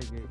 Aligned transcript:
Cheguei. 0.00 0.24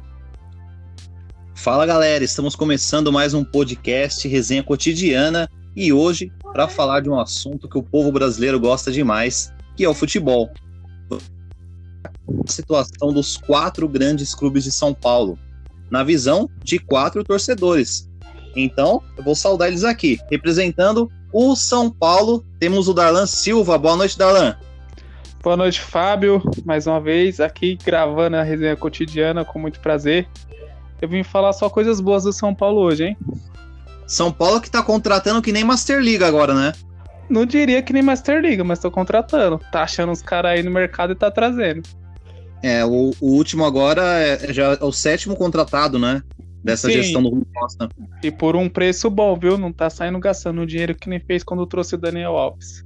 Fala 1.55 1.85
galera, 1.85 2.21
estamos 2.21 2.53
começando 2.53 3.13
mais 3.13 3.33
um 3.33 3.45
podcast 3.45 4.27
Resenha 4.27 4.61
Cotidiana 4.61 5.49
e 5.73 5.93
hoje 5.93 6.33
para 6.41 6.67
falar 6.67 6.99
de 6.99 7.09
um 7.09 7.17
assunto 7.17 7.69
que 7.69 7.77
o 7.77 7.83
povo 7.83 8.11
brasileiro 8.11 8.59
gosta 8.59 8.91
demais, 8.91 9.53
que 9.77 9.85
é 9.85 9.89
o 9.89 9.93
futebol. 9.93 10.51
A 11.09 12.51
situação 12.51 13.13
dos 13.13 13.37
quatro 13.37 13.87
grandes 13.87 14.35
clubes 14.35 14.65
de 14.65 14.71
São 14.71 14.93
Paulo, 14.93 15.39
na 15.89 16.03
visão 16.03 16.49
de 16.61 16.77
quatro 16.77 17.23
torcedores. 17.23 18.09
Então, 18.57 19.01
eu 19.17 19.23
vou 19.23 19.33
saudar 19.35 19.69
eles 19.69 19.85
aqui. 19.85 20.19
Representando 20.29 21.09
o 21.31 21.55
São 21.55 21.89
Paulo, 21.89 22.45
temos 22.59 22.89
o 22.89 22.93
Darlan 22.93 23.25
Silva. 23.25 23.77
Boa 23.77 23.95
noite, 23.95 24.17
Darlan. 24.17 24.57
Boa 25.43 25.57
noite, 25.57 25.81
Fábio. 25.81 26.41
Mais 26.63 26.87
uma 26.87 27.01
vez 27.01 27.41
aqui 27.41 27.77
gravando 27.83 28.37
a 28.37 28.43
resenha 28.43 28.77
cotidiana 28.77 29.43
com 29.43 29.59
muito 29.59 29.77
prazer. 29.81 30.25
Eu 31.01 31.09
vim 31.09 31.21
falar 31.21 31.51
só 31.51 31.69
coisas 31.69 31.99
boas 31.99 32.23
do 32.23 32.31
São 32.31 32.55
Paulo 32.55 32.79
hoje, 32.79 33.07
hein? 33.07 33.17
São 34.07 34.31
Paulo 34.31 34.61
que 34.61 34.71
tá 34.71 34.81
contratando 34.81 35.41
que 35.41 35.51
nem 35.51 35.65
Master 35.65 36.01
League 36.01 36.23
agora, 36.23 36.53
né? 36.53 36.71
Não 37.29 37.45
diria 37.45 37.81
que 37.81 37.91
nem 37.91 38.01
Master 38.01 38.41
League, 38.41 38.63
mas 38.63 38.79
tô 38.79 38.89
contratando. 38.89 39.59
Tá 39.69 39.83
achando 39.83 40.13
os 40.13 40.21
caras 40.21 40.53
aí 40.53 40.63
no 40.63 40.71
mercado 40.71 41.11
e 41.11 41.15
tá 41.15 41.29
trazendo. 41.29 41.81
É, 42.63 42.85
o, 42.85 43.11
o 43.19 43.31
último 43.33 43.65
agora 43.65 44.01
é, 44.01 44.53
já 44.53 44.77
é 44.79 44.83
o 44.85 44.93
sétimo 44.93 45.35
contratado, 45.35 45.99
né? 45.99 46.23
Dessa 46.63 46.87
Sim. 46.87 46.93
gestão 46.93 47.21
do 47.21 47.27
Rui 47.27 47.43
Costa. 47.53 47.89
E 48.23 48.31
por 48.31 48.55
um 48.55 48.69
preço 48.69 49.09
bom, 49.09 49.37
viu? 49.37 49.57
Não 49.57 49.73
tá 49.73 49.89
saindo 49.89 50.19
gastando 50.19 50.61
o 50.61 50.65
dinheiro 50.65 50.95
que 50.95 51.09
nem 51.09 51.19
fez 51.19 51.43
quando 51.43 51.67
trouxe 51.67 51.95
o 51.95 51.97
Daniel 51.97 52.37
Alves. 52.37 52.81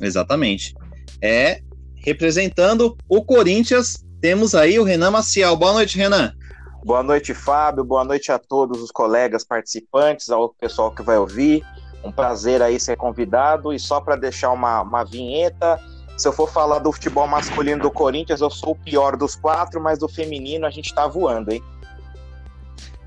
Exatamente. 0.00 0.72
É, 1.20 1.60
representando 2.00 2.96
o 3.08 3.22
Corinthians, 3.22 4.04
temos 4.20 4.54
aí 4.54 4.78
o 4.78 4.84
Renan 4.84 5.10
Maciel. 5.10 5.56
Boa 5.56 5.72
noite, 5.72 5.96
Renan. 5.96 6.32
Boa 6.84 7.02
noite, 7.02 7.34
Fábio. 7.34 7.84
Boa 7.84 8.04
noite 8.04 8.32
a 8.32 8.38
todos 8.38 8.82
os 8.82 8.90
colegas 8.90 9.44
participantes, 9.44 10.30
ao 10.30 10.48
pessoal 10.48 10.90
que 10.90 11.02
vai 11.02 11.18
ouvir. 11.18 11.62
Um 12.02 12.10
prazer 12.10 12.62
aí 12.62 12.80
ser 12.80 12.96
convidado. 12.96 13.72
E 13.72 13.78
só 13.78 14.00
para 14.00 14.16
deixar 14.16 14.50
uma, 14.50 14.80
uma 14.80 15.04
vinheta, 15.04 15.78
se 16.16 16.26
eu 16.26 16.32
for 16.32 16.50
falar 16.50 16.78
do 16.78 16.90
futebol 16.90 17.26
masculino 17.26 17.82
do 17.82 17.90
Corinthians, 17.90 18.40
eu 18.40 18.50
sou 18.50 18.72
o 18.72 18.76
pior 18.76 19.16
dos 19.16 19.36
quatro, 19.36 19.80
mas 19.80 19.98
do 19.98 20.08
feminino 20.08 20.66
a 20.66 20.70
gente 20.70 20.94
tá 20.94 21.06
voando, 21.06 21.52
hein? 21.52 21.62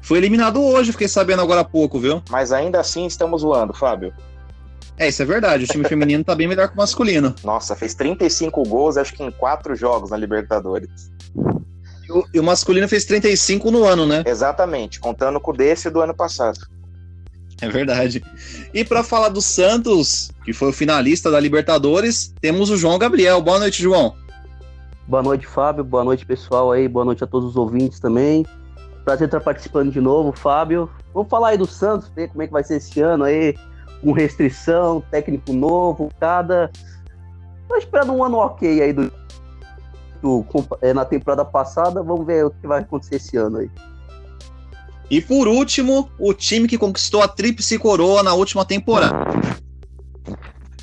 Foi 0.02 0.18
eliminado 0.18 0.62
hoje, 0.62 0.92
fiquei 0.92 1.08
sabendo 1.08 1.42
agora 1.42 1.62
há 1.62 1.64
pouco, 1.64 1.98
viu? 1.98 2.22
Mas 2.30 2.52
ainda 2.52 2.80
assim 2.80 3.06
estamos 3.06 3.42
voando, 3.42 3.74
Fábio. 3.74 4.14
É, 4.98 5.08
isso 5.08 5.22
é 5.22 5.26
verdade. 5.26 5.66
O 5.66 5.68
time 5.68 5.84
feminino 5.86 6.24
tá 6.24 6.36
bem 6.36 6.48
melhor 6.48 6.68
que 6.68 6.76
o 6.76 6.78
masculino. 6.78 7.36
Nossa, 7.44 7.76
fez 7.76 7.94
35 7.94 8.64
gols, 8.64 8.98
acho 8.98 9.14
que 9.14 9.24
em 9.24 9.32
quatro 9.32 9.76
jogos 9.76 10.12
na 10.12 10.18
Libertadores. 10.18 11.12
E 12.08 12.12
o, 12.12 12.26
e 12.34 12.40
o 12.40 12.44
masculino 12.44 12.88
fez 12.88 13.06
35 13.06 13.72
no 13.72 13.86
ano, 13.86 14.06
né? 14.06 14.24
Exatamente, 14.26 15.00
contando 15.00 15.40
com 15.40 15.52
o 15.52 15.54
desse 15.56 15.90
do 15.90 16.02
ano 16.02 16.14
passado. 16.14 16.60
É 17.62 17.70
verdade. 17.70 18.24
E 18.74 18.84
para 18.84 19.04
falar 19.04 19.30
do 19.30 19.42
Santos, 19.42 20.32
que 20.44 20.52
foi 20.52 20.70
o 20.70 20.74
finalista 20.74 21.32
da 21.32 21.40
Libertadores, 21.40 22.34
temos 22.42 22.70
o 22.70 22.78
João 22.78 23.00
Gabriel. 23.00 23.42
Boa 23.42 23.60
noite, 23.60 23.82
João. 23.82 24.16
Boa 25.08 25.24
noite, 25.24 25.48
Fábio. 25.48 25.84
Boa 25.84 26.04
noite, 26.04 26.26
pessoal 26.26 26.72
aí. 26.72 26.88
Boa 26.88 27.06
noite 27.06 27.24
a 27.24 27.28
todos 27.28 27.50
os 27.50 27.56
ouvintes 27.56 28.00
também. 28.00 28.46
Prazer 29.06 29.28
estar 29.28 29.40
participando 29.40 29.92
de 29.92 30.02
novo, 30.02 30.32
Fábio. 30.34 30.90
Vamos 31.14 31.30
falar 31.30 31.50
aí 31.50 31.58
do 31.58 31.66
Santos, 31.66 32.10
ver 32.16 32.30
como 32.30 32.42
é 32.42 32.48
que 32.48 32.54
vai 32.54 32.64
ser 32.64 32.78
esse 32.78 33.00
ano 33.02 33.26
aí, 33.26 33.56
com 34.04 34.12
restrição, 34.12 35.02
técnico 35.10 35.54
novo, 35.54 36.12
cada. 36.20 36.70
Tô 37.68 37.78
esperando 37.78 38.14
um 38.14 38.24
ano 38.24 38.38
ok 38.38 38.82
aí 38.82 38.92
do, 38.92 39.12
do 40.22 40.46
é, 40.82 40.94
na 40.94 41.06
temporada 41.06 41.46
passada. 41.46 42.04
Vamos 42.04 42.26
ver 42.28 42.46
o 42.46 42.52
que 42.52 42.68
vai 42.68 42.82
acontecer 42.82 43.16
esse 43.16 43.38
ano 43.38 43.60
aí. 43.60 43.72
E 45.10 45.22
por 45.22 45.48
último, 45.48 46.10
o 46.20 46.34
time 46.34 46.68
que 46.68 46.78
conquistou 46.78 47.22
a 47.22 47.28
tríplice 47.28 47.80
coroa 47.80 48.22
na 48.22 48.34
última 48.34 48.66
temporada. 48.66 49.16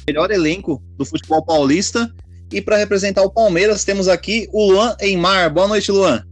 Melhor 0.07 0.31
elenco 0.31 0.83
do 0.97 1.05
futebol 1.05 1.45
paulista. 1.45 2.13
E 2.53 2.61
para 2.61 2.77
representar 2.77 3.23
o 3.23 3.31
Palmeiras, 3.31 3.85
temos 3.85 4.09
aqui 4.09 4.49
o 4.53 4.73
Luan 4.73 4.97
Eimar. 4.99 5.53
Boa 5.53 5.69
noite, 5.69 5.93
Luan. 5.93 6.25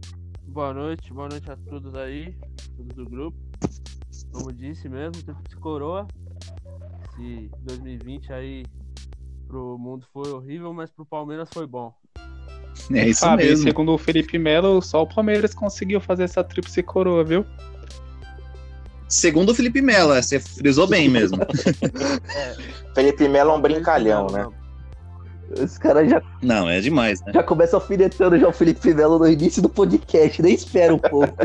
Boa 0.47 0.73
noite, 0.73 1.13
boa 1.13 1.29
noite 1.29 1.49
a 1.49 1.55
todos 1.55 1.95
aí, 1.95 2.35
todos 2.75 2.93
do 2.93 3.05
grupo. 3.05 3.37
Como 4.33 4.51
disse 4.51 4.89
mesmo, 4.89 5.13
Tríplice 5.23 5.55
Coroa. 5.57 6.07
Esse 7.19 7.49
2020 7.63 8.31
aí 8.31 8.65
pro 9.47 9.77
mundo 9.77 10.05
foi 10.13 10.31
horrível, 10.31 10.73
mas 10.73 10.89
pro 10.89 11.05
Palmeiras 11.05 11.49
foi 11.53 11.67
bom. 11.67 11.93
É 12.93 13.09
isso 13.09 13.21
Fábio, 13.21 13.45
mesmo. 13.45 13.63
segundo 13.65 13.91
o 13.93 13.97
Felipe 13.97 14.37
Melo, 14.39 14.81
só 14.81 15.01
o 15.03 15.07
Palmeiras 15.07 15.53
conseguiu 15.53 15.99
fazer 15.99 16.23
essa 16.23 16.43
tríplice 16.43 16.81
coroa, 16.81 17.23
viu? 17.23 17.45
Segundo 19.09 19.49
o 19.49 19.55
Felipe 19.55 19.81
Melo, 19.81 20.13
é, 20.13 20.21
você 20.21 20.39
frisou 20.39 20.87
bem 20.87 21.09
mesmo. 21.09 21.39
Felipe 22.95 23.27
Melo 23.27 23.51
é 23.51 23.53
um 23.55 23.61
brincalhão, 23.61 24.27
né? 24.27 24.47
Os 25.61 25.77
caras 25.79 26.09
já, 26.09 26.21
Não, 26.43 26.69
é 26.69 26.79
demais, 26.79 27.21
né? 27.21 27.31
já 27.33 27.43
começam 27.43 27.79
alfinetando 27.79 28.37
já 28.37 28.47
o 28.47 28.53
Felipe 28.53 28.93
Melo 28.93 29.17
no 29.19 29.27
início 29.27 29.61
do 29.61 29.69
podcast, 29.69 30.41
nem 30.41 30.53
espera 30.53 30.93
um 30.93 30.99
pouco. 30.99 31.35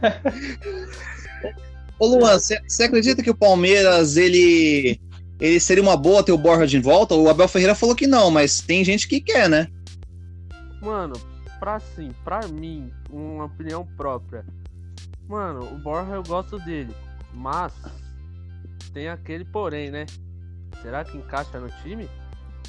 Ô 2.00 2.06
Luan, 2.06 2.38
você 2.38 2.82
acredita 2.82 3.22
que 3.22 3.28
o 3.28 3.36
Palmeiras, 3.36 4.16
ele, 4.16 4.98
ele 5.38 5.60
seria 5.60 5.82
uma 5.82 5.98
boa 5.98 6.22
ter 6.22 6.32
o 6.32 6.38
Borja 6.38 6.66
de 6.66 6.80
volta? 6.80 7.14
O 7.14 7.28
Abel 7.28 7.46
Ferreira 7.46 7.74
falou 7.74 7.94
que 7.94 8.06
não, 8.06 8.30
mas 8.30 8.62
tem 8.62 8.82
gente 8.82 9.06
que 9.06 9.20
quer, 9.20 9.50
né? 9.50 9.68
Mano, 10.80 11.12
pra 11.58 11.78
sim, 11.78 12.10
pra 12.24 12.40
mim, 12.48 12.90
uma 13.10 13.44
opinião 13.44 13.86
própria. 13.98 14.46
Mano, 15.28 15.60
o 15.70 15.78
Borja 15.78 16.12
eu 16.12 16.22
gosto 16.22 16.58
dele, 16.60 16.94
mas 17.34 17.74
tem 18.94 19.10
aquele 19.10 19.44
porém, 19.44 19.90
né? 19.90 20.06
Será 20.80 21.04
que 21.04 21.18
encaixa 21.18 21.60
no 21.60 21.68
time? 21.82 22.08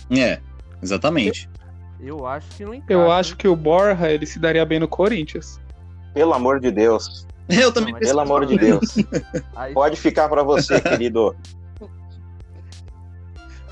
É, 0.09 0.41
exatamente. 0.83 1.49
Eu 2.01 2.27
acho 2.27 2.49
que 2.49 2.65
não 2.65 2.73
encaixa. 2.73 2.93
Eu 2.93 3.09
acho 3.09 3.37
que 3.37 3.47
o 3.47 3.55
Borja, 3.55 4.11
ele 4.11 4.25
se 4.25 4.39
daria 4.39 4.65
bem 4.65 4.81
no 4.81 4.89
Corinthians. 4.89 5.57
Pelo 6.13 6.33
amor 6.33 6.59
de 6.59 6.69
Deus. 6.69 7.25
Eu 7.59 7.71
também 7.71 7.93
Não, 7.93 7.99
Pelo 7.99 8.19
amor 8.19 8.45
de 8.45 8.57
Deus. 8.57 8.95
Aí, 9.55 9.73
Pode 9.73 9.95
ficar 9.97 10.29
para 10.29 10.43
você, 10.43 10.79
querido. 10.81 11.35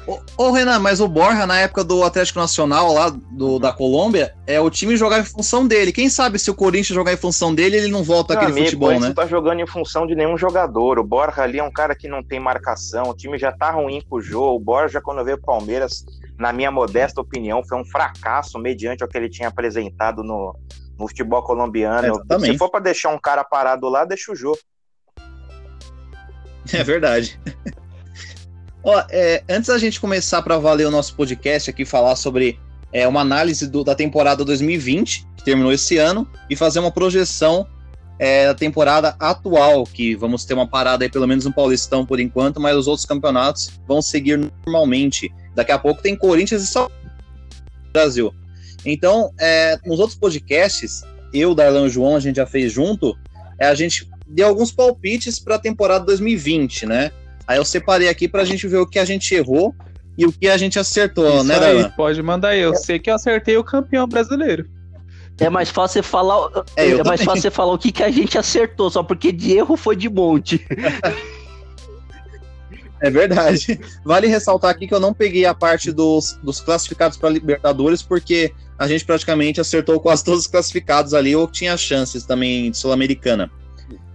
Ô, 0.08 0.20
ô, 0.38 0.52
Renan, 0.52 0.80
mas 0.80 1.00
o 1.00 1.08
Borja, 1.08 1.46
na 1.46 1.60
época 1.60 1.84
do 1.84 2.04
Atlético 2.04 2.40
Nacional, 2.40 2.94
lá 2.94 3.10
do, 3.10 3.60
da 3.60 3.72
Colômbia, 3.72 4.34
é 4.48 4.60
o 4.60 4.68
time 4.68 4.98
jogava 4.98 5.22
em 5.22 5.26
função 5.26 5.68
dele. 5.68 5.92
Quem 5.92 6.10
sabe 6.10 6.40
se 6.40 6.50
o 6.50 6.56
Corinthians 6.56 6.96
jogar 6.96 7.14
em 7.14 7.18
função 7.18 7.54
dele, 7.54 7.78
ele 7.78 7.90
não 7.90 8.04
volta 8.04 8.34
Meu 8.34 8.42
aquele 8.42 8.54
amigo, 8.54 8.66
futebol, 8.66 8.92
né? 9.00 9.08
não 9.08 9.14
tá 9.14 9.28
jogando 9.28 9.60
em 9.60 9.68
função 9.68 10.08
de 10.08 10.16
nenhum 10.16 10.36
jogador. 10.36 10.98
O 10.98 11.04
Borja 11.04 11.44
ali 11.44 11.60
é 11.60 11.64
um 11.64 11.72
cara 11.72 11.96
que 11.96 12.08
não 12.08 12.24
tem 12.24 12.40
marcação. 12.40 13.10
O 13.10 13.14
time 13.14 13.38
já 13.38 13.52
tá 13.52 13.70
ruim 13.70 14.02
com 14.10 14.16
o 14.16 14.22
jogo. 14.22 14.56
O 14.56 14.60
Borja, 14.60 15.00
quando 15.00 15.24
veio 15.24 15.38
pro 15.38 15.46
Palmeiras, 15.46 16.04
na 16.40 16.52
minha 16.52 16.72
modesta 16.72 17.22
opinião, 17.22 17.62
foi 17.64 17.78
um 17.78 17.86
fracasso 17.86 18.58
mediante 18.58 19.04
o 19.04 19.08
que 19.08 19.16
ele 19.16 19.30
tinha 19.30 19.50
apresentado 19.50 20.24
no, 20.24 20.56
no 21.00 21.08
futebol 21.08 21.42
colombiano. 21.42 22.08
Exatamente. 22.08 22.52
Se 22.54 22.58
for 22.58 22.70
para 22.70 22.82
deixar 22.82 23.10
um 23.10 23.20
cara 23.20 23.44
parado 23.44 23.88
lá, 23.88 24.04
deixa 24.06 24.32
o 24.32 24.36
jogo. 24.36 24.60
É 26.72 26.84
verdade. 26.84 27.40
Ó, 28.84 29.04
é, 29.10 29.44
antes 29.50 29.70
da 29.70 29.78
gente 29.80 30.00
começar 30.00 30.42
para 30.44 30.58
valer 30.60 30.86
o 30.86 30.92
nosso 30.92 31.16
podcast 31.16 31.70
aqui, 31.70 31.84
falar 31.84 32.16
sobre 32.16 32.60
é, 32.94 33.08
uma 33.08 33.22
análise 33.22 33.68
do- 33.68 33.84
da 33.84 33.96
temporada 33.96 34.46
2020, 34.46 35.26
que 35.36 35.44
terminou 35.44 35.72
esse 35.74 35.98
ano, 35.98 36.30
e 36.50 36.56
fazer 36.56 36.80
uma 36.80 36.92
projeção 36.92 37.68
é, 38.20 38.46
da 38.48 38.54
temporada 38.54 39.16
atual, 39.20 39.84
que 39.86 40.14
vamos 40.16 40.46
ter 40.46 40.54
uma 40.54 40.68
parada 40.68 41.04
aí, 41.06 41.10
pelo 41.10 41.26
menos 41.26 41.46
no 41.46 41.54
Paulistão 41.54 42.06
por 42.06 42.20
enquanto, 42.20 42.60
mas 42.60 42.76
os 42.76 42.86
outros 42.88 43.06
campeonatos 43.06 43.80
vão 43.88 44.02
seguir 44.02 44.38
normalmente. 44.66 45.34
Daqui 45.56 45.72
a 45.72 45.80
pouco 45.80 46.02
tem 46.02 46.16
Corinthians 46.16 46.62
e 46.62 46.68
São 46.68 46.84
Paulo 46.88 47.02
no 47.86 47.92
Brasil. 47.94 48.34
Então, 48.86 49.32
é, 49.40 49.78
nos 49.86 50.00
outros 50.00 50.18
podcasts, 50.18 51.04
eu, 51.34 51.54
Darlan 51.54 51.82
e 51.84 51.88
o 51.88 51.90
João, 51.90 52.16
a 52.16 52.20
gente 52.20 52.38
já 52.38 52.46
fez 52.46 52.72
junto, 52.72 53.16
é, 53.60 53.68
a 53.68 53.76
gente 53.76 54.08
deu 54.28 54.48
alguns 54.48 54.72
palpites 54.72 55.40
para 55.40 55.56
a 55.56 55.60
temporada 55.60 56.06
2020, 56.06 56.86
né? 56.86 57.12
Aí 57.48 57.58
eu 57.58 57.66
separei 57.66 58.08
aqui 58.10 58.28
para 58.28 58.42
a 58.42 58.46
gente 58.46 58.68
ver 58.68 58.78
o 58.78 58.86
que 58.88 59.00
a 59.00 59.06
gente 59.06 59.34
errou 59.34 59.74
e 60.18 60.26
o 60.26 60.32
que 60.32 60.48
a 60.48 60.58
gente 60.58 60.78
acertou, 60.78 61.28
Isso 61.38 61.44
né, 61.46 61.56
aí, 61.56 61.60
Darlan? 61.60 61.90
pode 61.96 62.22
mandar 62.22 62.50
aí. 62.50 62.62
Eu 62.62 62.76
sei 62.76 63.00
que 63.00 63.10
eu 63.10 63.16
acertei 63.16 63.58
o 63.58 63.64
campeão 63.64 64.08
brasileiro. 64.08 64.68
É 65.40 65.50
mais 65.50 65.70
fácil 65.70 66.04
você 66.04 66.08
falar. 66.10 66.50
É, 66.76 66.90
É, 66.90 66.96
mais 66.96 67.04
também. 67.22 67.26
fácil 67.26 67.42
você 67.42 67.50
falar 67.52 67.74
o 67.74 67.78
que, 67.78 67.92
que 67.94 68.04
a 68.04 68.12
gente 68.12 68.38
acertou, 68.38 68.90
só 68.90 69.02
porque 69.02 69.32
de 69.32 69.54
erro 69.54 69.78
foi 69.78 69.96
de 69.96 70.10
monte. 70.10 70.66
É 73.02 73.10
verdade. 73.10 73.80
Vale 74.04 74.28
ressaltar 74.28 74.72
aqui 74.72 74.88
que 74.88 74.94
eu 74.94 75.00
não 75.00 75.14
peguei 75.14 75.46
a 75.46 75.54
parte 75.54 75.92
dos, 75.92 76.38
dos 76.44 76.60
classificados 76.60 77.18
para 77.18 77.30
Libertadores, 77.30 78.02
porque 78.02 78.54
a 78.78 78.88
gente 78.88 79.06
praticamente 79.06 79.62
acertou 79.62 80.00
quase 80.00 80.24
todos 80.24 80.42
os 80.42 80.48
classificados 80.48 81.14
ali, 81.14 81.36
ou 81.36 81.48
tinha 81.48 81.76
chances 81.78 82.24
também 82.26 82.72
de 82.72 82.78
Sul-Americana. 82.78 83.52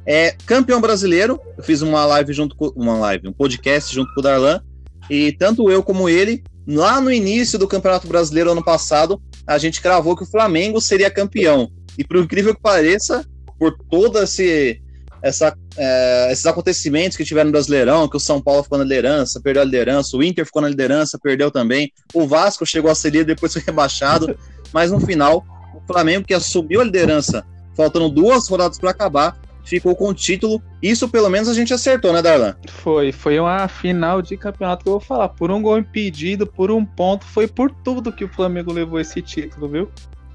É, 0.06 0.36
campeão 0.46 0.80
brasileiro, 0.80 1.40
eu 1.56 1.64
fiz 1.64 1.80
uma 1.80 2.04
live 2.04 2.32
junto 2.32 2.54
com 2.54 2.68
uma 2.76 2.98
live, 2.98 3.28
um 3.28 3.32
podcast 3.32 3.94
junto 3.94 4.12
com 4.12 4.20
o 4.20 4.22
Darlan, 4.22 4.60
e 5.08 5.32
tanto 5.32 5.70
eu 5.70 5.82
como 5.82 6.08
ele, 6.08 6.42
lá 6.66 7.00
no 7.00 7.10
início 7.10 7.58
do 7.58 7.68
Campeonato 7.68 8.06
Brasileiro 8.06 8.52
ano 8.52 8.64
passado, 8.64 9.20
a 9.46 9.58
gente 9.58 9.80
cravou 9.80 10.16
que 10.16 10.22
o 10.22 10.30
Flamengo 10.30 10.80
seria 10.80 11.10
campeão. 11.10 11.70
E 11.98 12.04
por 12.04 12.16
incrível 12.16 12.54
que 12.54 12.60
pareça, 12.60 13.24
por 13.58 13.76
todo 13.90 14.18
esse, 14.22 14.80
essa, 15.24 15.56
é, 15.78 16.28
esses 16.30 16.44
acontecimentos 16.44 17.16
que 17.16 17.24
tiveram 17.24 17.46
no 17.46 17.52
Brasileirão, 17.52 18.06
que 18.06 18.16
o 18.16 18.20
São 18.20 18.42
Paulo 18.42 18.62
ficou 18.62 18.76
na 18.76 18.84
liderança, 18.84 19.40
perdeu 19.40 19.62
a 19.62 19.64
liderança, 19.64 20.18
o 20.18 20.22
Inter 20.22 20.44
ficou 20.44 20.60
na 20.60 20.68
liderança, 20.68 21.18
perdeu 21.18 21.50
também, 21.50 21.90
o 22.12 22.26
Vasco 22.26 22.66
chegou 22.66 22.90
a 22.90 22.94
ser 22.94 23.08
líder, 23.08 23.24
depois 23.24 23.50
foi 23.50 23.62
rebaixado, 23.66 24.38
mas 24.70 24.92
no 24.92 25.00
final, 25.00 25.42
o 25.74 25.80
Flamengo 25.90 26.26
que 26.26 26.34
assumiu 26.34 26.82
a 26.82 26.84
liderança, 26.84 27.42
faltando 27.74 28.10
duas 28.10 28.46
rodadas 28.46 28.78
para 28.78 28.90
acabar, 28.90 29.40
ficou 29.64 29.96
com 29.96 30.08
o 30.08 30.14
título. 30.14 30.62
Isso 30.82 31.08
pelo 31.08 31.30
menos 31.30 31.48
a 31.48 31.54
gente 31.54 31.72
acertou, 31.72 32.12
né, 32.12 32.20
Darlan? 32.20 32.54
Foi, 32.68 33.10
foi 33.10 33.40
uma 33.40 33.66
final 33.66 34.20
de 34.20 34.36
campeonato 34.36 34.84
que 34.84 34.90
eu 34.90 34.92
vou 34.92 35.00
falar. 35.00 35.30
Por 35.30 35.50
um 35.50 35.62
gol 35.62 35.78
impedido, 35.78 36.46
por 36.46 36.70
um 36.70 36.84
ponto, 36.84 37.24
foi 37.24 37.48
por 37.48 37.70
tudo 37.70 38.12
que 38.12 38.24
o 38.24 38.28
Flamengo 38.28 38.70
levou 38.74 39.00
esse 39.00 39.22
título, 39.22 39.68
viu? 39.68 39.90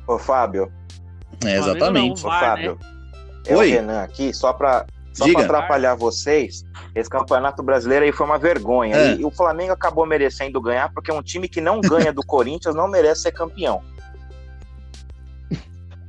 Ô, 0.07 0.17
Fábio. 0.17 0.71
É, 1.45 1.57
exatamente. 1.57 2.25
Ô, 2.25 2.29
Fábio. 2.29 2.79
Né? 2.81 2.98
É 3.45 3.55
o 3.55 3.59
Renan 3.59 4.03
aqui, 4.03 4.33
só 4.33 4.53
para 4.53 4.85
só 5.13 5.31
para 5.33 5.43
atrapalhar 5.43 5.95
vocês, 5.95 6.63
esse 6.95 7.09
campeonato 7.09 7.61
brasileiro 7.61 8.05
aí 8.05 8.11
foi 8.11 8.25
uma 8.25 8.37
vergonha. 8.37 8.95
É. 8.95 9.15
E 9.15 9.25
o 9.25 9.31
Flamengo 9.31 9.73
acabou 9.73 10.05
merecendo 10.05 10.61
ganhar, 10.61 10.93
porque 10.93 11.11
um 11.11 11.21
time 11.21 11.49
que 11.49 11.59
não 11.59 11.81
ganha 11.81 12.13
do 12.13 12.23
Corinthians 12.25 12.75
não 12.75 12.87
merece 12.87 13.23
ser 13.23 13.31
campeão. 13.31 13.81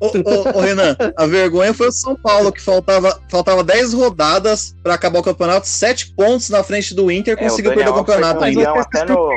Ô, 0.00 0.58
ô, 0.58 0.60
Renan, 0.60 0.96
a 1.14 1.26
vergonha 1.26 1.74
foi 1.74 1.88
o 1.88 1.92
São 1.92 2.16
Paulo, 2.16 2.50
que 2.50 2.60
faltava, 2.60 3.20
faltava 3.28 3.62
10 3.62 3.92
rodadas 3.92 4.74
para 4.82 4.94
acabar 4.94 5.18
o 5.18 5.22
campeonato, 5.22 5.68
7 5.68 6.14
pontos 6.14 6.48
na 6.48 6.64
frente 6.64 6.94
do 6.94 7.10
Inter, 7.10 7.34
é, 7.34 7.36
conseguiu 7.36 7.74
perder 7.74 7.90
o 7.90 7.94
campeonato 7.94 8.42
ainda. 8.42 8.70
Até 8.80 9.04
no, 9.04 9.30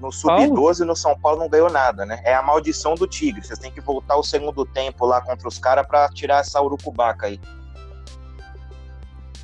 no 0.00 0.12
Sub-12 0.12 0.80
no 0.80 0.94
São 0.94 1.18
Paulo 1.18 1.40
não 1.40 1.48
ganhou 1.48 1.68
nada, 1.68 2.06
né? 2.06 2.20
É 2.24 2.34
a 2.34 2.42
maldição 2.42 2.94
do 2.94 3.06
Tigre. 3.06 3.44
Vocês 3.44 3.58
têm 3.58 3.72
que 3.72 3.80
voltar 3.80 4.16
o 4.16 4.22
segundo 4.22 4.64
tempo 4.64 5.04
lá 5.04 5.20
contra 5.20 5.48
os 5.48 5.58
caras 5.58 5.84
para 5.84 6.08
tirar 6.10 6.40
essa 6.40 6.62
urucubaca 6.62 7.26
aí. 7.26 7.40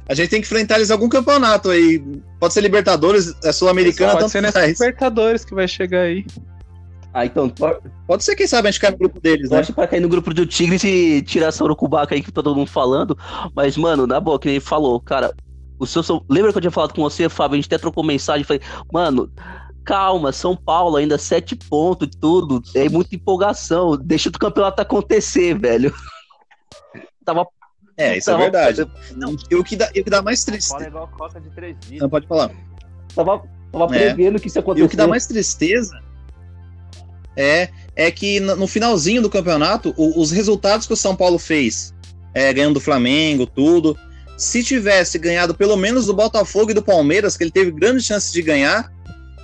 A 0.08 0.14
gente 0.14 0.30
tem 0.30 0.40
que 0.40 0.46
enfrentar 0.46 0.76
eles 0.76 0.90
em 0.90 0.92
algum 0.92 1.08
campeonato 1.08 1.70
aí. 1.70 2.00
Pode 2.38 2.54
ser 2.54 2.60
Libertadores, 2.60 3.34
é 3.42 3.50
Sul-Americana, 3.50 4.12
Pode 4.12 4.30
ser 4.30 4.42
nessa 4.42 4.64
Libertadores 4.64 5.44
que 5.44 5.54
vai 5.54 5.66
chegar 5.66 6.02
aí. 6.02 6.24
Ah, 7.14 7.26
então. 7.26 7.52
Pode 8.06 8.24
ser, 8.24 8.34
quem 8.34 8.46
sabe, 8.46 8.68
a 8.68 8.70
gente 8.70 8.80
cai 8.80 8.90
no 8.90 8.96
grupo 8.96 9.20
deles, 9.20 9.50
né? 9.50 9.58
Acho 9.58 9.72
pra 9.72 9.86
cair 9.86 10.00
no 10.00 10.08
grupo 10.08 10.32
do 10.32 10.46
Tigres 10.46 10.82
e 10.82 11.20
tirar 11.22 11.48
essa 11.48 11.62
Urucubaca 11.62 12.14
aí 12.14 12.22
que 12.22 12.32
tá 12.32 12.42
todo 12.42 12.56
mundo 12.56 12.70
falando. 12.70 13.16
Mas, 13.54 13.76
mano, 13.76 14.06
na 14.06 14.18
boa, 14.18 14.38
que 14.38 14.48
ele 14.48 14.60
falou, 14.60 14.98
cara. 15.00 15.34
O 15.78 15.86
seu, 15.86 16.02
lembra 16.30 16.52
que 16.52 16.58
eu 16.58 16.62
tinha 16.62 16.70
falado 16.70 16.94
com 16.94 17.02
você, 17.02 17.28
Fábio? 17.28 17.54
A 17.54 17.56
gente 17.56 17.66
até 17.66 17.76
trocou 17.76 18.04
mensagem. 18.04 18.44
Falei, 18.44 18.62
mano, 18.92 19.30
calma, 19.84 20.32
São 20.32 20.56
Paulo 20.56 20.96
ainda 20.96 21.18
sete 21.18 21.54
pontos 21.56 22.06
e 22.06 22.18
tudo. 22.18 22.62
É 22.74 22.88
muita 22.88 23.14
empolgação. 23.14 23.96
Deixa 23.96 24.28
o 24.28 24.32
campeonato 24.32 24.80
acontecer, 24.80 25.58
velho. 25.58 25.92
Tava. 27.24 27.46
É, 27.94 28.16
isso 28.16 28.30
é 28.30 28.32
tava, 28.32 28.44
é 28.44 28.50
verdade. 28.50 28.90
Não, 29.14 29.36
e 29.50 29.54
o 29.54 29.62
que 29.62 29.76
dá, 29.76 29.86
o 29.86 29.92
que 29.92 30.02
dá 30.04 30.22
mais 30.22 30.42
tristeza. 30.44 30.90
Não, 32.00 32.08
pode 32.08 32.26
falar. 32.26 32.50
Tava, 33.14 33.42
tava 33.70 33.84
é. 33.96 34.14
prevendo 34.14 34.40
que 34.40 34.48
isso 34.48 34.56
ia 34.56 34.60
acontecer. 34.60 34.82
E 34.82 34.86
o 34.86 34.88
que 34.88 34.96
dá 34.96 35.06
mais 35.06 35.26
tristeza 35.26 36.00
é, 37.36 37.68
é 37.94 38.10
que 38.10 38.40
no 38.40 38.66
finalzinho 38.66 39.22
do 39.22 39.30
campeonato, 39.30 39.94
o, 39.96 40.20
os 40.20 40.30
resultados 40.30 40.86
que 40.86 40.92
o 40.92 40.96
São 40.96 41.14
Paulo 41.16 41.38
fez, 41.38 41.94
é, 42.34 42.52
ganhando 42.52 42.74
do 42.74 42.80
Flamengo, 42.80 43.46
tudo, 43.46 43.96
se 44.36 44.62
tivesse 44.62 45.18
ganhado 45.18 45.54
pelo 45.54 45.76
menos 45.76 46.06
do 46.06 46.14
Botafogo 46.14 46.70
e 46.70 46.74
do 46.74 46.82
Palmeiras, 46.82 47.36
que 47.36 47.44
ele 47.44 47.50
teve 47.50 47.70
grandes 47.70 48.04
chances 48.04 48.32
de 48.32 48.42
ganhar, 48.42 48.90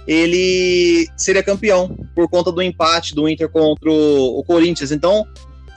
ele 0.07 1.07
seria 1.17 1.43
campeão 1.43 1.95
por 2.15 2.29
conta 2.29 2.51
do 2.51 2.63
empate 2.63 3.15
do 3.15 3.29
Inter 3.29 3.49
contra 3.49 3.91
o 3.91 4.43
Corinthians. 4.45 4.91
Então, 4.91 5.27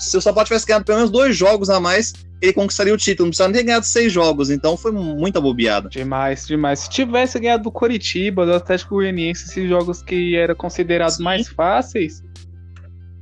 se 0.01 0.17
o 0.17 0.21
São 0.21 0.33
Paulo 0.33 0.47
tivesse 0.47 0.65
ganhado 0.65 0.85
pelo 0.85 0.97
menos 0.97 1.11
dois 1.11 1.35
jogos 1.35 1.69
a 1.69 1.79
mais, 1.79 2.13
ele 2.41 2.53
conquistaria 2.53 2.93
o 2.93 2.97
título. 2.97 3.27
Não 3.27 3.29
precisava 3.29 3.51
nem 3.51 3.61
ter 3.61 3.67
ganhado 3.67 3.85
seis 3.85 4.11
jogos, 4.11 4.49
então 4.49 4.75
foi 4.75 4.91
muita 4.91 5.39
bobeada. 5.39 5.89
Demais, 5.89 6.47
demais. 6.47 6.79
Se 6.79 6.89
tivesse 6.89 7.39
ganhado 7.39 7.63
do 7.63 7.71
Coritiba, 7.71 8.45
do 8.45 8.53
Atlético 8.53 8.95
Goianiense, 8.95 9.45
esses 9.45 9.69
jogos 9.69 10.01
que 10.01 10.35
eram 10.35 10.55
considerados 10.55 11.17
Sim. 11.17 11.23
mais 11.23 11.47
fáceis. 11.47 12.23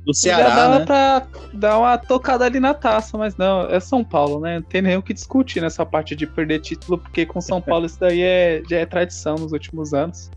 Do 0.06 0.14
Ceará, 0.14 0.48
já 0.48 0.56
dava 0.56 0.78
né? 0.78 0.84
pra 0.86 1.26
dar 1.52 1.78
uma 1.78 1.98
tocada 1.98 2.46
ali 2.46 2.58
na 2.58 2.72
taça, 2.72 3.18
mas 3.18 3.36
não, 3.36 3.68
é 3.68 3.78
São 3.78 4.02
Paulo, 4.02 4.40
né? 4.40 4.54
Não 4.54 4.62
tem 4.62 4.80
nem 4.80 4.96
o 4.96 5.02
que 5.02 5.12
discutir 5.12 5.60
nessa 5.60 5.84
parte 5.84 6.16
de 6.16 6.26
perder 6.26 6.60
título, 6.60 6.96
porque 6.96 7.26
com 7.26 7.40
São 7.40 7.60
Paulo 7.62 7.84
isso 7.84 8.00
daí 8.00 8.22
é, 8.22 8.62
já 8.68 8.78
é 8.78 8.86
tradição 8.86 9.34
nos 9.34 9.52
últimos 9.52 9.92
anos. 9.92 10.30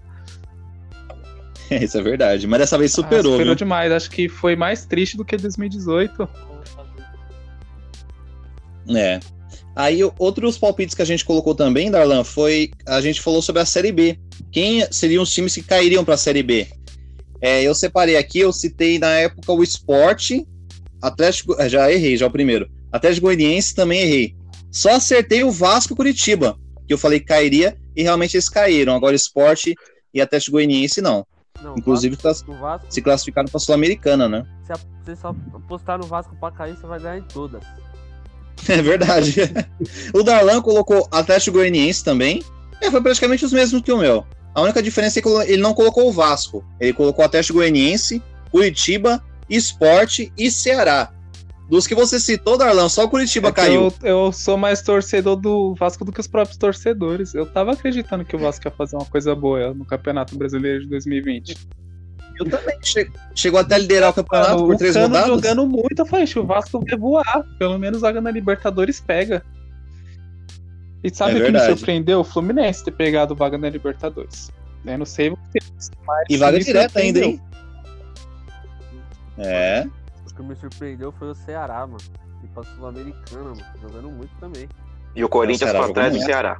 Isso 1.81 1.97
é 1.97 2.01
verdade, 2.01 2.47
mas 2.47 2.59
dessa 2.59 2.77
vez 2.77 2.91
superou. 2.91 3.33
Ah, 3.33 3.37
superou 3.37 3.55
viu? 3.55 3.55
demais, 3.55 3.91
acho 3.91 4.09
que 4.09 4.27
foi 4.27 4.55
mais 4.55 4.85
triste 4.85 5.17
do 5.17 5.25
que 5.25 5.37
2018. 5.37 6.27
É. 8.95 9.19
Aí, 9.75 10.01
outros 10.19 10.57
palpites 10.57 10.93
que 10.93 11.01
a 11.01 11.05
gente 11.05 11.25
colocou 11.25 11.55
também, 11.55 11.89
Darlan, 11.89 12.23
foi. 12.23 12.69
A 12.85 13.01
gente 13.01 13.21
falou 13.21 13.41
sobre 13.41 13.61
a 13.61 13.65
Série 13.65 13.91
B. 13.91 14.19
Quem 14.51 14.85
seriam 14.91 15.23
os 15.23 15.31
times 15.31 15.55
que 15.55 15.63
cairiam 15.63 16.05
para 16.05 16.13
a 16.13 16.17
Série 16.17 16.43
B? 16.43 16.67
É, 17.41 17.63
eu 17.63 17.73
separei 17.73 18.15
aqui, 18.15 18.39
eu 18.39 18.53
citei 18.53 18.99
na 18.99 19.09
época 19.09 19.51
o 19.51 19.63
Esporte, 19.63 20.45
Atlético. 21.01 21.59
É, 21.59 21.67
já 21.67 21.91
errei, 21.91 22.15
já 22.15 22.27
o 22.27 22.31
primeiro. 22.31 22.69
Atlético 22.91 23.25
Goianiense 23.27 23.73
também 23.73 24.01
errei. 24.01 24.35
Só 24.71 24.91
acertei 24.91 25.43
o 25.43 25.51
Vasco 25.51 25.93
e 25.93 25.95
Curitiba, 25.95 26.57
que 26.87 26.93
eu 26.93 26.97
falei 26.97 27.19
que 27.19 27.25
cairia, 27.25 27.75
e 27.95 28.03
realmente 28.03 28.35
eles 28.35 28.49
caíram. 28.49 28.95
Agora, 28.95 29.15
Esporte 29.15 29.75
e 30.13 30.21
Atlético 30.21 30.53
Goianiense 30.53 31.01
não. 31.01 31.25
Não 31.61 31.77
Inclusive, 31.77 32.15
Vasco, 32.15 32.53
Vasco, 32.53 32.87
se 32.89 33.01
classificaram 33.01 33.47
para 33.47 33.57
a 33.57 33.59
Sul-Americana, 33.59 34.27
né? 34.27 34.45
Se 34.63 34.73
você 35.03 35.15
só 35.15 35.35
apostar 35.53 35.97
no 35.97 36.05
Vasco 36.05 36.35
para 36.35 36.53
cair, 36.53 36.75
você 36.75 36.87
vai 36.87 36.99
ganhar 36.99 37.17
em 37.17 37.23
todas. 37.23 37.63
É 38.69 38.81
verdade. 38.81 39.41
o 40.13 40.23
Darlan 40.23 40.61
colocou 40.61 41.05
Atlético 41.11 41.57
Goianiense 41.57 42.01
também. 42.01 42.41
É, 42.79 42.89
foi 42.89 43.01
praticamente 43.01 43.43
os 43.43 43.51
mesmos 43.51 43.81
que 43.81 43.91
o 43.91 43.97
meu. 43.97 44.25
A 44.55 44.61
única 44.61 44.81
diferença 44.81 45.19
é 45.19 45.21
que 45.21 45.27
ele 45.27 45.61
não 45.61 45.73
colocou 45.73 46.07
o 46.07 46.13
Vasco. 46.13 46.63
Ele 46.79 46.93
colocou 46.93 47.25
Atlético 47.25 47.57
Goianiense, 47.57 48.23
Curitiba, 48.51 49.21
Esporte 49.49 50.31
e 50.37 50.49
Ceará. 50.49 51.11
Dos 51.69 51.87
que 51.87 51.95
você 51.95 52.19
citou, 52.19 52.57
Darlan, 52.57 52.89
só 52.89 53.05
o 53.05 53.09
Curitiba 53.09 53.49
é 53.49 53.51
caiu. 53.51 53.93
Eu, 54.01 54.25
eu, 54.25 54.31
sou 54.31 54.57
mais 54.57 54.81
torcedor 54.81 55.35
do 55.37 55.73
Vasco 55.75 56.03
do 56.03 56.11
que 56.11 56.19
os 56.19 56.27
próprios 56.27 56.57
torcedores. 56.57 57.33
Eu 57.33 57.45
tava 57.45 57.71
acreditando 57.71 58.25
que 58.25 58.35
o 58.35 58.39
Vasco 58.39 58.67
ia 58.67 58.71
fazer 58.71 58.95
uma 58.95 59.05
coisa 59.05 59.33
boa 59.33 59.73
no 59.73 59.85
Campeonato 59.85 60.37
Brasileiro 60.37 60.81
de 60.81 60.89
2020. 60.89 61.57
Eu 62.39 62.49
também. 62.49 62.77
chegou 63.35 63.59
até 63.59 63.75
a 63.75 63.77
liderar 63.77 64.09
o 64.09 64.13
campeonato 64.13 64.55
Mano, 64.55 64.67
por 64.67 64.77
três 64.77 64.93
Cano 64.93 65.07
rodadas. 65.07 65.27
jogando 65.27 65.67
muito, 65.67 65.99
eu 65.99 66.05
falei, 66.05 66.25
o 66.35 66.45
Vasco 66.45 66.79
vai 66.79 66.97
voar. 66.97 67.43
Pelo 67.57 67.77
menos 67.77 68.03
a 68.03 68.11
na 68.11 68.31
Libertadores 68.31 68.99
pega. 68.99 69.43
E 71.03 71.13
sabe 71.13 71.39
é 71.39 71.43
o 71.43 71.45
que 71.45 71.51
me 71.51 71.59
surpreendeu? 71.59 72.21
O 72.21 72.23
Fluminense 72.23 72.83
ter 72.83 72.91
pegado 72.91 73.35
vaga 73.35 73.57
na 73.57 73.69
Libertadores. 73.69 74.51
Eu 74.85 74.97
não 74.97 75.05
sei 75.05 75.29
mas 76.05 76.25
E 76.29 76.37
vaga 76.37 76.59
direta 76.59 76.99
ainda, 76.99 77.19
hein? 77.19 77.41
É. 79.37 79.87
O 80.33 80.35
que 80.35 80.43
me 80.43 80.55
surpreendeu 80.55 81.11
foi 81.11 81.29
o 81.29 81.35
Ceará, 81.35 81.85
mano. 81.85 81.99
E 82.43 82.47
pra 82.47 82.63
Sul-Americana, 82.63 83.49
mano. 83.49 83.63
Jogando 83.81 84.09
muito 84.09 84.31
também. 84.39 84.67
E 85.15 85.23
o 85.23 85.29
Corinthians 85.29 85.71
pra 85.71 85.93
trás 85.93 86.13
do 86.13 86.19
Ceará. 86.19 86.59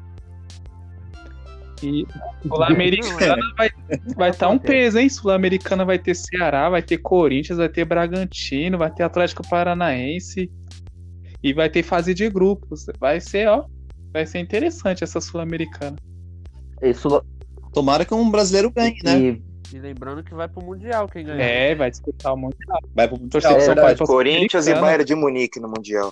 E 1.82 2.06
Sul-Americana 2.48 3.42
vai 3.58 3.68
estar 3.68 4.16
vai 4.16 4.32
tá 4.32 4.48
um 4.48 4.60
peso, 4.60 5.00
hein? 5.00 5.10
Sul-Americana 5.10 5.84
vai 5.84 5.98
ter 5.98 6.16
Ceará, 6.16 6.70
vai 6.70 6.82
ter 6.82 7.00
Corinthians, 7.00 7.58
vai 7.58 7.68
ter 7.68 7.84
Bragantino, 7.84 8.78
vai 8.78 8.92
ter 8.92 9.04
Atlético 9.04 9.48
Paranaense 9.50 10.50
e 11.42 11.54
vai 11.54 11.70
ter 11.70 11.84
fase 11.84 12.14
de 12.14 12.30
grupos. 12.30 12.86
Vai 13.00 13.20
ser, 13.20 13.50
ó, 13.50 13.66
vai 14.14 14.26
ser 14.26 14.40
interessante 14.40 15.04
essa 15.04 15.20
Sul-Americana. 15.20 15.98
Tomara 17.74 18.06
que 18.06 18.14
um 18.14 18.30
brasileiro 18.30 18.72
ganhe, 18.72 19.00
né? 19.04 19.20
E... 19.20 19.53
e... 19.74 19.80
lembrando 19.80 20.24
que 20.24 20.34
vai 20.34 20.48
pro 20.48 20.64
Mundial 20.64 21.08
quem 21.08 21.26
ganhar. 21.26 21.44
É, 21.44 21.76
vai 21.76 21.90
disputar 21.90 22.34
o 22.34 22.38
Mundial. 22.38 22.80
Vai 22.94 23.08
pro 23.08 23.20
Mundial. 23.20 23.58
É, 23.58 23.96
Corinthians 23.96 24.68
e 24.68 24.74
Bayern 24.74 25.04
de 25.04 25.16
Munique 25.16 25.60
no 25.60 25.68
Mundial. 25.68 26.12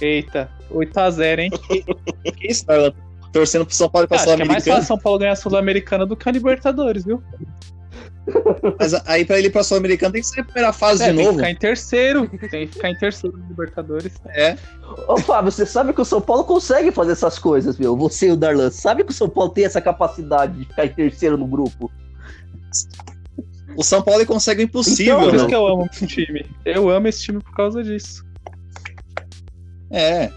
Eita, 0.00 0.50
8x0, 0.70 1.38
hein? 1.40 1.50
que 2.36 2.46
isso, 2.46 2.64
torcendo 3.32 3.66
pro 3.66 3.74
São 3.74 3.88
Paulo 3.88 4.06
e 4.06 4.08
pra 4.08 4.18
Sul-Americana. 4.18 4.52
É 4.52 4.54
mais 4.54 4.64
fácil 4.64 4.86
São 4.86 4.98
Paulo 4.98 5.18
ganhar 5.18 5.32
a 5.32 5.36
Sul-Americana 5.36 6.06
do 6.06 6.16
que 6.16 6.28
a 6.28 6.32
Libertadores, 6.32 7.04
viu? 7.04 7.22
Mas 8.78 8.94
aí 9.06 9.24
pra 9.24 9.38
ele 9.38 9.48
ir 9.48 9.50
pra 9.50 9.64
Sul-Americana 9.64 10.12
tem 10.12 10.20
que 10.20 10.28
ser 10.28 10.40
a 10.40 10.44
primeira 10.44 10.72
fase 10.72 11.02
é, 11.02 11.10
de 11.10 11.12
novo. 11.12 11.28
Tem 11.28 11.32
que 11.32 11.38
ficar 11.38 11.50
em 11.50 11.56
terceiro. 11.56 12.28
Tem 12.28 12.66
que 12.66 12.74
ficar 12.74 12.90
em 12.90 12.98
terceiro 12.98 13.36
no 13.36 13.46
Libertadores. 13.46 14.12
É. 14.28 14.56
Ô, 15.06 15.16
Fábio, 15.18 15.50
você 15.50 15.64
sabe 15.64 15.92
que 15.92 16.00
o 16.00 16.04
São 16.04 16.20
Paulo 16.20 16.44
consegue 16.44 16.92
fazer 16.92 17.12
essas 17.12 17.38
coisas, 17.38 17.78
meu. 17.78 17.96
Você 17.96 18.28
e 18.28 18.32
o 18.32 18.36
Darlan. 18.36 18.70
Sabe 18.70 19.04
que 19.04 19.10
o 19.10 19.14
São 19.14 19.28
Paulo 19.28 19.50
tem 19.50 19.64
essa 19.64 19.80
capacidade 19.80 20.58
de 20.58 20.64
ficar 20.66 20.86
em 20.86 20.90
terceiro 20.90 21.36
no 21.36 21.46
grupo? 21.46 21.90
O 23.76 23.84
São 23.84 24.02
Paulo 24.02 24.24
consegue 24.26 24.62
o 24.62 24.64
impossível. 24.64 25.18
Então, 25.18 25.26
por 25.30 25.34
isso 25.36 25.46
que 25.46 25.54
eu 25.54 25.66
amo 25.66 25.88
esse 25.92 26.06
time. 26.06 26.44
Eu 26.64 26.88
amo 26.90 27.06
esse 27.08 27.22
time 27.22 27.40
por 27.40 27.54
causa 27.54 27.82
disso. 27.82 28.24
É. 29.90 30.30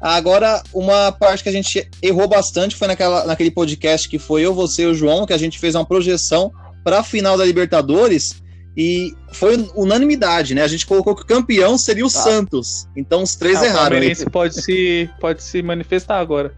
Agora, 0.00 0.62
uma 0.72 1.10
parte 1.12 1.42
que 1.42 1.48
a 1.48 1.52
gente 1.52 1.88
errou 2.02 2.28
bastante 2.28 2.76
foi 2.76 2.86
naquela, 2.88 3.24
naquele 3.24 3.50
podcast 3.50 4.08
que 4.08 4.18
foi 4.18 4.42
eu, 4.42 4.54
você 4.54 4.82
e 4.82 4.86
o 4.86 4.94
João, 4.94 5.26
que 5.26 5.32
a 5.32 5.38
gente 5.38 5.58
fez 5.58 5.74
uma 5.74 5.84
projeção 5.84 6.52
para 6.84 7.00
a 7.00 7.02
final 7.02 7.36
da 7.36 7.44
Libertadores 7.44 8.40
E 8.76 9.14
foi 9.32 9.56
unanimidade, 9.74 10.54
né? 10.54 10.62
A 10.62 10.68
gente 10.68 10.86
colocou 10.86 11.14
que 11.16 11.22
o 11.22 11.26
campeão 11.26 11.78
seria 11.78 12.04
o 12.04 12.10
Santos. 12.10 12.86
Então 12.94 13.22
os 13.22 13.34
três 13.34 13.56
Ah, 13.56 13.62
o 13.62 13.64
erraram. 13.64 13.80
aí. 13.80 13.90
Palmeirense 13.90 14.30
pode 14.30 14.62
se, 14.62 15.10
pode 15.18 15.42
se 15.42 15.62
manifestar 15.62 16.18
agora. 16.20 16.54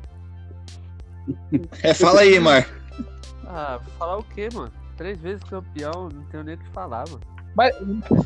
É, 1.83 1.92
fala 1.95 2.23
aí, 2.23 2.40
Mar. 2.40 2.66
Ah, 3.47 3.78
falar 3.99 4.18
o 4.18 4.23
quê, 4.25 4.49
mano? 4.52 4.73
Três 4.98 5.18
vezes 5.18 5.42
campeão, 5.44 6.08
não 6.12 6.24
tenho 6.24 6.42
nem 6.44 6.56
o 6.56 6.58
que 6.58 6.68
falar, 6.70 7.04
mano. 7.08 7.20
Mas 7.56 7.74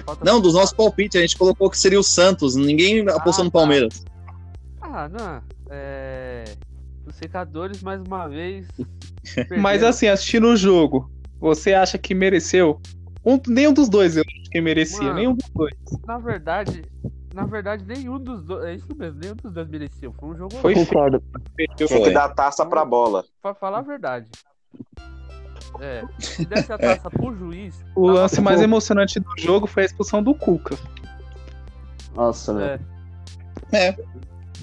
Falta 0.05 0.25
Não, 0.25 0.41
dos 0.41 0.55
nossos 0.55 0.73
palpites, 0.73 1.17
a 1.19 1.23
gente 1.23 1.37
colocou 1.39 1.71
que 1.71 1.79
seria 1.79 2.01
o 2.01 2.03
Santos. 2.03 2.57
Ninguém 2.57 3.01
apostou 3.09 3.43
Ah, 3.43 3.45
no 3.45 3.51
tá. 3.51 3.59
Palmeiras. 3.59 4.05
Ah, 4.81 5.09
não. 5.09 5.43
É. 5.71 6.45
Os 7.07 7.15
secadores, 7.17 7.83
mais 7.83 8.01
uma 8.03 8.27
vez. 8.29 8.67
Mas 9.61 9.83
assim, 9.83 10.07
assistindo 10.09 10.49
o 10.49 10.57
jogo, 10.57 11.11
você 11.39 11.75
acha 11.75 11.99
que 11.99 12.15
mereceu? 12.15 12.81
Um, 13.25 13.39
nenhum 13.47 13.73
dos 13.73 13.89
dois 13.89 14.17
eu 14.17 14.25
acho 14.27 14.51
que 14.51 14.61
merecia, 14.61 15.03
Mano. 15.03 15.15
nenhum 15.15 15.35
dos 15.35 15.49
dois. 15.51 15.75
Na 16.07 16.19
verdade. 16.19 16.83
Na 17.35 17.47
verdade, 17.47 17.85
nenhum 17.87 18.19
dos 18.19 18.43
dois. 18.45 18.65
É 18.65 18.75
isso 18.75 18.89
mesmo, 18.97 19.21
nenhum 19.23 19.35
dos 19.37 19.53
dois 19.53 19.69
mereceu. 19.69 20.13
Foi 20.19 20.29
um 20.31 20.37
jogo 20.37 20.55
Foi 20.57 20.75
Concordo. 20.75 21.23
Tinha 21.77 21.89
que 22.03 22.11
dar 22.11 22.29
taça 22.31 22.65
pra 22.67 22.85
bola. 22.85 23.25
Pra 23.41 23.55
falar 23.55 23.79
a 23.79 23.83
verdade. 23.83 24.27
É. 25.81 26.03
Se 26.19 26.45
desse 26.45 26.73
a 26.73 26.79
taça 26.79 27.11
pro 27.11 27.35
juiz. 27.37 27.75
O 27.97 28.07
lance 28.09 28.41
mais 28.41 28.61
emocionante 28.61 29.19
do 29.21 29.31
jogo 29.39 29.67
foi 29.67 29.83
a 29.83 29.87
expulsão 29.87 30.23
do 30.23 30.35
Cuca. 30.35 30.77
Nossa, 32.15 32.55
velho. 32.55 32.81
É, 33.73 33.93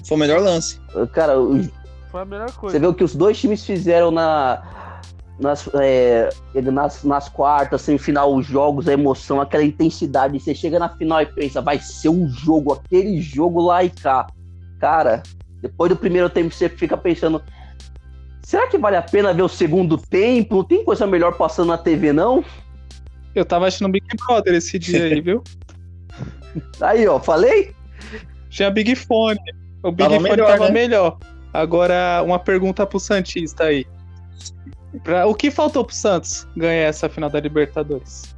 Foi 0.06 0.16
o 0.16 0.20
melhor 0.20 0.40
lance. 0.40 0.80
Cara, 1.12 1.38
o- 1.40 1.62
foi 2.10 2.20
a 2.22 2.24
melhor 2.24 2.50
coisa. 2.52 2.74
você 2.76 2.80
vê 2.80 2.86
o 2.86 2.94
que 2.94 3.04
os 3.04 3.14
dois 3.14 3.38
times 3.38 3.64
fizeram 3.64 4.10
na, 4.10 5.00
nas, 5.38 5.68
é, 5.74 6.28
nas, 6.54 7.02
nas 7.04 7.28
quartas, 7.28 7.82
semifinal, 7.82 8.34
os 8.34 8.46
jogos, 8.46 8.88
a 8.88 8.92
emoção, 8.92 9.40
aquela 9.40 9.64
intensidade. 9.64 10.38
Você 10.38 10.54
chega 10.54 10.78
na 10.78 10.88
final 10.88 11.20
e 11.22 11.26
pensa, 11.26 11.60
vai 11.60 11.78
ser 11.78 12.08
um 12.08 12.28
jogo, 12.28 12.72
aquele 12.72 13.20
jogo 13.20 13.60
lá 13.60 13.82
e 13.84 13.90
cá. 13.90 14.26
Cara, 14.80 15.22
depois 15.60 15.90
do 15.90 15.96
primeiro 15.96 16.28
tempo 16.30 16.52
você 16.54 16.68
fica 16.68 16.96
pensando. 16.96 17.42
Será 18.50 18.66
que 18.66 18.76
vale 18.76 18.96
a 18.96 19.02
pena 19.02 19.32
ver 19.32 19.42
o 19.42 19.48
segundo 19.48 19.96
tempo? 19.96 20.56
Não 20.56 20.64
tem 20.64 20.84
coisa 20.84 21.06
melhor 21.06 21.36
passando 21.36 21.68
na 21.68 21.78
TV, 21.78 22.12
não? 22.12 22.44
Eu 23.32 23.44
tava 23.44 23.68
assistindo 23.68 23.92
Big 23.92 24.04
Brother 24.26 24.54
esse 24.54 24.76
dia 24.76 25.04
aí, 25.04 25.20
viu? 25.20 25.44
Aí, 26.82 27.06
ó, 27.06 27.20
falei? 27.20 27.72
Tinha 28.48 28.68
Big 28.68 28.96
Fone. 28.96 29.38
O 29.84 29.92
Big 29.92 30.02
Tava 30.02 30.16
Fone 30.16 30.30
melhor, 30.30 30.46
tava 30.48 30.64
né? 30.64 30.70
melhor. 30.72 31.18
Agora, 31.54 32.24
uma 32.24 32.40
pergunta 32.40 32.84
pro 32.84 32.98
Santista 32.98 33.66
aí. 33.66 33.86
Pra- 35.04 35.28
o 35.28 35.34
que 35.36 35.48
faltou 35.48 35.84
pro 35.84 35.94
Santos 35.94 36.44
ganhar 36.56 36.88
essa 36.88 37.08
final 37.08 37.30
da 37.30 37.38
Libertadores? 37.38 38.34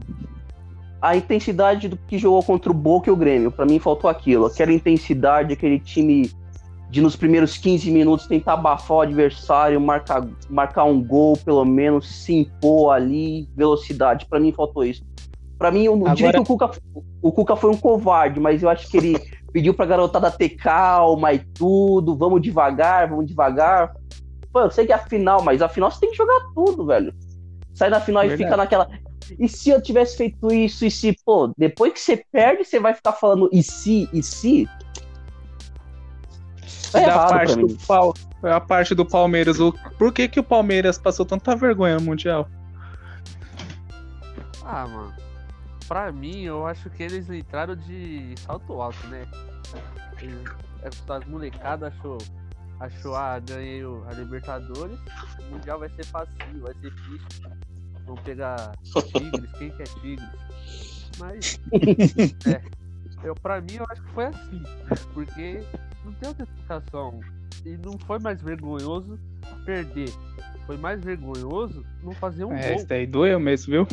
a 1.01 1.17
intensidade 1.17 1.89
do 1.89 1.97
que 1.97 2.19
jogou 2.19 2.43
contra 2.43 2.71
o 2.71 2.75
Boca 2.75 3.09
e 3.09 3.13
o 3.13 3.17
Grêmio. 3.17 3.51
Pra 3.51 3.65
mim 3.65 3.79
faltou 3.79 4.11
aquilo, 4.11 4.45
aquela 4.45 4.75
intensidade, 4.75 5.55
aquele 5.55 5.79
time 5.81 6.31
de 6.93 7.01
nos 7.01 7.17
primeiros 7.17 7.57
15 7.57 7.91
minutos 7.91 8.27
tentar 8.27 8.53
abafar 8.53 8.99
o 8.99 9.01
adversário, 9.01 9.81
marcar, 9.81 10.29
marcar 10.51 10.85
um 10.85 11.03
gol 11.03 11.35
pelo 11.39 11.65
menos, 11.65 12.07
se 12.07 12.35
impor 12.35 12.93
ali, 12.95 13.49
velocidade. 13.57 14.27
Pra 14.27 14.39
mim 14.39 14.53
faltou 14.53 14.85
isso. 14.85 15.03
Pra 15.59 15.71
mim, 15.71 15.85
eu 15.85 15.97
não 15.97 16.13
diria 16.13 16.33
que 16.33 16.37
Agora- 16.37 16.43
o 16.43 16.45
Cuca, 16.45 16.71
o 17.23 17.33
Cuca 17.33 17.57
foi 17.57 17.71
um 17.71 17.77
covarde, 17.79 18.39
mas 18.39 18.63
eu 18.63 18.69
acho 18.69 18.91
que 18.91 18.99
ele 18.99 19.19
pediu 19.55 19.73
pra 19.73 19.87
garotada 19.87 20.31
ter 20.31 20.51
calma 20.51 21.33
e 21.33 21.39
tudo, 21.39 22.15
vamos 22.15 22.43
devagar, 22.43 23.09
vamos 23.09 23.25
devagar. 23.27 23.95
Pô, 24.53 24.61
eu 24.61 24.71
sei 24.71 24.85
que 24.85 24.93
é 24.93 24.97
a 24.97 24.99
final, 24.99 25.43
mas 25.43 25.63
a 25.63 25.71
final 25.71 25.91
você 25.91 26.01
tem 26.01 26.11
que 26.11 26.17
jogar 26.17 26.41
tudo, 26.55 26.85
velho. 26.85 27.15
Sai 27.73 27.89
na 27.89 28.01
final 28.01 28.23
e 28.23 28.29
Verdade. 28.29 28.45
fica 28.51 28.57
naquela. 28.59 28.87
E 29.39 29.49
se 29.49 29.71
eu 29.71 29.81
tivesse 29.81 30.19
feito 30.19 30.53
isso, 30.53 30.85
e 30.85 30.91
se, 30.91 31.17
pô, 31.25 31.51
depois 31.57 31.91
que 31.95 32.01
você 32.01 32.23
perde, 32.31 32.67
você 32.67 32.79
vai 32.79 32.93
ficar 32.93 33.13
falando 33.13 33.49
e 33.51 33.63
se, 33.63 34.11
e 34.13 34.23
se? 34.23 34.69
É 36.99 37.07
da 37.07 37.13
errado 37.13 37.29
parte 37.29 37.57
do 37.57 37.87
Pal- 37.87 38.15
a 38.43 38.61
parte 38.61 38.95
do 38.95 39.07
Palmeiras. 39.07 39.61
O, 39.61 39.73
por 39.99 40.13
que, 40.13 40.29
que 40.29 40.41
o 40.41 40.45
Palmeiras 40.45 40.99
passou 40.99 41.25
tanta 41.25 41.55
vergonha 41.57 41.97
no 41.97 42.03
Mundial? 42.03 42.49
Ah, 44.65 44.87
mano. 44.87 45.13
Pra 45.89 46.11
mim, 46.11 46.43
eu 46.43 46.67
acho 46.67 46.89
que 46.91 47.03
eles 47.03 47.29
entraram 47.29 47.77
de 47.77 48.35
salto 48.39 48.81
alto, 48.81 49.07
né? 49.09 49.27
Eles, 50.21 50.41
as 51.09 51.25
molecadas 51.27 51.93
achou, 51.93 52.19
achou, 52.81 53.15
ah, 53.15 53.39
ganhei 53.39 53.83
a 54.09 54.13
Libertadores, 54.15 54.99
o 55.41 55.53
Mundial 55.53 55.79
vai 55.79 55.91
ser 55.91 56.07
fácil, 56.07 56.35
vai 56.61 56.73
ser 56.75 56.91
difícil. 56.91 57.51
Vão 58.07 58.17
pegar 58.17 58.73
Tigres, 58.83 59.53
quem 59.59 59.71
quer 59.71 59.85
Tigres? 59.85 61.11
Mas, 61.19 61.61
é, 62.47 62.63
eu, 63.23 63.35
pra 63.35 63.61
mim, 63.61 63.75
eu 63.75 63.87
acho 63.91 64.03
que 64.03 64.11
foi 64.11 64.25
assim, 64.27 64.63
porque 65.13 65.63
não 66.05 66.13
tem 66.13 66.29
outra 66.29 66.45
explicação. 66.45 67.21
E 67.65 67.77
não 67.77 67.99
foi 67.99 68.19
mais 68.19 68.41
vergonhoso 68.41 69.19
perder. 69.65 70.11
Foi 70.67 70.77
mais 70.77 71.01
vergonhoso 71.03 71.85
não 72.03 72.13
fazer 72.13 72.45
um 72.45 72.53
É, 72.53 72.69
gol. 72.69 72.77
esse 72.77 72.87
daí 72.87 73.07
doeu 73.07 73.39
mesmo, 73.39 73.73
viu? 73.73 73.89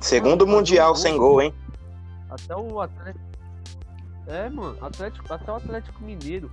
Segundo 0.00 0.46
Mundial 0.46 0.94
sem 0.94 1.16
gol, 1.16 1.40
hein? 1.42 1.54
Até 2.30 2.56
o 2.56 2.80
Atlético. 2.80 3.24
É, 4.26 4.48
mano, 4.48 4.76
Atlético, 4.84 5.32
até 5.32 5.52
o 5.52 5.56
Atlético 5.56 6.02
Mineiro. 6.02 6.50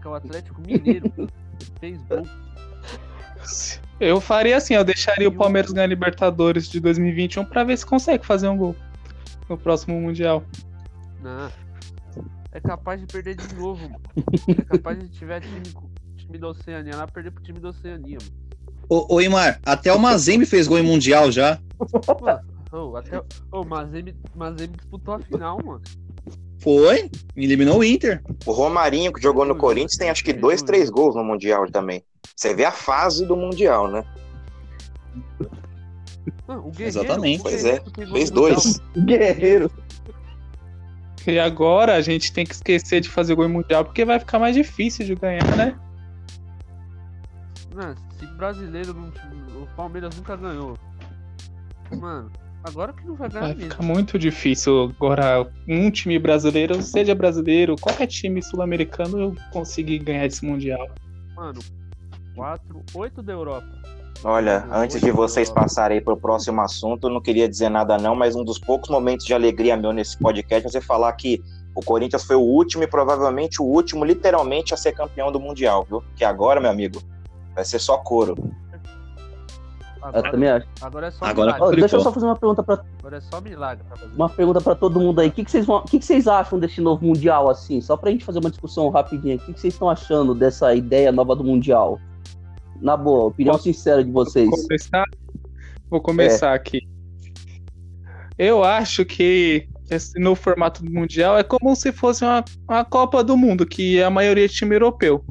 Que 0.00 0.06
é 0.06 0.10
o 0.10 0.14
Atlético 0.14 0.60
Mineiro. 0.60 1.12
fez 1.80 2.00
gol. 2.04 2.26
Eu 3.98 4.20
faria 4.20 4.56
assim, 4.56 4.74
eu 4.74 4.84
deixaria 4.84 5.28
o 5.28 5.32
Palmeiras 5.32 5.72
ganhar 5.72 5.84
a 5.84 5.88
Libertadores 5.88 6.68
de 6.68 6.80
2021 6.80 7.44
pra 7.44 7.64
ver 7.64 7.76
se 7.76 7.84
consegue 7.84 8.24
fazer 8.24 8.48
um 8.48 8.56
gol 8.56 8.76
no 9.48 9.58
próximo 9.58 10.00
Mundial. 10.00 10.42
Não. 11.22 11.50
É 12.52 12.60
capaz 12.60 13.00
de 13.00 13.06
perder 13.06 13.36
de 13.36 13.54
novo, 13.54 13.82
mano. 13.82 14.00
É 14.48 14.62
capaz 14.76 14.98
de 14.98 15.08
tiver 15.08 15.40
time, 15.40 15.62
time 16.16 16.38
da 16.38 16.48
Oceania 16.48 16.96
lá, 16.96 17.06
perder 17.06 17.30
pro 17.30 17.42
time 17.42 17.60
da 17.60 17.68
Oceania, 17.68 18.18
Ô, 18.88 19.14
ô 19.14 19.20
Imar, 19.20 19.60
até 19.64 19.92
o 19.92 19.98
Mazembe 20.00 20.44
fez 20.44 20.66
gol 20.66 20.78
em 20.78 20.82
Mundial 20.82 21.30
já. 21.30 21.60
mano. 22.20 22.40
Mano, 22.72 22.90
oh, 22.90 22.96
até. 22.96 23.18
Ô, 23.18 23.24
oh, 23.52 23.64
Mazembe, 23.64 24.16
Mazembe 24.34 24.76
disputou 24.76 25.14
a 25.14 25.20
final, 25.20 25.58
mano. 25.64 25.80
Foi, 26.58 27.08
eliminou 27.36 27.78
o 27.78 27.84
Inter. 27.84 28.22
O 28.44 28.52
Romarinho, 28.52 29.12
que 29.12 29.22
jogou 29.22 29.44
no 29.44 29.56
Corinthians, 29.56 29.96
tem 29.96 30.10
acho 30.10 30.24
que 30.24 30.32
dois, 30.32 30.60
três 30.60 30.90
gols 30.90 31.14
no 31.14 31.24
Mundial 31.24 31.70
também. 31.70 32.04
Você 32.36 32.54
vê 32.54 32.64
a 32.64 32.72
fase 32.72 33.24
do 33.24 33.36
Mundial, 33.36 33.88
né? 33.88 34.04
Não, 36.46 36.66
o 36.66 36.70
Guerreiro, 36.70 36.98
Exatamente. 36.98 37.40
o 37.40 37.42
Pois 37.44 37.64
é, 37.64 37.82
fez 38.12 38.30
dois. 38.30 38.80
Guerreiro. 39.06 39.70
E 41.26 41.38
agora 41.38 41.94
a 41.94 42.00
gente 42.00 42.32
tem 42.32 42.44
que 42.44 42.54
esquecer 42.54 43.00
de 43.00 43.08
fazer 43.08 43.34
gol 43.34 43.44
em 43.44 43.48
Mundial 43.52 43.84
porque 43.84 44.04
vai 44.04 44.18
ficar 44.18 44.38
mais 44.38 44.54
difícil 44.54 45.04
de 45.04 45.14
ganhar, 45.14 45.44
né? 45.56 45.78
Mano, 47.74 47.94
se 48.18 48.26
brasileiro 48.26 48.94
não. 48.94 49.08
O 49.62 49.66
Palmeiras 49.76 50.16
nunca 50.16 50.36
ganhou. 50.36 50.76
Mano, 51.98 52.30
agora 52.64 52.92
que 52.92 53.06
não 53.06 53.14
vai 53.14 53.28
ganhar 53.28 53.46
Vai 53.46 53.54
mesmo. 53.54 53.70
ficar 53.70 53.82
muito 53.82 54.18
difícil 54.18 54.94
agora 54.96 55.50
um 55.68 55.90
time 55.90 56.18
brasileiro, 56.18 56.80
seja 56.82 57.14
brasileiro, 57.14 57.76
qualquer 57.76 58.06
time 58.06 58.42
sul-americano 58.42 59.36
conseguir 59.52 59.98
ganhar 59.98 60.26
esse 60.26 60.44
Mundial. 60.44 60.88
Mano, 61.34 61.60
4, 62.34 62.82
8 62.94 63.22
da 63.22 63.32
Europa. 63.32 63.68
Olha, 64.22 64.66
antes 64.70 65.00
de 65.00 65.10
vocês 65.10 65.50
passarem 65.50 66.00
para 66.02 66.12
o 66.12 66.16
próximo 66.16 66.60
assunto, 66.60 67.06
eu 67.06 67.10
não 67.12 67.22
queria 67.22 67.48
dizer 67.48 67.70
nada 67.70 67.96
não, 67.96 68.14
mas 68.14 68.36
um 68.36 68.44
dos 68.44 68.58
poucos 68.58 68.90
momentos 68.90 69.24
de 69.24 69.32
alegria 69.32 69.76
meu 69.76 69.92
nesse 69.92 70.18
podcast 70.18 70.66
é 70.66 70.70
você 70.70 70.80
falar 70.80 71.10
que 71.14 71.42
o 71.74 71.80
Corinthians 71.82 72.24
foi 72.24 72.36
o 72.36 72.40
último 72.40 72.82
e 72.82 72.86
provavelmente 72.86 73.62
o 73.62 73.64
último, 73.64 74.04
literalmente, 74.04 74.74
a 74.74 74.76
ser 74.76 74.92
campeão 74.92 75.32
do 75.32 75.40
Mundial, 75.40 75.86
viu? 75.88 76.02
Que 76.16 76.24
agora, 76.24 76.60
meu 76.60 76.70
amigo, 76.70 77.00
vai 77.54 77.64
ser 77.64 77.78
só 77.78 77.96
couro. 77.96 78.34
Eu 80.02 80.06
Agora, 80.08 80.30
também 80.30 80.48
acho. 80.48 80.66
agora 80.80 81.06
é 81.06 81.10
só 81.10 81.24
Agora- 81.26 81.52
milagre. 81.54 81.76
Ó, 81.76 81.80
deixa 81.80 81.96
eu 81.96 82.00
só 82.00 82.10
fazer 82.12 82.24
uma 82.26 82.36
pergunta 82.36 82.62
pra, 82.62 82.82
Agora 83.00 83.16
é 83.18 83.20
só 83.20 83.40
milagre 83.40 83.84
pra 83.86 83.96
fazer. 83.98 84.14
uma 84.14 84.28
pergunta 84.30 84.60
pra 84.60 84.74
todo 84.74 84.98
mundo 84.98 85.20
aí. 85.20 85.28
O 85.28 85.32
que, 85.32 85.44
que, 85.44 85.50
vocês 85.50 85.66
vão, 85.66 85.76
o 85.78 85.82
que, 85.84 85.98
que 85.98 86.04
vocês 86.04 86.26
acham 86.26 86.58
desse 86.58 86.80
novo 86.80 87.04
Mundial, 87.06 87.48
assim? 87.50 87.80
Só 87.82 87.96
pra 87.98 88.10
gente 88.10 88.24
fazer 88.24 88.38
uma 88.38 88.50
discussão 88.50 88.88
rapidinha. 88.88 89.36
O 89.36 89.38
que, 89.38 89.52
que 89.52 89.60
vocês 89.60 89.74
estão 89.74 89.88
achando 89.90 90.34
dessa 90.34 90.74
ideia 90.74 91.12
nova 91.12 91.36
do 91.36 91.44
Mundial? 91.44 91.98
Na 92.80 92.96
boa, 92.96 93.26
opinião 93.26 93.58
sincera 93.58 94.02
de 94.02 94.10
vocês. 94.10 94.48
Vou 94.48 94.62
começar, 94.62 95.04
vou 95.90 96.00
começar 96.00 96.54
aqui. 96.54 96.80
Eu 98.38 98.64
acho 98.64 99.04
que 99.04 99.68
no 100.16 100.34
formato 100.34 100.84
Mundial 100.84 101.38
é 101.38 101.42
como 101.42 101.74
se 101.74 101.92
fosse 101.92 102.24
uma, 102.24 102.44
uma 102.68 102.84
Copa 102.84 103.22
do 103.22 103.36
Mundo, 103.36 103.66
que 103.66 103.98
é 103.98 104.04
a 104.04 104.10
maioria 104.10 104.44
é 104.44 104.48
time 104.48 104.76
europeu. 104.76 105.24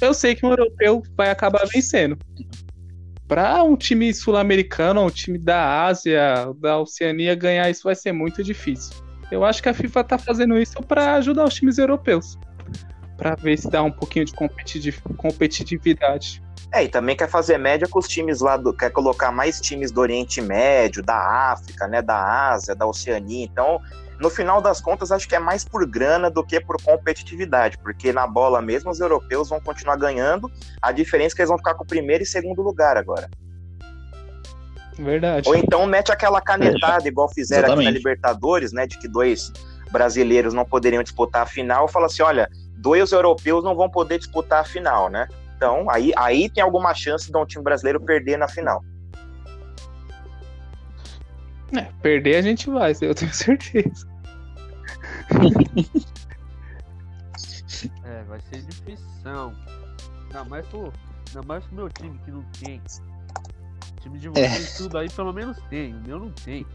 Eu 0.00 0.14
sei 0.14 0.34
que 0.34 0.46
um 0.46 0.50
europeu 0.50 1.02
vai 1.16 1.30
acabar 1.30 1.66
vencendo. 1.66 2.16
Para 3.26 3.62
um 3.62 3.76
time 3.76 4.14
sul-americano, 4.14 5.04
um 5.04 5.10
time 5.10 5.36
da 5.36 5.84
Ásia, 5.84 6.50
da 6.58 6.78
Oceania 6.78 7.34
ganhar 7.34 7.68
isso 7.68 7.82
vai 7.84 7.94
ser 7.94 8.12
muito 8.12 8.42
difícil. 8.42 8.94
Eu 9.30 9.44
acho 9.44 9.62
que 9.62 9.68
a 9.68 9.74
FIFA 9.74 10.04
tá 10.04 10.18
fazendo 10.18 10.58
isso 10.58 10.80
para 10.82 11.14
ajudar 11.16 11.44
os 11.44 11.54
times 11.54 11.76
europeus. 11.76 12.38
Pra 13.18 13.34
ver 13.34 13.58
se 13.58 13.68
dá 13.68 13.82
um 13.82 13.90
pouquinho 13.90 14.24
de 14.24 14.32
competitiv- 14.32 15.02
competitividade. 15.16 16.40
É, 16.72 16.84
e 16.84 16.88
também 16.88 17.16
quer 17.16 17.28
fazer 17.28 17.58
média 17.58 17.88
com 17.88 17.98
os 17.98 18.06
times 18.06 18.40
lá 18.40 18.56
do. 18.56 18.72
Quer 18.72 18.90
colocar 18.90 19.32
mais 19.32 19.60
times 19.60 19.90
do 19.90 20.00
Oriente 20.00 20.40
Médio, 20.40 21.02
da 21.02 21.50
África, 21.50 21.88
né? 21.88 22.00
Da 22.00 22.50
Ásia, 22.50 22.76
da 22.76 22.86
Oceania. 22.86 23.44
Então, 23.44 23.80
no 24.20 24.30
final 24.30 24.60
das 24.60 24.80
contas, 24.80 25.10
acho 25.10 25.28
que 25.28 25.34
é 25.34 25.38
mais 25.38 25.64
por 25.64 25.84
grana 25.84 26.30
do 26.30 26.44
que 26.44 26.60
por 26.60 26.80
competitividade, 26.80 27.76
porque 27.78 28.12
na 28.12 28.26
bola 28.26 28.62
mesmo 28.62 28.90
os 28.90 29.00
europeus 29.00 29.48
vão 29.48 29.60
continuar 29.60 29.96
ganhando. 29.96 30.50
A 30.80 30.92
diferença 30.92 31.34
é 31.34 31.36
que 31.36 31.42
eles 31.42 31.48
vão 31.48 31.58
ficar 31.58 31.74
com 31.74 31.84
o 31.84 31.86
primeiro 31.86 32.22
e 32.22 32.26
segundo 32.26 32.62
lugar 32.62 32.96
agora. 32.96 33.28
Verdade. 34.96 35.48
Ou 35.48 35.56
então 35.56 35.86
mete 35.86 36.12
aquela 36.12 36.40
canetada, 36.40 37.08
igual 37.08 37.28
fizeram 37.32 37.68
aqui 37.68 37.76
na 37.76 37.82
Exatamente. 37.82 37.98
Libertadores, 37.98 38.72
né? 38.72 38.86
De 38.86 38.98
que 38.98 39.08
dois 39.08 39.52
brasileiros 39.90 40.52
não 40.52 40.64
poderiam 40.64 41.02
disputar 41.02 41.42
a 41.42 41.46
final. 41.46 41.88
Fala 41.88 42.06
assim: 42.06 42.22
olha, 42.22 42.48
dois 42.78 43.12
europeus 43.12 43.62
não 43.64 43.74
vão 43.74 43.90
poder 43.90 44.18
disputar 44.18 44.60
a 44.60 44.64
final, 44.64 45.10
né? 45.10 45.28
Então, 45.56 45.90
aí, 45.90 46.12
aí 46.16 46.48
tem 46.48 46.62
alguma 46.62 46.94
chance 46.94 47.30
de 47.30 47.36
um 47.36 47.44
time 47.44 47.64
brasileiro 47.64 48.00
perder 48.00 48.38
na 48.38 48.48
final. 48.48 48.82
É, 51.76 51.82
perder 52.00 52.36
a 52.36 52.42
gente 52.42 52.70
vai, 52.70 52.92
eu 53.00 53.14
tenho 53.14 53.34
certeza. 53.34 54.06
É, 58.04 58.22
vai 58.24 58.40
ser 58.40 58.62
difícil. 58.62 59.06
Ainda 59.24 60.44
mais 60.44 60.66
pro, 60.66 60.92
ainda 61.28 61.42
mais 61.46 61.64
pro 61.64 61.74
meu 61.74 61.88
time 61.90 62.18
que 62.24 62.30
não 62.30 62.42
tem. 62.60 62.80
O 62.80 64.00
time 64.00 64.18
de 64.18 64.28
vocês 64.28 64.76
tudo 64.76 64.98
aí 64.98 65.10
pelo 65.10 65.32
menos 65.32 65.58
tem. 65.68 65.94
O 65.94 66.00
meu 66.00 66.18
não 66.18 66.30
tem. 66.30 66.66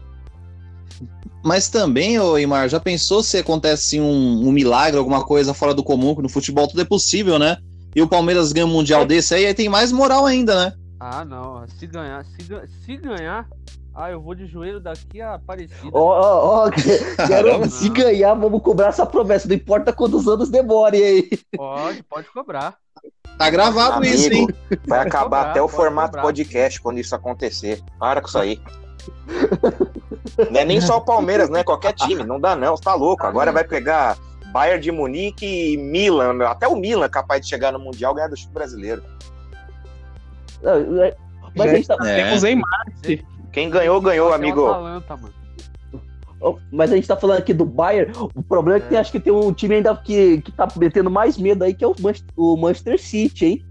Mas 1.44 1.68
também, 1.68 2.18
ô 2.18 2.38
Imar, 2.38 2.68
já 2.68 2.80
pensou 2.80 3.22
se 3.22 3.36
acontece 3.36 4.00
um, 4.00 4.48
um 4.48 4.50
milagre, 4.50 4.98
alguma 4.98 5.24
coisa 5.24 5.52
fora 5.52 5.74
do 5.74 5.84
comum, 5.84 6.14
que 6.14 6.22
no 6.22 6.28
futebol 6.28 6.66
tudo 6.66 6.80
é 6.80 6.84
possível, 6.84 7.38
né? 7.38 7.58
E 7.94 8.00
o 8.00 8.08
Palmeiras 8.08 8.52
ganha 8.52 8.66
um 8.66 8.70
mundial 8.70 9.04
desse 9.04 9.34
aí, 9.34 9.46
aí 9.46 9.54
tem 9.54 9.68
mais 9.68 9.92
moral 9.92 10.26
ainda, 10.26 10.64
né? 10.64 10.72
Ah, 10.98 11.24
não. 11.24 11.64
Se 11.78 11.86
ganhar, 11.86 12.24
se, 12.24 12.38
se 12.84 12.96
ganhar, 12.96 13.46
ah, 13.94 14.10
eu 14.10 14.20
vou 14.20 14.34
de 14.34 14.46
joelho 14.46 14.80
daqui 14.80 15.20
a 15.20 15.34
Aparecida. 15.34 15.90
Ó, 15.92 16.00
ó, 16.00 16.66
ó, 16.66 16.70
se 17.70 17.88
ganhar, 17.90 18.34
vamos 18.34 18.60
cobrar 18.60 18.88
essa 18.88 19.06
promessa. 19.06 19.46
Não 19.46 19.54
importa 19.54 19.92
quantos 19.92 20.26
anos 20.26 20.50
demore 20.50 20.96
aí. 20.96 21.30
Pode, 21.56 22.02
pode 22.02 22.32
cobrar. 22.32 22.76
Tá 23.38 23.48
gravado 23.50 23.96
Amigo, 23.96 24.14
isso, 24.14 24.32
hein? 24.32 24.48
Vai 24.86 25.00
acabar 25.00 25.22
cobrar, 25.24 25.50
até 25.50 25.62
o 25.62 25.68
formato 25.68 26.08
cobrar. 26.08 26.22
podcast 26.22 26.80
quando 26.80 26.98
isso 26.98 27.14
acontecer. 27.14 27.80
Para 27.98 28.20
com 28.20 28.26
isso 28.26 28.38
aí. 28.38 28.60
Não 30.50 30.60
é 30.60 30.64
nem 30.64 30.80
só 30.80 30.98
o 30.98 31.00
Palmeiras, 31.04 31.48
né? 31.50 31.62
Qualquer 31.62 31.92
time. 31.92 32.24
Não 32.24 32.40
dá, 32.40 32.56
não. 32.56 32.76
Você 32.76 32.82
tá 32.82 32.94
louco. 32.94 33.24
Agora 33.26 33.52
vai 33.52 33.62
pegar 33.64 34.16
Bayern 34.52 34.80
de 34.82 34.90
Munique 34.90 35.46
e 35.46 35.76
Milan. 35.76 36.32
meu. 36.34 36.48
Até 36.48 36.66
o 36.66 36.76
Milan 36.76 37.06
é 37.06 37.08
capaz 37.08 37.40
de 37.42 37.48
chegar 37.48 37.72
no 37.72 37.78
Mundial 37.78 38.12
e 38.12 38.16
ganhar 38.16 38.28
do 38.28 38.34
time 38.36 38.52
brasileiro. 38.52 39.02
Não, 40.62 41.02
é- 41.02 41.16
Mas 41.56 41.70
a 41.70 41.74
gente 41.74 41.86
tá, 41.88 41.96
É. 42.04 42.24
Temos 42.24 42.42
Neymar. 42.42 42.86
Quem 43.52 43.70
ganhou, 43.70 44.00
ganhou, 44.00 44.32
amigo. 44.32 44.66
Atalanta, 44.66 45.16
mano. 45.16 45.34
ó, 46.40 46.56
mas 46.72 46.90
a 46.90 46.96
gente 46.96 47.06
tá 47.06 47.16
falando 47.16 47.38
aqui 47.38 47.54
do 47.54 47.64
Bayern. 47.64 48.12
O 48.34 48.42
problema 48.42 48.78
é 48.84 48.88
que 48.88 48.96
É. 48.96 48.98
acho 48.98 49.12
que 49.12 49.20
tem 49.20 49.32
um 49.32 49.52
time 49.52 49.76
ainda 49.76 49.94
que, 49.96 50.40
que 50.42 50.50
tá 50.50 50.66
metendo 50.76 51.10
mais 51.10 51.38
medo 51.38 51.62
aí, 51.62 51.72
que 51.72 51.84
é 51.84 51.86
o 51.86 51.94
Manchester, 52.00 52.34
o 52.36 52.56
Manchester 52.56 53.00
City, 53.00 53.46
hein? 53.46 53.64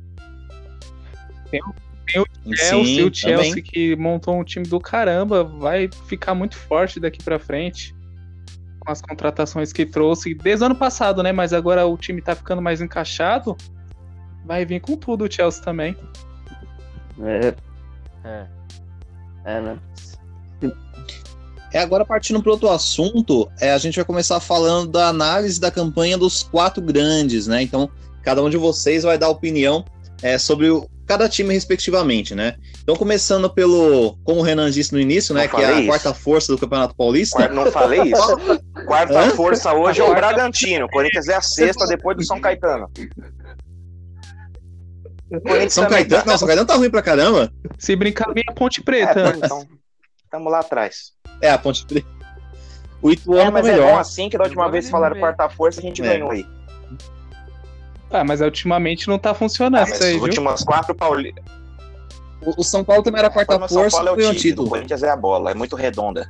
Chelsea, 2.10 3.06
o 3.06 3.14
Chelsea 3.14 3.38
também. 3.50 3.64
que 3.64 3.96
montou 3.96 4.40
um 4.40 4.44
time 4.44 4.66
do 4.68 4.80
caramba, 4.80 5.44
vai 5.44 5.90
ficar 6.08 6.34
muito 6.36 6.56
forte 6.58 7.00
daqui 7.00 7.24
pra 7.24 7.40
frente. 7.40 7.96
Com 8.80 8.92
as 8.92 9.02
contratações 9.02 9.72
que 9.72 9.86
trouxe 9.86 10.34
desde 10.36 10.64
o 10.64 10.66
ano 10.66 10.76
passado, 10.76 11.24
né? 11.24 11.32
Mas 11.32 11.54
agora 11.54 11.86
o 11.86 11.98
time 11.98 12.22
tá 12.22 12.36
ficando 12.36 12.62
mais 12.62 12.82
encaixado. 12.82 13.56
Vai 14.46 14.66
vir 14.66 14.82
com 14.82 14.98
tudo 14.98 15.24
o 15.26 15.32
Chelsea 15.32 15.64
também. 15.64 15.96
É, 17.22 17.54
É. 18.26 18.46
é, 19.46 19.62
né? 19.62 19.78
É, 21.72 21.80
agora 21.80 22.06
partindo 22.06 22.42
para 22.42 22.52
outro 22.52 22.70
assunto, 22.70 23.50
é, 23.60 23.72
a 23.74 23.78
gente 23.80 23.96
vai 23.96 24.06
começar 24.06 24.40
falando 24.40 24.92
da 24.92 25.08
análise 25.08 25.60
da 25.60 25.72
campanha 25.72 26.18
dos 26.18 26.44
quatro 26.44 26.82
grandes, 26.84 27.48
né? 27.48 27.64
Então, 27.64 27.90
cada 28.22 28.44
um 28.44 28.50
de 28.50 28.58
vocês 28.58 29.04
vai 29.04 29.18
dar 29.18 29.30
opinião 29.30 29.84
é, 30.22 30.38
sobre 30.38 30.70
o- 30.70 30.88
cada 31.06 31.28
time 31.30 31.54
respectivamente, 31.54 32.34
né? 32.34 32.56
Então, 32.82 32.96
começando 32.96 33.50
pelo, 33.50 34.18
como 34.24 34.40
o 34.40 34.44
Renan 34.44 34.70
disse 34.72 34.94
no 34.94 35.00
início, 35.00 35.34
né? 35.36 35.44
Não 35.48 35.50
Que 35.50 35.62
é 35.62 35.66
a 35.66 35.72
isso. 35.80 35.88
quarta 35.88 36.14
força 36.14 36.52
do 36.54 36.58
Campeonato 36.58 36.96
Paulista. 36.96 37.38
Quarta- 37.38 37.54
Não 37.54 37.72
falei 37.72 38.02
isso? 38.02 38.38
Quarta 38.86 39.20
Hã? 39.20 39.30
força 39.32 39.74
hoje 39.74 40.02
é 40.02 40.04
o 40.04 40.14
Bragantino. 40.16 40.86
O 40.86 40.90
Corinthians 40.90 41.28
é 41.28 41.36
a 41.36 41.42
sexta 41.42 41.86
depois 41.88 42.18
do 42.18 42.24
São 42.24 42.40
Caetano. 42.40 42.90
O 45.32 45.42
Corinthians 45.42 45.74
São 45.74 45.88
Caetano, 45.90 46.24
tá- 46.24 46.30
não, 46.32 46.38
São 46.38 46.48
Caetano 46.48 46.68
tá 46.68 46.76
ruim 46.76 46.90
pra 46.90 47.02
caramba. 47.02 47.52
Se 47.78 47.96
brincar, 47.96 48.32
vem 48.34 48.44
a 48.48 48.54
Ponte 48.54 48.82
É, 48.82 48.84
Preta. 48.84 49.14
tá, 49.14 49.34
então, 49.38 49.68
tamo 50.30 50.50
lá 50.50 50.60
atrás. 50.60 51.14
É, 51.42 51.50
a 51.50 51.58
Ponte 51.58 51.86
Preta. 51.86 52.08
O 53.02 53.10
É, 53.10 53.14
Ituano 53.14 53.46
tá 53.46 53.52
mas 53.52 53.66
é 53.68 53.72
melhor. 53.72 53.92
bom 53.94 53.98
assim 54.00 54.30
que 54.30 54.38
da 54.38 54.44
última 54.46 54.70
vez 54.70 54.86
ele 54.86 54.92
falaram 54.92 55.20
quarta 55.20 55.50
força, 55.50 55.80
a 55.80 55.84
gente 55.84 56.02
É. 56.02 56.06
ganhou 56.06 56.32
aí. 56.32 56.46
Ah, 58.14 58.24
mas 58.24 58.42
ultimamente 58.42 59.08
não 59.08 59.18
tá 59.18 59.34
funcionando 59.34 59.82
Ah, 59.82 59.84
isso 59.84 59.94
mas 59.94 60.02
aí, 60.02 60.16
as 60.16 60.22
últimas 60.22 60.64
quatro 60.64 60.96
Pauli... 60.96 61.34
O, 62.46 62.62
o 62.62 62.64
São 62.64 62.84
Paulo 62.84 63.02
também 63.02 63.20
era 63.20 63.28
a 63.28 63.32
quarta 63.32 63.58
Mas 63.58 63.72
São 63.72 63.82
força 63.82 63.98
Paulo 64.04 64.22
é 64.22 64.30
o 64.30 64.36
título. 64.36 64.68
O. 64.68 64.70
Corinthians 64.70 65.02
é 65.02 65.10
a 65.10 65.16
bola, 65.16 65.52
é 65.52 65.54
muito 65.54 65.76
redonda. 65.76 66.30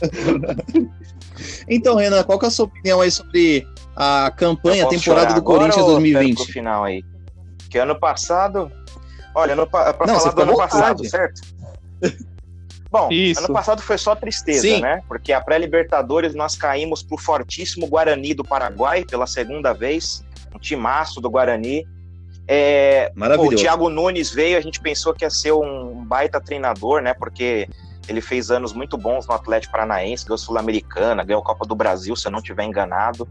Então, 1.68 1.96
Renan, 1.96 2.22
qual 2.24 2.38
que 2.38 2.44
é 2.46 2.48
a 2.48 2.50
sua 2.50 2.66
opinião 2.66 3.00
aí 3.00 3.10
sobre 3.10 3.66
a 3.94 4.30
campanha, 4.36 4.84
a 4.84 4.88
temporada 4.88 5.34
do 5.34 5.42
Corinthians 5.42 5.76
ou 5.76 5.98
espero 5.98 6.02
2020? 6.02 6.36
Pro 6.36 6.52
final 6.52 6.84
aí. 6.84 7.02
Que 7.70 7.78
ano 7.78 7.98
passado. 7.98 8.70
Olha, 9.34 9.52
ano, 9.52 9.66
pra 9.66 9.94
Não, 10.06 10.18
falar 10.18 10.32
do 10.32 10.42
ano 10.42 10.56
passado, 10.56 11.08
certo? 11.08 11.40
Bom, 12.90 13.08
Isso. 13.10 13.44
ano 13.44 13.52
passado 13.52 13.82
foi 13.82 13.98
só 13.98 14.14
tristeza, 14.14 14.62
Sim. 14.62 14.80
né? 14.80 15.02
Porque 15.06 15.32
a 15.32 15.40
pré-Libertadores 15.40 16.34
nós 16.34 16.56
caímos 16.56 17.02
pro 17.02 17.18
fortíssimo 17.18 17.86
Guarani 17.86 18.32
do 18.32 18.42
Paraguai 18.42 19.04
pela 19.04 19.26
segunda 19.26 19.72
vez. 19.74 20.24
Um 20.54 20.58
timaço 20.58 21.20
do 21.20 21.28
Guarani. 21.28 21.86
É, 22.46 23.08
Pô, 23.08 23.16
o 23.16 23.20
Maravilhoso. 23.20 23.56
Thiago 23.56 23.90
Nunes 23.90 24.30
veio, 24.32 24.56
a 24.56 24.60
gente 24.60 24.80
pensou 24.80 25.12
que 25.12 25.24
ia 25.24 25.30
ser 25.30 25.52
um 25.52 26.02
baita 26.02 26.40
treinador, 26.40 27.02
né? 27.02 27.12
Porque 27.12 27.68
ele 28.08 28.22
fez 28.22 28.50
anos 28.50 28.72
muito 28.72 28.96
bons 28.96 29.26
no 29.26 29.34
Atlético 29.34 29.72
Paranaense, 29.72 30.24
ganhou 30.24 30.38
Sul-Americana, 30.38 31.22
ganhou 31.22 31.42
a 31.42 31.44
Copa 31.44 31.66
do 31.66 31.74
Brasil, 31.74 32.16
se 32.16 32.26
eu 32.26 32.32
não 32.32 32.38
estiver 32.38 32.64
enganado. 32.64 33.28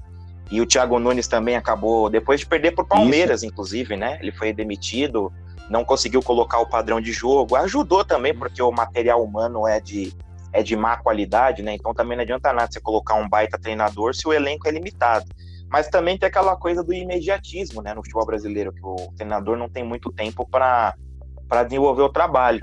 E 0.51 0.61
o 0.61 0.67
Thiago 0.67 0.99
Nunes 0.99 1.27
também 1.27 1.55
acabou, 1.55 2.09
depois 2.11 2.39
de 2.39 2.45
perder 2.45 2.71
por 2.71 2.85
Palmeiras, 2.85 3.41
inclusive, 3.41 3.97
né? 3.97 4.19
Ele 4.21 4.31
foi 4.31 4.53
demitido, 4.53 5.33
não 5.69 5.83
conseguiu 5.83 6.21
colocar 6.21 6.59
o 6.59 6.65
padrão 6.65 7.01
de 7.01 7.11
jogo. 7.11 7.55
Ajudou 7.55 8.03
também, 8.03 8.33
porque 8.33 8.61
o 8.61 8.71
material 8.71 9.23
humano 9.23 9.67
é 9.67 9.79
de, 9.79 10.13
é 10.53 10.63
de 10.63 10.75
má 10.75 10.97
qualidade, 10.97 11.61
né? 11.61 11.73
Então 11.73 11.93
também 11.93 12.17
não 12.17 12.23
adianta 12.23 12.53
nada 12.53 12.69
você 12.71 12.79
colocar 12.79 13.15
um 13.15 13.27
baita 13.27 13.57
treinador 13.57 14.15
se 14.15 14.27
o 14.27 14.33
elenco 14.33 14.67
é 14.67 14.71
limitado. 14.71 15.25
Mas 15.69 15.89
também 15.89 16.17
tem 16.17 16.27
aquela 16.27 16.55
coisa 16.55 16.81
do 16.81 16.93
imediatismo, 16.93 17.81
né, 17.81 17.93
no 17.93 18.01
futebol 18.01 18.25
brasileiro, 18.25 18.71
que 18.71 18.79
o 18.83 18.95
treinador 19.17 19.57
não 19.57 19.67
tem 19.67 19.83
muito 19.83 20.11
tempo 20.11 20.47
para 20.49 20.95
desenvolver 21.65 22.03
o 22.03 22.09
trabalho. 22.09 22.61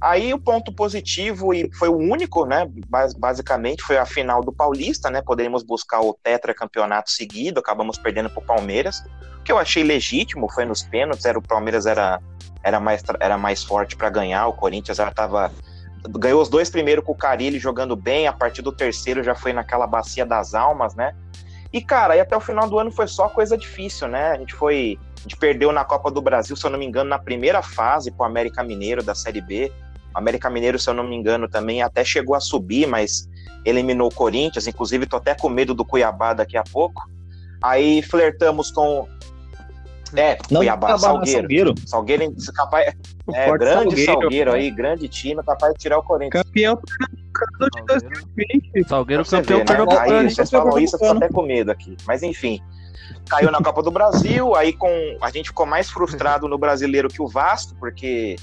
Aí 0.00 0.32
o 0.32 0.38
ponto 0.40 0.72
positivo, 0.72 1.52
e 1.52 1.70
foi 1.74 1.88
o 1.88 1.96
único, 1.96 2.46
né, 2.46 2.66
bas- 2.88 3.14
basicamente, 3.14 3.82
foi 3.82 3.98
a 3.98 4.06
final 4.06 4.42
do 4.42 4.50
Paulista, 4.52 5.10
né, 5.10 5.20
poderíamos 5.20 5.62
buscar 5.62 6.00
o 6.00 6.18
tetracampeonato 6.22 7.10
seguido, 7.10 7.60
acabamos 7.60 7.98
perdendo 7.98 8.30
para 8.30 8.42
o 8.42 8.46
Palmeiras, 8.46 9.02
que 9.44 9.52
eu 9.52 9.58
achei 9.58 9.82
legítimo, 9.82 10.50
foi 10.52 10.64
nos 10.64 10.82
pênaltis, 10.82 11.24
era, 11.24 11.38
o 11.38 11.42
Palmeiras 11.42 11.86
era, 11.86 12.20
era, 12.62 12.78
mais, 12.78 13.02
era 13.20 13.38
mais 13.38 13.62
forte 13.62 13.96
para 13.96 14.10
ganhar, 14.10 14.46
o 14.46 14.52
Corinthians 14.52 14.98
já 14.98 15.08
estava... 15.08 15.50
Ganhou 16.08 16.40
os 16.40 16.48
dois 16.48 16.70
primeiros 16.70 17.04
com 17.04 17.12
o 17.12 17.16
Carilli 17.16 17.58
jogando 17.58 17.94
bem, 17.94 18.26
a 18.26 18.32
partir 18.32 18.62
do 18.62 18.72
terceiro 18.72 19.22
já 19.22 19.34
foi 19.34 19.52
naquela 19.52 19.86
bacia 19.86 20.24
das 20.24 20.54
almas, 20.54 20.94
né, 20.94 21.14
e, 21.72 21.80
cara, 21.80 22.14
aí 22.14 22.20
até 22.20 22.36
o 22.36 22.40
final 22.40 22.68
do 22.68 22.78
ano 22.78 22.90
foi 22.90 23.06
só 23.06 23.28
coisa 23.28 23.56
difícil, 23.56 24.08
né? 24.08 24.32
A 24.32 24.38
gente 24.38 24.54
foi. 24.54 24.98
A 25.18 25.22
gente 25.22 25.36
perdeu 25.36 25.70
na 25.70 25.84
Copa 25.84 26.10
do 26.10 26.20
Brasil, 26.20 26.56
se 26.56 26.64
eu 26.64 26.70
não 26.70 26.78
me 26.78 26.86
engano, 26.86 27.10
na 27.10 27.18
primeira 27.18 27.62
fase 27.62 28.10
pro 28.10 28.24
América 28.24 28.64
Mineiro 28.64 29.02
da 29.02 29.14
Série 29.14 29.40
B. 29.40 29.70
O 30.14 30.18
América 30.18 30.50
Mineiro, 30.50 30.78
se 30.78 30.90
eu 30.90 30.94
não 30.94 31.04
me 31.04 31.14
engano, 31.14 31.48
também 31.48 31.82
até 31.82 32.02
chegou 32.02 32.34
a 32.34 32.40
subir, 32.40 32.86
mas 32.88 33.28
eliminou 33.64 34.08
o 34.08 34.14
Corinthians. 34.14 34.66
Inclusive, 34.66 35.06
tô 35.06 35.16
até 35.16 35.34
com 35.34 35.48
medo 35.48 35.74
do 35.74 35.84
Cuiabá 35.84 36.32
daqui 36.32 36.56
a 36.56 36.64
pouco. 36.64 37.08
Aí 37.62 38.02
flertamos 38.02 38.72
com. 38.72 39.06
É, 40.16 40.36
Não, 40.50 40.60
Cuiabá, 40.60 40.86
Cuiabá, 40.88 40.98
Salgueiro. 40.98 41.40
Salgueiro. 41.40 41.74
Salgueiro, 41.86 42.34
capaz, 42.54 42.86
é, 43.32 43.46
forte 43.46 43.58
grande 43.60 43.82
Salgueiro, 43.84 44.12
Salgueiro, 44.20 44.52
aí, 44.52 44.70
grande 44.70 45.08
time, 45.08 45.42
capaz 45.42 45.72
de 45.74 45.78
tirar 45.78 45.98
o 45.98 46.02
Corinthians. 46.02 46.42
Campeão 46.44 46.76
pernambucano 46.76 47.70
de 47.70 47.78
Salgueiro, 47.78 48.26
2020. 48.36 48.88
Salgueiro 48.88 49.24
campeão 49.24 49.58
ver, 49.58 49.64
né? 49.86 49.98
Aí 50.00 50.30
vocês 50.34 50.50
falam 50.50 50.78
isso, 50.78 50.96
eu 50.96 50.98
tô 51.00 51.06
até 51.24 51.28
com 51.28 51.42
medo 51.42 51.70
aqui. 51.70 51.96
Mas 52.06 52.22
enfim. 52.22 52.60
Caiu 53.28 53.50
na 53.50 53.58
Copa 53.62 53.82
do 53.82 53.90
Brasil, 53.90 54.54
aí 54.56 54.72
com 54.72 54.88
a 55.20 55.30
gente 55.30 55.48
ficou 55.48 55.66
mais 55.66 55.90
frustrado 55.90 56.48
no 56.48 56.58
brasileiro 56.58 57.08
que 57.08 57.20
o 57.22 57.28
Vasco, 57.28 57.74
porque 57.78 58.36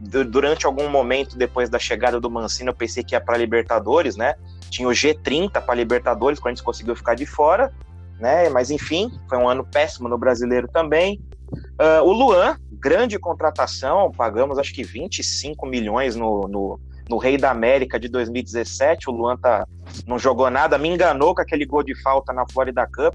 du- 0.00 0.24
durante 0.24 0.66
algum 0.66 0.88
momento 0.88 1.36
depois 1.36 1.68
da 1.70 1.78
chegada 1.78 2.20
do 2.20 2.30
Mancini, 2.30 2.68
eu 2.68 2.74
pensei 2.74 3.02
que 3.02 3.14
ia 3.14 3.20
para 3.20 3.36
Libertadores, 3.38 4.16
né? 4.16 4.34
Tinha 4.70 4.88
o 4.88 4.92
G30 4.92 5.60
para 5.62 5.74
Libertadores, 5.74 6.38
quando 6.38 6.52
a 6.52 6.54
gente 6.56 6.64
conseguiu 6.64 6.94
ficar 6.96 7.14
de 7.14 7.24
fora. 7.26 7.72
Né? 8.18 8.48
Mas 8.48 8.70
enfim, 8.70 9.10
foi 9.28 9.38
um 9.38 9.48
ano 9.48 9.64
péssimo 9.64 10.08
no 10.08 10.18
brasileiro 10.18 10.68
também. 10.68 11.20
Uh, 11.52 12.02
o 12.02 12.12
Luan, 12.12 12.56
grande 12.72 13.18
contratação, 13.18 14.10
pagamos 14.10 14.58
acho 14.58 14.72
que 14.74 14.82
25 14.82 15.66
milhões 15.66 16.16
no, 16.16 16.42
no, 16.48 16.80
no, 17.08 17.18
Rei 17.18 17.36
da 17.36 17.50
América 17.50 17.98
de 17.98 18.08
2017. 18.08 19.08
O 19.08 19.12
Luan 19.12 19.36
tá, 19.36 19.66
não 20.06 20.18
jogou 20.18 20.50
nada, 20.50 20.78
me 20.78 20.88
enganou 20.88 21.34
com 21.34 21.42
aquele 21.42 21.64
gol 21.64 21.82
de 21.82 22.00
falta 22.02 22.32
na 22.32 22.44
Florida 22.50 22.86
Cup. 22.86 23.14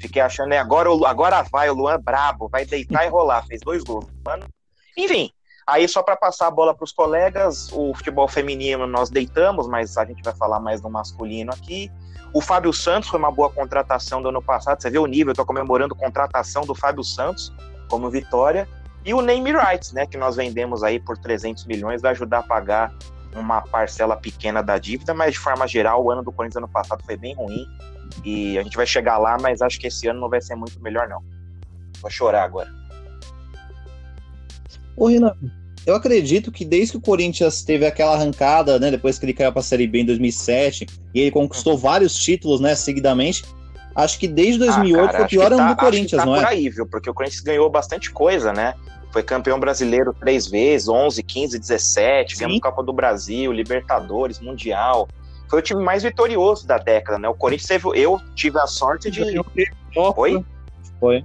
Fiquei 0.00 0.22
achando, 0.22 0.52
é, 0.52 0.58
agora, 0.58 0.88
agora 1.06 1.42
vai, 1.42 1.68
o 1.68 1.74
Luan 1.74 1.98
brabo, 2.00 2.48
vai 2.48 2.64
deitar 2.64 3.04
e 3.06 3.08
rolar. 3.08 3.44
Fez 3.46 3.60
dois 3.60 3.82
gols. 3.82 4.06
Mano. 4.24 4.46
Enfim, 4.96 5.30
aí 5.66 5.86
só 5.86 6.02
para 6.02 6.16
passar 6.16 6.46
a 6.46 6.50
bola 6.50 6.74
para 6.74 6.84
os 6.84 6.92
colegas, 6.92 7.70
o 7.72 7.94
futebol 7.94 8.26
feminino 8.26 8.86
nós 8.86 9.10
deitamos, 9.10 9.68
mas 9.68 9.96
a 9.96 10.04
gente 10.04 10.22
vai 10.22 10.34
falar 10.34 10.58
mais 10.58 10.80
do 10.80 10.88
masculino 10.88 11.52
aqui. 11.52 11.90
O 12.32 12.40
Fábio 12.40 12.72
Santos 12.72 13.08
foi 13.08 13.18
uma 13.18 13.30
boa 13.30 13.50
contratação 13.50 14.22
do 14.22 14.28
ano 14.28 14.40
passado. 14.40 14.80
Você 14.80 14.88
vê 14.88 14.98
o 14.98 15.06
nível, 15.06 15.32
eu 15.32 15.34
tô 15.34 15.44
comemorando 15.44 15.94
contratação 15.94 16.62
do 16.62 16.74
Fábio 16.74 17.02
Santos 17.02 17.52
como 17.88 18.08
vitória. 18.08 18.68
E 19.04 19.12
o 19.12 19.20
name 19.20 19.52
rights, 19.52 19.92
né, 19.92 20.06
que 20.06 20.16
nós 20.16 20.36
vendemos 20.36 20.82
aí 20.82 21.00
por 21.00 21.18
300 21.18 21.64
milhões, 21.64 22.02
vai 22.02 22.12
ajudar 22.12 22.38
a 22.38 22.42
pagar 22.42 22.92
uma 23.34 23.62
parcela 23.62 24.16
pequena 24.16 24.62
da 24.62 24.78
dívida, 24.78 25.14
mas 25.14 25.34
de 25.34 25.38
forma 25.38 25.66
geral, 25.66 26.04
o 26.04 26.10
ano 26.10 26.22
do 26.22 26.32
Corinthians 26.32 26.56
ano 26.56 26.68
passado 26.68 27.02
foi 27.04 27.16
bem 27.16 27.34
ruim. 27.34 27.66
E 28.24 28.58
a 28.58 28.62
gente 28.62 28.76
vai 28.76 28.86
chegar 28.86 29.18
lá, 29.18 29.36
mas 29.40 29.62
acho 29.62 29.78
que 29.78 29.86
esse 29.86 30.08
ano 30.08 30.20
não 30.20 30.28
vai 30.28 30.40
ser 30.40 30.54
muito 30.54 30.80
melhor, 30.80 31.08
não. 31.08 31.22
Vou 32.00 32.10
chorar 32.10 32.44
agora. 32.44 32.68
Ô, 34.96 35.06
Renan, 35.06 35.34
eu 35.86 35.94
acredito 35.94 36.52
que 36.52 36.64
desde 36.64 36.92
que 36.92 36.98
o 36.98 37.00
Corinthians 37.00 37.62
teve 37.62 37.86
aquela 37.86 38.14
arrancada, 38.14 38.78
né, 38.78 38.90
depois 38.90 39.18
que 39.18 39.24
ele 39.24 39.32
caiu 39.32 39.52
para 39.52 39.60
a 39.60 39.64
Série 39.64 39.86
B 39.86 40.00
em 40.00 40.06
2007, 40.06 40.86
e 41.14 41.20
ele 41.20 41.30
conquistou 41.30 41.76
vários 41.76 42.14
títulos, 42.14 42.60
né, 42.60 42.74
seguidamente, 42.74 43.44
acho 43.94 44.18
que 44.18 44.28
desde 44.28 44.58
2008 44.58 45.00
ah, 45.00 45.06
cara, 45.06 45.18
foi 45.18 45.24
o 45.24 45.28
pior 45.28 45.52
ano 45.52 45.56
tá, 45.56 45.72
do 45.72 45.76
Corinthians, 45.76 46.20
tá 46.20 46.26
não 46.26 46.36
é? 46.36 46.46
Aí, 46.46 46.68
viu? 46.68 46.86
Porque 46.86 47.08
o 47.08 47.14
Corinthians 47.14 47.42
ganhou 47.42 47.68
bastante 47.70 48.10
coisa, 48.10 48.52
né? 48.52 48.74
Foi 49.12 49.22
campeão 49.22 49.58
brasileiro 49.58 50.14
três 50.14 50.46
vezes, 50.46 50.88
11, 50.88 51.22
15, 51.22 51.58
17, 51.58 52.36
ganhou 52.36 52.60
Copa 52.60 52.82
do 52.82 52.92
Brasil, 52.92 53.50
Libertadores, 53.50 54.38
Mundial. 54.38 55.08
Foi 55.48 55.58
o 55.58 55.62
time 55.62 55.82
mais 55.82 56.04
vitorioso 56.04 56.64
da 56.64 56.78
década, 56.78 57.18
né? 57.18 57.28
O 57.28 57.34
Corinthians 57.34 57.66
teve, 57.66 57.88
eu 58.00 58.20
tive 58.36 58.60
a 58.60 58.68
sorte 58.68 59.10
de. 59.10 59.22
Oi? 60.16 60.44
Foi. 61.00 61.24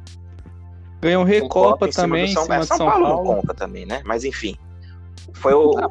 Ganhou 1.05 1.23
Recopa 1.23 1.87
também. 1.87 2.33
São, 2.33 2.45
São, 2.45 2.63
São 2.63 2.77
Paulo, 2.79 3.05
Paulo, 3.05 3.23
não 3.27 3.35
conta 3.35 3.53
também, 3.53 3.85
né? 3.85 4.01
Mas 4.03 4.23
enfim. 4.23 4.57
Foi 5.33 5.53
o. 5.53 5.77
Ah, 5.77 5.87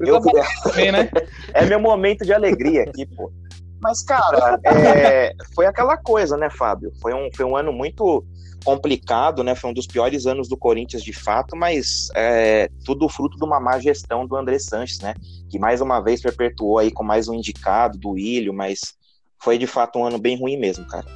eu... 0.00 0.20
também, 0.64 0.92
né? 0.92 1.08
é 1.54 1.64
meu 1.64 1.80
momento 1.80 2.26
de 2.26 2.34
alegria 2.34 2.82
aqui, 2.82 3.06
pô. 3.06 3.32
Mas, 3.80 4.02
cara, 4.02 4.60
é... 4.64 5.32
foi 5.54 5.64
aquela 5.64 5.96
coisa, 5.96 6.36
né, 6.36 6.50
Fábio? 6.50 6.92
Foi 7.00 7.14
um, 7.14 7.30
foi 7.34 7.46
um 7.46 7.56
ano 7.56 7.72
muito 7.72 8.22
complicado, 8.66 9.42
né? 9.42 9.54
Foi 9.54 9.70
um 9.70 9.72
dos 9.72 9.86
piores 9.86 10.26
anos 10.26 10.46
do 10.46 10.58
Corinthians 10.58 11.02
de 11.02 11.12
fato, 11.14 11.56
mas 11.56 12.08
é, 12.14 12.68
tudo 12.84 13.08
fruto 13.08 13.38
de 13.38 13.44
uma 13.44 13.58
má 13.58 13.78
gestão 13.78 14.26
do 14.26 14.36
André 14.36 14.58
Sanches, 14.58 15.00
né? 15.00 15.14
Que 15.48 15.58
mais 15.58 15.80
uma 15.80 16.00
vez 16.00 16.20
perpetuou 16.20 16.78
aí 16.78 16.90
com 16.90 17.02
mais 17.02 17.28
um 17.28 17.34
indicado 17.34 17.96
do 17.96 18.18
Ilho, 18.18 18.52
mas 18.52 18.94
foi 19.38 19.56
de 19.56 19.66
fato 19.66 19.98
um 19.98 20.04
ano 20.04 20.18
bem 20.18 20.38
ruim 20.38 20.58
mesmo, 20.58 20.84
cara. 20.86 21.06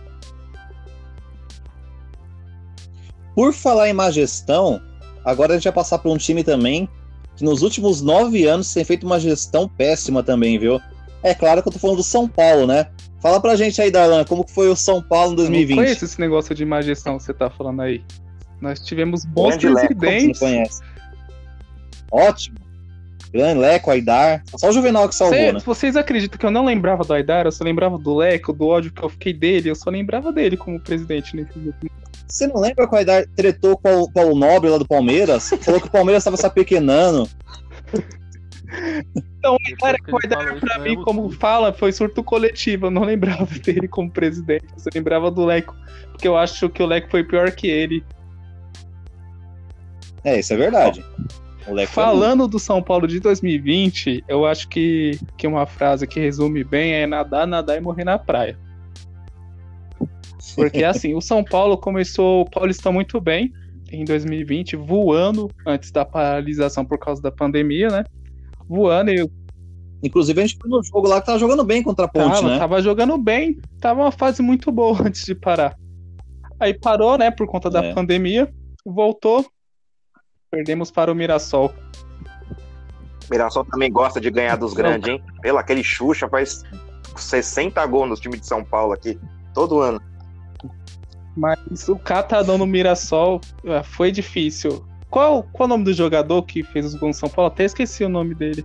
Por 3.35 3.53
falar 3.53 3.89
em 3.89 3.93
má 3.93 4.11
gestão, 4.11 4.81
agora 5.25 5.53
a 5.53 5.57
gente 5.57 5.65
vai 5.65 5.73
passar 5.73 5.99
para 5.99 6.11
um 6.11 6.17
time 6.17 6.45
também 6.45 6.89
que 7.37 7.45
nos 7.45 7.63
últimos 7.63 8.03
nove 8.03 8.45
anos 8.45 8.73
tem 8.73 8.85
feito 8.85 9.05
uma 9.05 9.19
gestão 9.19 9.69
péssima 9.69 10.23
também, 10.23 10.59
viu? 10.59 10.81
É 11.23 11.35
claro 11.35 11.63
que 11.63 11.69
eu 11.69 11.73
tô 11.73 11.79
falando 11.79 11.99
do 11.99 12.03
São 12.03 12.29
Paulo, 12.29 12.67
né? 12.67 12.89
Fala 13.21 13.41
pra 13.41 13.55
gente 13.55 13.81
aí, 13.81 13.91
Darlan, 13.91 14.25
como 14.25 14.45
foi 14.47 14.69
o 14.69 14.77
São 14.77 15.01
Paulo 15.01 15.33
em 15.33 15.37
2020? 15.37 15.71
Eu 15.71 15.77
não 15.77 15.85
conheço 15.85 16.05
esse 16.05 16.21
negócio 16.21 16.55
de 16.55 16.65
má 16.65 16.83
gestão 16.83 17.17
que 17.17 17.23
você 17.23 17.33
tá 17.33 17.49
falando 17.49 17.81
aí. 17.81 18.05
Nós 18.61 18.81
tivemos 18.81 19.25
bons 19.25 19.57
Grande 19.57 19.87
presidentes. 19.95 20.41
Leco, 20.41 20.53
conhece. 20.55 20.83
Ótimo. 22.11 22.59
Grande 23.33 23.61
Leco, 23.61 23.91
Aidar. 23.91 24.43
Só 24.57 24.69
o 24.69 24.73
Juvenal 24.73 25.09
que 25.09 25.15
salvou, 25.15 25.39
Cê, 25.39 25.53
né? 25.53 25.61
Vocês 25.65 25.97
acreditam 25.97 26.39
que 26.39 26.45
eu 26.45 26.51
não 26.51 26.65
lembrava 26.65 27.03
do 27.03 27.15
Aidar? 27.15 27.47
Eu 27.47 27.53
só 27.53 27.65
lembrava 27.65 27.97
do 27.97 28.15
Leco, 28.15 28.53
do 28.53 28.67
ódio 28.67 28.93
que 28.93 29.03
eu 29.03 29.09
fiquei 29.09 29.33
dele. 29.33 29.71
Eu 29.71 29.75
só 29.75 29.89
lembrava 29.89 30.33
dele 30.33 30.57
como 30.57 30.79
presidente 30.79 31.35
nesse 31.35 31.59
você 32.33 32.47
não 32.47 32.59
lembra 32.59 32.89
que 32.89 32.95
o 32.95 32.97
Aidar 32.97 33.27
tretou 33.37 33.77
com 33.77 34.01
o 34.01 34.11
Paulo 34.11 34.35
Nobre 34.35 34.71
lá 34.71 34.79
do 34.79 34.89
Palmeiras? 34.89 35.51
Falou 35.61 35.79
que 35.79 35.89
o 35.89 35.91
Palmeiras 35.91 36.23
estava 36.23 36.39
se 36.39 36.47
apequenando. 36.47 37.29
Então, 39.39 39.55
cara, 39.79 39.99
o 40.11 40.17
Aidar 40.17 40.59
pra 40.59 40.79
mim, 40.79 40.97
como 41.03 41.31
fala, 41.31 41.75
foi 41.75 41.93
surto 41.93 42.25
coletivo. 42.25 42.87
Eu 42.87 42.91
não 42.91 43.05
lembrava 43.05 43.45
dele 43.63 43.87
como 43.87 44.11
presidente. 44.11 44.65
Eu 44.65 44.91
lembrava 44.95 45.31
do 45.31 45.45
Leco, 45.45 45.77
porque 46.11 46.27
eu 46.27 46.35
acho 46.35 46.71
que 46.71 46.83
o 46.83 46.87
Leco 46.87 47.11
foi 47.11 47.23
pior 47.23 47.51
que 47.51 47.67
ele. 47.67 48.03
É, 50.25 50.41
isso 50.41 50.55
é 50.55 50.57
verdade. 50.57 51.05
Falando 51.89 52.49
do 52.49 52.59
São 52.59 52.83
Paulo 52.83 53.07
de 53.07 53.21
2020, 53.21 54.25
eu 54.27 54.47
acho 54.47 54.69
que, 54.69 55.19
que 55.37 55.47
uma 55.47 55.67
frase 55.67 56.07
que 56.07 56.19
resume 56.19 56.65
bem 56.65 56.95
é 56.95 57.07
nadar, 57.07 57.47
nadar 57.47 57.77
e 57.77 57.81
morrer 57.81 58.05
na 58.05 58.19
praia. 58.19 58.59
Porque 60.55 60.85
assim, 60.85 61.15
o 61.15 61.21
São 61.21 61.45
Paulo 61.45 61.79
começou 61.79 62.43
o 62.43 62.51
Paulistão 62.51 62.93
muito 62.93 63.21
bem 63.21 63.53
em 63.91 64.05
2020, 64.05 64.77
voando 64.77 65.51
antes 65.67 65.91
da 65.91 66.05
paralisação 66.05 66.85
por 66.85 66.99
causa 66.99 67.23
da 67.23 67.31
pandemia, 67.31 67.89
né? 67.89 68.05
Voando 68.69 69.11
e. 69.11 69.31
Inclusive, 70.03 70.41
a 70.41 70.47
gente 70.47 70.59
foi 70.61 70.69
no 70.69 70.83
jogo 70.83 71.07
lá 71.07 71.21
que 71.21 71.27
tava 71.27 71.39
jogando 71.39 71.63
bem 71.63 71.81
contra 71.81 72.07
a 72.07 72.09
Ponte, 72.09 72.35
tava, 72.35 72.49
né? 72.49 72.59
Tava 72.59 72.83
jogando 72.83 73.17
bem, 73.17 73.61
tava 73.81 74.01
uma 74.01 74.11
fase 74.11 74.43
muito 74.43 74.73
boa 74.73 74.99
antes 75.07 75.25
de 75.25 75.35
parar. 75.35 75.77
Aí 76.59 76.75
parou, 76.75 77.17
né, 77.17 77.31
por 77.31 77.47
conta 77.47 77.71
da 77.71 77.85
é. 77.85 77.95
pandemia, 77.95 78.53
voltou, 78.85 79.47
perdemos 80.51 80.91
para 80.91 81.13
o 81.13 81.15
Mirassol. 81.15 81.73
Mirassol 83.31 83.65
também 83.65 83.93
gosta 83.93 84.21
de 84.21 84.31
ganhar 84.31 84.57
dos 84.57 84.75
grandes, 84.75 85.09
hein? 85.09 85.23
Pelo 85.41 85.59
aquele 85.59 85.85
Xuxa 85.85 86.29
faz 86.29 86.65
60 87.17 87.85
gols 87.87 88.09
no 88.09 88.17
time 88.17 88.39
de 88.39 88.47
São 88.47 88.65
Paulo 88.65 88.93
aqui, 88.93 89.19
todo 89.55 89.81
ano. 89.81 90.01
Mas 91.37 91.89
o 91.89 91.97
catadão 91.97 92.59
no 92.59 92.67
Mirassol 92.67 93.41
é, 93.65 93.83
foi 93.83 94.13
difícil. 94.13 94.85
Qual, 95.09 95.43
qual 95.53 95.67
o 95.67 95.69
nome 95.69 95.85
do 95.85 95.93
jogador 95.93 96.43
que 96.43 96.63
fez 96.63 96.87
os 96.87 96.95
gols 96.95 97.17
no 97.17 97.21
São 97.21 97.29
Paulo? 97.29 97.51
Até 97.51 97.65
esqueci 97.65 98.05
o 98.05 98.09
nome 98.09 98.35
dele. 98.35 98.65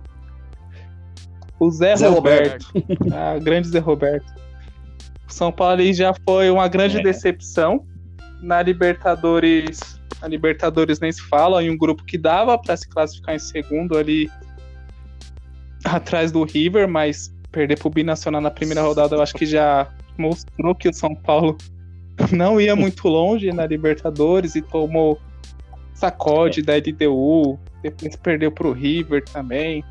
O 1.58 1.70
Zé, 1.70 1.96
Zé 1.96 2.08
Roberto. 2.08 2.66
Roberto. 2.74 3.14
ah, 3.14 3.38
grande 3.38 3.68
Zé 3.68 3.78
Roberto. 3.78 4.32
O 5.28 5.32
São 5.32 5.50
Paulo 5.50 5.74
ali 5.74 5.92
já 5.92 6.14
foi 6.26 6.50
uma 6.50 6.68
grande 6.68 6.98
é. 6.98 7.02
decepção. 7.02 7.84
Na 8.40 8.62
Libertadores, 8.62 10.00
a 10.22 10.28
Libertadores 10.28 11.00
nem 11.00 11.10
se 11.10 11.22
fala, 11.22 11.62
em 11.62 11.70
um 11.70 11.76
grupo 11.76 12.04
que 12.04 12.16
dava 12.16 12.56
para 12.56 12.76
se 12.76 12.88
classificar 12.88 13.34
em 13.34 13.38
segundo 13.38 13.98
ali 13.98 14.30
atrás 15.84 16.30
do 16.30 16.44
River, 16.44 16.88
mas 16.88 17.34
perder 17.50 17.78
pro 17.78 17.90
Binacional 17.90 18.40
na 18.40 18.50
primeira 18.50 18.82
rodada 18.82 19.16
eu 19.16 19.22
acho 19.22 19.34
que 19.34 19.46
já 19.46 19.88
mostrou 20.16 20.74
que 20.74 20.88
o 20.88 20.92
São 20.92 21.14
Paulo 21.14 21.56
não 22.32 22.60
ia 22.60 22.74
muito 22.74 23.08
longe 23.08 23.50
na 23.52 23.66
Libertadores 23.66 24.54
e 24.54 24.62
tomou 24.62 25.18
sacode 25.94 26.62
da 26.62 26.74
LDU, 26.76 27.58
depois 27.82 28.16
perdeu 28.16 28.52
pro 28.52 28.72
River 28.72 29.24
também. 29.24 29.84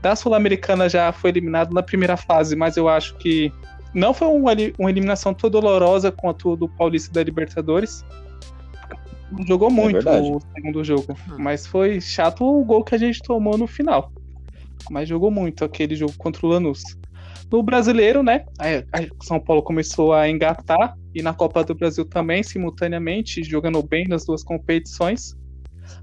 Da 0.00 0.16
Sul-Americana 0.16 0.88
já 0.88 1.12
foi 1.12 1.30
eliminado 1.30 1.72
na 1.72 1.82
primeira 1.82 2.16
fase, 2.16 2.56
mas 2.56 2.76
eu 2.76 2.88
acho 2.88 3.14
que 3.16 3.52
não 3.94 4.12
foi 4.12 4.28
uma, 4.28 4.52
uma 4.78 4.90
eliminação 4.90 5.32
tão 5.32 5.48
dolorosa 5.48 6.10
quanto 6.10 6.56
do 6.56 6.68
Paulista 6.68 7.12
da 7.12 7.22
Libertadores. 7.22 8.04
Jogou 9.46 9.68
é 9.68 9.72
muito 9.72 10.08
é 10.08 10.20
o 10.20 10.40
segundo 10.54 10.84
jogo, 10.84 11.16
mas 11.38 11.66
foi 11.66 12.00
chato 12.00 12.44
o 12.44 12.64
gol 12.64 12.84
que 12.84 12.94
a 12.94 12.98
gente 12.98 13.22
tomou 13.22 13.56
no 13.56 13.66
final. 13.66 14.12
Mas 14.90 15.08
jogou 15.08 15.30
muito 15.30 15.64
aquele 15.64 15.94
jogo 15.94 16.12
contra 16.18 16.44
o 16.44 16.50
Lanús. 16.50 16.82
No 17.50 17.62
brasileiro, 17.62 18.22
né? 18.22 18.44
A 18.58 19.24
São 19.24 19.38
Paulo 19.38 19.62
começou 19.62 20.12
a 20.12 20.28
engatar 20.28 20.96
e 21.14 21.22
na 21.22 21.34
Copa 21.34 21.62
do 21.64 21.74
Brasil 21.74 22.04
também, 22.04 22.42
simultaneamente, 22.42 23.42
jogando 23.42 23.82
bem 23.82 24.06
nas 24.08 24.24
duas 24.24 24.42
competições. 24.42 25.36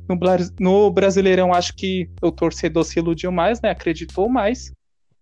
No, 0.07 0.17
no 0.59 0.91
Brasileirão, 0.91 1.53
acho 1.53 1.75
que 1.75 2.09
o 2.21 2.31
torcedor 2.31 2.83
se 2.83 2.99
iludiu 2.99 3.31
mais, 3.31 3.61
né? 3.61 3.71
Acreditou 3.71 4.29
mais 4.29 4.71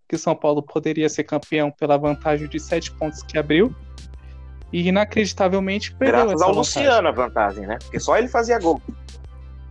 que 0.08 0.15
o 0.15 0.19
São 0.19 0.36
Paulo 0.36 0.63
poderia 0.63 1.10
ser 1.10 1.23
campeão 1.23 1.71
pela 1.71 1.97
vantagem 1.97 2.47
de 2.47 2.60
sete 2.60 2.91
pontos 2.91 3.21
que 3.23 3.38
abriu. 3.38 3.76
E 4.71 4.88
inacreditavelmente 4.88 5.93
perdeu 5.95 6.26
Graças 6.26 6.41
ao 6.41 6.54
vantagem. 6.54 6.84
Luciano 6.84 7.08
a 7.08 7.12
vantagem, 7.12 7.67
né? 7.67 7.78
Porque 7.82 8.00
só 8.00 8.17
ele 8.17 8.28
fazia 8.28 8.60
gol. 8.60 8.82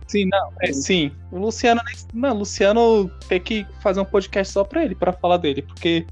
Sim, 0.07 0.25
não, 0.31 0.53
é, 0.61 0.71
sim. 0.71 1.11
O 1.31 1.37
Luciano, 1.37 1.81
não, 2.13 2.33
Luciano 2.33 3.09
tem 3.27 3.41
que 3.41 3.65
fazer 3.81 3.99
um 3.99 4.05
podcast 4.05 4.53
só 4.53 4.63
pra 4.63 4.83
ele, 4.83 4.95
para 4.95 5.11
falar 5.11 5.37
dele, 5.37 5.61
porque 5.61 6.07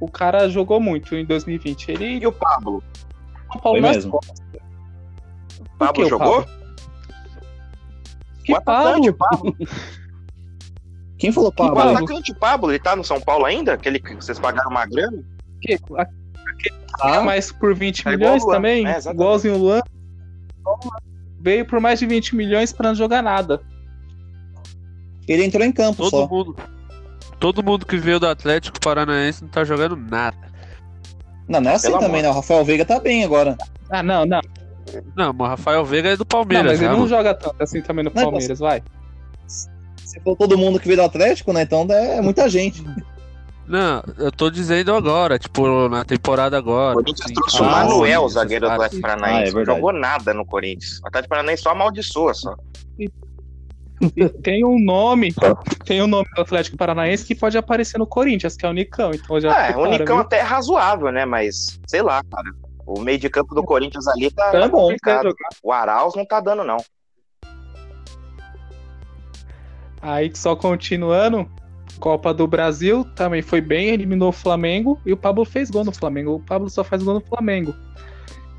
o 0.00 0.08
cara 0.08 0.48
jogou 0.48 0.80
muito 0.80 1.14
em 1.16 1.24
2020. 1.24 1.90
Ele... 1.90 2.18
E 2.18 2.26
o 2.26 2.32
Pablo? 2.32 2.82
O 3.54 3.58
Pablo 3.58 3.70
Foi 3.70 3.80
mesmo. 3.80 4.20
Pablo 5.78 6.08
jogou? 6.08 6.44
Que 8.44 8.54
o 8.54 8.62
Pablo? 8.62 9.14
Pablo. 9.14 9.56
Quem 11.18 11.30
falou 11.30 11.52
Pablo? 11.52 11.76
O 11.76 11.80
atacante 11.80 12.34
Pablo, 12.34 12.70
ele 12.72 12.78
tá 12.80 12.96
no 12.96 13.04
São 13.04 13.20
Paulo 13.20 13.44
ainda? 13.44 13.74
Aquele 13.74 14.00
que 14.00 14.14
vocês 14.14 14.38
pagaram 14.38 14.70
uma 14.70 14.86
grana? 14.86 15.22
Que? 15.60 15.78
que 15.78 16.72
ah, 17.00 17.20
mais 17.20 17.52
por 17.52 17.74
20 17.74 18.06
é 18.06 18.10
milhões 18.10 18.44
também, 18.44 18.86
é, 18.86 18.98
igualzinho 18.98 19.54
o 19.54 19.58
Luan. 19.58 19.80
Veio 21.40 21.64
por 21.64 21.80
mais 21.80 21.98
de 21.98 22.06
20 22.06 22.36
milhões 22.36 22.72
para 22.72 22.88
não 22.88 22.94
jogar 22.94 23.22
nada. 23.22 23.60
Ele 25.26 25.44
entrou 25.44 25.64
em 25.64 25.72
campo 25.72 25.98
todo 25.98 26.10
só. 26.10 26.28
Mundo, 26.28 26.56
todo 27.38 27.62
mundo 27.62 27.86
que 27.86 27.96
veio 27.96 28.18
do 28.18 28.26
Atlético 28.26 28.80
Paranaense 28.80 29.42
não 29.42 29.50
tá 29.50 29.64
jogando 29.64 29.96
nada. 29.96 30.51
Não, 31.48 31.60
não 31.60 31.70
é 31.70 31.74
assim 31.74 31.88
Pelo 31.88 31.98
também, 32.00 32.20
amor. 32.20 32.22
né? 32.22 32.28
O 32.30 32.34
Rafael 32.34 32.64
Veiga 32.64 32.84
tá 32.84 32.98
bem 33.00 33.24
agora. 33.24 33.56
Ah, 33.90 34.02
não, 34.02 34.24
não. 34.24 34.40
Não, 35.16 35.34
o 35.36 35.44
Rafael 35.44 35.84
Veiga 35.84 36.10
é 36.10 36.16
do 36.16 36.26
Palmeiras. 36.26 36.64
Não, 36.64 36.72
mas 36.72 36.82
ele 36.82 37.00
não 37.00 37.08
joga 37.08 37.34
tanto 37.34 37.62
assim 37.62 37.80
também 37.80 38.04
no 38.04 38.12
não, 38.14 38.22
Palmeiras, 38.22 38.58
vai. 38.58 38.82
Se 39.46 40.20
for 40.20 40.36
todo 40.36 40.58
mundo 40.58 40.78
que 40.78 40.86
veio 40.86 40.98
do 40.98 41.04
Atlético, 41.04 41.52
né? 41.52 41.62
Então 41.62 41.86
é 41.90 42.20
muita 42.20 42.48
gente. 42.48 42.84
Não, 43.66 44.02
eu 44.18 44.30
tô 44.30 44.50
dizendo 44.50 44.94
agora, 44.94 45.38
tipo, 45.38 45.88
na 45.88 46.04
temporada 46.04 46.58
agora. 46.58 46.92
O 46.92 46.94
Corinthians 46.96 47.26
assim, 47.26 47.34
trouxe 47.34 47.60
o 47.60 47.64
Manuel, 47.64 48.28
zagueiro 48.28 48.66
do 48.66 48.72
Atlético 48.72 49.00
Paranaense. 49.00 49.44
Ah, 49.44 49.48
é 49.48 49.52
não 49.52 49.64
jogou 49.64 49.92
nada 49.92 50.34
no 50.34 50.44
Corinthians. 50.44 51.00
O 51.02 51.08
Atlético 51.08 51.30
Paranaense 51.30 51.62
só 51.62 51.70
amaldiçoa 51.70 52.34
só. 52.34 52.54
tem 54.42 54.64
um 54.64 54.78
nome, 54.78 55.34
tem 55.84 56.02
um 56.02 56.06
nome 56.06 56.28
do 56.34 56.40
Atlético 56.40 56.76
Paranaense 56.76 57.24
que 57.24 57.34
pode 57.34 57.56
aparecer 57.56 57.98
no 57.98 58.06
Corinthians, 58.06 58.56
que 58.56 58.66
é 58.66 58.68
o 58.68 58.72
Nicão. 58.72 59.12
Então 59.12 59.40
já 59.40 59.68
é, 59.68 59.76
o 59.76 59.86
Nicão 59.86 60.18
até 60.18 60.38
é 60.38 60.42
razoável, 60.42 61.10
né? 61.10 61.24
Mas, 61.24 61.80
sei 61.86 62.02
lá, 62.02 62.22
cara. 62.24 62.50
O 62.84 63.00
meio 63.00 63.18
de 63.18 63.30
campo 63.30 63.54
do 63.54 63.62
Corinthians 63.62 64.08
ali 64.08 64.28
tá, 64.30 64.50
tá 64.50 64.68
bom, 64.68 64.82
complicado. 64.82 65.32
O 65.62 65.72
Arauz 65.72 66.14
não 66.16 66.26
tá 66.26 66.40
dando, 66.40 66.64
não. 66.64 66.78
Aí 70.00 70.32
só 70.34 70.56
continuando, 70.56 71.48
Copa 72.00 72.34
do 72.34 72.46
Brasil 72.48 73.04
também 73.14 73.40
foi 73.40 73.60
bem, 73.60 73.90
eliminou 73.90 74.30
o 74.30 74.32
Flamengo 74.32 75.00
e 75.06 75.12
o 75.12 75.16
Pablo 75.16 75.44
fez 75.44 75.70
gol 75.70 75.84
no 75.84 75.92
Flamengo. 75.92 76.34
O 76.34 76.40
Pablo 76.40 76.68
só 76.68 76.82
faz 76.82 77.02
gol 77.04 77.14
no 77.14 77.20
Flamengo. 77.20 77.72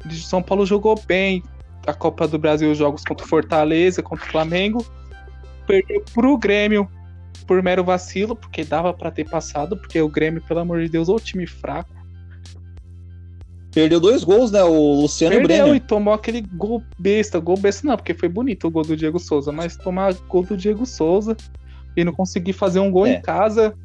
O 0.06 0.14
São 0.14 0.42
Paulo 0.42 0.66
jogou 0.66 0.98
bem 1.06 1.44
a 1.86 1.94
Copa 1.94 2.26
do 2.26 2.40
Brasil, 2.40 2.74
jogos 2.74 3.04
contra 3.04 3.26
o 3.26 3.30
Fortaleza, 3.30 4.02
contra 4.02 4.26
o 4.26 4.30
Flamengo. 4.30 4.86
Perdeu 5.66 6.04
pro 6.14 6.38
Grêmio 6.38 6.88
por 7.48 7.62
mero 7.62 7.84
vacilo, 7.84 8.36
porque 8.36 8.64
dava 8.64 8.94
para 8.94 9.12
ter 9.12 9.30
passado, 9.30 9.76
porque 9.78 10.02
o 10.02 10.08
Grêmio, 10.08 10.42
pelo 10.42 10.62
amor 10.62 10.82
de 10.82 10.90
Deus, 10.90 11.10
é 11.10 11.12
o 11.12 11.20
time 11.20 11.46
fraco. 11.46 11.94
Perdeu 13.72 14.00
dois 14.00 14.24
gols, 14.24 14.52
né? 14.52 14.64
O 14.64 15.02
Luciano 15.02 15.36
Perdeu 15.36 15.66
Brenner. 15.66 15.76
e 15.76 15.80
tomou 15.80 16.14
aquele 16.14 16.42
gol 16.42 16.84
besta. 16.98 17.40
Gol 17.40 17.58
besta 17.58 17.88
não, 17.88 17.98
porque 17.98 18.14
foi 18.14 18.30
bonito 18.30 18.68
o 18.68 18.72
gol 18.72 18.84
do 18.84 18.96
Diego 18.96 19.20
Souza. 19.20 19.52
Mas 19.52 19.76
tomar 19.76 20.14
gol 20.14 20.44
do 20.44 20.56
Diego 20.56 20.86
Souza 20.86 21.36
e 21.98 22.04
não 22.04 22.14
conseguir 22.14 22.54
fazer 22.54 22.80
um 22.80 22.92
gol 22.92 23.08
é. 23.08 23.16
em 23.16 23.22
casa 23.22 23.76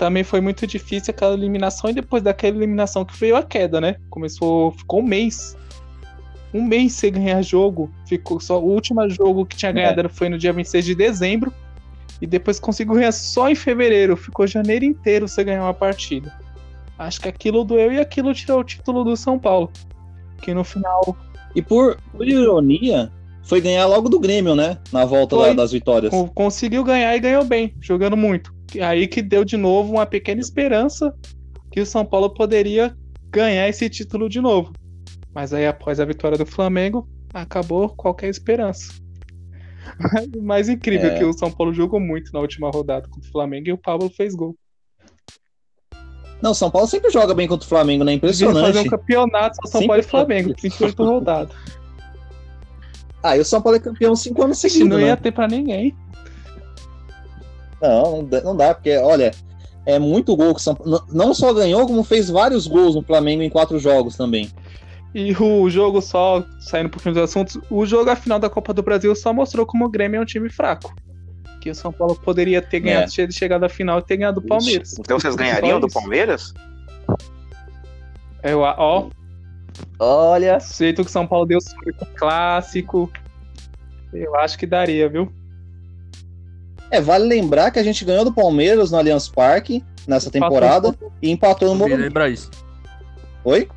também 0.00 0.24
foi 0.24 0.40
muito 0.40 0.66
difícil 0.66 1.10
aquela 1.10 1.34
eliminação. 1.34 1.90
E 1.90 1.92
depois 1.92 2.22
daquela 2.22 2.56
eliminação 2.56 3.04
que 3.04 3.14
veio 3.18 3.36
a 3.36 3.42
queda, 3.42 3.82
né? 3.82 3.96
Começou, 4.08 4.72
ficou 4.72 5.00
um 5.00 5.06
mês. 5.06 5.54
Um 6.52 6.62
mês 6.62 6.94
sem 6.94 7.12
ganhar 7.12 7.42
jogo. 7.42 7.90
Ficou 8.06 8.40
só 8.40 8.60
o 8.60 8.64
último 8.64 9.08
jogo 9.08 9.46
que 9.46 9.56
tinha 9.56 9.72
ganhado 9.72 10.00
é. 10.00 10.08
foi 10.08 10.28
no 10.28 10.38
dia 10.38 10.52
26 10.52 10.84
de 10.84 10.94
dezembro. 10.94 11.52
E 12.20 12.26
depois 12.26 12.60
conseguiu 12.60 12.94
ganhar 12.94 13.12
só 13.12 13.48
em 13.48 13.54
fevereiro. 13.54 14.16
Ficou 14.16 14.46
janeiro 14.46 14.84
inteiro 14.84 15.26
sem 15.26 15.44
ganhar 15.44 15.62
uma 15.62 15.74
partida. 15.74 16.32
Acho 16.98 17.20
que 17.20 17.28
aquilo 17.28 17.64
doeu 17.64 17.92
e 17.92 17.98
aquilo 17.98 18.34
tirou 18.34 18.60
o 18.60 18.64
título 18.64 19.04
do 19.04 19.16
São 19.16 19.38
Paulo. 19.38 19.70
Que 20.42 20.52
no 20.52 20.64
final. 20.64 21.16
E 21.54 21.62
por, 21.62 21.96
por 22.12 22.28
ironia, 22.28 23.10
foi 23.42 23.60
ganhar 23.60 23.86
logo 23.86 24.08
do 24.08 24.20
Grêmio, 24.20 24.54
né? 24.54 24.78
Na 24.92 25.04
volta 25.04 25.36
da, 25.36 25.52
das 25.54 25.72
vitórias. 25.72 26.12
Conseguiu 26.34 26.84
ganhar 26.84 27.16
e 27.16 27.20
ganhou 27.20 27.44
bem, 27.44 27.74
jogando 27.80 28.16
muito. 28.16 28.54
Aí 28.80 29.06
que 29.06 29.22
deu 29.22 29.44
de 29.44 29.56
novo 29.56 29.94
uma 29.94 30.06
pequena 30.06 30.40
esperança 30.40 31.14
que 31.70 31.80
o 31.80 31.86
São 31.86 32.04
Paulo 32.04 32.30
poderia 32.30 32.94
ganhar 33.30 33.68
esse 33.68 33.88
título 33.88 34.28
de 34.28 34.40
novo. 34.40 34.72
Mas 35.34 35.52
aí, 35.52 35.66
após 35.66 36.00
a 36.00 36.04
vitória 36.04 36.36
do 36.36 36.46
Flamengo, 36.46 37.08
acabou 37.32 37.88
qualquer 37.90 38.28
esperança. 38.28 38.92
O 40.36 40.42
mais 40.42 40.68
incrível 40.68 41.10
é. 41.10 41.18
que 41.18 41.24
o 41.24 41.32
São 41.32 41.50
Paulo 41.50 41.72
jogou 41.72 42.00
muito 42.00 42.32
na 42.32 42.40
última 42.40 42.70
rodada 42.70 43.08
contra 43.08 43.28
o 43.28 43.32
Flamengo 43.32 43.68
e 43.68 43.72
o 43.72 43.78
Pablo 43.78 44.10
fez 44.10 44.34
gol. 44.34 44.56
Não, 46.42 46.54
São 46.54 46.70
Paulo 46.70 46.88
sempre 46.88 47.10
joga 47.10 47.34
bem 47.34 47.46
contra 47.46 47.66
o 47.66 47.68
Flamengo, 47.68 48.02
né? 48.02 48.14
Impressionante. 48.14 48.66
fazer 48.66 48.80
um 48.80 48.90
campeonato 48.90 49.56
só 49.56 49.72
São 49.72 49.80
sempre 49.80 49.86
Paulo 49.88 50.00
e 50.00 50.04
Flamengo, 50.04 50.54
38 50.54 51.04
rodadas. 51.04 51.54
Ah, 53.22 53.36
e 53.36 53.40
o 53.40 53.44
São 53.44 53.60
Paulo 53.60 53.76
é 53.76 53.80
campeão 53.80 54.16
cinco 54.16 54.42
anos 54.42 54.56
seguidos. 54.56 54.88
Não 54.88 54.98
ia 54.98 55.08
né? 55.08 55.16
ter 55.16 55.30
pra 55.30 55.46
ninguém. 55.46 55.94
Não, 57.78 58.22
não 58.22 58.56
dá, 58.56 58.74
porque, 58.74 58.96
olha, 58.96 59.30
é 59.84 59.98
muito 59.98 60.34
gol 60.34 60.54
que 60.54 60.60
o 60.60 60.62
São 60.62 60.74
Paulo. 60.74 61.04
Não 61.12 61.34
só 61.34 61.52
ganhou, 61.52 61.86
como 61.86 62.02
fez 62.02 62.30
vários 62.30 62.66
gols 62.66 62.94
no 62.94 63.02
Flamengo 63.02 63.42
em 63.42 63.50
quatro 63.50 63.78
jogos 63.78 64.16
também. 64.16 64.50
E 65.14 65.34
o 65.34 65.68
jogo 65.68 66.00
só, 66.00 66.44
saindo 66.60 66.86
um 66.86 66.90
pouquinho 66.90 67.14
dos 67.14 67.24
assuntos, 67.24 67.58
o 67.68 67.84
jogo 67.84 68.10
a 68.10 68.16
final 68.16 68.38
da 68.38 68.48
Copa 68.48 68.72
do 68.72 68.82
Brasil 68.82 69.14
só 69.16 69.32
mostrou 69.32 69.66
como 69.66 69.84
o 69.84 69.88
Grêmio 69.88 70.18
é 70.18 70.20
um 70.20 70.26
time 70.26 70.48
fraco 70.48 70.94
que 71.60 71.70
o 71.70 71.74
São 71.74 71.92
Paulo 71.92 72.16
poderia 72.16 72.62
ter 72.62 72.80
ganhado, 72.80 73.12
é. 73.18 73.30
chegado 73.30 73.64
à 73.64 73.68
final 73.68 73.98
e 73.98 74.02
ter 74.02 74.16
ganhado 74.16 74.40
do 74.40 74.46
Palmeiras. 74.46 74.96
Então 74.98 75.20
vocês 75.20 75.36
ganhariam 75.36 75.78
do 75.78 75.88
Palmeiras? 75.88 76.54
Eu, 78.42 78.60
ó. 78.60 79.10
Olha. 79.98 80.56
Do 80.56 80.74
jeito 80.74 81.02
que 81.02 81.10
o 81.10 81.12
São 81.12 81.26
Paulo 81.26 81.46
deu 81.46 81.58
clássico. 82.16 83.10
Eu 84.12 84.34
acho 84.36 84.58
que 84.58 84.66
daria, 84.66 85.08
viu? 85.08 85.30
É, 86.90 87.00
vale 87.00 87.28
lembrar 87.28 87.70
que 87.70 87.78
a 87.78 87.82
gente 87.82 88.04
ganhou 88.04 88.24
do 88.24 88.32
Palmeiras 88.32 88.90
no 88.90 88.98
Allianz 88.98 89.28
Parque 89.28 89.84
nessa 90.08 90.30
temporada 90.30 90.96
e 91.22 91.30
empatou 91.30 91.68
no 91.68 91.74
Morumbi. 91.74 91.92
Não 91.92 91.98
me 91.98 92.04
lembra 92.08 92.28
isso. 92.28 92.50
Oi? 93.44 93.68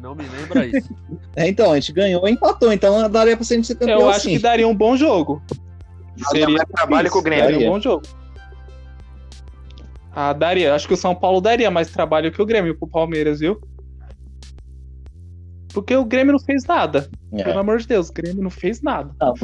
Não 0.00 0.14
me 0.14 0.24
lembra 0.26 0.66
isso. 0.66 0.88
é, 1.36 1.48
então, 1.48 1.72
a 1.72 1.74
gente 1.74 1.92
ganhou 1.92 2.26
e 2.26 2.32
empatou, 2.32 2.72
então 2.72 3.08
daria 3.10 3.36
pra 3.36 3.44
gente 3.44 3.66
ser 3.66 3.74
campeão 3.74 4.00
Eu 4.00 4.08
acho 4.08 4.20
assim. 4.20 4.36
que 4.36 4.38
daria 4.38 4.66
um 4.66 4.74
bom 4.74 4.96
jogo. 4.96 5.42
Seria 6.30 6.64
trabalho 6.64 7.10
com 7.10 7.18
o 7.18 7.22
Grêmio. 7.22 7.44
Daria 7.44 7.68
um 7.68 7.72
bom 7.72 7.80
jogo. 7.80 8.02
Ah, 10.12 10.32
daria. 10.32 10.74
Acho 10.74 10.88
que 10.88 10.94
o 10.94 10.96
São 10.96 11.14
Paulo 11.14 11.40
daria 11.40 11.70
mais 11.70 11.90
trabalho 11.90 12.32
que 12.32 12.42
o 12.42 12.46
Grêmio 12.46 12.76
pro 12.76 12.88
Palmeiras, 12.88 13.40
viu? 13.40 13.60
Porque 15.72 15.94
o 15.94 16.04
Grêmio 16.04 16.32
não 16.32 16.40
fez 16.40 16.64
nada. 16.64 17.08
É. 17.32 17.44
Pelo 17.44 17.60
amor 17.60 17.78
de 17.78 17.86
Deus, 17.86 18.08
o 18.08 18.12
Grêmio 18.12 18.42
não 18.42 18.50
fez 18.50 18.82
nada. 18.82 19.14
Não. 19.20 19.34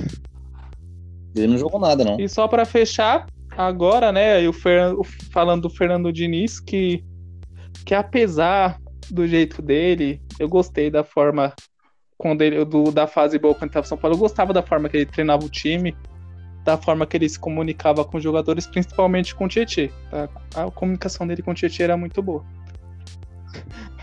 Ele 1.37 1.47
não 1.49 1.59
jogou 1.59 1.79
nada, 1.79 2.05
não. 2.05 2.19
E 2.19 2.29
só 2.29 2.49
para 2.49 2.64
fechar, 2.64 3.27
agora, 3.57 4.11
né, 4.11 4.47
o 4.49 4.53
Fer... 4.53 4.97
falando 5.31 5.62
do 5.62 5.71
Fernando 5.71 6.12
Diniz, 6.12 6.59
que, 6.59 7.05
que 7.85 7.95
apesar 7.95 8.81
do 9.11 9.27
jeito 9.27 9.62
dele, 9.62 10.21
eu 10.38 10.49
gostei 10.49 10.90
da 10.90 11.05
forma 11.05 11.55
quando 12.18 12.42
ele, 12.42 12.64
do, 12.64 12.90
da 12.90 13.07
fase 13.07 13.38
boa 13.38 13.55
quando 13.55 13.64
ele 13.64 13.72
tava 13.72 13.87
em 13.87 13.88
São 13.88 13.99
Paulo, 13.99 14.16
eu 14.16 14.20
gostava 14.20 14.53
da 14.53 14.62
forma 14.62 14.88
que 14.88 14.96
ele 14.96 15.07
treinava 15.07 15.44
o 15.44 15.51
time 15.51 15.94
da 16.66 16.77
forma 16.77 17.07
que 17.07 17.16
ele 17.16 17.29
se 17.29 17.38
comunicava 17.38 18.05
com 18.05 18.16
os 18.16 18.22
jogadores, 18.22 18.66
principalmente 18.66 19.35
com 19.37 19.44
o 19.44 19.49
Tietchan. 19.49 19.88
Tá? 20.11 20.29
A 20.57 20.70
comunicação 20.72 21.25
dele 21.25 21.40
com 21.40 21.53
o 21.53 21.55
Tietchan 21.55 21.85
era 21.85 21.96
muito 21.96 22.20
boa. 22.20 22.44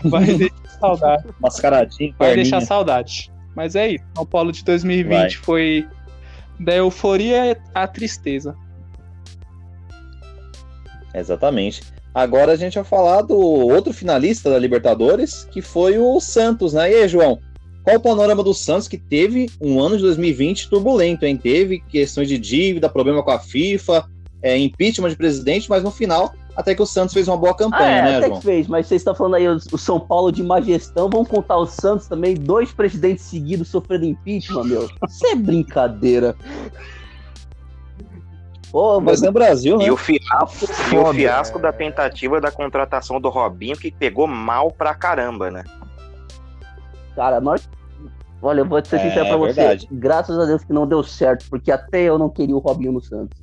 Vai 0.02 0.24
deixar 0.24 0.68
saudade. 0.80 1.24
Mascaradinho. 1.38 2.14
Vai 2.18 2.34
deixar 2.34 2.60
saudade. 2.62 3.30
Mas 3.54 3.76
é 3.76 3.90
isso. 3.90 4.04
O 4.18 4.24
Paulo 4.24 4.50
de 4.50 4.64
2020 4.64 5.08
Vai. 5.10 5.30
foi 5.30 5.88
da 6.58 6.74
euforia 6.74 7.60
à 7.74 7.86
tristeza. 7.86 8.56
Exatamente. 11.14 11.82
Agora 12.14 12.52
a 12.52 12.56
gente 12.56 12.76
vai 12.76 12.84
falar 12.84 13.22
do 13.22 13.36
outro 13.36 13.92
finalista 13.92 14.48
da 14.48 14.58
Libertadores, 14.58 15.48
que 15.50 15.60
foi 15.60 15.98
o 15.98 16.20
Santos, 16.20 16.72
né? 16.72 16.90
E 16.92 16.94
aí, 16.94 17.08
João? 17.08 17.40
Qual 17.82 17.96
o 17.96 18.00
panorama 18.00 18.42
do 18.42 18.54
Santos 18.54 18.88
que 18.88 18.96
teve 18.96 19.50
um 19.60 19.80
ano 19.80 19.96
de 19.96 20.02
2020 20.02 20.70
turbulento, 20.70 21.26
hein? 21.26 21.36
Teve 21.36 21.80
questões 21.80 22.28
de 22.28 22.38
dívida, 22.38 22.88
problema 22.88 23.22
com 23.22 23.30
a 23.30 23.38
FIFA, 23.38 24.08
é, 24.40 24.56
impeachment 24.56 25.10
de 25.10 25.16
presidente, 25.16 25.68
mas 25.68 25.82
no 25.82 25.90
final 25.90 26.32
até 26.56 26.74
que 26.74 26.82
o 26.82 26.86
Santos 26.86 27.12
fez 27.12 27.26
uma 27.26 27.36
boa 27.36 27.54
campanha, 27.54 27.84
ah, 27.84 27.98
é, 27.98 28.02
né, 28.02 28.16
até 28.18 28.26
João? 28.28 28.38
Que 28.38 28.46
fez, 28.46 28.68
mas 28.68 28.86
vocês 28.86 29.00
estão 29.00 29.14
falando 29.14 29.34
aí 29.34 29.48
o 29.48 29.78
São 29.78 29.98
Paulo 29.98 30.30
de 30.30 30.42
má 30.42 30.60
gestão, 30.60 31.10
vamos 31.10 31.28
contar 31.28 31.56
o 31.56 31.66
Santos 31.66 32.06
também, 32.06 32.34
dois 32.34 32.72
presidentes 32.72 33.24
seguidos 33.24 33.68
sofrendo 33.68 34.04
impeachment, 34.04 34.64
meu. 34.64 34.88
Isso 35.08 35.26
é 35.26 35.34
brincadeira. 35.34 36.36
Pô, 38.74 39.00
mas 39.00 39.22
no 39.22 39.30
Brasil, 39.30 39.78
né? 39.78 39.86
E 39.86 39.90
o 39.92 39.96
fiasco, 39.96 40.66
e 40.92 40.98
o 40.98 41.14
fiasco 41.14 41.60
da 41.60 41.72
tentativa 41.72 42.40
da 42.40 42.50
contratação 42.50 43.20
do 43.20 43.28
Robinho, 43.28 43.76
que 43.76 43.88
pegou 43.88 44.26
mal 44.26 44.68
pra 44.68 44.92
caramba, 44.92 45.48
né? 45.48 45.62
Cara, 47.14 47.40
nós. 47.40 47.70
Olha, 48.42 48.62
eu 48.62 48.64
vou 48.68 48.84
ser 48.84 48.96
é, 48.96 48.98
sincero 48.98 49.28
pra 49.28 49.36
você. 49.36 49.52
Verdade. 49.52 49.88
Graças 49.92 50.36
a 50.36 50.44
Deus 50.44 50.64
que 50.64 50.72
não 50.72 50.88
deu 50.88 51.04
certo, 51.04 51.48
porque 51.48 51.70
até 51.70 52.02
eu 52.02 52.18
não 52.18 52.28
queria 52.28 52.56
o 52.56 52.58
Robinho 52.58 52.90
no 52.90 53.00
Santos. 53.00 53.40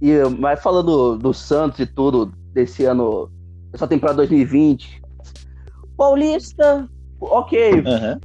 E, 0.00 0.14
mas 0.38 0.62
falando 0.62 0.86
do, 0.86 1.18
do 1.18 1.34
Santos 1.34 1.80
e 1.80 1.86
tudo, 1.86 2.32
desse 2.54 2.86
ano, 2.86 3.30
essa 3.74 3.86
temporada 3.86 4.16
2020. 4.16 5.02
Paulista, 5.98 6.88
ok. 7.20 7.74
Uhum. 7.74 8.20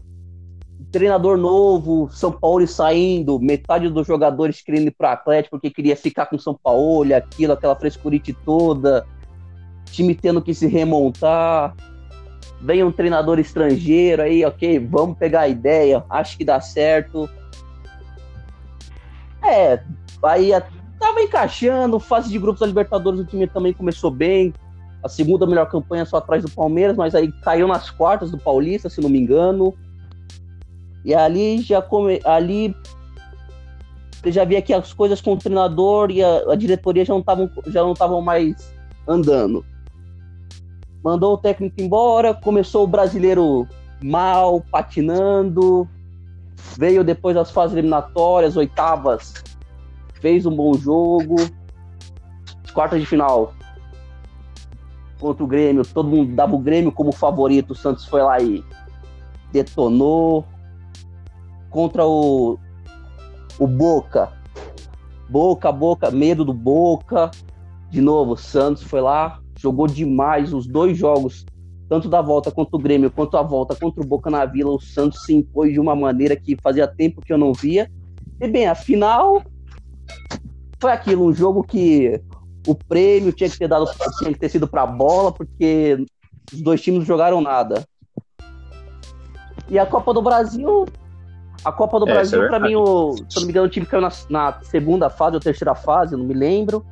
Treinador 0.93 1.39
novo, 1.39 2.07
São 2.11 2.31
Paulo 2.31 2.67
saindo, 2.67 3.39
metade 3.39 3.89
dos 3.89 4.05
jogadores 4.05 4.61
querendo 4.61 4.89
ir 4.89 4.91
para 4.91 5.13
Atlético 5.13 5.57
porque 5.57 5.71
queria 5.71 5.95
ficar 5.95 6.27
com 6.27 6.37
São 6.37 6.53
Paulo, 6.53 7.15
aquilo, 7.15 7.53
aquela 7.53 7.75
frescurite 7.75 8.31
toda. 8.31 9.03
time 9.85 10.13
tendo 10.13 10.39
que 10.39 10.53
se 10.53 10.67
remontar. 10.67 11.75
Vem 12.61 12.83
um 12.83 12.91
treinador 12.91 13.39
estrangeiro 13.39 14.21
aí, 14.21 14.45
ok, 14.45 14.77
vamos 14.77 15.17
pegar 15.17 15.41
a 15.41 15.47
ideia, 15.47 16.05
acho 16.11 16.37
que 16.37 16.45
dá 16.45 16.61
certo. 16.61 17.27
É, 19.43 19.81
aí 20.21 20.51
tava 20.99 21.21
encaixando, 21.23 21.99
fase 21.99 22.29
de 22.29 22.37
grupos 22.37 22.59
da 22.59 22.67
Libertadores 22.67 23.19
o 23.19 23.25
time 23.25 23.47
também 23.47 23.73
começou 23.73 24.11
bem. 24.11 24.53
A 25.03 25.09
segunda 25.09 25.47
melhor 25.47 25.67
campanha 25.71 26.05
só 26.05 26.17
atrás 26.17 26.43
do 26.43 26.51
Palmeiras, 26.51 26.95
mas 26.95 27.15
aí 27.15 27.31
caiu 27.41 27.67
nas 27.67 27.89
quartas 27.89 28.29
do 28.29 28.37
Paulista, 28.37 28.89
se 28.89 29.01
não 29.01 29.09
me 29.09 29.19
engano. 29.19 29.73
E 31.03 31.13
ali 31.13 31.61
já 31.61 31.81
come... 31.81 32.19
ali 32.23 32.75
já 34.25 34.45
via 34.45 34.61
que 34.61 34.73
as 34.73 34.93
coisas 34.93 35.19
com 35.19 35.33
o 35.33 35.37
treinador 35.37 36.09
e 36.09 36.23
a, 36.23 36.51
a 36.51 36.55
diretoria 36.55 37.03
já 37.03 37.13
não 37.13 37.19
estavam 37.19 37.49
já 37.67 37.81
não 37.81 37.91
estavam 37.93 38.21
mais 38.21 38.73
andando. 39.07 39.65
Mandou 41.03 41.33
o 41.33 41.37
técnico 41.37 41.81
embora, 41.81 42.33
começou 42.33 42.85
o 42.85 42.87
brasileiro 42.87 43.67
mal, 44.01 44.61
patinando. 44.71 45.87
Veio 46.77 47.03
depois 47.03 47.35
das 47.35 47.51
fases 47.51 47.75
eliminatórias, 47.75 48.55
oitavas, 48.55 49.33
fez 50.21 50.45
um 50.45 50.55
bom 50.55 50.73
jogo. 50.73 51.35
Quartas 52.73 53.01
de 53.01 53.05
final 53.05 53.53
contra 55.23 55.41
o 55.41 55.47
Grêmio, 55.47 55.85
todo 55.85 56.09
mundo 56.09 56.35
dava 56.35 56.53
o 56.53 56.59
Grêmio 56.59 56.91
como 56.91 57.13
favorito, 57.13 57.71
o 57.71 57.75
Santos 57.75 58.05
foi 58.05 58.21
lá 58.21 58.41
e 58.41 58.61
detonou. 59.53 60.45
Contra 61.73 62.05
o, 62.05 62.59
o 63.57 63.65
Boca, 63.65 64.31
Boca, 65.27 65.71
Boca, 65.71 66.11
medo 66.11 66.45
do 66.45 66.53
Boca. 66.53 67.31
De 67.89 67.99
novo, 67.99 68.33
o 68.33 68.37
Santos 68.37 68.83
foi 68.83 69.01
lá, 69.01 69.39
jogou 69.59 69.87
demais 69.87 70.53
os 70.53 70.67
dois 70.67 70.95
jogos, 70.95 71.45
tanto 71.89 72.07
da 72.07 72.21
volta 72.21 72.51
contra 72.51 72.75
o 72.75 72.79
Grêmio 72.79 73.09
quanto 73.09 73.35
a 73.37 73.41
volta 73.41 73.75
contra 73.75 74.03
o 74.03 74.05
Boca 74.05 74.29
na 74.29 74.45
Vila. 74.45 74.69
O 74.69 74.79
Santos 74.79 75.23
se 75.25 75.33
impôs 75.33 75.73
de 75.73 75.79
uma 75.79 75.95
maneira 75.95 76.35
que 76.35 76.55
fazia 76.61 76.87
tempo 76.87 77.21
que 77.21 77.33
eu 77.33 77.37
não 77.39 77.51
via. 77.53 77.89
E 78.39 78.47
bem, 78.47 78.67
a 78.67 78.75
final 78.75 79.41
foi 80.79 80.91
aquilo, 80.91 81.25
um 81.25 81.33
jogo 81.33 81.63
que 81.63 82.21
o 82.67 82.75
prêmio 82.75 83.33
tinha 83.33 83.49
que 83.49 83.57
ter 83.57 83.67
dado, 83.67 83.85
tinha 84.19 84.31
que 84.31 84.39
ter 84.39 84.49
sido 84.49 84.67
para 84.67 84.85
bola, 84.85 85.31
porque 85.31 86.05
os 86.53 86.61
dois 86.61 86.79
times 86.79 86.99
não 86.99 87.05
jogaram 87.07 87.41
nada. 87.41 87.83
E 89.67 89.79
a 89.79 89.85
Copa 89.87 90.13
do 90.13 90.21
Brasil, 90.21 90.85
a 91.63 91.71
Copa 91.71 91.99
do 91.99 92.09
é, 92.09 92.13
Brasil, 92.13 92.43
é 92.43 92.47
para 92.47 92.59
mim, 92.59 92.75
o, 92.75 93.15
se 93.29 93.37
não 93.37 93.43
me 93.43 93.49
engano, 93.49 93.67
o 93.67 93.69
time 93.69 93.85
caiu 93.85 94.01
na, 94.01 94.11
na, 94.29 94.59
segunda 94.63 95.09
fase 95.09 95.35
ou 95.35 95.39
terceira 95.39 95.73
fase, 95.73 96.15
não 96.15 96.25
me 96.25 96.33
lembro. 96.33 96.85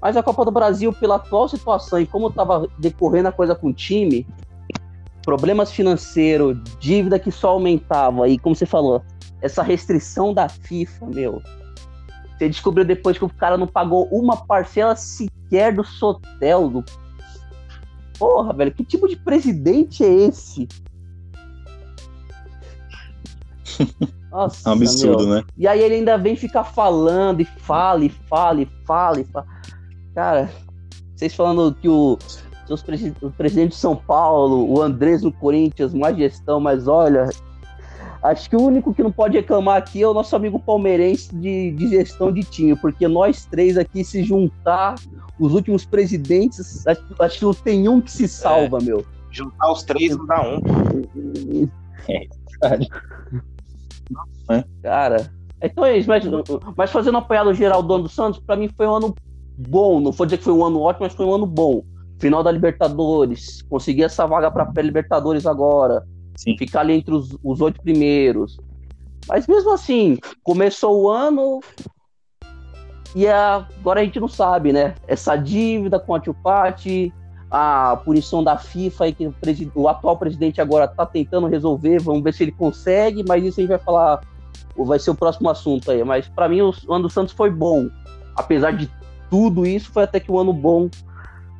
Mas 0.00 0.16
a 0.16 0.22
Copa 0.22 0.44
do 0.44 0.50
Brasil, 0.50 0.92
pela 0.92 1.16
atual 1.16 1.48
situação 1.48 2.00
e 2.00 2.06
como 2.06 2.28
estava 2.28 2.68
decorrendo 2.78 3.28
a 3.28 3.32
coisa 3.32 3.54
com 3.54 3.68
o 3.68 3.72
time, 3.72 4.26
problemas 5.22 5.72
financeiros, 5.72 6.58
dívida 6.78 7.18
que 7.18 7.30
só 7.30 7.50
aumentava, 7.50 8.28
e 8.28 8.38
como 8.38 8.54
você 8.54 8.66
falou, 8.66 9.02
essa 9.40 9.62
restrição 9.62 10.34
da 10.34 10.48
FIFA, 10.48 11.06
meu, 11.06 11.42
você 12.36 12.48
descobriu 12.48 12.84
depois 12.84 13.16
que 13.16 13.24
o 13.24 13.28
cara 13.28 13.56
não 13.56 13.66
pagou 13.66 14.06
uma 14.10 14.36
parcela 14.36 14.96
sequer 14.96 15.72
do 15.72 15.84
Sotel. 15.84 16.68
Do... 16.68 16.84
Porra, 18.18 18.52
velho, 18.52 18.72
que 18.72 18.84
tipo 18.84 19.08
de 19.08 19.16
presidente 19.16 20.02
é 20.04 20.12
esse? 20.12 20.68
Nossa, 24.30 24.68
é 24.68 24.72
um 24.72 24.74
absurdo, 24.74 25.26
meu. 25.26 25.36
né? 25.36 25.44
E 25.56 25.68
aí 25.68 25.80
ele 25.80 25.94
ainda 25.96 26.18
vem 26.18 26.34
ficar 26.34 26.64
falando 26.64 27.40
e 27.40 27.44
fala 27.44 28.04
e 28.04 28.08
fala 28.08 28.62
e 28.62 28.68
fala 28.84 29.20
e 29.20 29.24
fala. 29.24 29.46
Cara, 30.14 30.50
vocês 31.14 31.34
falando 31.34 31.74
que 31.74 31.88
o, 31.88 32.18
o 33.22 33.30
presidente 33.30 33.70
de 33.70 33.76
São 33.76 33.94
Paulo, 33.94 34.68
o 34.68 34.82
Andrés 34.82 35.22
no 35.22 35.32
Corinthians, 35.32 35.94
má 35.94 36.12
gestão, 36.12 36.58
mas 36.58 36.88
olha, 36.88 37.28
Acho 38.24 38.48
que 38.48 38.56
o 38.56 38.62
único 38.62 38.94
que 38.94 39.02
não 39.02 39.12
pode 39.12 39.36
reclamar 39.36 39.76
aqui 39.76 40.00
é 40.00 40.08
o 40.08 40.14
nosso 40.14 40.34
amigo 40.34 40.58
palmeirense 40.58 41.34
de, 41.36 41.72
de 41.72 41.88
gestão 41.90 42.32
de 42.32 42.42
time, 42.42 42.74
porque 42.74 43.06
nós 43.06 43.44
três 43.44 43.76
aqui 43.76 44.02
se 44.02 44.24
juntar, 44.24 44.94
os 45.38 45.52
últimos 45.52 45.84
presidentes, 45.84 46.86
acho, 46.86 47.02
acho 47.18 47.38
que 47.38 47.44
não 47.44 47.52
tem 47.52 47.86
um 47.86 48.00
que 48.00 48.10
se 48.10 48.26
salva, 48.26 48.78
é, 48.78 48.82
meu. 48.82 49.04
Juntar 49.30 49.70
os 49.70 49.82
três 49.82 50.16
não 50.16 50.24
dá 50.24 50.40
um. 50.40 51.68
É, 52.08 52.78
é. 54.48 54.64
Cara, 54.82 55.30
então 55.62 55.84
é 55.84 55.98
isso, 55.98 56.08
mas, 56.08 56.24
mas 56.76 56.90
fazendo 56.90 57.14
um 57.14 57.18
apanhado 57.18 57.54
geral 57.54 57.82
do 57.82 57.94
ano 57.94 58.04
do 58.04 58.08
Santos, 58.08 58.40
para 58.40 58.56
mim 58.56 58.68
foi 58.76 58.86
um 58.86 58.94
ano 58.96 59.14
bom. 59.56 60.00
Não 60.00 60.12
vou 60.12 60.26
dizer 60.26 60.38
que 60.38 60.44
foi 60.44 60.52
um 60.52 60.64
ano 60.64 60.80
ótimo, 60.80 61.06
mas 61.06 61.14
foi 61.14 61.26
um 61.26 61.34
ano 61.34 61.46
bom. 61.46 61.82
Final 62.18 62.42
da 62.42 62.50
Libertadores, 62.50 63.62
consegui 63.62 64.02
essa 64.04 64.26
vaga 64.26 64.50
para 64.50 64.66
pré-Libertadores 64.66 65.46
agora. 65.46 66.04
Sim. 66.36 66.56
Ficar 66.56 66.80
ali 66.80 66.94
entre 66.94 67.14
os, 67.14 67.36
os 67.42 67.60
oito 67.60 67.80
primeiros. 67.82 68.58
Mas 69.28 69.46
mesmo 69.46 69.72
assim, 69.72 70.18
começou 70.42 71.02
o 71.02 71.10
ano 71.10 71.60
e 73.14 73.26
agora 73.28 74.00
a 74.00 74.04
gente 74.04 74.18
não 74.18 74.28
sabe, 74.28 74.72
né? 74.72 74.94
Essa 75.06 75.36
dívida 75.36 76.00
com 76.00 76.14
a 76.14 76.20
Tupati, 76.20 77.12
a 77.50 77.96
punição 78.04 78.42
da 78.42 78.58
FIFA 78.58 79.12
que 79.12 79.26
o, 79.26 79.34
o, 79.76 79.88
atual 79.88 80.18
presidente 80.18 80.60
agora 80.60 80.86
está 80.86 81.06
tentando 81.06 81.46
resolver, 81.46 82.00
vamos 82.00 82.22
ver 82.22 82.34
se 82.34 82.42
ele 82.42 82.52
consegue, 82.52 83.24
mas 83.26 83.44
isso 83.44 83.60
a 83.60 83.62
gente 83.62 83.70
vai 83.70 83.78
falar, 83.78 84.20
vai 84.76 84.98
ser 84.98 85.10
o 85.10 85.14
próximo 85.14 85.48
assunto 85.50 85.90
aí. 85.90 86.02
Mas 86.02 86.26
para 86.28 86.48
mim 86.48 86.62
o 86.62 86.72
ano 86.88 87.04
do 87.04 87.10
Santos 87.10 87.34
foi 87.34 87.50
bom, 87.50 87.88
apesar 88.34 88.72
de 88.72 88.90
tudo 89.30 89.66
isso, 89.66 89.90
foi 89.92 90.04
até 90.04 90.18
que 90.18 90.30
um 90.30 90.38
ano 90.38 90.52
bom, 90.52 90.88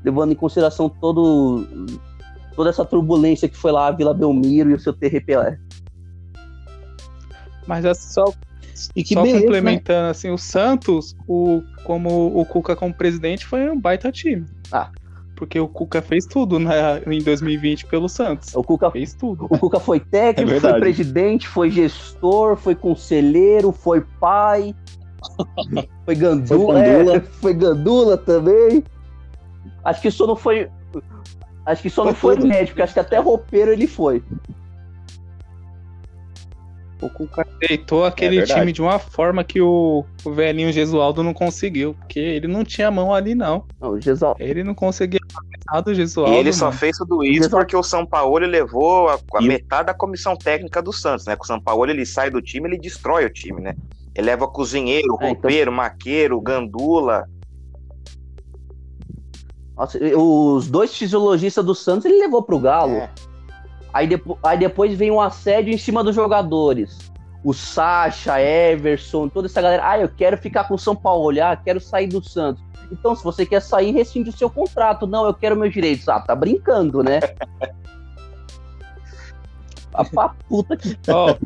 levando 0.05 0.33
em 0.33 0.37
consideração 0.37 0.89
todo 0.89 1.67
toda 2.57 2.71
essa 2.71 2.85
turbulência 2.85 3.49
que 3.49 3.57
foi 3.57 3.73
lá 3.73 3.89
a 3.89 3.91
Vila 3.91 4.15
Belmiro 4.15 4.71
e 4.71 4.75
o 4.75 4.81
seu 4.81 4.95
Pelé. 4.95 5.59
Mas 7.67 7.85
é 7.85 7.95
só, 7.95 8.33
e 8.95 9.03
que 9.03 9.15
só 9.15 9.23
beleza, 9.23 9.41
complementando, 9.43 10.05
né? 10.05 10.11
assim, 10.11 10.31
o 10.31 10.39
Santos, 10.39 11.17
o, 11.27 11.63
como 11.85 12.39
o 12.39 12.45
Cuca 12.45 12.77
como 12.77 12.95
presidente, 12.95 13.45
foi 13.47 13.71
um 13.71 13.81
baita 13.81 14.13
time. 14.13 14.47
Ah. 14.71 14.91
Porque 15.35 15.59
o 15.59 15.67
Cuca 15.67 16.01
fez 16.01 16.27
tudo 16.27 16.59
né, 16.59 17.03
em 17.07 17.23
2020 17.23 17.87
pelo 17.87 18.09
Santos. 18.09 18.55
O 18.55 18.63
Cuca 18.63 18.91
fez 18.91 19.15
tudo. 19.15 19.47
O 19.51 19.59
Cuca 19.59 19.81
foi 19.81 19.99
técnico, 19.99 20.53
é 20.53 20.61
foi 20.61 20.81
presidente, 20.81 21.49
foi 21.49 21.71
gestor, 21.71 22.57
foi 22.57 22.75
conselheiro, 22.75 23.73
foi 23.73 24.01
pai. 24.21 24.75
foi 26.05 26.15
gandula, 26.15 26.75
foi 26.75 26.83
gandula. 26.83 27.17
É, 27.17 27.21
foi 27.21 27.55
gandula 27.55 28.17
também. 28.17 28.85
Acho 29.85 30.01
que 30.01 30.11
só 30.11 30.27
não 30.27 30.37
foi 30.37 30.71
Acho 31.67 31.83
que 31.83 31.91
só 31.91 32.05
não 32.05 32.15
foi 32.15 32.37
médico, 32.37 32.83
acho 32.83 32.93
que 32.93 33.01
até 33.01 33.19
roupeiro 33.19 33.73
ele 33.73 33.87
foi. 33.87 34.23
O 37.01 37.11
Cuca 37.11 37.47
deitou 37.61 38.05
aquele 38.05 38.39
é 38.39 38.45
time 38.45 38.73
de 38.73 38.81
uma 38.81 38.99
forma 38.99 39.45
que 39.45 39.61
o, 39.61 40.05
o 40.25 40.33
velhinho 40.33 40.73
Gesualdo 40.73 41.23
não 41.23 41.35
conseguiu, 41.35 41.95
porque 41.95 42.19
ele 42.19 42.47
não 42.47 42.65
tinha 42.65 42.91
mão 42.91 43.13
ali, 43.13 43.35
não. 43.35 43.65
não 43.81 43.91
o 43.91 44.01
Gesualdo... 44.01 44.43
Ele 44.43 44.65
não 44.65 44.75
conseguia 44.75 45.21
nada 45.67 45.83
do 45.83 45.95
Gesualdo. 45.95 46.35
E 46.35 46.39
ele 46.39 46.53
só 46.53 46.71
fez 46.71 46.97
tudo 46.97 47.25
isso 47.25 47.51
porque 47.51 47.77
o 47.77 47.83
São 47.83 48.07
Paulo 48.07 48.39
levou 48.47 49.09
a, 49.09 49.19
a 49.35 49.43
metade 49.43 49.87
da 49.87 49.95
comissão 49.95 50.37
técnica 50.37 50.81
do 50.81 50.93
Santos, 50.93 51.27
né? 51.27 51.37
Com 51.37 51.45
o 51.45 51.47
São 51.47 51.61
Paulo 51.61 51.91
ele 51.91 52.07
sai 52.07 52.31
do 52.31 52.41
time, 52.41 52.69
ele 52.69 52.79
destrói 52.79 53.27
o 53.27 53.31
time, 53.31 53.61
né? 53.61 53.75
Ele 54.15 54.27
leva 54.27 54.47
cozinheiro, 54.47 55.19
é, 55.21 55.27
roupeiro, 55.27 55.71
então... 55.71 55.75
maqueiro, 55.75 56.41
gandula. 56.41 57.29
Nossa, 59.77 59.99
os 60.17 60.71
dois 60.71 60.97
fisiologistas 60.97 61.65
do 61.65 61.75
Santos 61.75 62.05
ele 62.05 62.19
levou 62.19 62.43
pro 62.43 62.59
Galo. 62.59 62.95
É. 62.95 63.11
Aí, 63.95 64.09
depo 64.09 64.37
aí 64.43 64.59
depois 64.59 64.99
vem 64.99 65.13
um 65.13 65.21
assédio 65.21 65.73
em 65.73 65.79
cima 65.79 66.03
dos 66.03 66.17
jogadores. 66.17 67.13
O 67.45 67.53
Sacha, 67.55 68.41
Everson, 68.41 69.29
toda 69.29 69.47
essa 69.47 69.63
galera. 69.63 69.89
Ah, 69.89 70.01
eu 70.01 70.09
quero 70.09 70.37
ficar 70.37 70.65
com 70.65 70.75
o 70.75 70.79
São 70.79 70.97
Paulo, 70.97 71.25
olhar, 71.25 71.63
quero 71.63 71.79
sair 71.79 72.09
do 72.09 72.23
Santos. 72.23 72.61
Então, 72.91 73.15
se 73.15 73.23
você 73.23 73.47
quer 73.47 73.61
sair, 73.61 73.93
rescinde 73.93 74.31
o 74.31 74.37
seu 74.37 74.51
contrato. 74.51 75.07
Não, 75.07 75.25
eu 75.25 75.33
quero 75.33 75.57
meus 75.57 75.73
direitos. 75.73 76.09
Ah, 76.09 76.19
tá 76.19 76.35
brincando, 76.35 77.05
né? 77.05 77.21
a 79.95 80.29
puta 80.49 80.77
que. 80.77 80.99
Oh. 81.09 81.37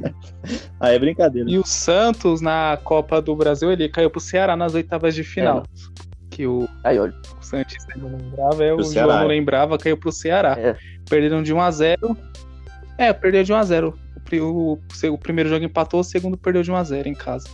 Aí 0.81 0.97
é 0.97 0.99
brincadeira. 0.99 1.51
E 1.51 1.59
o 1.59 1.67
Santos, 1.67 2.41
na 2.41 2.79
Copa 2.83 3.21
do 3.21 3.37
Brasil, 3.37 3.71
ele 3.71 3.91
caiu 3.91 4.09
pro 4.09 4.21
Ceará 4.21 4.57
nas 4.57 4.75
oitavas 4.75 5.15
de 5.15 5.23
final. 5.23 5.65
É 5.65 6.08
que 6.39 6.47
o, 6.47 6.69
Aí, 6.85 6.97
olha. 7.01 7.13
o 7.41 7.45
Santista 7.45 7.93
não 7.97 8.17
lembrava, 8.17 8.65
é, 8.65 8.73
o 8.73 8.85
Ceará. 8.85 9.09
João 9.09 9.21
não 9.23 9.29
lembrava, 9.29 9.77
caiu 9.77 9.97
pro 9.97 10.13
Ceará. 10.13 10.57
É. 10.57 10.77
Perderam 11.11 11.43
de 11.43 11.53
1 11.53 11.61
a 11.61 11.71
0 11.73 12.17
É, 12.97 13.13
perdeu 13.13 13.43
de 13.43 13.53
1 13.53 13.57
a 13.57 13.65
0 13.65 13.99
o, 14.35 14.45
o, 14.45 14.79
o 15.13 15.19
primeiro 15.19 15.51
jogo 15.51 15.65
empatou, 15.65 15.99
o 15.99 16.05
segundo 16.05 16.37
perdeu 16.37 16.63
de 16.63 16.71
1 16.71 16.77
a 16.77 16.85
0 16.85 17.09
em 17.09 17.15
casa. 17.15 17.49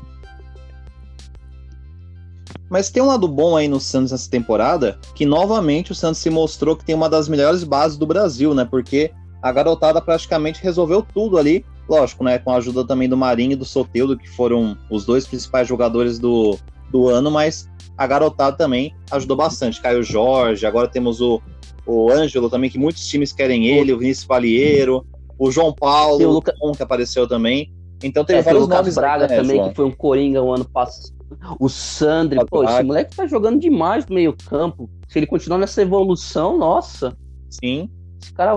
Mas 2.68 2.91
tem 2.91 3.03
um 3.03 3.07
lado 3.07 3.26
bom 3.26 3.57
aí 3.57 3.68
no 3.68 3.80
Santos 3.80 4.12
nessa 4.12 4.30
temporada, 4.30 4.99
que 5.14 5.24
novamente 5.24 5.93
o 5.93 5.95
Santos 5.95 6.20
se 6.20 6.28
mostrou 6.28 6.76
que 6.76 6.85
tem 6.85 6.95
uma 6.95 7.09
das 7.09 7.26
melhores 7.26 7.64
bases 7.64 7.97
do 7.97 8.07
Brasil, 8.07 8.53
né? 8.53 8.66
Porque 8.70 9.12
a 9.41 9.51
garotada 9.51 9.99
praticamente 10.01 10.62
resolveu 10.62 11.01
tudo 11.01 11.39
ali, 11.39 11.64
lógico, 11.89 12.22
né? 12.22 12.39
Com 12.39 12.51
a 12.51 12.57
ajuda 12.57 12.87
também 12.87 13.09
do 13.09 13.16
Marinho 13.16 13.53
e 13.53 13.57
do 13.57 13.64
Soteudo, 13.64 14.18
que 14.18 14.28
foram 14.28 14.76
os 14.91 15.07
dois 15.07 15.26
principais 15.26 15.68
jogadores 15.68 16.18
do, 16.18 16.59
do 16.91 17.09
ano, 17.09 17.30
mas 17.30 17.68
a 17.97 18.07
garotada 18.07 18.57
também 18.57 18.95
ajudou 19.11 19.36
bastante. 19.36 19.80
Caio 19.80 20.03
Jorge, 20.03 20.66
agora 20.66 20.88
temos 20.88 21.20
o, 21.20 21.40
o 21.86 22.11
Ângelo 22.11 22.51
também, 22.51 22.68
que 22.70 22.78
muitos 22.78 23.07
times 23.07 23.32
querem 23.32 23.66
ele, 23.66 23.92
o 23.92 23.99
Vinícius 23.99 24.26
Palheiro, 24.26 25.07
o 25.38 25.51
João 25.51 25.72
Paulo, 25.72 26.24
o 26.24 26.28
o 26.28 26.32
Luca- 26.32 26.55
Tom, 26.59 26.72
que 26.72 26.82
apareceu 26.82 27.26
também. 27.28 27.72
Então 28.03 28.24
tem 28.24 28.36
É, 28.36 28.42
tem 28.42 28.42
o 28.42 28.45
vários 28.45 28.62
Lucas 28.62 28.78
nomes 28.78 28.95
Braga 28.97 29.24
aí, 29.24 29.30
né, 29.30 29.36
também, 29.36 29.57
João? 29.57 29.68
que 29.70 29.74
foi 29.76 29.84
um 29.84 29.90
Coringa 29.92 30.42
o 30.42 30.53
ano 30.53 30.64
passado. 30.64 31.14
O 31.59 31.68
Sandri, 31.68 32.38
Lucas 32.38 32.51
pô, 32.51 32.64
esse 32.64 32.82
moleque 32.82 33.16
tá 33.16 33.26
jogando 33.26 33.59
demais 33.61 34.07
no 34.07 34.14
meio 34.14 34.36
campo. 34.49 34.88
Se 35.09 35.18
ele 35.18 35.26
continuar 35.26 35.59
nessa 35.59 35.80
evolução, 35.82 36.57
nossa, 36.59 37.16
Sim. 37.51 37.88
esse 38.22 38.32
cara... 38.32 38.55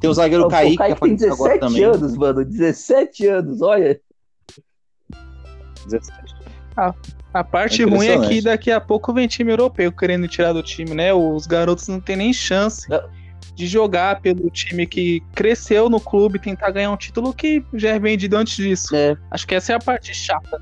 Tem 0.00 0.10
o 0.10 0.14
zagueiro 0.14 0.48
Kaique, 0.48 0.74
o 0.74 0.78
Kaique 0.78 0.94
que 0.94 1.00
tem 1.00 1.14
apareceu 1.14 1.32
agora 1.34 1.58
17 1.58 1.60
também. 1.60 1.84
anos, 1.84 2.16
mano, 2.16 2.44
17 2.44 3.26
anos, 3.28 3.62
olha. 3.62 4.00
17. 5.86 6.34
A 7.32 7.42
parte 7.42 7.82
É 7.82 7.86
ruim 7.86 8.06
é 8.06 8.18
que 8.28 8.42
daqui 8.42 8.70
a 8.70 8.80
pouco 8.80 9.12
vem 9.12 9.26
time 9.26 9.52
europeu 9.52 9.90
querendo 9.90 10.28
tirar 10.28 10.52
do 10.52 10.62
time, 10.62 10.94
né? 10.94 11.12
Os 11.14 11.46
garotos 11.46 11.88
não 11.88 12.00
têm 12.00 12.16
nem 12.16 12.32
chance 12.32 12.86
de 13.54 13.66
jogar 13.66 14.20
pelo 14.20 14.50
time 14.50 14.86
que 14.86 15.22
cresceu 15.34 15.88
no 15.88 16.00
clube, 16.00 16.38
tentar 16.38 16.70
ganhar 16.70 16.90
um 16.90 16.96
título 16.96 17.32
que 17.32 17.64
já 17.74 17.90
é 17.90 17.98
vendido 17.98 18.36
antes 18.36 18.56
disso. 18.56 18.94
É. 18.94 19.16
Acho 19.30 19.46
que 19.46 19.54
essa 19.54 19.72
é 19.72 19.76
a 19.76 19.78
parte 19.78 20.14
chata. 20.14 20.60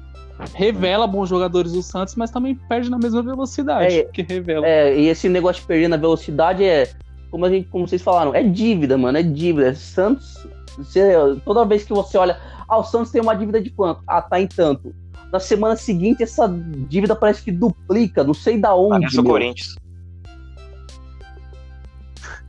Revela 0.54 1.06
bons 1.06 1.28
jogadores 1.28 1.72
do 1.72 1.82
Santos, 1.82 2.14
mas 2.16 2.30
também 2.30 2.54
perde 2.54 2.88
na 2.88 2.98
mesma 2.98 3.22
velocidade 3.22 3.98
É, 3.98 4.04
que 4.04 4.22
revela. 4.22 4.66
É, 4.66 4.98
e 4.98 5.06
esse 5.08 5.28
negócio 5.28 5.60
de 5.60 5.66
perder 5.68 5.88
na 5.88 5.96
velocidade 5.98 6.64
é, 6.64 6.88
como, 7.30 7.44
a 7.44 7.50
gente, 7.50 7.68
como 7.68 7.86
vocês 7.86 8.00
falaram, 8.00 8.34
é 8.34 8.42
dívida, 8.42 8.96
mano, 8.96 9.18
é 9.18 9.22
dívida. 9.22 9.74
Santos, 9.74 10.46
você- 10.78 11.12
toda 11.44 11.64
vez 11.66 11.84
que 11.84 11.92
você 11.92 12.16
olha, 12.16 12.38
ah, 12.66 12.78
o 12.78 12.84
Santos 12.84 13.10
tem 13.12 13.20
uma 13.20 13.34
dívida 13.34 13.60
de 13.60 13.68
quanto? 13.70 14.02
Ah, 14.06 14.22
tá 14.22 14.40
em 14.40 14.46
tanto. 14.46 14.94
Na 15.32 15.38
semana 15.38 15.76
seguinte, 15.76 16.22
essa 16.22 16.48
dívida 16.88 17.14
parece 17.14 17.42
que 17.42 17.52
duplica, 17.52 18.24
não 18.24 18.34
sei 18.34 18.58
da 18.58 18.74
onde. 18.74 19.00
Parece 19.00 19.20
o. 19.20 19.24
Corinthians. 19.24 19.76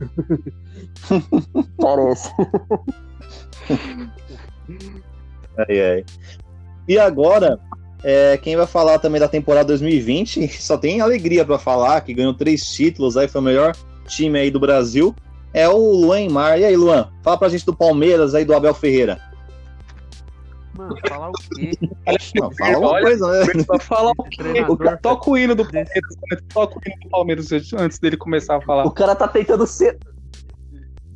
Parece. 1.78 2.30
Ai, 5.58 5.80
ai. 5.80 6.04
E 6.88 6.98
agora, 6.98 7.60
é, 8.02 8.36
quem 8.36 8.56
vai 8.56 8.66
falar 8.66 8.98
também 8.98 9.20
da 9.20 9.28
temporada 9.28 9.68
2020, 9.68 10.48
só 10.60 10.76
tem 10.76 11.00
alegria 11.00 11.44
pra 11.44 11.58
falar, 11.58 12.00
que 12.00 12.14
ganhou 12.14 12.34
três 12.34 12.64
títulos, 12.64 13.16
aí 13.16 13.28
foi 13.28 13.40
o 13.40 13.44
melhor 13.44 13.76
time 14.06 14.38
aí 14.38 14.50
do 14.50 14.58
Brasil, 14.58 15.14
é 15.54 15.68
o 15.68 15.76
Luan 15.76 16.28
Mar. 16.28 16.58
E 16.58 16.64
aí, 16.64 16.76
Luan, 16.76 17.08
fala 17.22 17.38
pra 17.38 17.48
gente 17.48 17.64
do 17.64 17.74
Palmeiras 17.74 18.34
aí, 18.34 18.44
do 18.44 18.54
Abel 18.54 18.74
Ferreira. 18.74 19.20
Mano, 20.76 20.96
falar 21.06 21.30
o 21.30 21.32
quê? 21.32 21.72
Não, 22.34 22.50
fala 22.52 22.78
uma 22.78 22.88
Olha, 22.88 23.04
coisa, 23.04 23.30
né? 23.30 23.64
Só 23.66 23.78
falar 23.78 24.12
Esse 24.26 24.38
treinador 24.38 24.98
Toca 24.98 25.30
o 25.30 25.36
hino 25.36 25.54
do 25.54 25.64
Palmeiras, 25.64 26.16
toca 26.52 26.78
o 26.78 26.80
hino 26.86 27.00
do 27.02 27.08
Palmeiras 27.10 27.52
antes 27.74 27.98
dele 27.98 28.16
começar 28.16 28.56
a 28.56 28.60
falar. 28.60 28.84
O 28.86 28.90
cara 28.90 29.14
tá 29.14 29.28
tentando 29.28 29.66
ser. 29.66 29.98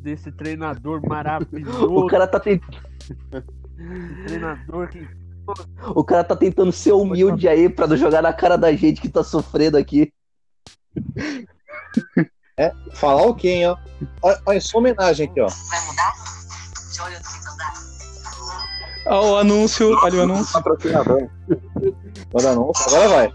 desse 0.03 0.31
treinador 0.33 1.01
O 1.05 1.09
maravilhoso, 1.09 2.07
cara 2.07 2.27
tá, 2.27 2.39
tent... 2.39 2.63
treinador 4.27 4.89
que 4.89 5.09
o 5.95 6.03
cara 6.03 6.25
tá 6.25 6.35
tentando 6.35 6.73
ser 6.73 6.93
humilde 6.93 7.49
aí 7.49 7.69
pra 7.69 7.87
não 7.87 7.97
jogar 7.97 8.21
na 8.21 8.33
cara 8.33 8.57
da 8.57 8.73
gente 8.73 9.01
que 9.01 9.09
tá 9.09 9.23
sofrendo 9.23 9.79
aqui. 9.79 10.13
Falar 12.95 13.23
o 13.27 13.35
quê, 13.35 13.49
hein, 13.49 13.69
ó? 13.69 13.77
Olha, 14.23 14.41
olha 14.47 14.61
sua 14.61 14.81
homenagem 14.81 15.29
aqui, 15.29 15.41
ó. 15.41 15.47
Ó, 15.47 15.49
o 15.49 15.53
anúncio, 19.09 19.97
olha 20.03 20.19
o 20.19 20.23
anúncio. 20.23 20.53
Patrocinador. 20.53 21.29
Agora 22.35 22.55
não, 22.55 22.73
agora 22.87 23.09
vai. 23.09 23.33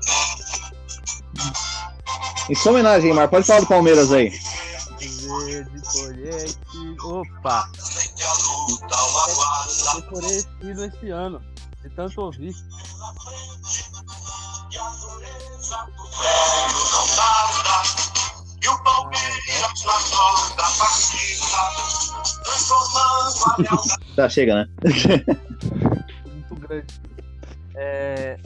Em 2.50 2.56
sua 2.56 2.72
homenagem, 2.72 3.14
Mar, 3.14 3.30
pode 3.30 3.46
falar 3.46 3.62
do 3.62 3.68
Palmeiras 3.68 4.12
aí. 4.12 4.30
verde, 5.00 5.82
colhete. 5.94 6.58
Opa! 7.04 7.70
Decorei 9.96 10.38
esse 10.38 10.48
hino 10.62 10.86
esse 10.86 11.10
ano, 11.10 11.42
de 11.82 11.90
tanto 11.96 12.22
ouvir. 12.22 12.56
E 18.64 18.68
o 18.68 18.84
Palmeiras 18.84 19.84
na 19.86 20.00
sola 20.00 20.50
da 20.56 20.70
partida. 20.72 22.21
Tá, 24.16 24.28
chega, 24.30 24.56
né? 24.56 24.70
muito 26.26 26.56
grande. 26.56 27.02
É... 27.76 28.38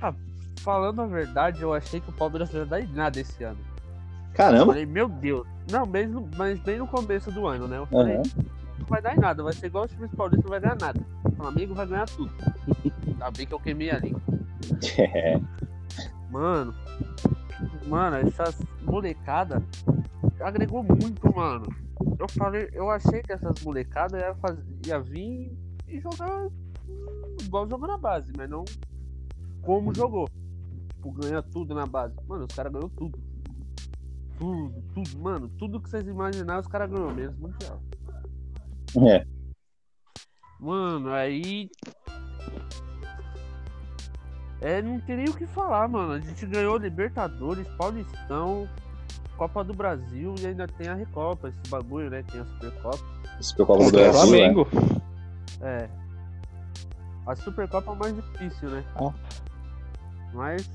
ah, 0.00 0.12
falando 0.60 1.02
a 1.02 1.06
verdade, 1.06 1.62
eu 1.62 1.72
achei 1.72 2.00
que 2.00 2.10
o 2.10 2.12
Palmeiras 2.12 2.52
não 2.52 2.60
ia 2.60 2.66
dar 2.66 2.80
em 2.80 2.86
nada 2.88 3.20
esse 3.20 3.42
ano. 3.42 3.58
Eu 3.60 4.36
Caramba. 4.36 4.66
falei, 4.66 4.86
meu 4.86 5.08
Deus. 5.08 5.46
Não, 5.70 5.86
mesmo, 5.86 6.28
mas 6.36 6.58
bem 6.60 6.78
no 6.78 6.86
começo 6.86 7.30
do 7.30 7.46
ano, 7.46 7.66
né? 7.66 7.78
Eu 7.78 7.86
falei, 7.86 8.16
Aham. 8.16 8.22
não 8.78 8.86
vai 8.86 9.00
dar 9.00 9.16
em 9.16 9.20
nada, 9.20 9.42
vai 9.42 9.52
ser 9.52 9.66
igual 9.66 9.84
os 9.84 9.90
times 9.90 10.10
paulistas, 10.10 10.44
não 10.44 10.50
vai 10.50 10.60
ganhar 10.60 10.76
nada. 10.78 11.00
O 11.24 11.32
Flamengo 11.32 11.74
vai 11.74 11.86
ganhar 11.86 12.06
tudo. 12.06 12.32
Ainda 13.06 13.30
bem 13.30 13.46
que 13.46 13.54
eu 13.54 13.60
queimei 13.60 13.90
a 13.90 13.98
língua. 13.98 14.20
É. 14.98 15.40
Mano, 16.30 16.74
mano, 17.86 18.16
essas 18.16 18.60
molecada 18.82 19.62
agregou 20.40 20.82
muito, 20.82 21.34
mano. 21.34 21.66
Eu 22.18 22.28
falei, 22.28 22.68
eu 22.72 22.90
achei 22.90 23.22
que 23.22 23.32
essas 23.32 23.62
molecadas 23.62 24.20
ia, 24.20 24.34
faz... 24.36 24.58
ia 24.86 25.00
vir 25.00 25.56
e 25.88 26.00
jogar 26.00 26.48
igual 27.42 27.68
jogou 27.68 27.88
na 27.88 27.98
base, 27.98 28.32
mas 28.36 28.48
não 28.48 28.64
como 29.62 29.94
jogou. 29.94 30.28
Tipo, 30.88 31.12
ganha 31.12 31.42
tudo 31.42 31.74
na 31.74 31.86
base. 31.86 32.14
Mano, 32.26 32.46
os 32.48 32.54
caras 32.54 32.72
ganhou 32.72 32.90
tudo. 32.90 33.18
Tudo, 34.38 34.82
tudo, 34.94 35.18
mano, 35.18 35.48
tudo 35.58 35.80
que 35.80 35.88
vocês 35.88 36.06
imaginaram, 36.06 36.60
os 36.60 36.66
caras 36.66 36.90
ganhou 36.90 37.14
mesmo. 37.14 37.48
Mundial. 37.48 37.82
É. 39.08 39.26
Mano, 40.60 41.10
aí. 41.10 41.70
É, 44.60 44.80
não 44.80 44.98
tem 45.00 45.16
nem 45.16 45.28
o 45.28 45.34
que 45.34 45.46
falar, 45.46 45.88
mano. 45.88 46.12
A 46.12 46.20
gente 46.20 46.46
ganhou 46.46 46.76
Libertadores, 46.78 47.66
Paulistão, 47.76 48.68
Copa 49.36 49.64
do 49.64 49.74
Brasil 49.74 50.34
e 50.40 50.46
ainda 50.46 50.66
tem 50.66 50.88
a 50.88 50.94
Recopa, 50.94 51.48
esse 51.48 51.70
bagulho, 51.70 52.08
né? 52.10 52.22
Tem 52.30 52.40
a 52.40 52.44
Supercopa. 52.44 52.98
Supercopa 53.40 53.84
do 53.84 53.90
Brasil, 53.90 54.12
né? 54.12 54.12
Flamengo. 54.12 54.68
É. 55.60 55.88
A 57.26 57.34
Supercopa 57.36 57.90
é 57.90 57.94
o 57.94 57.98
mais 57.98 58.14
difícil, 58.14 58.68
né? 58.70 58.84
Ah. 58.96 59.12
Mas. 60.32 60.70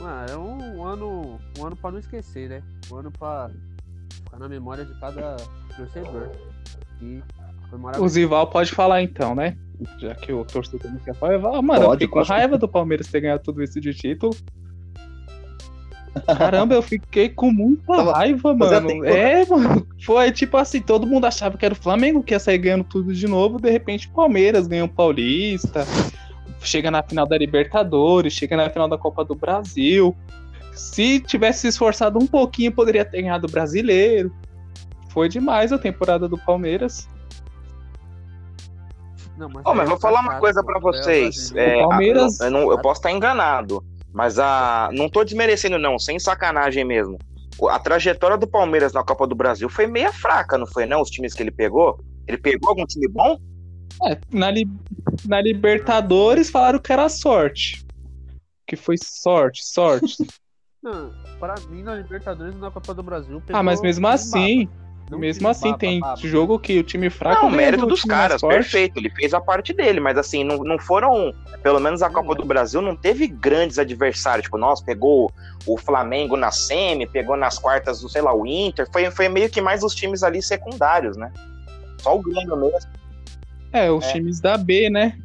Ah, 0.00 0.26
é 0.30 0.36
um 0.36 0.84
ano. 0.84 1.38
Um 1.58 1.66
ano 1.66 1.76
pra 1.76 1.90
não 1.90 1.98
esquecer, 1.98 2.48
né? 2.48 2.62
Um 2.90 2.96
ano 2.96 3.10
pra 3.10 3.50
ficar 4.10 4.38
na 4.38 4.48
memória 4.48 4.84
de 4.84 4.98
cada 5.00 5.36
torcedor. 5.76 6.30
E 7.02 7.22
foi 7.68 7.78
O. 8.00 8.08
Zival 8.08 8.46
pode 8.48 8.72
falar 8.72 9.02
então, 9.02 9.34
né? 9.34 9.56
Já 9.98 10.14
que 10.14 10.32
o 10.32 10.44
torcedor 10.44 10.90
não 10.90 10.98
quer 10.98 11.14
falar. 11.14 11.34
eu 11.34 11.40
falo, 11.40 11.62
Mano, 11.62 11.82
eu 11.82 11.86
Pode, 11.88 11.98
fiquei 12.00 12.08
com 12.08 12.20
pode. 12.20 12.28
raiva 12.28 12.58
do 12.58 12.68
Palmeiras 12.68 13.06
ter 13.08 13.20
ganhado 13.20 13.42
tudo 13.42 13.62
isso 13.62 13.80
de 13.80 13.92
título. 13.92 14.34
Caramba, 16.26 16.74
eu 16.74 16.82
fiquei 16.82 17.28
com 17.28 17.50
muita 17.50 17.96
Tava- 17.96 18.12
raiva, 18.12 18.54
mano. 18.54 18.86
tempo, 18.86 19.04
É, 19.04 19.44
mano. 19.46 19.86
Foi 20.04 20.30
tipo 20.32 20.56
assim, 20.56 20.80
todo 20.80 21.06
mundo 21.06 21.26
achava 21.26 21.56
que 21.58 21.64
era 21.64 21.74
o 21.74 21.76
Flamengo 21.76 22.22
que 22.22 22.34
ia 22.34 22.38
sair 22.40 22.58
ganhando 22.58 22.84
tudo 22.84 23.12
de 23.14 23.26
novo. 23.26 23.58
De 23.60 23.70
repente, 23.70 24.08
o 24.08 24.10
Palmeiras 24.12 24.66
ganhou 24.66 24.86
o 24.86 24.90
Paulista. 24.90 25.86
Chega 26.60 26.90
na 26.90 27.02
final 27.02 27.26
da 27.26 27.38
Libertadores, 27.38 28.32
chega 28.32 28.56
na 28.56 28.68
final 28.68 28.88
da 28.88 28.98
Copa 28.98 29.24
do 29.24 29.34
Brasil. 29.34 30.16
Se 30.72 31.20
tivesse 31.20 31.60
se 31.62 31.68
esforçado 31.68 32.18
um 32.18 32.26
pouquinho, 32.26 32.72
poderia 32.72 33.04
ter 33.04 33.22
ganhado 33.22 33.46
o 33.46 33.50
brasileiro. 33.50 34.32
Foi 35.10 35.28
demais 35.28 35.72
a 35.72 35.78
temporada 35.78 36.28
do 36.28 36.36
Palmeiras. 36.38 37.08
Não, 39.36 39.48
mas, 39.48 39.62
Ó, 39.64 39.72
mas 39.74 39.86
é 39.86 39.88
vou 39.90 40.00
falar 40.00 40.20
uma 40.20 40.38
coisa 40.40 40.60
É 40.60 40.80
vocês. 40.80 41.52
É, 41.54 41.76
O 41.84 41.88
Palmeiras- 41.88 42.40
eu, 42.40 42.50
não- 42.50 42.70
eu 42.70 42.78
posso 42.78 42.98
estar 43.00 43.12
enganado, 43.12 43.84
mas 44.18 44.36
a 44.36 44.90
não 44.92 45.08
tô 45.08 45.22
desmerecendo 45.22 45.78
não, 45.78 45.96
sem 45.96 46.18
sacanagem 46.18 46.84
mesmo. 46.84 47.16
A 47.70 47.78
trajetória 47.78 48.36
do 48.36 48.48
Palmeiras 48.48 48.92
na 48.92 49.04
Copa 49.04 49.28
do 49.28 49.34
Brasil 49.36 49.68
foi 49.68 49.86
meia 49.86 50.12
fraca, 50.12 50.58
não 50.58 50.66
foi 50.66 50.86
não? 50.86 51.00
Os 51.00 51.08
times 51.08 51.34
que 51.34 51.42
ele 51.44 51.52
pegou? 51.52 52.00
Ele 52.26 52.36
pegou 52.36 52.70
algum 52.70 52.84
time 52.84 53.06
bom? 53.06 53.38
É, 54.04 54.18
na, 54.32 54.50
li- 54.50 54.68
na 55.24 55.40
Libertadores 55.40 56.50
falaram 56.50 56.80
que 56.80 56.92
era 56.92 57.08
sorte. 57.08 57.86
Que 58.66 58.74
foi 58.74 58.96
sorte, 58.98 59.64
sorte. 59.64 60.16
Não, 60.82 61.12
pra 61.40 61.54
mim, 61.68 61.82
na 61.82 61.94
Libertadores 61.94 62.54
e 62.54 62.58
na 62.58 62.70
Copa 62.72 62.94
do 62.94 63.02
Brasil. 63.02 63.40
ah, 63.52 63.62
mas 63.62 63.80
mesmo 63.80 64.06
assim, 64.08 64.64
baba. 64.64 64.87
Não 65.10 65.18
mesmo 65.18 65.48
assim, 65.48 65.68
baba, 65.68 65.78
tem 65.78 66.00
baba. 66.00 66.20
jogo 66.22 66.58
que 66.58 66.78
o 66.78 66.82
time 66.82 67.08
fraco 67.08 67.44
Não, 67.46 67.50
mérito 67.50 67.82
do 67.84 67.88
dos 67.88 68.02
caras, 68.02 68.42
perfeito. 68.42 68.98
Ele 68.98 69.08
fez 69.10 69.32
a 69.32 69.40
parte 69.40 69.72
dele, 69.72 70.00
mas 70.00 70.18
assim, 70.18 70.44
não, 70.44 70.58
não 70.58 70.78
foram. 70.78 71.32
Pelo 71.62 71.80
menos 71.80 72.02
a 72.02 72.10
Copa 72.10 72.34
do 72.34 72.44
Brasil 72.44 72.82
não 72.82 72.94
teve 72.94 73.26
grandes 73.26 73.78
adversários. 73.78 74.44
Tipo, 74.44 74.58
nossa, 74.58 74.84
pegou 74.84 75.32
o 75.66 75.78
Flamengo 75.78 76.36
na 76.36 76.50
semi, 76.50 77.06
pegou 77.06 77.36
nas 77.36 77.58
quartas, 77.58 78.00
sei 78.10 78.20
lá, 78.20 78.34
o 78.34 78.46
Inter. 78.46 78.86
Foi, 78.92 79.10
foi 79.10 79.28
meio 79.28 79.48
que 79.48 79.60
mais 79.62 79.82
os 79.82 79.94
times 79.94 80.22
ali 80.22 80.42
secundários, 80.42 81.16
né? 81.16 81.32
Só 82.02 82.16
o 82.16 82.22
Grêmio 82.22 82.56
mesmo. 82.56 82.90
É, 83.72 83.90
os 83.90 84.04
É. 84.06 84.12
times 84.12 84.40
da 84.40 84.56
B, 84.58 84.90
né? 84.90 85.18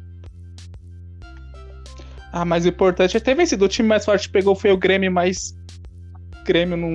Ah, 2.32 2.44
mas 2.44 2.64
o 2.64 2.68
importante 2.68 3.16
é 3.16 3.20
ter 3.20 3.34
vencido. 3.34 3.64
O 3.64 3.68
time 3.68 3.88
mais 3.88 4.04
forte 4.04 4.26
que 4.26 4.32
pegou 4.32 4.54
foi 4.56 4.72
o 4.72 4.76
Grêmio, 4.76 5.12
mas 5.12 5.54
Grêmio 6.44 6.76
não 6.76 6.94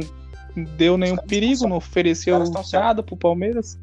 deu 0.78 0.98
nenhum 0.98 1.18
perigo, 1.18 1.68
não 1.68 1.78
ofereceu 1.78 2.44
nada 2.74 3.04
pro 3.04 3.18
Palmeiras. 3.18 3.80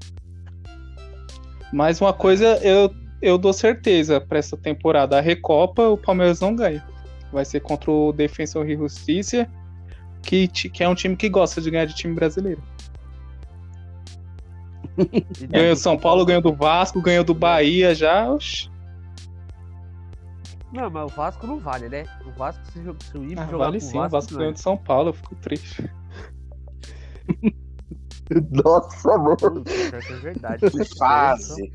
Mas 1.73 2.01
uma 2.01 2.12
coisa 2.12 2.59
eu, 2.62 2.95
eu 3.21 3.37
dou 3.37 3.53
certeza 3.53 4.21
pra 4.21 4.39
essa 4.39 4.57
temporada: 4.57 5.19
a 5.19 5.21
Recopa 5.21 5.89
o 5.89 5.97
Palmeiras 5.97 6.41
não 6.41 6.55
ganha. 6.55 6.85
Vai 7.33 7.45
ser 7.45 7.61
contra 7.61 7.91
o 7.91 8.12
Defensor 8.12 8.69
e 8.69 8.77
Justiça, 8.77 9.49
que, 10.23 10.49
que 10.49 10.83
é 10.83 10.89
um 10.89 10.95
time 10.95 11.17
que 11.17 11.29
gosta 11.29 11.61
de 11.61 11.71
ganhar 11.71 11.87
de 11.87 11.95
time 11.95 12.14
brasileiro. 12.14 12.62
Ganhou 15.51 15.75
do 15.75 15.81
São 15.81 15.99
Paulo, 15.99 16.25
ganhou 16.25 16.41
do 16.41 16.55
Vasco, 16.55 17.03
ganhou 17.03 17.23
do 17.23 17.35
Bahia 17.35 17.95
já. 17.95 18.33
oxi. 18.33 18.71
Não, 20.73 20.91
mas 20.91 21.12
o 21.12 21.14
Vasco 21.14 21.47
não 21.47 21.59
vale, 21.59 21.89
né? 21.89 22.05
O 22.27 22.31
Vasco, 22.31 22.64
se, 22.67 22.81
se 22.81 23.19
o 23.19 23.25
Ivo 23.25 23.41
Ah, 23.41 23.47
jogar 23.47 23.64
vale 23.67 23.81
sim, 23.81 23.99
o 23.99 24.09
Vasco 24.09 24.35
ganhou 24.35 24.53
do 24.53 24.59
São 24.59 24.77
Paulo, 24.77 25.11
eu 25.11 25.12
fico 25.12 25.35
triste. 25.37 25.89
Nossa, 28.51 29.16
mano. 29.18 29.37
Que 29.64 30.12
é 30.12 30.16
verdade. 30.16 30.70
Que 30.70 30.85
fase. 30.99 31.72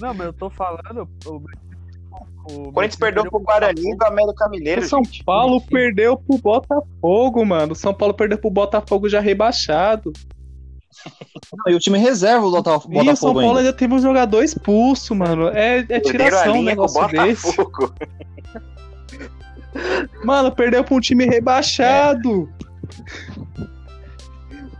Não, 0.00 0.12
mas 0.14 0.26
eu 0.26 0.32
tô 0.32 0.50
falando. 0.50 1.08
O, 1.26 1.30
o, 2.50 2.68
O 2.68 2.72
Corinthians 2.72 2.96
perdeu 2.98 3.24
pro 3.30 3.40
Guarani 3.40 3.96
do 3.96 4.04
América 4.04 4.48
Mineiro. 4.48 4.80
O 4.82 4.84
São 4.88 5.04
gente. 5.04 5.22
Paulo 5.24 5.60
perdeu 5.60 6.16
pro 6.16 6.38
Botafogo, 6.38 7.44
mano. 7.44 7.72
O 7.72 7.76
São 7.76 7.94
Paulo 7.94 8.14
perdeu 8.14 8.38
pro 8.38 8.50
Botafogo 8.50 9.08
já 9.08 9.20
rebaixado. 9.20 10.12
Não, 11.64 11.72
e 11.72 11.76
o 11.76 11.78
time 11.78 11.96
reserva 11.98 12.44
do 12.46 12.50
Bota- 12.50 12.70
e 12.70 12.74
o 12.74 12.80
São 12.80 12.90
Botafogo 12.90 13.34
Paulo 13.34 13.48
ainda. 13.58 13.60
ainda 13.60 13.72
teve 13.72 13.94
um 13.94 14.00
jogador 14.00 14.42
expulso, 14.42 15.14
mano. 15.14 15.48
É, 15.48 15.78
é 15.88 16.00
tiração 16.00 16.58
um 16.58 16.62
negócio 16.64 17.06
desse. 17.08 17.56
Botafogo. 17.56 17.94
Mano, 20.24 20.50
perdeu 20.50 20.82
pra 20.82 20.94
um 20.96 21.00
time 21.00 21.24
rebaixado. 21.24 22.48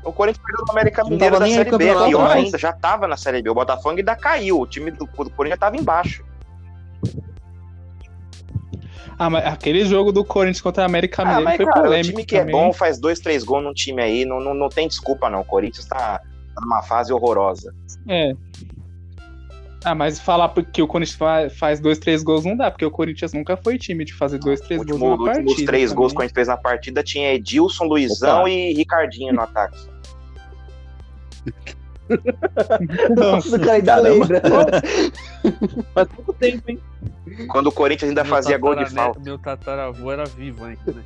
O 0.05 0.13
Corinthians 0.13 0.45
perdeu 0.45 0.65
do 0.65 0.73
América 0.73 1.05
Mineiro 1.05 1.39
da 1.39 1.47
Série 1.47 1.71
B. 1.77 1.87
Pior 1.87 2.29
mais. 2.29 2.45
ainda, 2.45 2.59
já 2.59 2.73
tava 2.73 3.07
na 3.07 3.17
Série 3.17 3.43
B. 3.43 3.51
O 3.51 3.55
Botafogo 3.55 3.97
ainda 3.99 4.17
caiu. 4.17 4.61
O 4.61 4.67
time 4.67 4.91
do, 4.91 5.05
do 5.05 5.31
Corinthians 5.31 5.59
tava 5.61 5.77
embaixo. 5.77 6.25
Ah, 9.19 9.29
mas 9.29 9.45
aquele 9.47 9.85
jogo 9.85 10.13
do 10.13 10.25
Corinthians 10.25 10.61
contra 10.61 10.85
a 10.85 10.87
América 10.87 11.23
Ah, 11.23 11.25
Mineiro 11.27 11.45
mas, 11.45 11.57
foi 11.57 11.67
cara, 11.67 11.81
o 11.81 11.83
polêmico 11.83 12.11
time 12.13 12.25
que 12.25 12.37
é 12.37 12.41
também. 12.41 12.53
bom 12.55 12.73
faz 12.73 12.99
dois, 13.01 13.19
três 13.19 13.43
gols 13.43 13.65
num 13.65 13.75
time 13.75 14.01
aí. 14.01 14.25
Não, 14.25 14.41
não, 14.41 14.55
não 14.55 14.69
tem 14.69 14.87
desculpa, 14.87 15.29
não. 15.29 15.41
O 15.41 15.45
Corinthians 15.45 15.87
tá, 15.87 16.19
tá 16.21 16.61
numa 16.61 16.83
fase 16.83 17.13
horrorosa. 17.13 17.75
É. 18.09 18.33
Ah, 19.85 19.95
mas 19.95 20.19
falar 20.19 20.49
que 20.73 20.83
o 20.83 20.89
Corinthians 20.89 21.17
fa- 21.17 21.49
faz 21.51 21.79
dois, 21.79 21.99
três 21.99 22.23
gols 22.25 22.45
não 22.45 22.57
dá, 22.57 22.69
porque 22.71 22.85
o 22.85 22.91
Corinthians 22.91 23.33
nunca 23.33 23.57
foi 23.57 23.79
time 23.79 24.05
de 24.05 24.13
fazer 24.13 24.39
dois, 24.39 24.61
três 24.61 24.81
O 24.83 24.85
gols 24.85 24.93
último, 25.01 25.11
numa 25.11 25.23
os 25.23 25.29
últimos 25.29 25.53
partida. 25.53 25.67
três 25.73 25.93
gols 25.93 26.13
que 26.13 26.17
o 26.17 26.19
também. 26.19 26.29
Corinthians 26.29 26.35
fez 26.35 26.49
na 26.49 26.57
partida 26.57 27.03
tinha 27.03 27.33
Edilson, 27.35 27.85
Luizão 27.85 28.41
Opa. 28.41 28.51
e 28.51 28.75
Ricardinho 28.75 29.33
no 29.33 29.41
ataque. 29.43 29.79
Não, 33.15 33.33
Nossa, 33.33 33.57
o 33.57 33.61
cara 33.61 33.73
ainda 33.75 33.97
lembra. 33.97 34.43
Faz 35.95 36.09
pouco 36.09 36.33
tempo, 36.33 36.71
hein? 36.71 36.79
Quando 37.49 37.67
o 37.69 37.73
Corinthians 37.73 38.09
ainda 38.09 38.25
Meu 38.25 38.31
fazia 38.35 38.57
gol 38.59 38.75
de 38.75 38.87
falta. 38.87 39.21
Meu 39.21 39.39
tataravô 39.39 40.11
era 40.11 40.25
vivo 40.25 40.65
ainda, 40.65 40.81
né? 40.93 41.05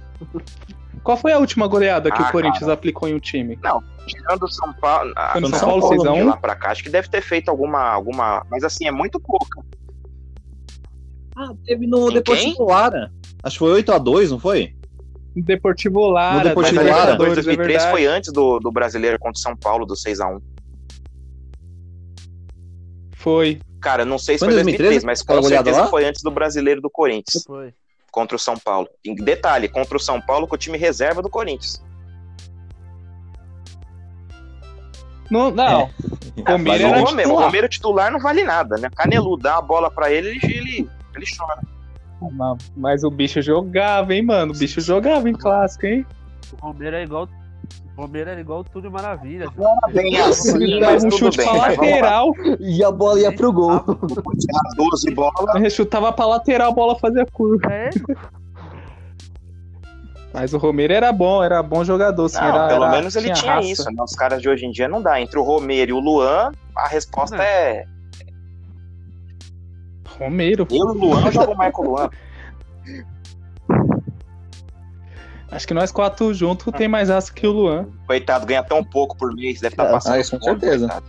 Qual 1.03 1.17
foi 1.17 1.33
a 1.33 1.39
última 1.39 1.67
goleada 1.67 2.11
que 2.11 2.23
Ah, 2.23 2.29
o 2.29 2.33
Corinthians 2.33 2.61
cara. 2.61 2.73
aplicou 2.75 3.09
em 3.09 3.15
um 3.15 3.19
time? 3.19 3.59
Tirando 4.07 4.43
o 4.45 4.49
São 4.49 4.73
Paulo. 4.75 5.13
Ah, 5.17 5.33
São 5.41 5.49
São 5.51 5.69
Paulo 5.69 5.81
Paulo, 5.81 5.97
6 5.97 6.07
a 6.07 6.13
de 6.13 6.23
1 6.23 6.27
lá 6.29 6.37
pra 6.37 6.55
cá, 6.55 6.71
acho 6.71 6.83
que 6.83 6.91
deve 6.91 7.09
ter 7.09 7.21
feito 7.23 7.49
alguma. 7.49 7.81
alguma 7.81 8.45
mas 8.51 8.63
assim, 8.65 8.87
é 8.87 8.93
muito 8.93 9.19
pouca. 9.21 9.63
Ah, 11.37 11.53
teve 11.65 11.87
no 11.87 12.11
Em 12.11 12.15
Deportivo 12.15 12.65
Lara. 12.65 13.11
Acho 13.43 13.55
que 13.55 13.59
foi 13.59 13.83
8x2, 13.83 14.31
não 14.31 14.39
foi? 14.39 14.75
Deportivo 15.35 16.07
Lara, 16.09 16.39
No 16.39 16.45
Deportivo 16.45 16.77
Mas 16.77 16.85
Lara. 16.87 17.13
Libertadores 17.13 17.39
Libertadores, 17.39 17.39
é 17.39 17.43
2003 17.43 17.83
verdade. 17.83 17.91
foi 17.91 18.07
antes 18.07 18.33
do, 18.33 18.59
do 18.61 18.71
brasileiro 18.71 19.19
contra 19.19 19.39
o 19.39 19.43
São 19.43 19.57
Paulo, 19.57 19.87
do 19.87 19.95
6x1. 19.95 20.41
Foi. 23.17 23.61
Cara, 23.81 24.05
não 24.05 24.19
sei 24.19 24.37
se 24.37 24.41
Foi 24.45 24.49
foi 24.53 24.61
em 24.61 24.65
2003, 24.65 25.03
2013 25.03 25.07
mas 25.07 25.23
com 25.23 25.35
goleada 25.41 25.65
certeza 25.65 25.81
lá? 25.85 25.87
foi 25.89 26.05
antes 26.05 26.23
do 26.23 26.31
brasileiro 26.31 26.81
do 26.81 26.91
Corinthians 26.91 27.43
Foi. 27.45 27.73
Contra 28.13 28.37
o 28.37 28.39
São 28.39 28.57
Paulo. 28.57 28.89
E 29.05 29.13
detalhe, 29.15 29.69
contra 29.69 29.97
o 29.97 30.01
São 30.01 30.21
Paulo 30.21 30.47
com 30.47 30.55
o 30.55 30.59
time 30.59 30.79
reserva 30.79 31.21
do 31.23 31.29
Corinthians. 31.31 31.83
Não, 35.31 35.51
não. 35.51 35.91
É. 36.47 36.53
Romero 36.53 36.63
Mas 36.69 36.81
o 36.83 36.87
era 36.87 36.99
Romero, 37.01 37.01
o 37.01 37.07
titular. 37.23 37.47
Romero 37.47 37.69
titular 37.69 38.13
não 38.13 38.21
vale 38.21 38.45
nada, 38.45 38.77
né? 38.77 38.89
Caneludo, 38.95 39.43
dá 39.43 39.55
uma 39.55 39.63
bola 39.63 39.91
pra 39.91 40.13
ele, 40.13 40.29
ele, 40.29 40.41
ele, 40.45 40.91
ele 41.17 41.27
chora. 41.37 41.63
Mas- 42.33 42.73
Mas 42.77 43.05
o 43.05 43.11
bicho 43.11 43.41
jogava, 43.41 44.15
hein, 44.15 44.23
mano? 44.23 44.53
O 44.53 44.57
bicho 44.59 44.81
jogava 44.81 45.29
em 45.29 45.33
clássico, 45.33 45.87
hein? 45.87 46.07
O 46.61 46.67
Romero 46.67 46.97
é 46.97 47.03
igual. 47.03 47.27
O 47.97 48.03
Romero 48.03 48.31
era 48.31 48.41
igual 48.41 48.61
o 48.61 48.65
Túlio 48.65 48.91
Maravilha. 48.91 49.49
Bem 49.93 50.19
assim, 50.19 50.63
Ele 50.63 50.81
mas 50.81 51.05
um 51.05 51.09
tudo 51.11 51.19
chute 51.19 51.37
bem. 51.39 51.47
pra 51.47 51.57
lateral, 51.69 52.33
E 52.59 52.83
a 52.83 52.91
bola 52.91 53.21
ia 53.21 53.33
pro 53.35 53.53
gol. 53.53 53.81
Tinha 53.81 54.63
12 54.77 55.11
bolas. 55.15 55.55
ele 55.55 55.69
chutava 55.71 56.11
pra 56.13 56.25
lateral, 56.27 56.71
a 56.71 56.75
bola 56.75 56.99
fazia 56.99 57.27
curva. 57.33 57.71
É, 57.71 57.91
Mas 60.33 60.55
o 60.55 60.59
Romero 60.59 60.95
era 60.95 61.13
bom, 61.13 61.45
era 61.45 61.63
bom 61.63 61.85
jogador, 61.85 62.27
sim. 62.31 62.39
Não, 62.41 62.47
era- 62.47 62.69
pelo 62.69 62.85
era- 62.85 62.97
menos 62.97 63.15
ele 63.15 63.31
tinha 63.35 63.55
raça. 63.57 63.69
isso. 63.69 63.85
Né? 63.93 64.03
Os 64.03 64.15
caras 64.15 64.41
de 64.41 64.49
hoje 64.49 64.65
em 64.65 64.71
dia 64.71 64.89
não 64.89 65.03
dá. 65.03 65.21
Entre 65.21 65.39
o 65.39 65.43
Romero 65.43 65.91
e 65.91 65.93
o 65.93 66.01
Luan, 66.01 66.51
a 66.75 66.89
resposta 66.89 67.37
Não. 67.37 67.45
é. 67.45 67.85
Romero. 70.19 70.67
Eu 70.71 70.77
e 70.77 70.81
o 70.81 70.93
Luan 70.95 71.31
jogo 71.31 71.55
mais 71.55 71.73
com 71.75 71.83
o 71.83 71.91
Luan. 71.91 72.09
Acho 75.53 75.67
que 75.69 75.75
nós 75.75 75.93
quatro 75.93 76.33
juntos 76.33 76.73
tem 76.77 76.89
mais 76.89 77.11
raça 77.11 77.33
que 77.33 77.47
o 77.47 77.53
Luan. 77.53 77.87
Coitado, 78.07 78.47
ganha 78.47 78.63
tão 78.63 78.83
pouco 78.83 79.15
por 79.17 79.35
mês, 79.35 79.61
deve 79.61 79.75
estar 79.75 79.85
Ah, 79.89 79.93
passando. 79.93 80.19
isso 80.19 80.37
com 80.39 80.43
certeza. 80.45 80.89
coitado. 80.89 81.07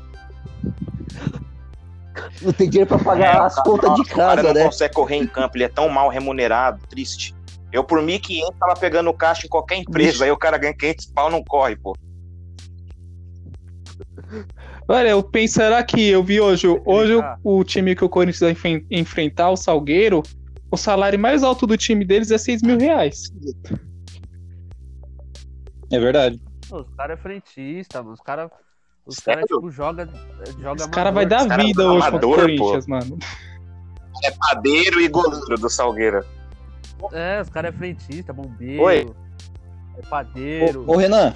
Não 2.42 2.52
tem 2.52 2.70
dinheiro 2.70 2.90
pra 2.90 3.00
pagar 3.00 3.36
É, 3.36 3.40
as 3.40 3.56
cara, 3.56 3.70
contas 3.70 3.92
de 3.94 3.98
nossa, 4.00 4.14
O 4.14 4.16
cara 4.16 4.36
casa, 4.36 4.48
não 4.50 4.54
né? 4.54 4.66
consegue 4.66 4.94
correr 4.94 5.16
em 5.16 5.28
campo, 5.28 5.56
ele 5.56 5.64
é 5.64 5.70
tão 5.70 5.88
mal 5.88 6.10
remunerado, 6.10 6.86
triste. 6.90 7.34
Eu, 7.72 7.84
por 7.86 8.02
1.500, 8.02 8.54
tava 8.60 8.76
pegando 8.76 9.14
caixa 9.14 9.46
em 9.46 9.50
qualquer 9.50 9.78
empresa, 9.78 10.26
aí 10.26 10.32
o 10.32 10.38
cara 10.38 10.58
ganha 10.58 10.74
500 10.76 11.06
pau, 11.08 11.32
não 11.32 11.42
corre, 11.44 11.76
pô. 11.78 11.96
Olha, 14.88 15.08
eu 15.10 15.24
pensará 15.24 15.82
que 15.84 16.10
eu 16.10 16.22
vi 16.24 16.42
hoje, 16.42 16.68
hoje 16.86 17.14
Ah. 17.22 17.38
o, 17.44 17.60
o 17.60 17.64
time 17.64 17.96
que 17.96 18.04
o 18.04 18.10
Corinthians 18.10 18.42
vai 18.62 18.82
enfrentar, 18.92 19.50
o 19.50 19.56
Salgueiro, 19.56 20.22
o 20.70 20.76
salário 20.76 21.18
mais 21.18 21.44
alto 21.44 21.66
do 21.66 21.78
time 21.78 22.04
deles 22.04 22.30
é 22.30 22.38
6 22.38 22.62
mil 22.62 22.78
reais. 22.78 23.32
É 25.94 26.00
verdade. 26.00 26.42
Pô, 26.68 26.78
os 26.82 26.90
caras 26.96 27.20
é 27.20 27.22
frentista, 27.22 28.02
mano. 28.02 28.16
Os 28.16 28.20
caras. 28.22 28.50
Os 29.06 29.20
caras, 29.20 29.46
tipo, 29.46 29.70
joga, 29.70 30.10
joga 30.60 30.82
Os 30.82 30.88
caras 30.88 31.14
vai 31.14 31.26
dar 31.26 31.48
cara 31.48 31.64
vida 31.64 31.84
é 31.84 31.86
hoje 31.86 32.00
contra 32.00 32.08
amador, 32.10 32.34
o 32.34 32.36
Corinthians, 32.40 32.88
mano. 32.88 33.20
É 34.24 34.32
padeiro 34.32 35.02
e 35.02 35.08
goleiro 35.08 35.56
do 35.60 35.70
Salgueiro. 35.70 36.26
É, 37.12 37.42
os 37.42 37.50
caras 37.50 37.76
é 37.76 37.78
frentista, 37.78 38.34
bombeiro. 38.34 38.82
Oi. 38.82 39.14
É 39.98 40.02
padeiro. 40.08 40.84
Ô, 40.88 40.94
ô, 40.94 40.98
Renan, 40.98 41.36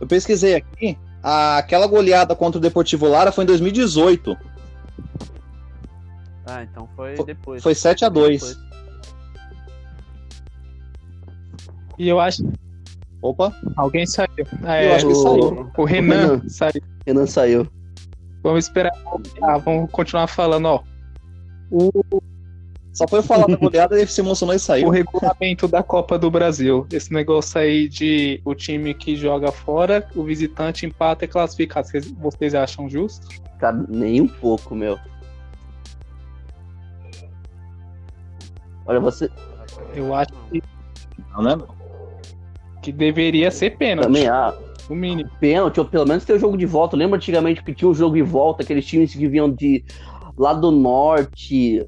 eu 0.00 0.06
pesquisei 0.06 0.54
aqui. 0.54 0.96
aquela 1.22 1.86
goleada 1.86 2.34
contra 2.34 2.58
o 2.58 2.62
Deportivo 2.62 3.08
Lara 3.08 3.30
foi 3.32 3.44
em 3.44 3.48
2018. 3.48 4.38
Ah, 6.46 6.62
então 6.62 6.88
foi 6.96 7.14
Foi- 7.16 7.26
depois. 7.26 7.62
Foi 7.62 7.74
7 7.74 8.06
a 8.06 8.08
2 8.08 8.40
Depois. 8.40 8.68
E 11.98 12.08
eu 12.08 12.20
acho 12.20 12.44
Opa, 13.20 13.52
alguém 13.76 14.06
saiu. 14.06 14.28
Ah, 14.62 14.82
eu 14.82 14.90
é, 14.90 14.94
acho 14.96 15.06
que 15.06 15.12
o- 15.12 15.16
saiu. 15.16 15.70
o 15.76 15.84
Renan 15.84 16.36
Renan. 16.36 16.48
saiu. 16.48 16.82
Renan 17.06 17.26
saiu. 17.26 17.66
Vamos 18.42 18.64
esperar. 18.66 18.92
Ah, 19.42 19.58
vamos 19.58 19.90
continuar 19.90 20.26
falando, 20.28 20.66
ó. 20.66 20.82
O, 21.70 21.90
Só 22.92 23.06
foi 23.08 23.18
eu 23.18 23.22
falar 23.22 23.46
da 23.46 23.56
goleada, 23.56 23.96
ele 23.96 24.06
se 24.06 24.20
emocionou 24.20 24.54
e 24.54 24.58
saiu. 24.58 24.86
o 24.86 24.90
regulamento 24.90 25.66
da 25.68 25.82
Copa 25.82 26.18
do 26.18 26.30
Brasil. 26.30 26.86
Esse 26.92 27.12
negócio 27.12 27.60
aí 27.60 27.88
de 27.88 28.40
o 28.44 28.54
time 28.54 28.94
que 28.94 29.16
joga 29.16 29.50
fora, 29.52 30.06
o 30.14 30.22
visitante 30.24 30.86
empata 30.86 31.24
e 31.24 31.28
classifica. 31.28 31.82
Vocês, 31.82 32.10
vocês 32.12 32.54
acham 32.54 32.88
justo? 32.88 33.26
Cara, 33.58 33.84
nem 33.88 34.20
um 34.20 34.28
pouco, 34.28 34.74
meu. 34.74 34.98
Olha, 38.86 39.00
você 39.00 39.28
Eu 39.94 40.14
acho 40.14 40.32
que, 40.50 40.62
Não, 41.32 41.42
né? 41.42 41.56
Que 42.88 42.92
deveria 42.92 43.50
ser 43.50 43.76
pênalti. 43.76 44.06
também 44.06 44.28
há 44.28 44.54
O 44.88 44.94
mínimo. 44.94 45.30
pênalti, 45.38 45.78
ou 45.78 45.86
pelo 45.86 46.06
menos 46.06 46.24
ter 46.24 46.32
o 46.32 46.38
jogo 46.38 46.56
de 46.56 46.64
volta. 46.66 46.96
Lembra 46.96 47.16
antigamente 47.16 47.62
que 47.62 47.74
tinha 47.74 47.88
um 47.88 47.94
jogo 47.94 48.14
de 48.16 48.22
volta, 48.22 48.62
aqueles 48.62 48.86
times 48.86 49.14
que 49.14 49.28
vinham 49.28 49.50
de 49.50 49.84
lá 50.36 50.54
do 50.54 50.70
norte, 50.70 51.86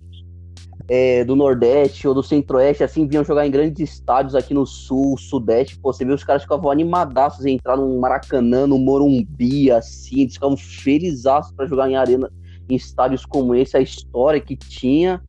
é, 0.89 1.25
do 1.25 1.35
nordeste 1.37 2.07
ou 2.07 2.13
do 2.13 2.23
centro-oeste, 2.23 2.83
assim, 2.85 3.07
vinham 3.07 3.25
jogar 3.25 3.47
em 3.47 3.51
grandes 3.51 3.91
estádios 3.91 4.35
aqui 4.35 4.53
no 4.53 4.67
sul, 4.67 5.17
sudeste. 5.17 5.79
Pô, 5.79 5.93
você 5.93 6.05
vê 6.05 6.13
os 6.13 6.25
caras 6.25 6.43
ficavam 6.43 6.71
animadaços 6.71 7.47
em 7.47 7.55
entrar 7.55 7.77
no 7.77 7.99
Maracanã, 8.01 8.67
no 8.67 8.79
Morumbi, 8.79 9.71
assim, 9.71 10.23
eles 10.23 10.35
ficavam 10.35 10.57
felizaços 10.57 11.53
pra 11.55 11.67
jogar 11.67 11.89
em 11.89 11.97
arena, 11.97 12.31
em 12.69 12.75
estádios 12.75 13.25
como 13.25 13.55
esse, 13.55 13.77
a 13.77 13.81
história 13.81 14.41
que 14.41 14.57
tinha. 14.57 15.23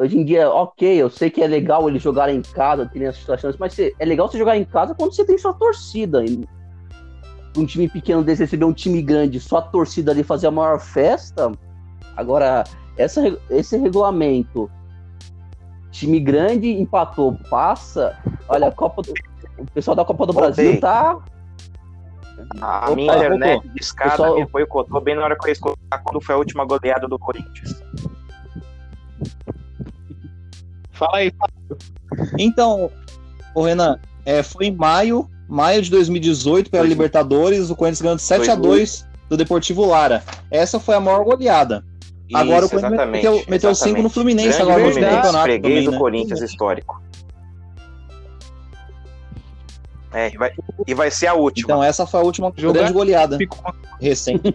Hoje 0.00 0.18
em 0.18 0.24
dia, 0.24 0.48
ok, 0.50 0.96
eu 1.02 1.10
sei 1.10 1.28
que 1.28 1.42
é 1.42 1.46
legal 1.46 1.86
eles 1.88 2.02
jogarem 2.02 2.36
em 2.36 2.42
casa, 2.42 2.86
terem 2.86 3.06
as 3.06 3.16
situações, 3.16 3.56
mas 3.58 3.78
é 3.78 3.92
legal 4.04 4.28
você 4.28 4.38
jogar 4.38 4.56
em 4.56 4.64
casa 4.64 4.94
quando 4.94 5.14
você 5.14 5.24
tem 5.24 5.36
sua 5.36 5.52
torcida. 5.52 6.24
Um 7.56 7.66
time 7.66 7.86
pequeno 7.88 8.22
desse 8.24 8.42
receber 8.42 8.64
um 8.64 8.72
time 8.72 9.02
grande, 9.02 9.38
só 9.38 9.58
a 9.58 9.62
torcida 9.62 10.10
ali 10.12 10.22
fazer 10.22 10.46
a 10.46 10.50
maior 10.50 10.80
festa. 10.80 11.52
Agora, 12.16 12.64
essa, 12.96 13.20
esse 13.50 13.76
regulamento, 13.76 14.70
time 15.90 16.18
grande 16.18 16.70
empatou, 16.80 17.36
passa. 17.50 18.16
Olha, 18.48 18.68
a 18.68 18.72
Copa 18.72 19.02
do, 19.02 19.12
o 19.58 19.66
pessoal 19.66 19.94
da 19.94 20.04
Copa 20.04 20.26
do. 20.26 20.32
Brasil 20.32 20.80
tá. 20.80 21.18
A 22.60 22.86
Opa, 22.86 22.94
minha 22.94 23.14
internet 23.16 23.52
voltou. 23.54 23.72
de 23.74 23.80
escada 23.80 24.10
Pessoal- 24.12 24.34
me 24.36 24.46
boicotou 24.46 25.00
bem 25.00 25.14
na 25.14 25.24
hora 25.24 25.36
que 25.36 25.44
eu 25.44 25.48
ia 25.48 25.52
escutar 25.52 25.98
quando 26.02 26.24
foi 26.24 26.34
a 26.34 26.38
última 26.38 26.64
goleada 26.64 27.06
do 27.06 27.18
Corinthians. 27.18 27.82
Fala 31.00 31.16
aí, 31.16 31.32
Então, 32.38 32.90
o 33.54 33.62
Renan, 33.62 33.98
é, 34.26 34.42
foi 34.42 34.66
em 34.66 34.76
maio, 34.76 35.26
maio 35.48 35.80
de 35.80 35.90
2018, 35.90 36.70
pela 36.70 36.84
Libertadores, 36.86 37.70
o 37.70 37.74
Corinthians 37.74 38.02
ganhou 38.02 38.16
de 38.16 38.22
7 38.22 38.50
a 38.50 38.54
2 38.54 39.06
do 39.30 39.36
Deportivo 39.38 39.86
Lara. 39.86 40.22
Essa 40.50 40.78
foi 40.78 40.94
a 40.94 41.00
maior 41.00 41.24
goleada. 41.24 41.82
Agora 42.34 42.60
o 42.64 42.66
Isso, 42.66 42.70
Corinthians 42.70 42.92
exatamente, 42.92 43.24
meteu, 43.28 43.44
meteu 43.48 43.74
cinco 43.74 43.86
exatamente. 43.86 44.02
no 44.02 44.10
Fluminense 44.10 44.48
Grande 44.48 44.62
agora 44.62 44.78
no 44.78 44.88
Fluminense, 44.90 45.16
campeonato 45.16 45.44
freguês 45.44 45.62
também, 45.72 45.84
do 45.84 45.90
né? 45.90 45.98
Corinthians 45.98 46.40
histórico. 46.42 47.02
É, 50.12 50.32
e 50.32 50.36
vai, 50.36 50.52
e 50.86 50.94
vai 50.94 51.10
ser 51.10 51.28
a 51.28 51.34
última. 51.34 51.64
Então 51.64 51.82
essa 51.82 52.06
foi 52.06 52.20
a 52.20 52.22
última 52.22 52.52
Jogar- 52.56 52.80
grande 52.80 52.92
goleada 52.92 53.38
recente. 54.00 54.42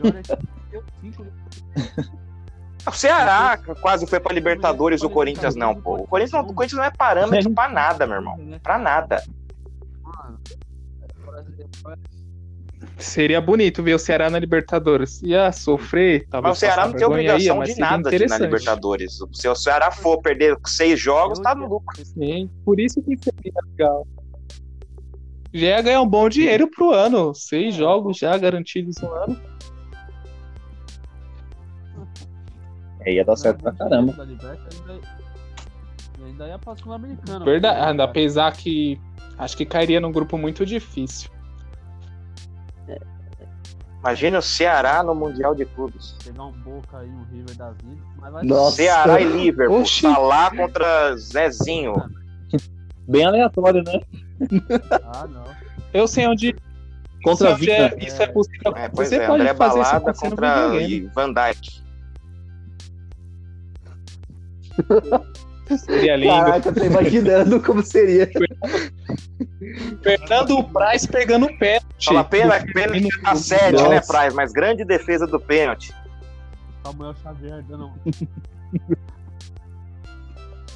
o 2.87 2.91
Ceará 2.91 3.57
quase 3.81 4.05
foi 4.07 4.19
pra 4.19 4.33
Libertadores, 4.33 5.01
o 5.03 5.09
Corinthians 5.09 5.55
não, 5.55 5.75
pô. 5.75 5.95
O 5.95 6.07
Corinthians 6.07 6.31
não, 6.43 6.49
o 6.49 6.53
Corinthians 6.53 6.77
não 6.79 6.85
é 6.85 6.91
parâmetro 6.91 7.51
pra 7.51 7.69
nada, 7.69 8.05
meu 8.05 8.15
irmão. 8.17 8.37
né? 8.37 8.59
Pra 8.61 8.77
nada. 8.77 9.23
É- 11.91 12.15
Seria 12.97 13.41
bonito 13.41 13.83
ver 13.83 13.93
o 13.93 13.99
Ceará 13.99 14.29
na 14.29 14.39
Libertadores. 14.39 15.21
Ia 15.21 15.51
sofrer, 15.51 16.25
talvez. 16.29 16.49
Mas 16.51 16.57
o 16.57 16.59
Ceará 16.59 16.85
não 16.87 16.93
tem 16.93 17.01
aí, 17.03 17.05
obrigação 17.11 17.57
mas 17.57 17.73
de 17.73 17.79
nada 17.79 18.09
de 18.09 18.15
ir 18.15 18.29
na. 18.29 18.37
Libertadores. 18.37 19.17
Se 19.33 19.47
o 19.49 19.55
Ceará 19.55 19.91
for 19.91 20.21
perder 20.21 20.57
seis 20.65 20.99
jogos, 20.99 21.39
tá 21.39 21.53
no 21.53 21.67
lucro. 21.67 22.05
Sim, 22.05 22.49
por 22.63 22.79
isso 22.79 23.01
que 23.01 23.17
seria 23.17 23.53
legal. 23.71 24.07
Já 25.53 25.67
ia 25.67 25.81
ganhar 25.81 26.01
um 26.01 26.07
bom 26.07 26.29
dinheiro 26.29 26.69
pro 26.69 26.91
ano. 26.91 27.33
Seis 27.33 27.75
jogos 27.75 28.17
já 28.17 28.37
garantidos 28.37 28.95
no 29.01 29.11
ano. 29.13 29.37
É, 33.05 33.13
ia 33.13 33.23
dar 33.25 33.35
certo 33.35 33.61
pra 33.61 33.71
caramba. 33.71 34.13
Da 34.13 34.23
Libertadores, 34.23 35.01
ainda- 36.23 36.47
ia 36.47 36.57
pra 36.59 36.75
Sul-Americana. 36.75 37.45
Verdade, 37.45 38.01
apesar 38.01 38.51
que 38.53 38.99
acho 39.37 39.55
que 39.55 39.65
cairia 39.65 39.99
num 39.99 40.11
grupo 40.11 40.37
muito 40.37 40.65
difícil. 40.65 41.29
Imagina 43.99 44.37
o 44.37 44.41
Ceará 44.41 45.01
no 45.01 45.15
Mundial 45.15 45.55
de 45.55 45.65
Clubes. 45.65 46.15
Pegar 46.23 46.43
um 46.43 46.51
Boca 46.51 46.99
aí, 46.99 47.09
um 47.09 47.23
River 47.23 47.55
da 47.57 47.71
vida. 47.71 48.01
Mas 48.21 48.33
vai 48.33 48.43
Nossa. 48.43 48.75
Ceará 48.75 49.19
e 49.19 49.25
Liverpool. 49.25 49.81
Oxi. 49.81 50.01
Salah 50.01 50.55
contra 50.55 51.17
Zezinho. 51.17 51.95
Bem 53.07 53.25
aleatório, 53.25 53.83
né? 53.83 54.01
Ah, 55.11 55.25
não. 55.27 55.43
Eu 55.91 56.07
sei 56.07 56.27
onde 56.27 56.55
Contra 57.23 57.55
a 57.55 57.57
isso, 57.57 57.71
é, 57.71 57.95
isso 57.97 58.21
é 58.21 58.27
possível. 58.27 58.73
É, 58.75 58.87
pois 58.89 59.09
Você 59.09 59.15
é, 59.15 59.25
pode 59.25 59.41
André 59.41 59.55
fazer 59.55 59.79
Balada 59.79 60.13
contra. 60.13 60.69
Van 61.15 61.33
Dijk. 61.33 61.84
Seria 65.77 66.15
lindo. 66.15 66.31
Caraca, 66.31 66.71
tô 66.71 66.83
imaginando 66.83 67.59
como 67.61 67.81
seria. 67.83 68.29
Fernando 70.03 70.63
Praz 70.65 71.05
pegando 71.07 71.47
pênalti. 71.57 72.05
Fala, 72.05 72.23
pena, 72.23 72.63
pena 72.73 72.93
que 72.93 73.21
tá 73.21 73.35
7, 73.35 73.71
Nossa. 73.73 73.89
né, 73.89 74.01
Praz? 74.01 74.33
Mas 74.35 74.51
grande 74.51 74.85
defesa 74.85 75.25
do 75.25 75.39
pênalti. 75.39 75.91
Samuel 76.83 77.15
Xavier 77.15 77.63
dando. 77.63 77.91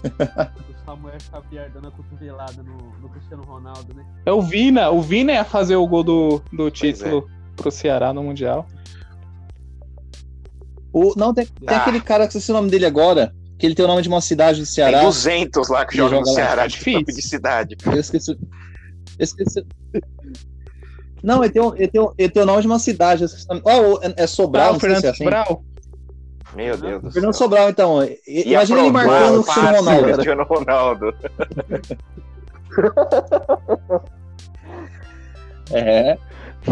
o 0.04 0.86
Samuel 0.86 1.18
Xavier 1.20 1.70
dando 1.72 1.90
a 1.90 1.92
cotovelada 1.92 2.64
no, 2.64 2.78
no 3.00 3.10
Cristiano 3.10 3.44
Ronaldo, 3.44 3.94
né? 3.94 4.04
É 4.26 4.32
o 4.32 4.42
Vina. 4.42 4.90
O 4.90 5.02
Vina 5.02 5.34
ia 5.34 5.46
fazer 5.46 5.76
o 5.76 5.86
gol 5.88 6.04
do, 6.04 6.42
do 6.52 6.68
é. 6.68 6.72
título 6.72 7.30
pro 7.56 7.70
Ceará 7.70 8.12
no 8.12 8.24
Mundial. 8.24 8.66
O, 10.92 11.14
não, 11.16 11.32
tem, 11.32 11.46
tem 11.46 11.78
Ah. 11.78 11.82
aquele 11.82 12.02
cara 12.02 12.28
que 12.28 12.36
eu 12.36 12.40
esqueci 12.40 12.50
o 12.50 12.56
nome 12.56 12.72
dele 12.72 12.88
agora, 12.88 13.32
que 13.60 13.66
ele 13.66 13.76
tem 13.76 13.84
o 13.86 13.88
nome 13.88 14.02
de 14.02 14.08
uma 14.08 14.22
cidade 14.22 14.60
do 14.60 14.66
Tem 14.66 14.74
Ceará. 14.74 15.02
200 15.04 15.68
lá 15.70 15.86
que 15.86 15.94
Ele 15.96 15.98
jogam 16.04 16.22
no 16.22 16.26
joga 16.26 16.40
lá. 16.40 16.46
Ceará 16.48 16.64
É 16.64 16.68
de 16.68 16.74
difícil. 16.78 17.04
de 17.04 17.22
cidade. 17.22 17.76
Eu 17.86 17.94
esqueci. 18.00 18.32
eu 18.32 18.38
esqueci. 19.20 19.66
Não, 21.22 21.44
ele 21.44 21.52
tem, 21.52 21.62
um- 21.62 21.76
ele, 21.76 21.88
tem, 21.90 22.02
um- 22.02 22.14
ele 22.18 22.30
tem 22.30 22.42
o 22.42 22.46
nome 22.46 22.62
de 22.62 22.68
uma 22.68 22.80
cidade. 22.80 23.22
eu 23.24 23.26
esqueci 23.26 23.46
o 23.50 23.54
nome. 23.56 23.62
Ah, 23.68 23.78
o- 23.82 24.00
é- 24.02 24.14
é 24.24 24.28
Sobral, 24.28 24.68
Ah, 24.68 24.70
não 24.72 24.78
o 24.78 24.80
sei 24.80 24.90
se 24.96 24.96
Fernando 25.02 25.06
é 25.06 25.10
assim. 25.10 25.24
Sobral. 25.26 25.64
Meu 26.56 26.78
Deus 26.78 27.04
do 27.04 27.12
Fernando 27.12 27.34
céu. 27.34 27.44
Sobral, 27.44 27.70
então. 27.70 28.02
E 28.04 28.50
Imagina 28.52 28.80
ele 28.80 28.92
marcando 28.92 29.40
o 29.40 29.44
Cristiano 29.44 29.78
Ronaldo. 29.78 30.14
Cristiano 30.14 30.44
Ronaldo. 30.44 31.16
É. 35.72 36.18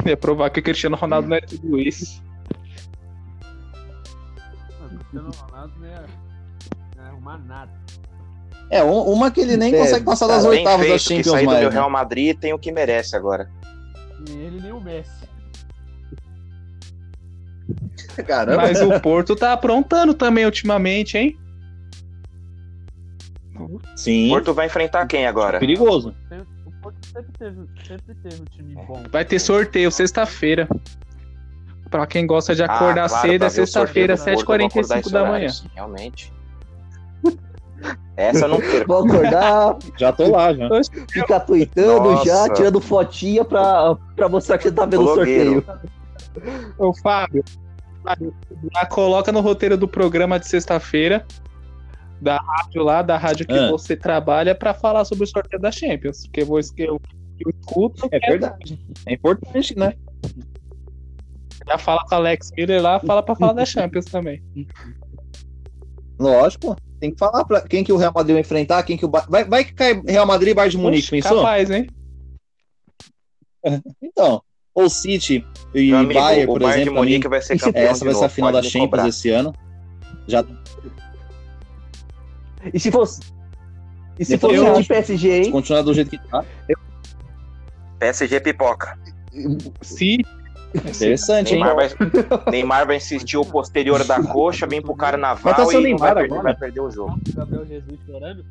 Ia 0.05 0.17
provar 0.17 0.49
que 0.49 0.59
o 0.59 0.63
Cristiano 0.63 0.95
Ronaldo 0.95 1.27
não 1.29 1.37
é 1.37 1.41
tudo 1.41 1.79
isso. 1.79 2.21
O 4.83 4.89
Cristiano 4.97 5.29
Ronaldo 5.39 5.73
não 5.79 5.87
ia, 5.87 6.05
não 7.07 7.13
ia 7.13 7.13
arrumar 7.13 7.37
nada. 7.39 7.71
É, 8.69 8.83
um- 8.83 9.03
uma 9.13 9.31
que 9.31 9.39
ele 9.41 9.55
nem 9.55 9.73
É, 9.73 9.77
consegue 9.77 10.03
passar 10.05 10.27
das 10.27 10.43
Tá 10.43 10.49
oitavas 10.49 10.87
da 10.87 10.93
que 10.93 10.99
Champions 10.99 11.27
sair 11.27 11.45
do 11.45 11.51
meu 11.51 11.69
né? 11.69 11.69
Real 11.69 11.89
Madrid 11.89 12.37
tem 12.37 12.53
o 12.53 12.59
que 12.59 12.71
merece 12.71 13.15
agora. 13.15 13.49
Nem 14.27 14.39
ele 14.39 14.61
nem 14.61 14.71
o 14.73 14.81
Messi. 14.81 15.27
Caramba. 18.25 18.57
Mas 18.63 18.81
o 18.81 18.99
Porto 18.99 19.35
tá 19.35 19.53
aprontando 19.53 20.13
também 20.13 20.45
ultimamente, 20.45 21.17
hein? 21.17 21.37
Sim, 23.95 24.27
O 24.27 24.29
Porto 24.31 24.53
vai 24.53 24.67
enfrentar 24.67 25.05
quem 25.07 25.25
agora? 25.25 25.59
perigoso. 25.59 26.13
O 26.65 26.71
Porto 26.81 26.97
sempre 27.07 27.31
teve, 27.37 27.57
sempre 27.87 28.15
teve 28.15 28.41
um 28.41 28.45
time 28.45 28.75
bom. 28.75 29.03
Vai 29.11 29.25
ter 29.25 29.39
sorteio 29.39 29.91
sexta-feira. 29.91 30.67
Pra 31.89 32.05
quem 32.05 32.27
gosta 32.27 32.53
de 32.53 32.63
acordar 32.63 33.05
Ah, 33.05 33.09
claro, 33.09 33.27
cedo, 33.29 33.45
é 33.45 33.49
sexta-feira, 33.49 34.15
do 34.15 34.17
Porto, 34.17 34.29
eu 34.29 34.33
vou 34.35 34.43
acordar 34.43 34.69
7h45 34.69 34.99
esse 34.99 35.11
da 35.13 35.19
horário, 35.21 35.39
manhã. 35.39 35.49
sim, 35.49 35.69
realmente. 35.73 36.33
Essa 38.17 38.45
eu 38.45 38.49
não 38.49 38.59
perco. 38.59 38.87
Vou 38.87 39.05
acordar, 39.05 39.77
Já 39.97 40.11
tô 40.11 40.31
lá, 40.31 40.51
já. 40.53 40.67
ficar 41.11 41.39
tweetando 41.41 42.11
Nossa. 42.11 42.25
já, 42.25 42.53
tirando 42.53 42.81
fotinha 42.81 43.45
pra, 43.45 43.95
pra 44.15 44.27
mostrar 44.27 44.57
que 44.57 44.63
você 44.63 44.71
tá 44.71 44.85
vendo 44.85 45.03
o 45.03 45.13
sorteio. 45.15 45.63
Ô, 46.79 46.93
Fábio, 46.95 47.43
Fábio, 48.03 48.33
já 48.73 48.85
coloca 48.87 49.31
no 49.31 49.39
roteiro 49.39 49.77
do 49.77 49.87
programa 49.87 50.39
de 50.39 50.47
sexta-feira, 50.47 51.25
da 52.19 52.37
rádio 52.37 52.81
lá, 52.83 53.01
da 53.03 53.17
rádio 53.17 53.45
que 53.45 53.53
Ah. 53.53 53.69
você 53.69 53.95
trabalha, 53.95 54.55
pra 54.55 54.73
falar 54.73 55.05
sobre 55.05 55.23
o 55.23 55.27
sorteio 55.27 55.61
da 55.61 55.71
Champions. 55.71 56.23
Porque 56.25 56.41
eu, 56.41 56.45
vou, 56.47 56.59
eu, 56.77 56.99
eu 57.39 57.51
escuto, 57.61 58.07
É 58.11 58.19
verdade. 58.19 58.79
É 59.05 59.13
importante, 59.13 59.77
né? 59.77 59.93
já 61.67 61.77
fala 61.77 62.01
com 62.07 62.15
o 62.15 62.17
Alex 62.17 62.49
Miller 62.57 62.81
lá, 62.81 62.97
fala 63.01 63.21
pra 63.21 63.35
falar 63.35 63.51
da 63.53 63.65
Champions 63.65 64.05
também. 64.05 64.41
Lógico. 66.19 66.75
Tem 66.99 67.11
que 67.11 67.17
falar 67.17 67.45
pra 67.45 67.61
quem 67.61 67.83
que 67.83 67.93
o 67.93 67.97
Real 67.97 68.11
Madrid 68.13 68.33
vai 68.33 68.41
enfrentar, 68.41 68.81
quem 68.83 68.97
que 68.97 69.05
o 69.05 69.11
vai, 69.29 69.43
vai 69.45 69.63
que 69.63 69.73
cai 69.73 70.01
Real 70.07 70.25
Madrid 70.25 70.49
e 70.51 70.53
Bayern 70.55 70.71
de 70.71 70.77
Munique, 70.77 71.09
pensou? 71.11 71.37
capaz, 71.37 71.69
hein? 71.69 71.87
Então, 74.01 74.41
ou 74.73 74.89
City 74.89 75.45
e 75.75 75.89
Meu 75.89 75.97
amigo, 75.99 76.19
Bayern, 76.19 76.43
o 76.43 76.47
por 76.53 76.59
Bayern 76.61 76.75
de 76.75 76.81
exemplo, 76.89 76.93
mim, 77.03 77.09
Munique 77.11 77.27
vai 77.27 77.41
ser 77.41 77.57
campeão 77.59 77.83
essa 77.91 77.99
de 77.99 78.05
vai 78.05 78.13
ser 78.15 78.25
a 78.25 78.29
final 78.29 78.51
da 78.51 78.61
Champions 78.63 78.89
cobrar. 78.89 79.07
esse 79.09 79.29
ano. 79.29 79.53
Já 80.27 80.43
E 82.73 82.79
se 82.79 82.91
fosse. 82.91 83.21
E 84.19 84.25
se 84.25 84.31
Depois 84.31 84.57
fosse 84.59 84.69
eu 84.71 84.81
de 84.81 84.87
PSG, 84.87 85.17
se 85.43 85.47
hein? 85.47 85.51
continuar 85.51 85.81
do 85.83 85.93
jeito 85.93 86.09
que 86.09 86.17
tá. 86.17 86.43
PSG 87.99 88.39
pipoca. 88.39 88.97
Se. 89.81 90.17
Interessante, 90.73 91.53
hein? 91.53 91.63
Neymar 91.63 91.75
vai, 91.75 92.51
Neymar 92.51 92.87
vai 92.87 92.97
insistir 92.97 93.37
o 93.37 93.45
posterior 93.45 94.03
da 94.03 94.21
coxa, 94.21 94.67
vem 94.67 94.81
pro 94.81 94.95
cara 94.95 95.17
Mas 95.17 95.21
naval 95.21 95.67
tá 95.67 95.73
e 95.73 95.83
Neymar 95.83 95.99
vai, 95.99 96.13
perder, 96.15 96.33
agora. 96.33 96.43
vai 96.43 96.55
perder 96.55 96.79
o 96.81 96.91
jogo. 96.91 97.19
Gabriel 97.33 97.65
Jesus 97.65 97.99
chorando. 98.05 98.45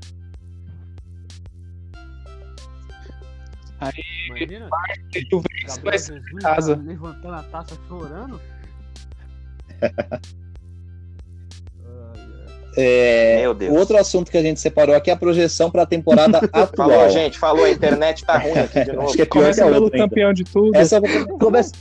Aí, 3.78 3.92
Imagina? 4.28 4.68
Juventus 5.30 5.76
Gabriel 5.76 6.22
vai 6.32 6.42
casa. 6.42 6.76
levantando 6.76 7.34
a 7.34 7.42
taça 7.42 7.76
chorando. 7.88 8.40
É, 12.76 13.40
Meu 13.40 13.54
Deus. 13.54 13.74
Outro 13.74 13.96
assunto 13.96 14.30
que 14.30 14.36
a 14.36 14.42
gente 14.42 14.60
separou 14.60 14.94
aqui 14.94 15.10
é 15.10 15.14
a 15.14 15.16
projeção 15.16 15.70
para 15.70 15.82
a 15.82 15.86
temporada 15.86 16.38
atual. 16.52 16.68
Falou, 16.76 17.08
gente, 17.08 17.38
falou, 17.38 17.64
a 17.64 17.70
internet 17.70 18.24
tá 18.24 18.36
ruim 18.36 18.52
aqui 18.52 18.84
de 18.84 18.92
novo. 18.92 19.08
Acho 19.08 19.16
que 19.16 19.22
é 19.22 19.24
pior 19.24 19.50
que 19.50 19.56
Começa 19.56 19.64
a 19.64 19.70
pelo 19.70 19.90
campeão 19.90 20.32
de 20.32 20.44
tudo. 20.44 20.76
Essa 20.76 21.00
Começa, 21.38 21.72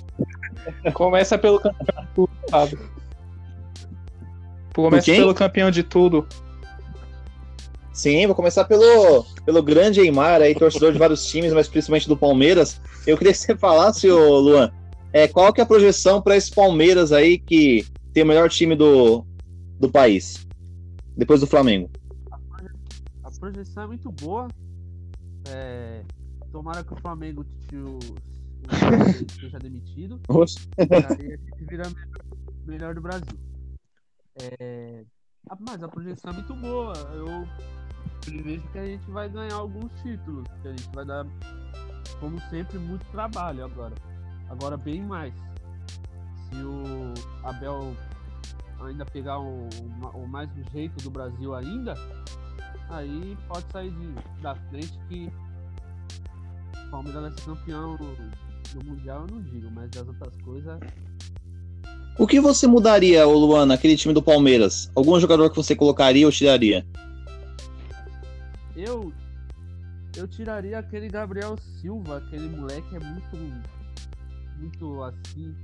Começa 0.93 1.37
pelo 1.37 1.59
campeão 1.59 2.01
de 2.01 2.07
tudo, 2.15 2.29
Fábio. 2.49 2.79
Começa 4.73 5.11
pelo 5.11 5.33
campeão 5.33 5.71
de 5.71 5.83
tudo. 5.83 6.27
Sim, 7.93 8.25
vou 8.25 8.35
começar 8.35 8.65
pelo, 8.65 9.25
pelo 9.45 9.63
grande 9.63 10.01
Eimar, 10.01 10.41
aí, 10.41 10.53
torcedor 10.53 10.91
de 10.91 10.99
vários 10.99 11.25
times, 11.27 11.53
mas 11.53 11.67
principalmente 11.67 12.09
do 12.09 12.17
Palmeiras. 12.17 12.81
Eu 13.07 13.17
queria 13.17 13.31
que 13.31 13.39
você 13.39 13.55
falasse, 13.55 14.11
ô 14.11 14.37
Luan, 14.37 14.69
é, 15.13 15.29
qual 15.29 15.53
que 15.53 15.61
é 15.61 15.63
a 15.63 15.67
projeção 15.67 16.21
para 16.21 16.35
esse 16.35 16.51
Palmeiras 16.51 17.13
aí 17.13 17.37
que 17.37 17.85
tem 18.13 18.23
o 18.23 18.25
melhor 18.25 18.49
time 18.49 18.75
do, 18.75 19.25
do 19.79 19.89
país, 19.89 20.44
depois 21.15 21.41
do 21.41 21.47
Flamengo? 21.47 21.89
A 23.23 23.31
projeção 23.39 23.83
é 23.83 23.87
muito 23.87 24.11
boa. 24.11 24.47
É, 25.49 26.03
tomara 26.51 26.83
que 26.83 26.93
o 26.93 26.97
Flamengo 26.97 27.45
o, 27.73 27.99
seja 29.39 29.59
demitido. 29.59 30.19
Oxe. 30.29 30.67
Aí 30.77 31.33
a 31.33 31.37
gente 31.37 31.65
vira 31.65 31.83
melhor, 31.89 32.25
melhor 32.65 32.95
do 32.95 33.01
Brasil. 33.01 33.37
É, 34.41 35.03
mas 35.59 35.83
a 35.83 35.87
projeção 35.87 36.31
é 36.31 36.33
muito 36.33 36.55
boa. 36.55 36.93
Eu 37.13 37.47
prevejo 38.21 38.67
que 38.71 38.77
a 38.77 38.85
gente 38.85 39.09
vai 39.11 39.29
ganhar 39.29 39.55
alguns 39.55 39.91
títulos. 40.01 40.47
Que 40.61 40.67
a 40.67 40.71
gente 40.71 40.89
vai 40.93 41.05
dar, 41.05 41.25
como 42.19 42.39
sempre, 42.49 42.77
muito 42.79 43.05
trabalho 43.11 43.65
agora. 43.65 43.95
Agora 44.49 44.77
bem 44.77 45.03
mais. 45.03 45.33
Se 46.49 46.55
o 46.63 47.13
Abel 47.43 47.95
ainda 48.81 49.05
pegar 49.05 49.39
o, 49.39 49.67
o, 50.13 50.27
mais 50.27 50.49
do 50.49 50.63
jeito 50.71 51.03
do 51.03 51.09
Brasil 51.09 51.55
ainda, 51.55 51.93
aí 52.89 53.37
pode 53.47 53.65
sair 53.71 53.91
de, 53.91 54.41
da 54.41 54.55
frente 54.55 54.99
que 55.09 55.31
o 56.87 56.91
Palmeiras 56.91 57.21
vai 57.21 57.31
ser 57.31 57.45
campeão 57.45 57.97
do 57.97 58.85
Mundial, 58.85 59.25
eu 59.27 59.35
não 59.35 59.41
digo, 59.43 59.71
mas 59.71 59.89
das 59.91 60.07
outras 60.07 60.35
coisas 60.41 60.79
O 62.19 62.27
que 62.27 62.39
você 62.39 62.67
mudaria, 62.67 63.27
ô 63.27 63.37
Luan, 63.37 63.65
naquele 63.65 63.95
time 63.95 64.13
do 64.13 64.21
Palmeiras? 64.21 64.91
Algum 64.95 65.19
jogador 65.19 65.49
que 65.49 65.55
você 65.55 65.75
colocaria 65.75 66.25
ou 66.25 66.31
tiraria? 66.31 66.85
Eu 68.75 69.13
eu 70.17 70.27
tiraria 70.27 70.79
aquele 70.79 71.09
Gabriel 71.09 71.57
Silva, 71.81 72.17
aquele 72.17 72.47
moleque 72.49 72.95
é 72.95 72.99
muito 72.99 73.37
muito 74.57 75.03
assim. 75.03 75.55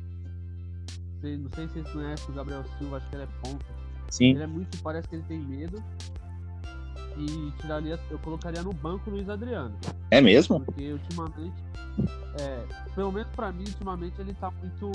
Sei- 1.22 1.38
Não 1.38 1.50
sei 1.54 1.68
se 1.68 1.74
vocês 1.74 1.90
conhecem 1.92 2.30
o 2.30 2.34
Gabriel 2.34 2.64
Silva, 2.78 2.98
acho 2.98 3.10
que 3.10 3.16
ele 3.16 3.24
é 3.24 3.28
ponta. 3.44 3.66
Sim. 4.10 4.32
Ele 4.32 4.44
é 4.44 4.48
muito, 4.48 4.78
parece 4.82 5.08
que 5.08 5.16
ele 5.16 5.24
tem 5.28 5.40
medo. 5.40 5.82
E 7.18 7.52
tiraria, 7.60 8.00
eu 8.10 8.18
colocaria 8.20 8.64
no 8.64 8.74
banco 8.74 9.10
o 9.10 9.14
Luiz 9.14 9.30
Adriano. 9.30 9.76
É 10.10 10.22
mesmo? 10.22 10.60
Porque 10.62 10.94
ultimamente, 10.94 11.62
é, 12.40 12.66
pelo 12.96 13.12
menos 13.12 13.28
pra 13.36 13.52
mim, 13.52 13.66
ultimamente 13.66 14.20
ele 14.20 14.34
tá 14.34 14.50
muito. 14.52 14.92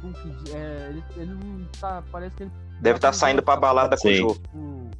Como 0.00 0.12
que 0.14 0.30
diz? 0.30 0.54
É, 0.54 0.88
ele, 0.90 1.04
ele 1.16 1.34
não 1.34 1.64
tá. 1.80 2.02
Parece 2.10 2.34
que 2.36 2.42
ele. 2.44 2.52
Deve 2.80 2.96
estar 2.98 3.08
tá 3.08 3.12
saindo 3.12 3.42
pra 3.42 3.56
balada 3.56 3.96
com 3.96 4.08
o. 4.08 4.14
Jô. 4.14 4.34
Tipo, 4.34 4.90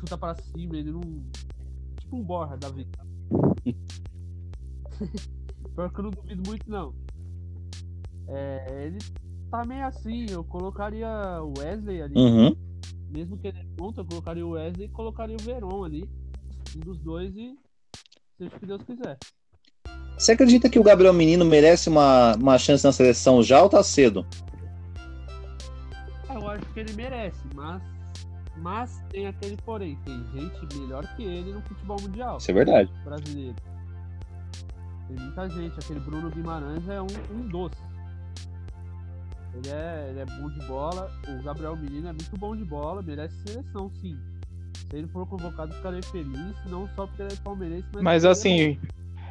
chuta 0.00 0.18
pra 0.18 0.34
cima, 0.34 0.76
ele 0.76 0.90
não. 0.90 1.00
Tipo 2.00 2.16
um 2.16 2.22
borra 2.22 2.56
da 2.56 2.68
vida. 2.68 2.98
Pior 5.74 5.90
que 5.92 5.98
eu 6.00 6.04
não 6.04 6.10
duvido 6.10 6.42
muito, 6.48 6.70
não. 6.70 6.94
É, 8.28 8.84
ele 8.84 8.98
tá 9.50 9.64
meio 9.64 9.86
assim, 9.86 10.26
eu 10.30 10.44
colocaria 10.44 11.08
o 11.42 11.54
Wesley 11.58 12.02
ali. 12.02 12.14
Uhum. 12.14 12.54
Mesmo 13.10 13.38
que 13.38 13.48
ele 13.48 13.58
é 13.58 13.66
ponta, 13.76 14.02
eu 14.02 14.04
colocaria 14.04 14.46
o 14.46 14.50
Wesley 14.50 14.86
e 14.86 14.90
colocaria 14.90 15.36
o 15.36 15.42
Veron 15.42 15.84
ali. 15.84 16.08
Um 16.76 16.80
dos 16.80 16.98
dois 16.98 17.34
e 17.34 17.56
seja 18.36 18.54
o 18.54 18.60
que 18.60 18.66
Deus 18.66 18.82
quiser. 18.82 19.18
Você 20.18 20.32
acredita 20.32 20.68
que 20.68 20.78
o 20.78 20.82
Gabriel 20.82 21.12
Menino 21.12 21.44
merece 21.44 21.88
uma, 21.88 22.34
uma 22.34 22.58
chance 22.58 22.84
na 22.84 22.92
seleção 22.92 23.42
já 23.42 23.62
ou 23.62 23.68
tá 23.68 23.82
cedo? 23.82 24.26
Ah, 26.28 26.34
Eu 26.34 26.48
acho 26.50 26.66
que 26.74 26.80
ele 26.80 26.92
merece, 26.92 27.40
mas. 27.54 27.82
Mas 28.60 29.00
tem 29.10 29.28
aquele 29.28 29.56
porém, 29.58 29.96
tem 30.04 30.24
gente 30.32 30.76
melhor 30.76 31.06
que 31.14 31.22
ele 31.22 31.52
no 31.52 31.62
futebol 31.62 31.96
mundial 32.00 32.38
Isso 32.38 32.50
é 32.50 32.54
verdade. 32.54 32.92
brasileiro. 33.04 33.54
Tem 35.06 35.16
muita 35.16 35.48
gente, 35.48 35.78
aquele 35.78 36.00
Bruno 36.00 36.28
Guimarães 36.28 36.88
é 36.88 37.00
um, 37.00 37.06
um 37.30 37.46
doce. 37.46 37.78
Ele 39.58 39.70
é, 39.70 40.06
ele 40.10 40.20
é 40.20 40.24
bom 40.24 40.48
de 40.50 40.60
bola, 40.66 41.10
o 41.28 41.42
Gabriel 41.42 41.76
Menino 41.76 42.08
é 42.08 42.12
muito 42.12 42.36
bom 42.38 42.54
de 42.56 42.64
bola, 42.64 43.02
merece 43.02 43.34
seleção, 43.44 43.90
sim. 44.00 44.16
Se 44.88 44.96
ele 44.96 45.08
for 45.08 45.26
convocado, 45.26 45.74
ficarei 45.74 46.00
feliz, 46.02 46.54
não 46.66 46.88
só 46.94 47.06
porque 47.06 47.22
ele 47.22 47.32
é 47.32 47.36
palmeirense, 47.36 47.88
mas. 47.92 48.02
Mas 48.02 48.22
ele 48.24 48.28
é 48.28 48.32
assim, 48.32 48.80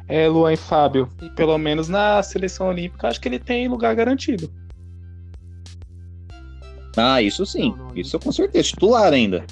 é, 0.06 0.28
Luan 0.28 0.52
e 0.52 0.56
Fábio. 0.56 1.06
Tem- 1.18 1.30
pelo 1.30 1.56
menos 1.56 1.88
na 1.88 2.22
seleção 2.22 2.68
olímpica, 2.68 3.08
acho 3.08 3.20
que 3.20 3.28
ele 3.28 3.38
tem 3.38 3.68
lugar 3.68 3.94
garantido. 3.94 4.52
Ah, 6.96 7.22
isso 7.22 7.46
sim. 7.46 7.70
Não, 7.70 7.88
não, 7.88 7.96
isso 7.96 8.18
com 8.18 8.30
certeza. 8.32 8.68
Titular 8.68 9.12
ainda. 9.12 9.46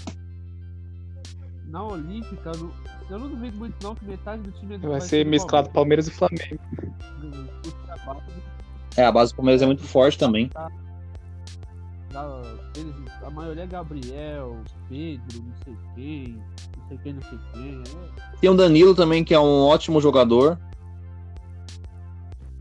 Na 1.68 1.84
Olímpica, 1.84 2.50
eu 2.54 2.58
não, 2.58 2.72
eu 3.08 3.18
não 3.18 3.28
duvido 3.28 3.56
muito 3.56 3.76
não 3.82 3.94
que 3.94 4.04
metade 4.04 4.42
do 4.42 4.50
time 4.52 4.74
é 4.74 4.78
do 4.78 4.88
Vai 4.88 4.98
vai 4.98 5.08
ser 5.08 5.24
do 5.24 5.30
mesclado 5.30 5.70
Palmeiras 5.70 6.08
e 6.08 6.10
Flamengo. 6.10 6.60
É, 8.96 9.04
a 9.04 9.12
base 9.12 9.32
do 9.32 9.36
Palmeiras 9.36 9.62
é 9.62 9.66
muito 9.66 9.82
forte 9.82 10.18
também. 10.18 10.50
da- 12.12 12.42
eles- 12.76 13.22
a 13.22 13.30
maioria 13.30 13.64
é 13.64 13.66
Gabriel, 13.66 14.56
Pedro, 14.88 15.42
não 15.42 15.54
sei 15.64 15.76
quem, 15.94 16.32
não 16.78 16.88
sei 16.88 16.98
quem, 16.98 17.12
não 17.12 17.22
sei 17.22 17.38
quem. 17.52 17.82
Tem 18.40 18.48
o 18.50 18.54
Danilo 18.54 18.94
também, 18.94 19.22
que 19.22 19.34
é 19.34 19.40
um 19.40 19.64
ótimo 19.66 20.00
jogador. 20.00 20.58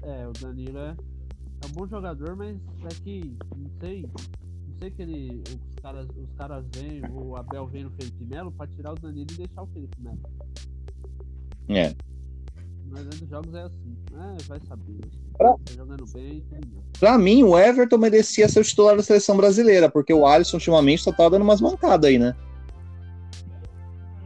É, 0.04 0.22
é, 0.24 0.28
o 0.28 0.34
Danilo 0.34 0.78
é, 0.80 0.90
é 0.90 1.66
um 1.68 1.72
bom 1.74 1.88
jogador, 1.88 2.36
mas 2.36 2.58
é 2.84 2.88
que 3.04 3.34
não 3.56 3.70
sei. 3.80 4.02
Não 4.04 4.80
sei 4.80 4.92
que 4.92 5.02
ele. 5.04 5.42
Os 5.48 5.76
caras, 5.82 6.08
os 6.10 6.34
caras 6.38 6.66
vêm, 6.76 7.02
o 7.12 7.36
Abel 7.38 7.66
vem 7.68 7.86
no 7.86 7.92
Felipe 7.92 8.26
Melo 8.26 8.52
pra 8.52 8.68
tirar 8.68 8.92
o 8.92 8.96
Danilo 8.96 9.28
e 9.32 9.36
deixar 9.38 9.62
o 9.64 9.68
Felipe 9.68 9.96
Melo. 10.02 10.20
É. 11.70 11.96
Mas 12.92 13.04
dentro 13.04 13.20
dos 13.20 13.30
jogos 13.30 13.54
é 13.56 13.62
assim. 13.64 13.98
É, 14.14 14.44
vai 14.48 14.60
saber. 14.62 15.00
Pra- 15.38 15.54
Tá 15.54 15.74
jogando 15.76 16.06
bem. 16.14 16.46
Pra 17.00 17.18
mim, 17.18 17.44
o 17.44 17.58
Everton 17.58 17.98
merecia 17.98 18.48
ser 18.48 18.60
o 18.60 18.64
titular 18.64 18.96
da 18.96 19.04
seleção 19.04 19.36
brasileira, 19.36 19.90
porque 19.90 20.14
o 20.14 20.26
Alisson 20.26 20.58
ultimamente 20.58 21.02
só 21.04 21.12
tá 21.12 21.28
dando 21.28 21.42
umas 21.42 21.60
mancadas 21.60 22.10
aí, 22.10 22.18
né? 22.18 22.36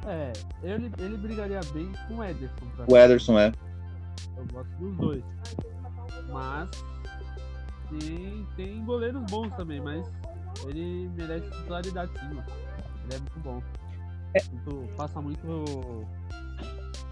É, 0.06 0.34
ele, 0.64 0.92
ele 1.00 1.18
brigaria 1.18 1.60
bem 1.74 1.92
com 2.08 2.16
o 2.16 2.24
Ederson. 2.24 2.56
O. 2.88 2.98
Ederson 2.98 3.40
é. 3.40 3.52
Eu 4.38 4.46
gosto 4.52 4.70
dos 4.80 4.98
dois. 4.98 5.24
Mas 6.32 6.70
tem, 7.90 8.48
tem 8.56 8.86
goleiros 8.86 9.22
bons 9.32 9.50
também, 9.56 9.82
mas 9.82 10.06
ele 10.68 11.10
merece 11.16 11.50
titularidade 11.50 12.12
sim, 12.20 12.26
mano. 12.28 12.44
Ele 13.06 13.16
é 13.16 13.20
muito 13.20 13.40
bom. 13.40 13.64
Muito- 14.52 14.96
passa 14.96 15.22
muito. 15.22 16.06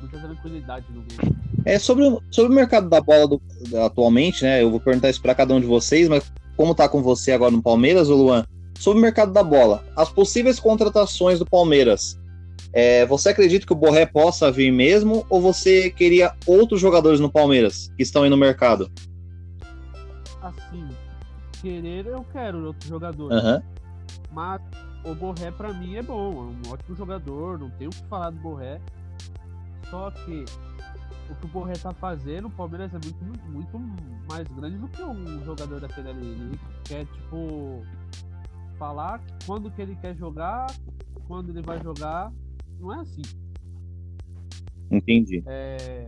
Muita 0.01 0.19
tranquilidade 0.19 0.85
no 0.93 1.01
game. 1.01 1.35
É 1.65 1.77
sobre, 1.79 2.05
o- 2.05 2.21
sobre 2.31 2.51
o 2.51 2.55
mercado 2.55 2.89
da 2.89 3.01
bola 3.01 3.27
do- 3.27 3.41
atualmente, 3.83 4.43
né? 4.43 4.61
Eu 4.61 4.69
vou 4.71 4.79
perguntar 4.79 5.09
isso 5.09 5.21
pra 5.21 5.35
cada 5.35 5.53
um 5.53 5.59
de 5.59 5.65
vocês, 5.67 6.07
mas 6.07 6.31
como 6.55 6.73
tá 6.75 6.87
com 6.87 7.01
você 7.03 7.31
agora 7.31 7.51
no 7.51 7.61
Palmeiras, 7.61 8.07
Luan? 8.09 8.45
Sobre 8.79 8.99
o 8.99 9.01
mercado 9.01 9.31
da 9.33 9.43
bola, 9.43 9.83
as 9.95 10.09
possíveis 10.09 10.59
contratações 10.59 11.39
do 11.39 11.45
Palmeiras. 11.45 12.19
é, 12.73 13.05
você 13.07 13.29
acredita 13.29 13.65
que 13.65 13.73
o 13.73 13.75
Borré 13.75 14.05
possa 14.05 14.51
vir 14.51 14.71
mesmo 14.71 15.25
ou 15.29 15.41
você 15.41 15.89
queria 15.89 16.33
outros 16.45 16.79
jogadores 16.79 17.19
no 17.19 17.31
Palmeiras 17.31 17.91
que 17.97 18.03
estão 18.03 18.21
aí 18.23 18.29
no 18.29 18.37
mercado? 18.37 18.91
Assim, 20.41 20.87
querer 21.61 22.05
eu 22.05 22.23
quero 22.31 22.65
outro 22.67 22.87
jogador. 22.87 23.31
Aham. 23.33 23.63
Mas 24.31 24.61
o 25.03 25.15
Borré 25.15 25.49
pra 25.51 25.73
mim 25.73 25.95
é 25.95 26.03
bom, 26.03 26.33
é 26.63 26.67
um 26.67 26.71
ótimo 26.71 26.95
jogador, 26.95 27.57
não 27.57 27.69
tenho 27.71 27.89
o 27.89 27.93
que 27.93 28.03
falar 28.09 28.29
do 28.29 28.37
Borré. 28.39 28.79
Só 29.89 30.11
que 30.11 30.45
o 31.29 31.35
que 31.35 31.45
o 31.45 31.49
Borré 31.49 31.73
tá 31.73 31.93
fazendo, 31.93 32.47
o 32.47 32.51
Palmeiras 32.51 32.93
é 32.93 32.99
muito, 32.99 33.49
muito 33.49 33.79
mais 34.29 34.47
grande 34.47 34.77
do 34.77 34.87
que 34.87 35.01
um 35.01 35.43
jogador 35.43 35.79
daquele 35.79 36.09
ali. 36.09 36.27
Ele 36.27 36.59
quer, 36.83 37.05
tipo, 37.05 37.83
falar 38.77 39.21
quando 39.45 39.71
que 39.71 39.81
ele 39.81 39.95
quer 39.95 40.15
jogar, 40.15 40.67
quando 41.27 41.49
ele 41.49 41.61
vai 41.61 41.81
jogar. 41.81 42.31
Não 42.79 42.93
é 42.93 42.99
assim. 42.99 43.21
Entendi. 44.89 45.43
É, 45.45 46.07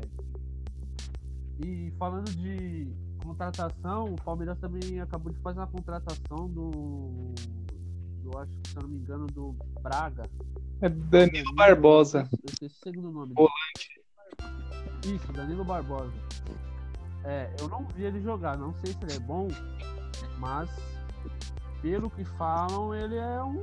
E 1.59 1.91
falando 1.97 2.31
de 2.31 2.87
contratação, 3.21 4.05
o 4.05 4.15
Palmeiras 4.15 4.57
também 4.59 4.99
acabou 5.01 5.31
de 5.31 5.39
fazer 5.39 5.59
uma 5.59 5.67
contratação 5.67 6.47
do. 6.47 7.33
do 8.23 8.37
acho 8.37 8.51
que 8.57 8.69
se 8.69 8.77
eu 8.77 8.83
não 8.83 8.89
me 8.89 8.97
engano, 8.97 9.27
do 9.27 9.53
Braga. 9.81 10.23
É 10.81 10.89
Danilo 10.89 11.53
Barbosa. 11.55 12.27
Eu 12.31 12.39
esqueci 12.49 12.75
o 12.75 12.83
segundo 12.83 13.11
nome. 13.11 13.33
Volante. 13.33 14.01
Isso, 15.05 15.31
Danilo 15.33 15.63
Barbosa. 15.63 16.11
É, 17.23 17.53
eu 17.59 17.67
não 17.67 17.85
vi 17.95 18.03
ele 18.05 18.21
jogar, 18.21 18.57
não 18.57 18.73
sei 18.75 18.93
se 18.93 18.99
ele 19.03 19.13
é 19.13 19.19
bom, 19.19 19.49
mas 20.37 20.69
pelo 21.81 22.09
que 22.09 22.23
falam, 22.23 22.95
ele 22.95 23.17
é 23.17 23.43
um 23.43 23.61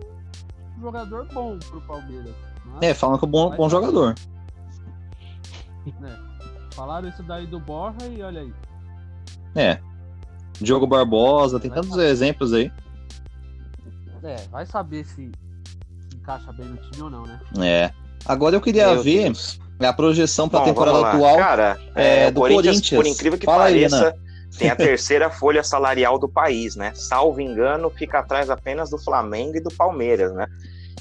jogador 0.81 1.27
bom 1.33 1.59
pro 1.59 1.81
Palmeiras. 1.83 2.35
Mas, 2.67 2.83
É, 2.83 2.95
falam 2.95 3.19
que 3.19 3.25
é 3.25 3.29
um 3.29 3.31
bom, 3.31 3.57
bom 3.57 3.69
jogador. 3.69 4.15
né, 6.01 6.19
falaram 6.73 7.09
isso 7.09 7.23
daí 7.23 7.47
do 7.47 7.59
Borja 7.59 8.07
e 8.07 8.23
olha 8.23 8.43
aí. 8.43 8.55
É. 9.55 9.81
Diogo 10.61 10.87
Barbosa, 10.87 11.59
tem 11.59 11.71
tantos 11.71 11.97
exemplos 11.97 12.53
aí. 12.53 12.71
É, 14.23 14.37
vai 14.49 14.67
saber 14.67 15.05
se 15.05 15.31
encaixa 16.27 16.53
bem 16.53 16.67
no 16.67 16.77
time 16.77 17.03
ou 17.03 17.11
não, 17.11 17.23
né? 17.23 17.41
É. 17.61 17.91
Agora 18.27 18.57
eu 18.57 18.61
queria 18.61 18.89
Meu 18.89 19.03
ver 19.03 19.25
Deus. 19.25 19.61
a 19.81 19.93
projeção 19.93 20.49
para 20.49 20.61
a 20.61 20.65
temporada 20.65 21.07
atual. 21.07 21.37
Cara, 21.37 21.79
é, 21.95 22.25
é, 22.25 22.31
do 22.31 22.41
Corinthians, 22.41 22.65
Corinthians. 22.65 23.03
por 23.03 23.07
incrível 23.07 23.39
que 23.39 23.47
Fala 23.47 23.65
aí, 23.67 23.75
pareça, 23.75 23.97
Renan. 23.97 24.15
tem 24.59 24.71
a 24.71 24.75
terceira 24.77 25.31
folha 25.31 25.63
salarial 25.63 26.19
do 26.19 26.29
país, 26.29 26.75
né? 26.75 26.93
Salvo 26.95 27.41
engano, 27.41 27.89
fica 27.91 28.19
atrás 28.19 28.51
apenas 28.51 28.91
do 28.91 28.99
Flamengo 28.99 29.57
e 29.57 29.61
do 29.61 29.71
Palmeiras, 29.71 30.35
né? 30.35 30.49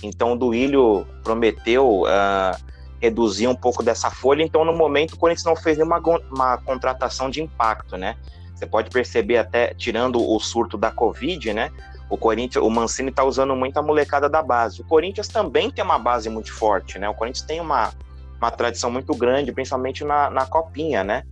Então 0.03 0.34
o 0.34 0.36
Duílio 0.36 1.07
prometeu 1.23 2.03
ah, 2.05 2.55
reduzir 3.01 3.47
um 3.47 3.55
pouco 3.55 3.82
dessa 3.82 4.11
folha, 4.11 4.43
então 4.43 4.63
no 4.63 4.76
momento 4.76 5.13
o 5.13 5.17
Corinthians 5.17 5.45
não 5.45 5.55
fez 5.55 5.78
nenhuma 5.78 5.99
uma 6.32 6.57
contratação 6.59 7.30
de 7.30 7.41
impacto, 7.41 7.97
né? 7.97 8.15
Você 8.53 8.65
pode 8.65 8.89
perceber 8.89 9.38
até, 9.38 9.73
tirando 9.73 10.21
o 10.21 10.39
surto 10.39 10.78
da 10.78 10.91
Covid, 10.91 11.53
né? 11.53 11.71
O 12.09 12.17
Corinthians, 12.17 12.63
o 12.63 12.69
Mancini 12.69 13.11
tá 13.11 13.23
usando 13.23 13.55
muito 13.55 13.77
a 13.77 13.81
molecada 13.81 14.29
da 14.29 14.41
base. 14.41 14.81
O 14.81 14.85
Corinthians 14.85 15.27
também 15.27 15.71
tem 15.71 15.83
uma 15.83 15.97
base 15.97 16.29
muito 16.29 16.53
forte, 16.53 16.99
né? 16.99 17.09
O 17.09 17.13
Corinthians 17.13 17.45
tem 17.45 17.59
uma, 17.59 17.91
uma 18.37 18.51
tradição 18.51 18.91
muito 18.91 19.13
grande, 19.15 19.51
principalmente 19.51 20.03
na, 20.03 20.29
na 20.29 20.45
copinha, 20.45 21.03
né? 21.03 21.23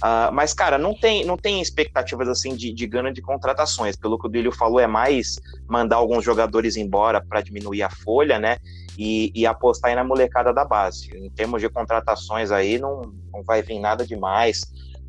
Ah, 0.00 0.30
mas, 0.32 0.52
cara, 0.52 0.78
não 0.78 0.94
tem, 0.94 1.24
não 1.24 1.36
tem 1.36 1.60
expectativas 1.60 2.28
assim 2.28 2.56
de, 2.56 2.72
de 2.72 2.86
gana 2.88 3.12
de 3.12 3.22
contratações. 3.22 3.94
Pelo 3.94 4.18
que 4.18 4.26
o 4.26 4.28
Duílio 4.28 4.50
falou, 4.50 4.80
é 4.80 4.86
mais 4.86 5.38
mandar 5.68 5.96
alguns 5.96 6.24
jogadores 6.24 6.76
embora 6.76 7.24
para 7.24 7.40
diminuir 7.40 7.82
a 7.84 7.90
folha, 7.90 8.38
né? 8.38 8.58
E, 8.98 9.30
e 9.34 9.46
apostar 9.46 9.90
aí 9.90 9.94
na 9.94 10.02
molecada 10.02 10.52
da 10.52 10.64
base. 10.64 11.16
Em 11.16 11.30
termos 11.30 11.60
de 11.60 11.68
contratações 11.68 12.50
aí, 12.50 12.78
não, 12.78 13.00
não 13.32 13.44
vai 13.44 13.62
vir 13.62 13.78
nada 13.78 14.04
demais. 14.04 14.62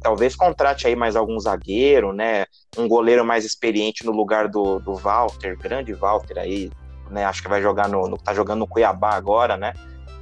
Talvez 0.04 0.36
contrate 0.36 0.86
aí 0.86 0.95
mais 0.95 1.16
algum 1.16 1.39
zagueiro, 1.39 2.12
né? 2.12 2.45
Um 2.78 2.88
goleiro 2.88 3.24
mais 3.26 3.45
experiente 3.45 4.06
no 4.06 4.12
lugar 4.12 4.49
do, 4.49 4.78
do 4.80 4.93
Walter, 4.95 5.58
grande 5.58 5.93
Walter 5.93 6.38
aí, 6.38 6.70
né? 7.10 7.24
Acho 7.24 7.41
que 7.41 7.47
vai 7.47 7.62
jogar 7.62 7.88
no, 7.88 8.08
no. 8.10 8.18
tá 8.18 8.34
jogando 8.34 8.60
no 8.60 8.68
Cuiabá 8.68 9.16
agora, 9.16 9.56
né? 9.56 9.74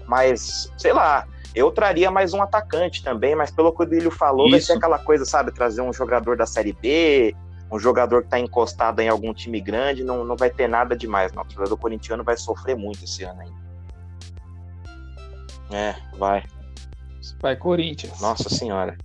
Mas, 0.07 0.71
sei 0.77 0.93
lá, 0.93 1.27
eu 1.55 1.71
traria 1.71 2.11
mais 2.11 2.33
um 2.33 2.41
atacante 2.41 3.03
também, 3.03 3.35
mas 3.35 3.49
pelo 3.49 3.73
que 3.73 3.81
o 3.81 3.85
Duílio 3.85 4.11
falou, 4.11 4.49
vai 4.49 4.59
Isso. 4.59 4.67
ser 4.67 4.73
aquela 4.73 4.99
coisa, 4.99 5.25
sabe? 5.25 5.51
Trazer 5.51 5.81
um 5.81 5.91
jogador 5.91 6.37
da 6.37 6.45
Série 6.45 6.73
B, 6.73 7.35
um 7.71 7.79
jogador 7.79 8.23
que 8.23 8.29
tá 8.29 8.39
encostado 8.39 8.99
em 8.99 9.09
algum 9.09 9.33
time 9.33 9.59
grande, 9.59 10.03
não, 10.03 10.23
não 10.23 10.35
vai 10.35 10.49
ter 10.49 10.67
nada 10.67 10.95
demais, 10.95 11.33
não. 11.33 11.43
O 11.43 11.51
jogador 11.51 11.77
corintiano 11.77 12.23
vai 12.23 12.37
sofrer 12.37 12.75
muito 12.75 13.03
esse 13.03 13.23
ano 13.23 13.41
ainda. 13.41 13.61
É, 15.71 15.95
vai. 16.17 16.43
Vai, 17.41 17.55
Corinthians. 17.55 18.19
Nossa 18.21 18.49
senhora. 18.49 18.97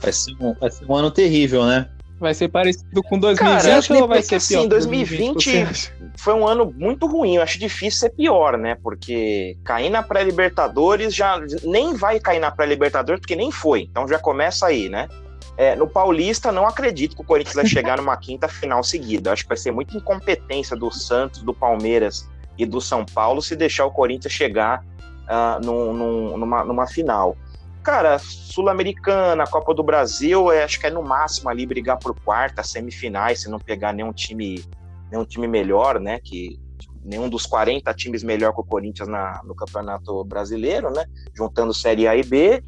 Vai 0.00 0.12
ser, 0.12 0.34
um, 0.40 0.54
vai 0.54 0.70
ser 0.70 0.84
um 0.86 0.94
ano 0.94 1.10
terrível, 1.10 1.64
né? 1.66 1.88
Vai 2.18 2.34
ser 2.34 2.48
parecido 2.48 3.02
com 3.02 3.18
Cara, 3.18 3.32
2020 3.62 3.70
acho 3.78 3.88
que 3.94 4.02
ou 4.02 4.08
vai 4.08 4.22
ser 4.22 4.28
pior? 4.28 4.36
assim, 4.36 4.62
que 4.62 4.68
2020 4.68 5.42
você 5.50 5.58
acha? 5.62 5.92
Foi 6.18 6.34
um 6.34 6.46
ano 6.46 6.70
muito 6.76 7.06
ruim, 7.06 7.36
eu 7.36 7.42
acho 7.42 7.58
difícil 7.58 8.00
ser 8.00 8.10
pior, 8.10 8.58
né? 8.58 8.76
Porque 8.82 9.56
cair 9.64 9.88
na 9.88 10.02
pré-Libertadores 10.02 11.14
já 11.14 11.40
nem 11.64 11.94
vai 11.94 12.20
cair 12.20 12.38
na 12.38 12.50
pré-Libertadores, 12.50 13.20
porque 13.20 13.34
nem 13.36 13.50
foi. 13.50 13.82
Então 13.90 14.06
já 14.06 14.18
começa 14.18 14.66
aí, 14.66 14.90
né? 14.90 15.08
É, 15.56 15.74
no 15.74 15.86
Paulista, 15.88 16.52
não 16.52 16.66
acredito 16.66 17.14
que 17.16 17.22
o 17.22 17.24
Corinthians 17.24 17.54
vai 17.54 17.66
chegar 17.66 17.96
numa 17.96 18.16
quinta 18.18 18.48
final 18.48 18.82
seguida. 18.84 19.32
Acho 19.32 19.42
que 19.44 19.48
vai 19.48 19.56
ser 19.56 19.70
muita 19.72 19.96
incompetência 19.96 20.76
do 20.76 20.90
Santos, 20.90 21.42
do 21.42 21.54
Palmeiras 21.54 22.28
e 22.58 22.66
do 22.66 22.80
São 22.82 23.04
Paulo 23.04 23.40
se 23.40 23.56
deixar 23.56 23.86
o 23.86 23.90
Corinthians 23.90 24.32
chegar 24.32 24.84
ah, 25.28 25.58
num- 25.62 25.92
num- 25.92 26.36
numa, 26.38 26.64
numa 26.64 26.86
final. 26.86 27.34
Cara, 27.82 28.18
Sul-Americana, 28.18 29.46
Copa 29.46 29.74
do 29.74 29.82
Brasil, 29.82 30.52
é, 30.52 30.62
acho 30.62 30.78
que 30.78 30.86
é 30.86 30.90
no 30.90 31.02
máximo 31.02 31.48
ali 31.48 31.66
brigar 31.66 31.98
por 31.98 32.14
quarta, 32.20 32.62
semifinais, 32.62 33.42
se 33.42 33.48
não 33.48 33.58
pegar 33.58 33.92
nenhum 33.92 34.12
time, 34.12 34.62
nenhum 35.10 35.24
time 35.24 35.48
melhor, 35.48 35.98
né? 35.98 36.20
Que 36.22 36.58
nenhum 37.02 37.28
dos 37.28 37.46
40 37.46 37.92
times 37.94 38.22
melhor 38.22 38.52
que 38.52 38.60
o 38.60 38.64
Corinthians 38.64 39.08
na, 39.08 39.40
no 39.44 39.54
Campeonato 39.54 40.22
Brasileiro, 40.24 40.90
né? 40.90 41.04
Juntando 41.34 41.72
Série 41.72 42.06
A 42.06 42.14
e 42.14 42.22
B. 42.22 42.62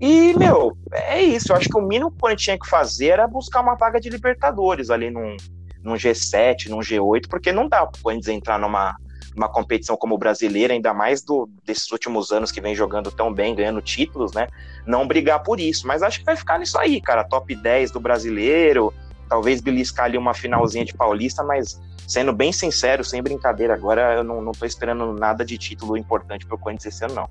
E, 0.00 0.36
meu, 0.36 0.76
é 0.92 1.22
isso. 1.22 1.52
Eu 1.52 1.56
acho 1.56 1.68
que 1.68 1.78
o 1.78 1.82
mínimo 1.82 2.10
que 2.10 2.16
o 2.16 2.20
Corinthians 2.20 2.44
tinha 2.44 2.58
que 2.58 2.68
fazer 2.68 3.08
era 3.08 3.26
buscar 3.26 3.60
uma 3.60 3.76
vaga 3.76 4.00
de 4.00 4.10
Libertadores 4.10 4.90
ali 4.90 5.08
num, 5.08 5.36
num 5.82 5.94
G7, 5.94 6.68
num 6.68 6.78
G8, 6.78 7.28
porque 7.28 7.52
não 7.52 7.68
dá 7.68 7.86
pro 7.86 8.02
Corinthians 8.02 8.36
entrar 8.36 8.58
numa, 8.58 8.96
numa 9.38 9.48
competição 9.48 9.96
como 9.96 10.16
o 10.16 10.18
brasileiro, 10.18 10.72
ainda 10.72 10.92
mais 10.92 11.22
do, 11.22 11.48
desses 11.64 11.90
últimos 11.92 12.32
anos 12.32 12.50
que 12.50 12.60
vem 12.60 12.74
jogando 12.74 13.10
tão 13.12 13.32
bem, 13.32 13.54
ganhando 13.54 13.80
títulos, 13.80 14.32
né? 14.32 14.48
Não 14.84 15.06
brigar 15.06 15.42
por 15.42 15.60
isso. 15.60 15.86
Mas 15.86 16.02
acho 16.02 16.18
que 16.18 16.24
vai 16.24 16.36
ficar 16.36 16.58
nisso 16.58 16.76
aí, 16.76 17.00
cara. 17.00 17.22
Top 17.22 17.54
10 17.54 17.92
do 17.92 18.00
brasileiro, 18.00 18.92
talvez 19.28 19.60
beliscar 19.60 20.06
ali 20.06 20.18
uma 20.18 20.34
finalzinha 20.34 20.84
de 20.84 20.92
paulista, 20.92 21.44
mas 21.44 21.80
sendo 22.06 22.32
bem 22.32 22.52
sincero, 22.52 23.04
sem 23.04 23.22
brincadeira, 23.22 23.74
agora 23.74 24.14
eu 24.16 24.24
não, 24.24 24.40
não 24.42 24.52
tô 24.52 24.66
esperando 24.66 25.12
nada 25.12 25.44
de 25.44 25.56
título 25.56 25.96
importante 25.96 26.44
pro 26.44 26.58
Corinthians 26.58 26.94
esse 26.94 27.04
ano, 27.04 27.14
não. 27.14 27.30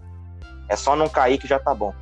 É 0.69 0.75
só 0.75 0.95
não 0.95 1.09
cair 1.09 1.37
que 1.37 1.47
já 1.47 1.59
tá 1.59 1.73
bom. 1.73 1.93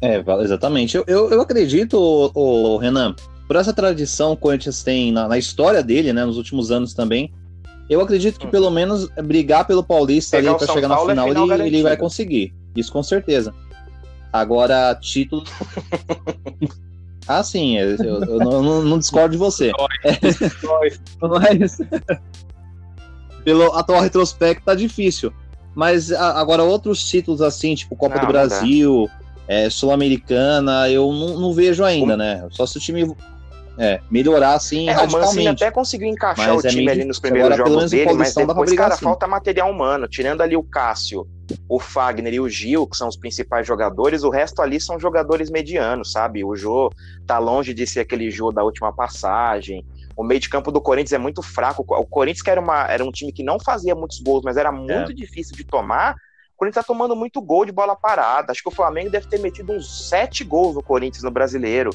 É, 0.00 0.22
exatamente. 0.42 0.96
Eu, 0.96 1.04
eu, 1.08 1.30
eu 1.30 1.40
acredito, 1.40 1.98
ô, 2.32 2.76
Renan, 2.76 3.16
por 3.48 3.56
essa 3.56 3.72
tradição 3.72 4.28
que 4.36 4.40
o 4.40 4.42
Corinthians 4.42 4.82
tem 4.84 5.10
na, 5.10 5.26
na 5.26 5.38
história 5.38 5.82
dele, 5.82 6.12
né, 6.12 6.24
nos 6.24 6.36
últimos 6.36 6.70
anos 6.70 6.92
também, 6.94 7.32
eu 7.88 8.00
acredito 8.02 8.38
que 8.38 8.46
Hum. 8.46 8.50
pelo 8.50 8.70
menos 8.70 9.08
brigar 9.24 9.66
pelo 9.66 9.82
Paulista 9.82 10.36
Pegar 10.36 10.50
ali 10.50 10.58
para 10.58 10.66
chegar 10.74 10.88
Paulo 10.88 11.10
é 11.10 11.14
na 11.14 11.22
final, 11.24 11.44
final 11.46 11.58
ele, 11.58 11.76
ele 11.76 11.82
vai 11.82 11.96
conseguir. 11.96 12.54
Isso 12.76 12.92
com 12.92 13.02
certeza. 13.02 13.54
Agora, 14.30 14.94
título. 15.00 15.42
ah, 17.26 17.42
sim, 17.42 17.78
eu, 17.78 17.96
eu- 17.96 18.24
eu 18.24 18.38
não, 18.38 18.52
eu 18.52 18.62
não- 18.62 18.82
não 18.82 18.98
discordo 18.98 19.30
de 19.32 19.38
você. 19.38 19.72
Não 21.22 21.36
é. 21.38 21.58
Pelo 23.44 23.72
atual 23.74 24.02
retrospecto 24.02 24.64
tá 24.66 24.74
difícil. 24.74 25.32
Mas 25.74 26.12
agora 26.12 26.62
outros 26.62 27.02
títulos 27.08 27.40
assim, 27.40 27.74
tipo 27.74 27.96
Copa 27.96 28.16
Não, 28.16 28.22
do. 28.26 28.32
Brasil, 28.32 29.08
é, 29.46 29.70
Sul-Americana, 29.70 30.90
eu 30.90 31.10
não, 31.12 31.38
não 31.40 31.52
vejo 31.54 31.84
ainda, 31.84 32.16
né? 32.16 32.46
Só 32.50 32.66
se 32.66 32.76
o 32.76 32.80
time 32.80 33.14
é, 33.78 34.00
melhorar 34.10 34.54
assim 34.54 34.88
É, 34.88 34.92
o 34.92 34.96
Mancini 34.96 35.18
radicalmente. 35.18 35.48
até 35.64 35.70
conseguiu 35.70 36.08
encaixar 36.08 36.48
Mas 36.48 36.64
o 36.64 36.66
é 36.66 36.70
time 36.70 36.90
ali 36.90 37.04
nos 37.04 37.20
primeiros 37.20 37.52
Agora, 37.52 37.70
jogos 37.70 37.90
dele, 37.90 38.12
mas 38.14 38.34
depois, 38.34 38.72
cara, 38.74 38.96
sim. 38.96 39.04
falta 39.04 39.26
material 39.26 39.70
humano. 39.70 40.08
Tirando 40.08 40.40
ali 40.40 40.56
o 40.56 40.62
Cássio, 40.62 41.26
o 41.68 41.78
Fagner 41.78 42.34
e 42.34 42.40
o 42.40 42.48
Gil, 42.48 42.86
que 42.88 42.96
são 42.96 43.08
os 43.08 43.16
principais 43.16 43.66
jogadores, 43.66 44.24
o 44.24 44.30
resto 44.30 44.60
ali 44.60 44.80
são 44.80 44.98
jogadores 44.98 45.48
medianos, 45.48 46.10
sabe? 46.10 46.44
O 46.44 46.56
Jô 46.56 46.90
tá 47.26 47.38
longe 47.38 47.72
de 47.72 47.86
ser 47.86 48.00
aquele 48.00 48.30
Jô 48.30 48.50
da 48.50 48.64
última 48.64 48.92
passagem. 48.92 49.86
O 50.16 50.24
meio 50.24 50.40
de 50.40 50.48
campo 50.48 50.72
do 50.72 50.80
Corinthians 50.80 51.12
é 51.12 51.18
muito 51.18 51.40
fraco. 51.40 51.84
O 51.86 52.04
Corinthians, 52.04 52.42
que 52.42 52.50
era, 52.50 52.60
uma, 52.60 52.84
era 52.90 53.04
um 53.04 53.12
time 53.12 53.32
que 53.32 53.44
não 53.44 53.60
fazia 53.60 53.94
muitos 53.94 54.18
gols, 54.18 54.42
mas 54.44 54.56
era 54.56 54.72
muito 54.72 55.14
difícil 55.14 55.56
de 55.56 55.62
tomar. 55.62 56.16
O 56.54 56.58
Corinthians 56.58 56.84
tá 56.84 56.92
tomando 56.92 57.14
muito 57.14 57.40
gol 57.40 57.64
de 57.64 57.70
bola 57.70 57.94
parada. 57.94 58.50
Acho 58.50 58.60
que 58.60 58.68
o 58.68 58.72
Flamengo 58.74 59.10
deve 59.10 59.28
ter 59.28 59.38
metido 59.38 59.72
uns 59.72 60.08
sete 60.08 60.42
gols 60.42 60.74
no 60.74 60.82
Corinthians 60.82 61.22
no 61.22 61.30
brasileiro. 61.30 61.90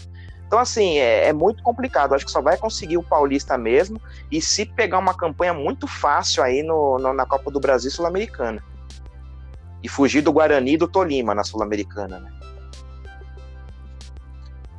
Então, 0.54 0.62
assim, 0.62 1.00
é, 1.00 1.30
é 1.30 1.34
muito 1.34 1.64
complicado. 1.64 2.14
Acho 2.14 2.28
que 2.28 2.32
só 2.32 2.40
vai 2.40 2.56
conseguir 2.58 2.96
o 2.96 3.02
Paulista 3.02 3.58
mesmo. 3.58 4.00
E 4.32 4.40
se 4.40 4.68
pegar 4.68 5.00
uma 5.00 5.16
campanha 5.16 5.52
muito 5.52 5.88
fácil 5.88 6.44
aí 6.44 6.62
no, 6.62 7.00
no- 7.00 7.12
na 7.12 7.26
Copa 7.26 7.50
do 7.50 7.60
Brasil 7.60 7.90
Sul-Americana. 7.90 8.64
E 9.82 9.90
fugir 9.90 10.22
do 10.22 10.32
Guarani 10.32 10.74
e 10.74 10.78
do 10.78 10.88
Tolima 10.88 11.34
na 11.34 11.44
Sul-Americana, 11.44 12.20
né? 12.20 12.32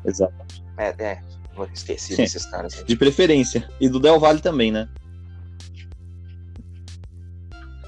Exato. 0.07 0.33
É, 0.79 0.95
é. 0.97 1.21
Esqueci 1.73 2.15
Sim. 2.15 2.23
desses 2.23 2.47
caras. 2.47 2.85
De 2.87 2.95
preferência. 2.95 3.69
E 3.81 3.89
do 3.89 3.99
Del 3.99 4.21
Valle 4.21 4.41
também, 4.41 4.71
né? 4.71 4.89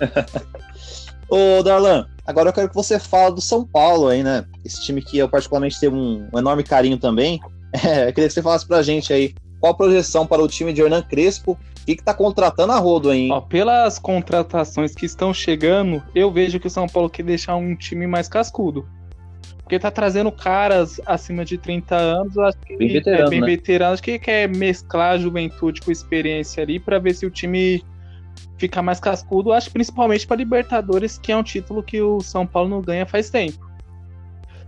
Ô, 1.30 1.62
Darlan, 1.62 2.08
agora 2.26 2.48
eu 2.48 2.52
quero 2.52 2.68
que 2.68 2.74
você 2.74 2.98
fale 2.98 3.36
do 3.36 3.40
São 3.40 3.64
Paulo 3.64 4.08
aí, 4.08 4.24
né? 4.24 4.44
Esse 4.64 4.82
time 4.82 5.00
que 5.00 5.18
eu 5.18 5.28
particularmente 5.28 5.78
tenho 5.78 5.94
um, 5.94 6.28
um 6.34 6.38
enorme 6.40 6.64
carinho 6.64 6.98
também. 6.98 7.40
É, 7.84 8.08
eu 8.08 8.12
queria 8.12 8.28
que 8.28 8.30
você 8.30 8.42
falasse 8.42 8.66
pra 8.66 8.82
gente 8.82 9.12
aí 9.12 9.34
qual 9.60 9.72
a 9.72 9.76
projeção 9.76 10.26
para 10.26 10.42
o 10.42 10.48
time 10.48 10.72
de 10.72 10.80
Hernan 10.80 11.02
Crespo. 11.02 11.52
O 11.52 11.86
que, 11.86 11.96
que 11.96 12.02
tá 12.02 12.12
contratando 12.12 12.72
a 12.72 12.78
rodo 12.78 13.10
aí, 13.10 13.26
hein? 13.26 13.32
Ó, 13.32 13.40
pelas 13.40 13.98
contratações 13.98 14.94
que 14.94 15.06
estão 15.06 15.32
chegando, 15.32 16.02
eu 16.14 16.32
vejo 16.32 16.58
que 16.58 16.66
o 16.66 16.70
São 16.70 16.88
Paulo 16.88 17.08
quer 17.08 17.22
deixar 17.22 17.54
um 17.56 17.76
time 17.76 18.06
mais 18.06 18.28
cascudo. 18.28 18.86
Porque 19.58 19.78
tá 19.78 19.90
trazendo 19.90 20.30
caras 20.30 21.00
acima 21.06 21.44
de 21.44 21.58
30 21.58 21.96
anos, 21.96 22.38
acho 22.38 22.58
que 22.58 22.76
Bem 22.76 22.88
veterano, 22.92 23.26
é 23.26 23.30
bem 23.30 23.40
né? 23.40 23.46
veterano, 23.46 23.94
acho 23.94 24.02
que 24.02 24.18
quer 24.18 24.48
mesclar 24.48 25.14
a 25.14 25.18
juventude 25.18 25.80
com 25.80 25.90
experiência 25.90 26.62
ali 26.62 26.78
pra 26.78 27.00
ver 27.00 27.14
se 27.14 27.26
o 27.26 27.30
time 27.30 27.84
fica 28.58 28.80
mais 28.80 29.00
cascudo, 29.00 29.52
acho 29.52 29.70
principalmente 29.70 30.26
para 30.26 30.36
Libertadores, 30.36 31.18
que 31.18 31.32
é 31.32 31.36
um 31.36 31.42
título 31.42 31.82
que 31.82 32.00
o 32.00 32.20
São 32.20 32.46
Paulo 32.46 32.68
não 32.68 32.80
ganha 32.80 33.06
faz 33.06 33.28
tempo. 33.28 33.65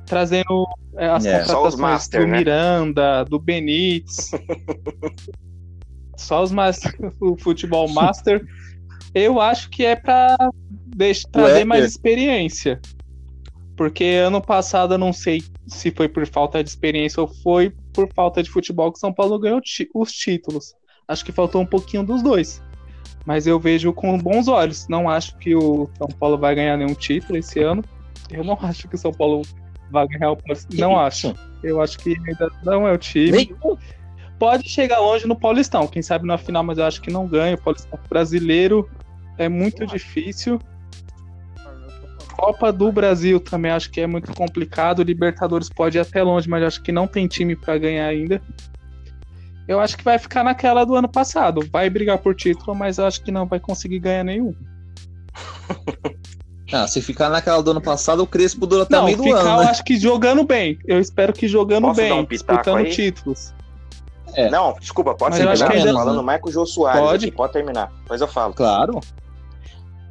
Trazendo 0.08 0.66
é, 0.96 1.08
as 1.08 1.24
É. 1.24 1.44
Só 1.44 1.66
os 1.66 1.74
contratações 1.74 1.80
master, 1.80 2.20
do 2.20 2.26
né? 2.26 2.38
Miranda, 2.38 3.24
do 3.24 3.38
Benítez. 3.38 4.30
Só 6.16 6.42
os 6.42 6.50
master, 6.50 6.94
o 7.20 7.36
futebol 7.38 7.88
master. 7.88 8.44
Eu 9.14 9.40
acho 9.40 9.70
que 9.70 9.84
é 9.84 9.94
para 9.94 10.36
trazer 11.32 11.64
mais 11.64 11.84
experiência. 11.84 12.80
Porque 13.76 14.04
ano 14.04 14.42
passado 14.42 14.94
eu 14.94 14.98
não 14.98 15.12
sei 15.12 15.40
se 15.68 15.92
foi 15.92 16.08
por 16.08 16.26
falta 16.26 16.64
de 16.64 16.68
experiência 16.68 17.20
ou 17.20 17.28
foi 17.28 17.72
por 17.92 18.12
falta 18.12 18.42
de 18.42 18.50
futebol 18.50 18.92
que 18.92 18.98
São 18.98 19.12
Paulo 19.12 19.38
ganhou 19.38 19.60
os 19.94 20.12
títulos. 20.12 20.74
Acho 21.06 21.24
que 21.24 21.30
faltou 21.30 21.62
um 21.62 21.66
pouquinho 21.66 22.02
dos 22.02 22.20
dois. 22.20 22.60
Mas 23.24 23.46
eu 23.46 23.60
vejo 23.60 23.92
com 23.92 24.18
bons 24.18 24.48
olhos. 24.48 24.88
Não 24.88 25.08
acho 25.08 25.38
que 25.38 25.54
o 25.54 25.88
São 25.96 26.08
Paulo 26.08 26.36
vai 26.36 26.56
ganhar 26.56 26.76
nenhum 26.76 26.94
título 26.94 27.38
esse 27.38 27.60
ano. 27.60 27.84
Eu 28.30 28.42
não 28.42 28.58
acho 28.62 28.88
que 28.88 28.96
o 28.96 28.98
São 28.98 29.12
Paulo 29.12 29.42
vai 29.90 30.06
ganhar 30.08 30.32
o. 30.32 30.38
Não 30.74 30.98
acho. 30.98 31.34
Eu 31.62 31.80
acho 31.80 31.98
que 31.98 32.16
ainda 32.26 32.50
não 32.64 32.86
é 32.86 32.92
o 32.92 32.98
time. 32.98 33.30
Nenhum. 33.30 33.76
Pode 34.38 34.68
chegar 34.68 35.00
longe 35.00 35.26
no 35.26 35.34
Paulistão, 35.34 35.88
quem 35.88 36.00
sabe 36.00 36.24
na 36.24 36.38
final, 36.38 36.62
mas 36.62 36.78
eu 36.78 36.84
acho 36.84 37.02
que 37.02 37.10
não 37.10 37.26
ganha. 37.26 37.56
O 37.56 37.60
Paulistão 37.60 37.98
brasileiro 38.08 38.88
é 39.36 39.48
muito 39.48 39.84
difícil. 39.86 40.60
Copa 42.36 42.72
do 42.72 42.92
Brasil 42.92 43.40
também 43.40 43.72
acho 43.72 43.90
que 43.90 44.00
é 44.00 44.06
muito 44.06 44.32
complicado. 44.32 45.02
Libertadores 45.02 45.68
pode 45.68 45.98
ir 45.98 46.00
até 46.00 46.22
longe, 46.22 46.48
mas 46.48 46.60
eu 46.60 46.68
acho 46.68 46.82
que 46.82 46.92
não 46.92 47.08
tem 47.08 47.26
time 47.26 47.56
pra 47.56 47.76
ganhar 47.76 48.06
ainda. 48.06 48.40
Eu 49.66 49.80
acho 49.80 49.98
que 49.98 50.04
vai 50.04 50.18
ficar 50.18 50.44
naquela 50.44 50.84
do 50.84 50.94
ano 50.94 51.08
passado. 51.08 51.68
Vai 51.72 51.90
brigar 51.90 52.18
por 52.18 52.34
título, 52.34 52.76
mas 52.76 52.98
eu 52.98 53.06
acho 53.06 53.22
que 53.24 53.32
não 53.32 53.44
vai 53.44 53.58
conseguir 53.58 53.98
ganhar 53.98 54.22
nenhum. 54.22 54.54
Ah, 56.70 56.86
se 56.86 57.00
ficar 57.00 57.30
naquela 57.30 57.62
do 57.62 57.70
ano 57.70 57.80
passado, 57.80 58.22
o 58.22 58.26
Crespo 58.26 58.66
dura 58.66 58.82
até 58.82 58.96
não, 58.96 59.04
meio 59.06 59.16
do 59.16 59.22
ficar 59.22 59.38
ano, 59.38 59.50
eu 59.50 59.56
né? 59.64 59.70
acho 59.70 59.82
que 59.84 59.96
jogando 59.98 60.44
bem. 60.44 60.78
Eu 60.86 61.00
espero 61.00 61.32
que 61.32 61.48
jogando 61.48 61.84
Posso 61.84 62.00
bem, 62.00 62.08
dar 62.10 62.16
um 62.16 62.24
disputando 62.24 62.76
aí? 62.78 62.90
títulos. 62.90 63.54
É. 64.34 64.50
Não, 64.50 64.74
desculpa, 64.78 65.14
pode 65.14 65.38
Mas 65.38 65.58
terminar? 65.58 65.66
que 65.70 65.72
Tô 65.72 65.88
ainda- 65.88 65.98
falando 65.98 66.22
Michael 66.22 66.52
Jô 66.52 66.66
Soares 66.66 67.00
Pode. 67.00 67.26
aqui, 67.26 67.34
pode 67.34 67.52
terminar. 67.54 67.90
Depois 68.02 68.20
eu 68.20 68.28
falo. 68.28 68.52
Claro. 68.52 69.00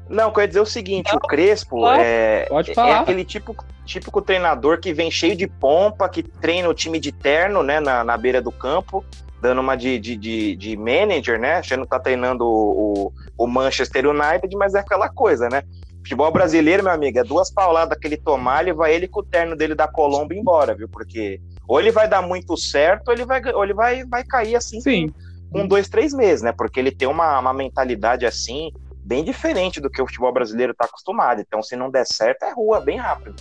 Não, 0.10 0.32
eu 0.36 0.42
ia 0.42 0.48
dizer 0.48 0.60
o 0.62 0.66
seguinte, 0.66 1.12
Não, 1.12 1.18
o 1.18 1.20
Crespo 1.20 1.78
claro, 1.82 2.02
é, 2.02 2.46
pode 2.46 2.72
é 2.72 2.94
aquele 2.94 3.26
tipo, 3.26 3.56
típico 3.86 4.22
treinador 4.22 4.80
que 4.80 4.94
vem 4.94 5.12
cheio 5.12 5.36
de 5.36 5.46
pompa, 5.48 6.08
que 6.10 6.24
treina 6.24 6.68
o 6.70 6.74
time 6.74 7.00
de 7.00 7.12
terno, 7.12 7.62
né, 7.62 7.80
na, 7.80 8.04
na 8.06 8.18
beira 8.18 8.42
do 8.42 8.52
campo, 8.52 9.04
dando 9.42 9.60
uma 9.60 9.76
de, 9.76 10.00
de, 10.00 10.16
de, 10.16 10.56
de 10.56 10.78
manager, 10.78 11.38
né, 11.38 11.56
achando 11.56 11.84
que 11.84 11.90
tá 11.90 12.00
treinando 12.00 12.46
o, 12.46 13.12
o, 13.38 13.44
o 13.44 13.48
Manchester 13.48 14.08
United, 14.08 14.56
mas 14.56 14.74
é 14.74 14.80
aquela 14.80 15.10
coisa, 15.10 15.50
né. 15.50 15.62
Futebol 16.08 16.32
brasileiro, 16.32 16.86
meu 16.86 16.94
amigo, 16.94 17.20
é 17.20 17.24
duas 17.24 17.52
pauladas 17.52 17.98
que 18.00 18.08
ele 18.08 18.16
tomar, 18.16 18.62
ele 18.62 18.72
vai 18.72 18.96
ele 18.96 19.10
com 19.10 19.20
o 19.20 19.24
terno 19.24 19.58
dele 19.58 19.76
da 19.76 19.90
Colombo 19.90 20.34
embora, 20.34 20.74
viu, 20.74 20.88
porque 20.88 21.42
ou 21.68 21.82
ele 21.82 21.92
vai 21.92 22.08
dar 22.08 22.22
muito 22.22 22.56
certo, 22.56 23.10
ou 23.10 23.14
ele 23.14 23.26
vai, 23.26 23.42
ou 23.54 23.62
ele 23.62 23.74
vai, 23.74 24.06
vai 24.06 24.24
cair 24.24 24.56
assim 24.56 24.80
Sim. 24.80 25.14
com 25.52 25.68
dois, 25.68 25.90
três 25.90 26.14
meses, 26.14 26.42
né? 26.42 26.54
Porque 26.54 26.80
ele 26.80 26.92
tem 26.92 27.10
uma, 27.10 27.38
uma 27.38 27.54
mentalidade 27.54 28.26
assim, 28.26 28.72
bem 29.04 29.22
diferente 29.22 29.82
do 29.82 29.90
que 29.90 30.02
o 30.02 30.08
futebol 30.08 30.32
brasileiro 30.32 30.72
está 30.72 30.86
acostumado. 30.86 31.42
Então, 31.42 31.62
se 31.62 31.76
não 31.76 31.92
der 31.92 32.06
certo, 32.08 32.44
é 32.44 32.54
rua, 32.54 32.80
bem 32.80 32.98
rápido. 32.98 33.36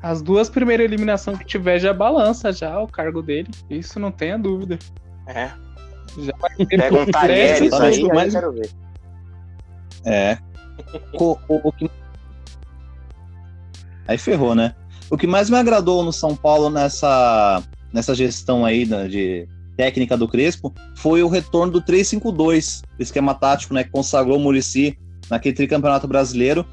As 0.00 0.22
duas 0.22 0.48
primeiras 0.48 0.86
eliminações 0.86 1.36
que 1.36 1.44
tiver 1.44 1.78
já 1.78 1.92
balança 1.92 2.50
já 2.50 2.80
o 2.80 2.88
cargo 2.88 3.20
dele. 3.20 3.50
Isso 3.68 4.00
não 4.00 4.10
tenha 4.10 4.38
dúvida. 4.38 4.78
É. 5.26 5.65
Já 6.18 6.32
vai 6.40 6.54
ter 6.56 6.66
Pega 6.66 6.96
um 6.98 7.06
talheres 7.06 7.72
aí, 7.72 8.04
o 8.04 8.18
aí 8.18 8.26
eu 8.26 8.32
quero 8.32 8.52
ver. 8.52 8.70
É. 10.04 10.38
O, 11.14 11.36
o- 11.48 11.60
o 11.68 11.72
que... 11.72 11.90
Aí 14.08 14.18
ferrou, 14.18 14.54
né? 14.54 14.74
O 15.10 15.16
que 15.16 15.26
mais 15.26 15.50
me 15.50 15.56
agradou 15.56 16.02
no 16.04 16.12
São 16.12 16.34
Paulo 16.34 16.70
nessa, 16.70 17.62
nessa 17.92 18.14
gestão 18.14 18.64
aí 18.64 18.84
da- 18.84 19.06
de 19.06 19.48
técnica 19.76 20.16
do 20.16 20.26
Crespo 20.28 20.72
foi 20.94 21.22
o 21.22 21.28
retorno 21.28 21.72
do 21.72 21.82
3-5-2, 21.82 22.82
o 22.98 23.02
esquema 23.02 23.34
tático, 23.34 23.74
né? 23.74 23.84
Que 23.84 23.90
consagrou 23.90 24.36
o 24.36 24.40
Murici 24.40 24.96
naquele 25.30 25.54
tricampeonato 25.54 26.06
brasileiro. 26.08 26.64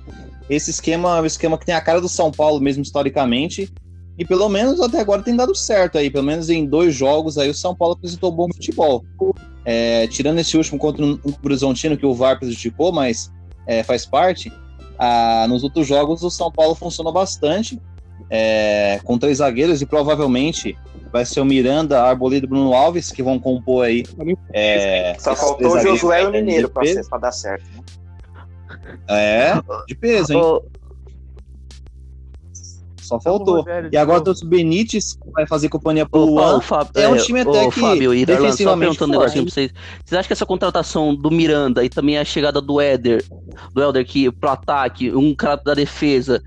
Esse 0.49 0.69
esquema 0.71 1.17
é 1.17 1.21
um 1.21 1.25
esquema 1.25 1.57
que 1.57 1.65
tem 1.65 1.75
a 1.75 1.81
cara 1.81 1.99
do 2.01 2.09
São 2.09 2.31
Paulo 2.31 2.59
mesmo 2.61 2.83
historicamente. 2.83 3.71
E 4.17 4.25
pelo 4.25 4.47
menos 4.47 4.79
até 4.79 4.99
agora 4.99 5.23
tem 5.23 5.35
dado 5.35 5.55
certo 5.55 5.97
aí. 5.97 6.09
Pelo 6.09 6.25
menos 6.25 6.49
em 6.49 6.65
dois 6.65 6.93
jogos 6.93 7.37
aí 7.37 7.49
o 7.49 7.53
São 7.53 7.75
Paulo 7.75 7.95
apresentou 7.95 8.31
bom 8.31 8.47
futebol. 8.51 9.03
É, 9.65 10.07
tirando 10.07 10.39
esse 10.39 10.55
último 10.57 10.77
contra 10.77 11.03
o 11.03 11.19
Horizontino, 11.43 11.97
que 11.97 12.05
o 12.05 12.13
VAR 12.13 12.37
prejudicou, 12.37 12.91
mas 12.91 13.31
é, 13.65 13.81
faz 13.81 14.05
parte. 14.05 14.51
Ah, 14.99 15.45
nos 15.49 15.63
outros 15.63 15.87
jogos, 15.87 16.23
o 16.23 16.29
São 16.29 16.51
Paulo 16.51 16.75
funcionou 16.75 17.11
bastante, 17.11 17.81
é, 18.29 18.99
com 19.03 19.17
três 19.17 19.39
zagueiros, 19.39 19.81
e 19.81 19.85
provavelmente 19.85 20.77
vai 21.11 21.25
ser 21.25 21.39
o 21.41 21.45
Miranda, 21.45 22.01
Arboleda 22.01 22.45
e 22.45 22.49
Bruno 22.49 22.73
Alves, 22.73 23.11
que 23.11 23.23
vão 23.23 23.39
compor 23.39 23.85
aí. 23.85 24.03
É, 24.51 25.15
Só 25.19 25.35
faltou 25.35 25.75
o 25.75 25.79
Josué 25.79 26.23
e 26.23 26.25
o 26.25 26.31
de 26.31 26.41
Mineiro 26.41 26.69
pra 26.69 27.17
dar 27.19 27.31
certo. 27.31 27.65
né? 27.71 27.83
É, 29.07 29.53
de 29.87 29.95
peso, 29.95 30.33
hein? 30.33 30.61
Só 33.03 33.19
faltou. 33.19 33.65
E 33.91 33.97
agora 33.97 34.21
trouxe 34.21 34.45
o 34.45 34.47
Benítez, 34.47 35.17
vai 35.33 35.45
fazer 35.45 35.69
companhia 35.69 36.07
pro 36.07 36.23
Luan. 36.23 36.61
é 36.95 37.07
um 37.07 37.17
time 37.17 37.41
até 37.41 37.63
ô, 37.63 37.69
que 37.69 37.79
Fábio 37.79 38.13
e 38.13 38.21
só 38.21 38.25
defensivamente 38.25 38.97
perguntando 38.97 39.11
um 39.11 39.19
negocinho 39.19 39.43
pra 39.43 39.53
vocês. 39.53 39.71
Vocês 40.05 40.19
acham 40.19 40.27
que 40.27 40.33
essa 40.33 40.45
contratação 40.45 41.13
do 41.13 41.29
Miranda 41.29 41.83
e 41.83 41.89
também 41.89 42.17
a 42.17 42.25
chegada 42.25 42.61
do 42.61 42.79
Éder, 42.79 43.23
do 43.73 43.81
Helder 43.81 44.05
que 44.05 44.31
pro 44.31 44.49
ataque, 44.49 45.11
um 45.11 45.35
cara 45.35 45.57
da 45.57 45.73
defesa, 45.73 46.41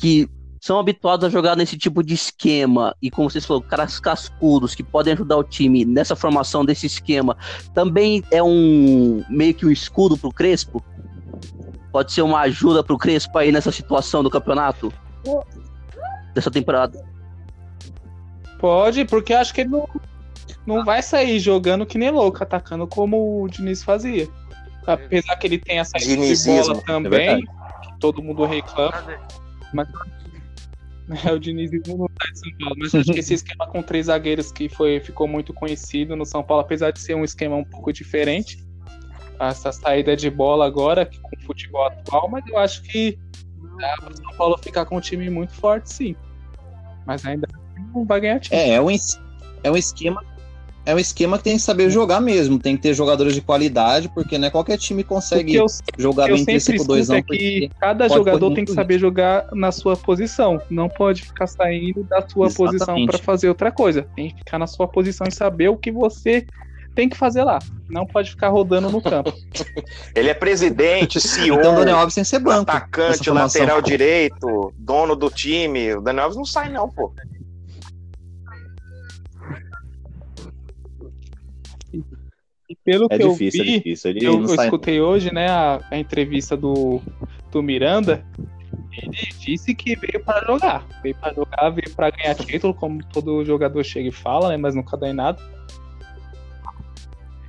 que 0.00 0.28
são 0.60 0.78
habituados 0.78 1.26
a 1.26 1.28
jogar 1.28 1.56
nesse 1.56 1.76
tipo 1.76 2.02
de 2.02 2.14
esquema, 2.14 2.96
e 3.02 3.10
como 3.10 3.28
vocês 3.28 3.44
falaram, 3.44 3.68
caras 3.68 4.00
cascudos 4.00 4.74
que 4.74 4.82
podem 4.82 5.12
ajudar 5.12 5.36
o 5.36 5.44
time 5.44 5.84
nessa 5.84 6.16
formação 6.16 6.64
desse 6.64 6.86
esquema, 6.86 7.36
também 7.74 8.24
é 8.30 8.42
um 8.42 9.22
meio 9.28 9.52
que 9.52 9.66
um 9.66 9.70
escudo 9.70 10.16
pro 10.16 10.32
Crespo? 10.32 10.82
Pode 11.92 12.12
ser 12.12 12.22
uma 12.22 12.40
ajuda 12.40 12.82
pro 12.82 12.96
Crespo 12.96 13.36
aí 13.36 13.52
nessa 13.52 13.70
situação 13.70 14.22
do 14.22 14.30
campeonato? 14.30 14.90
Dessa 16.34 16.50
temporada? 16.50 17.04
Pode, 18.58 19.04
porque 19.04 19.32
acho 19.32 19.54
que 19.54 19.60
ele 19.60 19.70
não, 19.70 19.88
não 20.66 20.84
vai 20.84 21.02
sair 21.02 21.38
jogando 21.38 21.86
que 21.86 21.98
nem 21.98 22.10
louco, 22.10 22.42
atacando 22.42 22.86
como 22.86 23.42
o 23.42 23.48
Diniz 23.48 23.82
fazia. 23.82 24.28
Apesar 24.86 25.36
que 25.36 25.46
ele 25.46 25.58
tem 25.58 25.78
essa 25.78 25.98
saída 25.98 26.34
de 26.34 26.44
bola 26.44 26.78
é 26.78 26.82
também, 26.82 27.26
verdade. 27.26 27.46
que 27.82 27.98
todo 28.00 28.22
mundo 28.22 28.44
reclama, 28.44 29.18
mas 29.72 29.88
é, 31.24 31.32
o 31.32 31.38
dinizismo 31.38 31.96
não 31.96 32.08
tá 32.08 32.26
em 32.30 32.34
São 32.34 32.50
Paulo. 32.58 32.76
Mas 32.78 32.94
acho 32.94 33.12
que 33.12 33.18
esse 33.18 33.34
esquema 33.34 33.66
com 33.66 33.82
três 33.82 34.06
zagueiros 34.06 34.52
que 34.52 34.68
foi, 34.68 35.00
ficou 35.00 35.26
muito 35.26 35.52
conhecido 35.52 36.16
no 36.16 36.26
São 36.26 36.42
Paulo, 36.42 36.62
apesar 36.62 36.90
de 36.90 37.00
ser 37.00 37.14
um 37.14 37.24
esquema 37.24 37.56
um 37.56 37.64
pouco 37.64 37.92
diferente, 37.92 38.64
essa 39.38 39.72
saída 39.72 40.16
de 40.16 40.30
bola 40.30 40.66
agora, 40.66 41.04
que 41.04 41.18
com 41.20 41.36
o 41.36 41.40
futebol 41.42 41.86
atual, 41.86 42.28
mas 42.28 42.46
eu 42.46 42.58
acho 42.58 42.82
que 42.82 43.18
dá 43.78 43.94
pro 43.96 44.16
São 44.16 44.36
Paulo 44.36 44.58
ficar 44.58 44.84
com 44.84 44.96
um 44.96 45.00
time 45.00 45.28
muito 45.30 45.52
forte, 45.52 45.92
sim. 45.92 46.16
Mas 47.06 47.24
ainda 47.24 47.48
não 47.94 48.04
vai 48.04 48.20
ganhar 48.20 48.40
time. 48.40 48.56
É, 48.56 48.74
é 48.74 48.80
um, 48.80 48.88
é 49.62 49.70
um 49.70 49.76
esquema. 49.76 50.22
É 50.86 50.94
um 50.94 50.98
esquema 50.98 51.38
que 51.38 51.44
tem 51.44 51.54
que 51.54 51.62
saber 51.62 51.88
jogar 51.88 52.20
mesmo. 52.20 52.58
Tem 52.58 52.76
que 52.76 52.82
ter 52.82 52.92
jogadores 52.92 53.34
de 53.34 53.40
qualidade, 53.40 54.10
porque 54.10 54.36
não 54.36 54.48
é 54.48 54.50
qualquer 54.50 54.76
time 54.76 55.02
consegue 55.02 55.54
eu 55.54 55.64
jogar 55.96 56.28
eu 56.28 56.36
bem 56.36 56.44
sempre 56.44 56.52
3 56.52 56.64
5 56.64 56.76
escuto 56.76 56.88
2 56.88 57.08
não, 57.08 57.16
é 57.16 57.22
que 57.22 57.70
cada 57.80 58.06
jogador 58.06 58.54
tem 58.54 58.66
que 58.66 58.72
saber 58.72 58.98
jogar 58.98 59.46
na 59.52 59.72
sua 59.72 59.96
posição. 59.96 60.60
Não 60.68 60.88
pode 60.88 61.22
ficar 61.22 61.46
saindo 61.46 62.04
da 62.04 62.20
sua 62.28 62.48
posição 62.48 62.74
Exatamente. 62.74 63.06
para 63.08 63.18
fazer 63.18 63.48
outra 63.48 63.72
coisa. 63.72 64.06
Tem 64.14 64.28
que 64.28 64.38
ficar 64.38 64.58
na 64.58 64.66
sua 64.66 64.86
posição 64.86 65.26
e 65.26 65.32
saber 65.32 65.70
o 65.70 65.76
que 65.76 65.90
você 65.90 66.46
tem 66.94 67.08
que 67.08 67.16
fazer 67.16 67.42
lá. 67.42 67.58
Não 67.88 68.06
pode 68.06 68.30
ficar 68.30 68.48
rodando 68.48 68.88
no 68.90 69.02
campo. 69.02 69.32
Ele 70.14 70.28
é 70.30 70.34
presidente, 70.34 71.20
CEO, 71.20 71.58
Então 71.58 71.74
o 71.74 71.78
Daniel 71.78 71.98
Alves 71.98 72.14
tem 72.14 72.22
que 72.24 72.30
ser 72.30 72.38
banco. 72.38 72.70
atacante, 72.70 73.28
lateral 73.30 73.82
direito, 73.82 74.72
dono 74.78 75.16
do 75.16 75.28
time. 75.30 75.94
O 75.94 76.00
Daniel 76.00 76.24
Alves 76.24 76.36
não 76.36 76.44
sai, 76.44 76.70
não, 76.70 76.88
pô. 76.88 77.12
E 82.68 82.74
pelo 82.82 83.06
É 83.10 83.18
que 83.18 83.28
difícil, 83.28 83.60
eu 83.60 83.64
vi, 83.64 83.70
é 83.74 83.76
difícil. 83.78 84.10
Ele 84.10 84.26
eu, 84.26 84.32
não 84.34 84.42
eu 84.42 84.54
sai. 84.54 84.64
escutei 84.66 85.00
hoje, 85.00 85.32
né, 85.32 85.48
a, 85.48 85.80
a 85.90 85.98
entrevista 85.98 86.56
do, 86.56 87.00
do 87.50 87.62
Miranda. 87.62 88.24
Ele 88.96 89.28
disse 89.38 89.74
que 89.74 89.96
veio 89.96 90.24
para 90.24 90.46
jogar. 90.46 90.86
Veio 91.02 91.16
para 91.16 91.34
jogar, 91.34 91.70
veio 91.70 91.90
para 91.94 92.10
ganhar 92.10 92.34
título, 92.36 92.72
como 92.72 93.04
todo 93.06 93.44
jogador 93.44 93.82
chega 93.84 94.08
e 94.08 94.12
fala, 94.12 94.48
né? 94.48 94.56
Mas 94.56 94.74
nunca 94.74 94.96
dá 94.96 95.08
em 95.08 95.12
nada. 95.12 95.38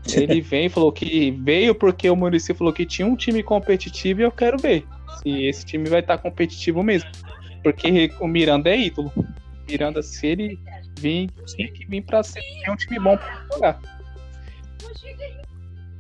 Ele 0.14 0.42
vem 0.42 0.66
e 0.66 0.70
falou 0.70 0.92
que 0.92 1.32
veio 1.32 1.74
porque 1.74 2.10
o 2.10 2.16
Muricy 2.16 2.54
falou 2.54 2.72
que 2.72 2.86
tinha 2.86 3.08
um 3.08 3.16
time 3.16 3.42
competitivo 3.42 4.22
e 4.22 4.24
eu 4.24 4.32
quero 4.32 4.58
ver 4.58 4.86
se 5.22 5.46
esse 5.46 5.66
time 5.66 5.90
vai 5.90 6.02
estar 6.02 6.18
competitivo 6.18 6.84
mesmo. 6.84 7.10
Porque 7.64 8.12
o 8.20 8.28
Miranda 8.28 8.70
é 8.70 8.80
ídolo. 8.80 9.12
Miranda, 9.68 10.04
se 10.04 10.28
ele 10.28 10.60
vir, 11.00 11.30
tem 11.58 11.74
que 11.74 11.86
vir 11.88 12.04
para 12.04 12.22
ser 12.22 12.42
é 12.64 12.72
um 12.72 12.76
time 12.76 13.00
bom 13.00 13.18
para 13.18 13.46
jogar. 13.52 13.82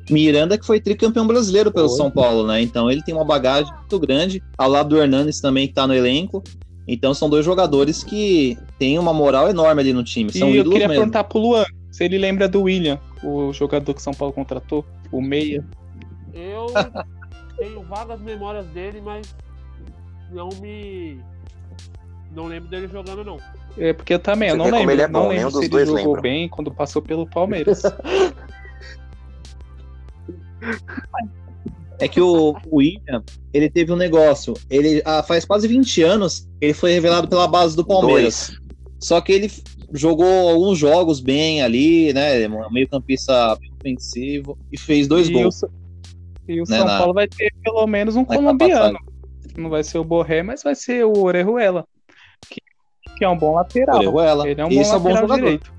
Miranda 0.09 0.57
que 0.57 0.65
foi 0.65 0.79
tricampeão 0.79 1.25
brasileiro 1.25 1.71
pelo 1.71 1.89
Foi. 1.89 1.97
São 1.97 2.11
Paulo, 2.11 2.45
né? 2.45 2.61
Então 2.61 2.91
ele 2.91 3.01
tem 3.01 3.15
uma 3.15 3.25
bagagem 3.25 3.73
muito 3.73 3.99
grande, 3.99 4.43
ao 4.55 4.69
lado 4.69 4.89
do 4.89 5.01
Hernanes 5.01 5.41
também 5.41 5.67
que 5.67 5.73
tá 5.73 5.87
no 5.87 5.95
elenco. 5.95 6.43
Então 6.87 7.13
são 7.15 7.27
dois 7.27 7.43
jogadores 7.43 8.03
que 8.03 8.55
têm 8.77 8.99
uma 8.99 9.11
moral 9.11 9.49
enorme 9.49 9.81
ali 9.81 9.93
no 9.93 10.03
time. 10.03 10.31
São 10.31 10.51
e 10.51 10.57
eu 10.57 10.63
queria 10.63 10.87
mesmo. 10.87 11.01
perguntar 11.01 11.23
pro 11.23 11.39
Luan 11.39 11.65
se 11.91 12.03
ele 12.03 12.17
lembra 12.17 12.47
do 12.47 12.63
William, 12.63 12.99
o 13.25 13.53
jogador 13.53 13.93
que 13.93 14.01
São 14.01 14.13
Paulo 14.13 14.33
contratou, 14.33 14.85
o 15.11 15.21
Meia. 15.21 15.65
Eu 16.33 16.67
tenho 17.57 17.81
vagas 17.83 18.19
memórias 18.21 18.65
dele, 18.67 19.01
mas 19.01 19.35
não 20.31 20.49
me 20.61 21.19
Não 22.31 22.45
lembro 22.47 22.69
dele 22.69 22.87
jogando, 22.87 23.23
não. 23.23 23.37
É 23.77 23.93
porque 23.93 24.13
eu 24.13 24.19
também, 24.19 24.49
eu 24.49 24.57
não 24.57 24.69
lembro. 24.69 24.91
ele 24.91 25.01
é 25.01 25.07
não 25.07 25.23
bom, 25.23 25.27
lembro 25.29 25.37
nenhum 25.37 25.49
se 25.49 25.55
dos 25.55 25.61
ele 25.63 25.69
dois 25.69 25.87
jogou 25.87 26.05
lembra. 26.05 26.21
bem 26.21 26.47
quando 26.49 26.71
passou 26.71 27.01
pelo 27.01 27.27
Palmeiras. 27.27 27.83
É 31.99 32.07
que 32.07 32.19
o, 32.19 32.55
o 32.69 32.77
William, 32.77 33.23
ele 33.53 33.69
teve 33.69 33.91
um 33.91 33.95
negócio. 33.95 34.53
Ele 34.69 35.01
ah, 35.05 35.23
faz 35.23 35.45
quase 35.45 35.67
20 35.67 36.03
anos 36.03 36.47
ele 36.59 36.73
foi 36.73 36.91
revelado 36.91 37.27
pela 37.27 37.47
base 37.47 37.75
do 37.75 37.85
Palmeiras. 37.85 38.47
Dois. 38.49 38.61
Só 38.99 39.21
que 39.21 39.31
ele 39.31 39.49
jogou 39.95 40.49
alguns 40.49 40.77
jogos 40.77 41.19
bem 41.19 41.61
ali, 41.63 42.13
né? 42.13 42.47
Meio 42.71 42.87
campista 42.87 43.57
ofensivo 43.79 44.57
e 44.71 44.77
fez 44.79 45.07
dois 45.07 45.29
e 45.29 45.33
gols. 45.33 45.63
O, 45.63 45.69
e 46.47 46.61
o 46.61 46.63
Né, 46.69 46.77
São 46.77 46.85
na- 46.85 46.97
Paulo 46.99 47.13
vai 47.13 47.27
ter 47.27 47.51
pelo 47.63 47.85
menos 47.87 48.15
um 48.15 48.23
colombiano. 48.25 48.99
Não 49.57 49.69
vai 49.69 49.83
ser 49.83 49.97
o 49.97 50.03
Borré, 50.03 50.43
mas 50.43 50.61
vai 50.63 50.75
ser 50.75 51.05
o 51.05 51.17
Orejuela. 51.23 51.85
Que, 52.49 52.61
que 53.17 53.23
é 53.25 53.29
um 53.29 53.37
bom 53.37 53.53
lateral. 53.55 53.97
Orejuela. 53.97 54.47
Ele 54.49 54.61
é 54.61 54.65
um 54.65 54.69
Isso 54.69 54.89
bom 54.91 54.93
é 54.93 54.97
um 54.97 54.99
bom 55.01 55.09
lateral 55.09 55.27
jogador. 55.27 55.43
direito. 55.43 55.73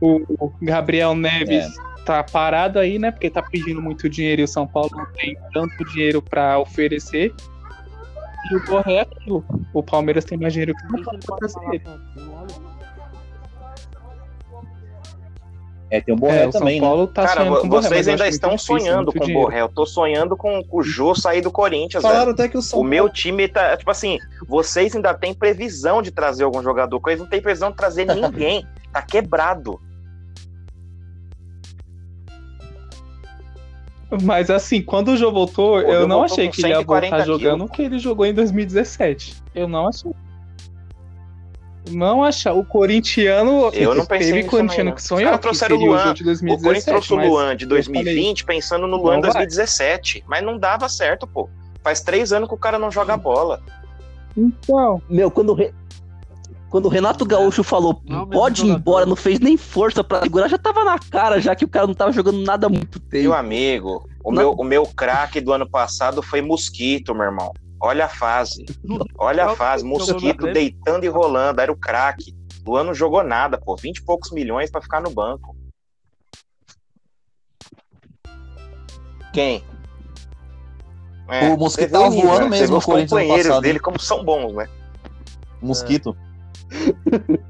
O, 0.00 0.46
o 0.46 0.52
Gabriel 0.62 1.14
Neves 1.14 1.64
É. 1.66 2.02
tá 2.04 2.22
parado 2.24 2.78
aí, 2.78 2.98
né? 2.98 3.10
Porque 3.10 3.28
tá 3.30 3.42
pedindo 3.42 3.80
muito 3.82 4.08
dinheiro 4.08 4.40
e 4.40 4.44
o 4.44 4.48
São 4.48 4.66
Paulo 4.66 4.90
não 4.92 5.06
tem 5.12 5.36
tanto 5.52 5.84
dinheiro 5.92 6.20
pra 6.22 6.58
oferecer. 6.58 7.34
E 8.50 8.56
o 8.56 8.64
Borré 8.66 8.94
é 8.94 9.00
aquilo. 9.02 9.44
O 9.72 9.82
Palmeiras 9.82 10.24
tem 10.24 10.36
mais 10.38 10.52
dinheiro 10.52 10.74
que 10.74 10.86
o 10.86 10.96
Deixa 11.38 11.58
É, 15.92 16.00
tem 16.00 16.14
o 16.14 16.16
Borré 16.16 16.44
É, 16.44 16.48
o 16.48 16.52
São 16.52 16.62
também, 16.62 16.80
né? 16.80 16.86
Paulo 16.86 17.06
tá 17.06 17.26
Cara, 17.26 17.42
sonhando 17.42 17.60
com 17.60 17.66
o 17.66 17.68
Borré, 17.68 17.88
vocês 17.88 18.06
eu 18.06 18.12
ainda 18.14 18.26
estão 18.26 18.50
difícil, 18.56 18.78
sonhando 18.78 19.12
com 19.12 19.24
o. 19.24 19.32
Borré. 19.34 19.60
Eu 19.60 19.68
tô 19.68 19.84
sonhando 19.84 20.34
com 20.38 20.64
o 20.70 20.82
Jô 20.82 21.14
sair 21.14 21.42
do 21.42 21.50
Corinthians, 21.50 22.02
velho. 22.02 22.14
Falaram 22.14 22.32
até 22.32 22.48
que 22.48 22.56
o 22.56 22.62
São 22.62 22.80
O 22.80 22.82
meu 22.82 23.10
time 23.10 23.46
tá, 23.46 23.76
tipo 23.76 23.90
assim, 23.90 24.18
vocês 24.48 24.96
ainda 24.96 25.12
têm 25.12 25.34
previsão 25.34 26.00
de 26.00 26.10
trazer 26.10 26.44
algum 26.44 26.62
jogador, 26.62 26.98
eles 27.08 27.20
não 27.20 27.28
têm 27.28 27.42
previsão 27.42 27.70
de 27.70 27.76
trazer 27.76 28.06
ninguém. 28.16 28.66
Tá 28.90 29.02
quebrado. 29.02 29.78
Mas 34.22 34.48
assim, 34.48 34.80
quando 34.80 35.08
o 35.08 35.16
Jô 35.16 35.30
voltou, 35.30 35.72
Pô, 35.72 35.80
eu 35.80 36.08
não 36.08 36.20
voltou 36.20 36.34
achei 36.36 36.48
que 36.48 36.62
ele 36.62 36.68
ia 36.68 36.78
140 36.78 37.16
voltar 37.16 37.26
jogando 37.26 37.64
o 37.64 37.68
que 37.68 37.82
ele 37.82 37.98
jogou 37.98 38.24
em 38.24 38.32
2017. 38.32 39.42
Eu 39.54 39.68
não 39.68 39.88
achei. 39.88 40.10
Não 41.90 42.22
achar. 42.22 42.52
O 42.54 42.64
corintiano. 42.64 43.70
Eu 43.72 43.94
não 43.94 44.06
pensei 44.06 44.32
Teve 44.32 44.48
corintiano 44.48 44.90
não. 44.90 44.94
que 44.94 45.00
Os 45.00 45.06
sonhou 45.08 45.24
caras 45.24 45.36
que 45.38 45.42
trouxeram 45.42 45.76
o 45.76 45.80
o 45.80 45.86
Luan. 45.86 46.04
Jô 46.06 46.12
de 46.14 46.22
O 46.22 46.24
Corinthians 46.26 46.62
2017. 46.62 46.84
trouxe 46.86 47.12
o 47.12 47.16
Luan 47.28 47.56
de 47.56 47.66
2020 47.66 48.44
pensando 48.44 48.86
no 48.86 48.96
Luan 48.96 49.20
vai. 49.20 49.30
2017, 49.32 50.24
mas 50.28 50.42
não 50.44 50.58
dava 50.58 50.88
certo, 50.88 51.26
pô. 51.26 51.48
Faz 51.82 52.00
três 52.00 52.32
anos 52.32 52.48
que 52.48 52.54
o 52.54 52.58
cara 52.58 52.78
não 52.78 52.90
joga 52.90 53.16
bola. 53.16 53.60
Então, 54.36 55.02
Meu, 55.10 55.30
quando 55.30 55.50
o, 55.50 55.54
Re- 55.54 55.74
quando 56.70 56.86
o 56.86 56.88
Renato 56.88 57.24
Gaúcho 57.26 57.62
falou 57.62 58.00
Não 58.06 58.22
o 58.22 58.26
pode 58.26 58.64
ir 58.64 58.70
embora, 58.70 59.04
não 59.04 59.16
fez 59.16 59.38
nem 59.40 59.56
força 59.56 60.02
pra 60.02 60.22
segurar, 60.22 60.48
já 60.48 60.56
tava 60.56 60.84
na 60.84 60.98
cara, 60.98 61.40
já 61.40 61.54
que 61.54 61.64
o 61.64 61.68
cara 61.68 61.86
não 61.86 61.94
tava 61.94 62.12
jogando 62.12 62.40
nada 62.42 62.66
há 62.66 62.70
muito 62.70 62.98
tempo. 62.98 63.22
Meu 63.24 63.34
amigo, 63.34 64.08
o 64.24 64.30
Não. 64.32 64.38
meu, 64.40 64.52
o 64.52 64.64
meu 64.64 64.86
craque 64.86 65.40
do 65.40 65.52
ano 65.52 65.68
passado 65.68 66.22
foi 66.22 66.40
Mosquito, 66.40 67.14
meu 67.14 67.24
irmão. 67.24 67.52
Olha 67.82 68.04
a 68.04 68.08
fase. 68.08 68.64
Olha 69.18 69.46
a 69.46 69.56
fase. 69.56 69.84
Mosquito 69.84 70.52
deitando 70.52 71.04
e 71.04 71.08
rolando. 71.08 71.60
Era 71.60 71.72
o 71.72 71.76
craque. 71.76 72.32
Luan 72.64 72.84
não 72.84 72.94
jogou 72.94 73.24
nada, 73.24 73.58
pô. 73.58 73.74
20 73.76 73.96
e 73.98 74.02
poucos 74.04 74.30
milhões 74.30 74.70
pra 74.70 74.80
ficar 74.80 75.00
no 75.00 75.10
banco. 75.10 75.56
Quem? 79.32 79.64
É, 81.28 81.48
O 81.48 81.56
Mosquito 81.56 81.88
o 81.88 81.92
tava 81.92 82.10
nível, 82.10 82.28
voando 82.28 82.48
né? 82.50 82.60
mesmo 82.60 82.76
os 82.76 82.84
companheiros 82.84 83.46
passado, 83.46 83.62
dele 83.62 83.78
hein? 83.78 83.82
como 83.82 83.98
são 83.98 84.24
bons, 84.24 84.52
né? 84.54 84.68
Mosquito. 85.60 86.16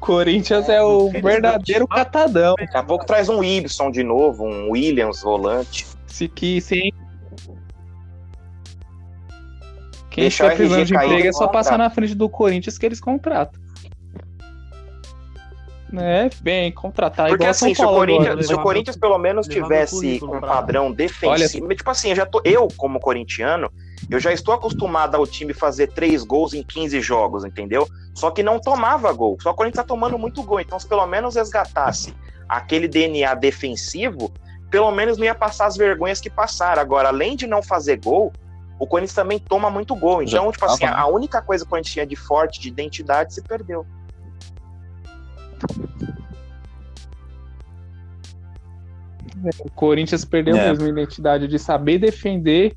Corinthians 0.00 0.68
é 0.68 0.82
o 0.82 1.08
infelizmente. 1.08 1.22
verdadeiro 1.22 1.88
catadão. 1.88 2.54
Daqui 2.58 2.76
a 2.76 2.82
pouco 2.82 3.06
traz 3.06 3.28
um 3.28 3.42
Ibson 3.42 3.90
de 3.90 4.02
novo, 4.02 4.44
um 4.44 4.70
Williams 4.70 5.22
volante. 5.22 5.86
Se 6.06 6.28
que 6.28 6.60
sem. 6.60 6.92
Quem 10.14 10.22
Deixar 10.22 10.46
estiver 10.52 10.56
precisando 10.68 10.86
de 10.86 10.94
emprego 10.94 11.28
é 11.28 11.32
só 11.32 11.48
passar 11.48 11.76
na 11.76 11.90
frente 11.90 12.14
do 12.14 12.28
Corinthians 12.28 12.78
que 12.78 12.86
eles 12.86 13.00
contratam. 13.00 13.60
É, 15.96 16.30
bem, 16.40 16.70
contratar 16.72 17.28
Porque 17.28 17.42
igual 17.42 17.54
São 17.54 17.66
assim, 17.68 17.74
se 17.74 17.80
o, 17.80 17.84
Paulo 17.84 17.98
Corinthians, 18.00 18.28
agora. 18.28 18.42
se 18.46 18.54
o 18.54 18.62
Corinthians 18.62 18.96
pelo 18.96 19.18
menos 19.18 19.46
tivesse 19.48 20.20
um 20.24 20.28
pra- 20.28 20.40
padrão 20.40 20.92
defensivo, 20.92 21.68
tipo 21.74 21.90
assim, 21.90 22.10
eu 22.10 22.16
já 22.16 22.26
tô, 22.26 22.40
eu 22.44 22.68
como 22.76 23.00
corintiano, 23.00 23.70
eu 24.08 24.20
já 24.20 24.32
estou 24.32 24.54
acostumado 24.54 25.16
ao 25.16 25.26
time 25.26 25.52
fazer 25.52 25.88
três 25.88 26.22
gols 26.22 26.54
em 26.54 26.62
15 26.62 27.00
jogos, 27.00 27.44
entendeu? 27.44 27.88
Só 28.14 28.30
que 28.30 28.42
não 28.42 28.60
tomava 28.60 29.12
gol. 29.12 29.36
Só 29.40 29.50
que 29.50 29.54
o 29.54 29.56
Corinthians 29.56 29.84
tá 29.84 29.88
tomando 29.88 30.16
muito 30.16 30.44
gol. 30.44 30.60
Então, 30.60 30.78
se 30.78 30.86
pelo 30.88 31.06
menos 31.08 31.34
resgatasse 31.34 32.14
aquele 32.48 32.86
DNA 32.86 33.34
defensivo, 33.34 34.32
pelo 34.70 34.90
menos 34.92 35.16
não 35.18 35.24
ia 35.24 35.34
passar 35.34 35.66
as 35.66 35.76
vergonhas 35.76 36.20
que 36.20 36.30
passaram. 36.30 36.80
Agora, 36.80 37.08
além 37.08 37.34
de 37.36 37.46
não 37.48 37.62
fazer 37.62 37.98
gol, 37.98 38.32
o 38.84 38.86
Corinthians 38.86 39.14
também 39.14 39.38
toma 39.38 39.70
muito 39.70 39.94
gol. 39.96 40.26
Já 40.26 40.38
Então, 40.38 40.52
tipo 40.52 40.64
assim, 40.66 40.84
né? 40.84 40.92
a 40.94 41.06
única 41.06 41.40
coisa 41.42 41.64
que 41.64 41.68
o 41.68 41.70
Corinthians 41.70 41.92
tinha 41.92 42.06
de 42.06 42.16
forte, 42.16 42.60
de 42.60 42.68
identidade, 42.68 43.34
se 43.34 43.42
perdeu. 43.42 43.86
O 49.60 49.70
Corinthians 49.70 50.24
perdeu 50.24 50.56
É. 50.56 50.68
mesmo 50.68 50.84
a 50.86 50.88
identidade 50.88 51.48
de 51.48 51.58
saber 51.58 51.98
defender 51.98 52.72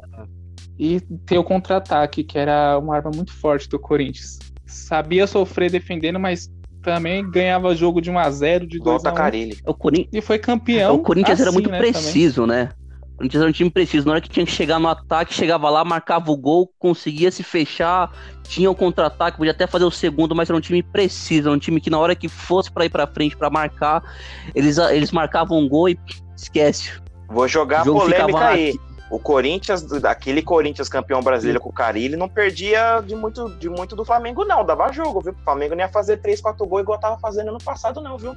e 0.78 1.00
ter 1.26 1.38
o 1.38 1.44
contra-ataque, 1.44 2.24
que 2.24 2.38
era 2.38 2.78
uma 2.78 2.96
arma 2.96 3.12
muito 3.14 3.34
forte 3.34 3.70
do 3.70 3.80
Corinthians. 3.80 4.40
Sabia 4.66 5.26
sofrer 5.28 5.72
defendendo, 5.72 6.20
mas 6.20 6.52
também 6.82 7.30
ganhava 7.30 7.76
jogo 7.76 8.02
de 8.02 8.10
1 8.10 8.18
a 8.20 8.30
0 8.32 8.68
de 8.68 8.80
2 8.80 8.84
Volta 9.04 9.10
a 9.10 9.14
1 9.14 9.16
Carilli. 9.16 9.58
O, 9.66 9.74
Corin- 9.74 10.08
e 10.12 10.22
foi 10.22 10.40
campeão. 10.40 10.96
o 10.96 11.00
Corinthians 11.00 11.40
era 11.40 11.50
assim, 11.50 11.58
muito 11.58 11.70
né, 11.70 11.78
também. 11.78 11.92
preciso, 11.92 12.46
né? 12.46 12.70
O 13.18 13.19
Corinthians 13.19 13.41
era 13.41 13.49
um 13.49 13.53
time 13.53 13.69
preciso. 13.72 14.06
Na 14.06 14.11
hora 14.11 14.22
que 14.22 14.30
tinha 14.30 14.45
que 14.45 14.52
chegar 14.52 14.77
no 14.77 14.88
ataque, 14.88 15.34
chegava 15.34 15.68
lá, 15.72 15.84
marcava 15.84 16.30
o 16.31 16.38
gol, 16.38 16.72
conseguia 16.77 17.31
se 17.31 17.41
fechar, 17.41 18.11
tinha 18.44 18.69
o 18.69 18.76
contra-ataque, 18.76 19.38
podia 19.38 19.53
até 19.53 19.65
fazer 19.65 19.85
o 19.85 19.91
segundo, 19.91 20.35
mas 20.35 20.48
era 20.48 20.56
um 20.56 20.61
time 20.61 20.84
preciso, 20.84 21.49
era 21.49 21.56
um 21.56 21.60
time 21.60 21.81
que 21.81 21.89
na 21.89 21.98
hora 21.98 22.15
que 22.15 22.30
fosse 22.30 22.72
pra 22.72 22.85
ir 22.85 22.89
pra 22.89 23.07
frente 23.07 23.35
pra 23.35 23.49
marcar, 23.49 24.03
eles, 24.53 24.77
eles 24.77 25.11
marcavam 25.11 25.57
um 25.57 25.68
gol 25.68 25.89
e 25.89 25.99
esquece. 26.35 26.91
Vou 27.27 27.48
jogar 27.48 27.88
O 27.88 27.98
a 27.98 28.02
polêmica 28.02 28.48
aí. 28.49 28.69
aqui. 28.69 28.80
O 29.10 29.18
Corinthians, 29.18 29.91
aquele 30.03 30.44
Corinthians 30.44 30.88
campeão 30.88 31.22
brasileiro 31.22 31.60
com 31.60 31.69
o 31.69 31.73
Carilli, 31.73 32.15
não 32.15 32.30
perdia 32.30 32.99
de 32.99 33.15
muito, 33.15 33.49
de 33.52 33.68
muito 33.68 33.95
do 33.95 34.06
Flamengo, 34.06 34.45
não. 34.45 34.64
Dava 34.64 34.91
jogo, 34.91 35.22
viu? 35.22 35.34
O 35.34 35.44
Flamengo 35.44 35.73
não 35.73 35.81
ia 35.81 35.89
fazer 35.89 36.18
3, 36.18 36.39
4 36.39 36.68
gols 36.68 36.84
igual 36.84 36.99
tava 36.99 37.18
fazendo 37.18 37.48
ano 37.48 37.57
passado, 37.57 37.99
não, 37.99 38.18
viu? 38.18 38.35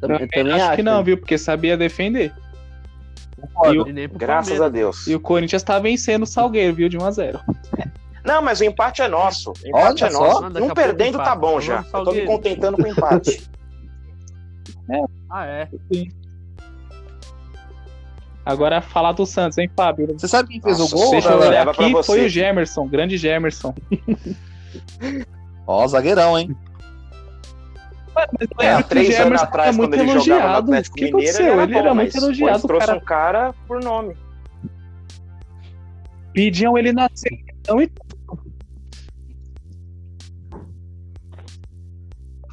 Também, 0.00 0.18
Também 0.18 0.28
também 0.28 0.52
acho, 0.54 0.64
acho. 0.66 0.76
que 0.76 0.82
não, 0.82 1.02
viu? 1.02 1.18
Porque 1.18 1.36
sabia 1.38 1.76
defender. 1.76 2.32
O, 3.38 3.84
Graças 4.16 4.48
Palmeiras. 4.48 4.60
a 4.60 4.68
Deus. 4.68 5.06
e 5.06 5.14
o 5.14 5.20
Corinthians 5.20 5.62
tá 5.62 5.78
vencendo 5.78 6.22
o 6.22 6.26
Salgueiro, 6.26 6.74
viu? 6.74 6.88
De 6.88 6.96
1 6.98 7.04
a 7.04 7.10
0 7.10 7.40
Não, 8.24 8.42
mas 8.42 8.60
o 8.60 8.64
empate 8.64 9.00
é 9.02 9.08
nosso. 9.08 9.52
O 9.64 9.68
empate 9.68 10.04
Olha 10.04 10.10
é 10.10 10.12
nosso. 10.12 10.40
só. 10.40 10.50
Não 10.50 10.70
perdendo 10.70 11.18
tá 11.18 11.34
bom 11.36 11.60
já. 11.60 11.84
Eu 11.92 12.04
tô 12.04 12.12
me 12.12 12.24
contentando 12.26 12.76
com 12.76 12.82
o 12.84 12.88
empate. 12.88 13.48
Ah, 15.30 15.44
é. 15.44 15.68
Agora 18.46 18.80
falar 18.80 19.12
do 19.12 19.26
Santos, 19.26 19.58
hein, 19.58 19.70
Fábio? 19.76 20.14
Você 20.18 20.26
sabe 20.26 20.48
quem 20.48 20.62
fez 20.62 20.78
Nossa, 20.78 20.96
o 20.96 20.98
gol? 20.98 21.10
Deixa 21.10 21.28
eu 21.28 21.32
galera? 21.38 21.50
olhar 21.50 21.68
aqui, 21.68 22.02
foi 22.06 22.24
o 22.24 22.28
Gemerson, 22.30 22.88
grande 22.88 23.18
Gemerson. 23.18 23.74
Ó, 25.66 25.86
zagueirão, 25.86 26.38
hein? 26.38 26.56
Mas 28.38 28.48
É, 28.66 28.72
há 28.72 28.82
três 28.82 29.08
anos 29.08 29.16
Gemerson 29.18 29.44
atrás, 29.44 29.68
era 29.68 29.76
muito 29.76 29.90
quando 29.90 30.00
ele 30.00 30.18
jogava 30.20 30.22
no 30.22 30.24
elogiado. 30.24 30.54
O 30.54 30.58
Atlético 30.64 30.96
que 30.96 31.04
Mineiro, 31.04 31.18
aconteceu? 31.18 31.46
ele 31.46 31.52
era, 31.52 31.62
Ele 31.64 31.78
era 31.78 31.88
bom, 31.90 31.94
muito 31.94 32.14
mas 32.14 32.22
elogiado, 32.22 32.62
trouxe 32.66 32.86
cara. 32.86 32.98
um 32.98 33.04
cara 33.04 33.54
por 33.66 33.82
nome. 33.82 34.16
Pediam 36.32 36.76
ele 36.78 36.92
na 36.92 37.08
seleção 37.14 37.80
e 37.82 37.90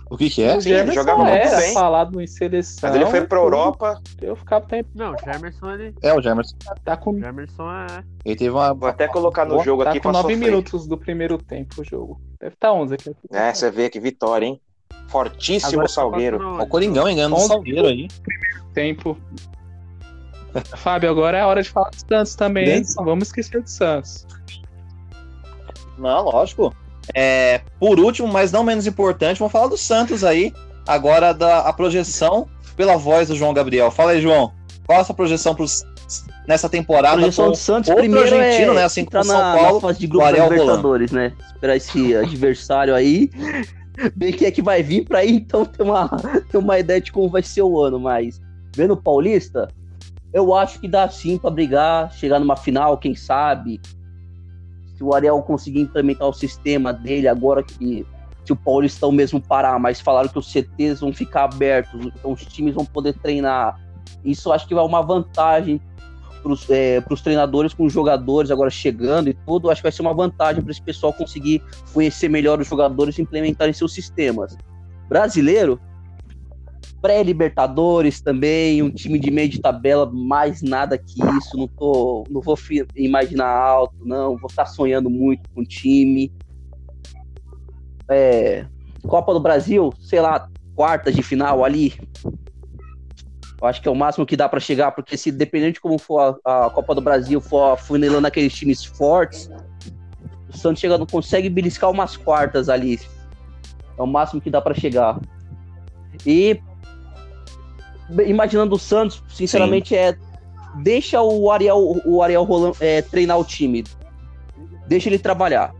O 0.07 0.17
que 0.17 0.29
que 0.29 0.43
é? 0.43 0.55
o 0.55 0.61
Sim, 0.61 0.69
ele 0.69 0.77
Gemerson 0.79 0.99
jogava 1.01 1.23
muito 1.23 1.35
era 1.35 1.57
bem. 1.57 1.73
falado 1.73 2.21
em 2.21 2.27
seleção. 2.27 2.87
Mas 2.89 2.95
ele 2.95 3.05
foi 3.07 3.25
pra. 3.27 3.39
Europa. 3.39 3.99
Eu 4.21 4.35
ficava 4.35 4.63
até 4.63 4.85
Não, 4.93 5.13
o 5.13 5.17
Gemerson, 5.17 5.71
ele. 5.71 5.95
É, 6.01 6.13
o 6.13 6.21
Jamerson. 6.21 6.55
tá 6.85 6.95
com, 6.95 7.09
O 7.11 7.19
Gemerson 7.19 7.69
é. 7.71 8.03
Ele 8.23 8.35
teve 8.35 8.51
uma. 8.51 8.73
Vou 8.73 8.87
até 8.87 9.07
colocar 9.07 9.45
no 9.45 9.55
Boa, 9.55 9.63
jogo 9.63 9.83
tá 9.83 9.89
aqui 9.89 9.99
com 9.99 10.03
pra 10.11 10.21
9 10.21 10.33
sofrer. 10.33 10.49
minutos 10.49 10.87
do 10.87 10.97
primeiro 10.97 11.37
tempo 11.39 11.81
o 11.81 11.83
jogo. 11.83 12.21
Deve 12.39 12.53
estar 12.53 12.71
11 12.71 12.93
aqui. 12.93 13.11
É, 13.31 13.51
você 13.53 13.71
vê 13.71 13.89
que 13.89 13.99
vitória, 13.99 14.45
hein? 14.45 14.61
Fortíssimo 15.07 15.73
Agora 15.73 15.87
Salgueiro. 15.87 16.37
Passando 16.37 16.59
Ó, 16.59 16.63
o? 16.63 16.67
Coringão 16.67 17.09
engano 17.09 17.35
do 17.35 17.41
Onze. 17.41 17.47
Salgueiro 17.47 17.87
aí. 17.87 18.07
Tempo. 18.73 19.17
Fábio, 20.77 21.09
agora 21.09 21.37
é 21.37 21.41
a 21.41 21.47
hora 21.47 21.61
de 21.61 21.69
falar 21.69 21.89
do 21.89 21.99
Santos 22.07 22.35
também, 22.35 22.69
hein? 22.69 22.83
Não 22.95 23.05
vamos 23.05 23.27
esquecer 23.27 23.61
do 23.61 23.69
Santos. 23.69 24.25
Não, 25.97 26.23
lógico. 26.23 26.73
É, 27.13 27.61
por 27.79 27.99
último, 27.99 28.27
mas 28.27 28.51
não 28.51 28.63
menos 28.63 28.87
importante, 28.87 29.39
vamos 29.39 29.51
falar 29.51 29.67
do 29.67 29.77
Santos 29.77 30.23
aí. 30.23 30.53
Agora 30.87 31.33
da 31.33 31.59
a 31.59 31.73
projeção 31.73 32.47
pela 32.75 32.95
voz 32.95 33.27
do 33.27 33.35
João 33.35 33.53
Gabriel. 33.53 33.91
Fala 33.91 34.11
aí, 34.11 34.21
João. 34.21 34.51
Qual 34.85 34.99
a 34.99 35.03
sua 35.03 35.15
projeção 35.15 35.55
para 35.55 35.65
nessa 36.47 36.69
temporada 36.69 37.17
projeção 37.17 37.45
com 37.45 37.51
do 37.51 37.57
Santos 37.57 37.93
primeiro 37.93 38.35
argentino, 38.35 38.71
é 38.73 38.75
né? 38.75 38.83
Assim 38.83 39.03
como 39.03 39.19
o 39.19 39.23
São 39.23 39.37
na, 39.37 39.53
na 39.53 39.59
Paulo. 39.59 39.79
fase 39.81 39.99
de 39.99 40.05
o 40.05 40.09
grupo 40.09 40.25
da. 40.25 40.49
Libertadores, 40.49 41.11
né? 41.11 41.33
Esperar 41.53 41.75
esse 41.75 42.15
adversário 42.15 42.93
aí. 42.93 43.29
Ver 44.15 44.33
quem 44.33 44.47
é 44.47 44.51
que 44.51 44.61
vai 44.61 44.83
vir 44.83 45.05
pra 45.05 45.19
aí, 45.19 45.31
então 45.35 45.65
ter 45.65 45.83
uma, 45.83 46.09
ter 46.49 46.57
uma 46.57 46.79
ideia 46.79 47.01
de 47.01 47.11
como 47.11 47.29
vai 47.29 47.41
ser 47.41 47.61
o 47.61 47.81
ano. 47.81 47.99
Mas 47.99 48.41
vendo 48.75 48.93
o 48.93 48.97
Paulista, 48.97 49.67
eu 50.33 50.53
acho 50.53 50.79
que 50.79 50.87
dá 50.87 51.07
sim 51.09 51.37
pra 51.37 51.49
brigar, 51.49 52.11
chegar 52.11 52.39
numa 52.39 52.57
final, 52.57 52.97
quem 52.97 53.15
sabe. 53.15 53.79
Se 54.97 55.03
o 55.03 55.13
Ariel 55.13 55.41
conseguir 55.41 55.81
implementar 55.81 56.27
o 56.27 56.33
sistema 56.33 56.91
dele 56.93 57.27
agora 57.27 57.63
que 57.63 58.05
se 58.45 58.53
o 58.53 58.55
Paulistão 58.55 59.11
mesmo 59.11 59.41
parar, 59.41 59.79
mas 59.79 59.99
falaram 59.99 60.29
que 60.29 60.37
os 60.37 60.51
CTs 60.51 60.99
vão 60.99 61.11
ficar 61.11 61.45
abertos, 61.45 62.05
então 62.05 62.31
os 62.31 62.45
times 62.45 62.75
vão 62.75 62.85
poder 62.85 63.13
treinar. 63.13 63.79
Isso 64.23 64.51
acho 64.51 64.67
que 64.67 64.75
vai 64.75 64.85
uma 64.85 65.01
vantagem 65.01 65.81
para 66.45 67.13
os 67.13 67.21
treinadores 67.21 67.73
com 67.73 67.85
os 67.85 67.93
jogadores 67.93 68.51
agora 68.51 68.69
chegando 68.69 69.29
e 69.29 69.33
tudo. 69.33 69.69
Acho 69.69 69.81
que 69.81 69.85
vai 69.85 69.91
ser 69.91 70.01
uma 70.01 70.13
vantagem 70.13 70.61
para 70.61 70.71
esse 70.71 70.81
pessoal 70.81 71.11
conseguir 71.11 71.61
conhecer 71.93 72.29
melhor 72.29 72.59
os 72.59 72.67
jogadores 72.67 73.17
e 73.17 73.21
implementarem 73.21 73.73
seus 73.73 73.93
sistemas. 73.93 74.55
Brasileiro, 75.09 75.79
pré-Libertadores 77.01 78.21
também, 78.21 78.81
um 78.81 78.89
time 78.89 79.19
de 79.19 79.29
meio 79.29 79.49
de 79.49 79.59
tabela, 79.59 80.09
mais 80.11 80.61
nada 80.61 80.97
que 80.97 81.21
isso. 81.37 81.57
Não, 81.57 81.67
tô, 81.67 82.23
não 82.29 82.41
vou 82.41 82.57
imaginar 82.95 83.47
alto, 83.47 83.95
não. 84.03 84.37
Vou 84.37 84.47
estar 84.49 84.65
sonhando 84.65 85.09
muito 85.09 85.49
com 85.53 85.61
o 85.61 85.65
time. 85.65 86.31
É, 88.09 88.65
Copa 89.07 89.33
do 89.33 89.39
Brasil, 89.39 89.93
sei 89.99 90.19
lá, 90.19 90.49
quartas 90.75 91.15
de 91.15 91.21
final 91.21 91.63
ali. 91.63 91.93
Eu 93.61 93.67
acho 93.67 93.81
que 93.81 93.87
é 93.87 93.91
o 93.91 93.95
máximo 93.95 94.25
que 94.25 94.35
dá 94.35 94.49
para 94.49 94.59
chegar, 94.59 94.91
porque 94.91 95.17
se 95.17 95.31
dependendo 95.31 95.73
de 95.73 95.81
como 95.81 95.97
for 95.97 96.39
a, 96.43 96.65
a 96.65 96.69
Copa 96.69 96.93
do 96.93 97.01
Brasil, 97.01 97.39
for 97.39 97.77
funilando 97.77 98.27
aqueles 98.27 98.53
times 98.53 98.83
fortes, 98.83 99.49
o 100.53 100.57
Santos 100.57 100.81
chega, 100.81 100.97
não 100.97 101.05
consegue 101.05 101.49
beliscar 101.49 101.89
umas 101.89 102.17
quartas 102.17 102.69
ali. 102.69 102.99
É 103.97 104.01
o 104.01 104.07
máximo 104.07 104.41
que 104.41 104.49
dá 104.49 104.61
para 104.61 104.73
chegar. 104.73 105.19
E 106.25 106.59
imaginando 108.25 108.75
o 108.75 108.79
Santos, 108.79 109.23
sinceramente, 109.29 109.95
é 109.95 110.17
deixa 110.81 111.21
o 111.21 111.49
Ariel, 111.51 112.01
o 112.05 112.21
Ariel 112.21 112.43
Roland 112.43 112.73
é, 112.79 113.01
treinar 113.01 113.39
o 113.39 113.43
time. 113.43 113.83
Deixa 114.87 115.09
ele 115.09 115.19
trabalhar. 115.19 115.73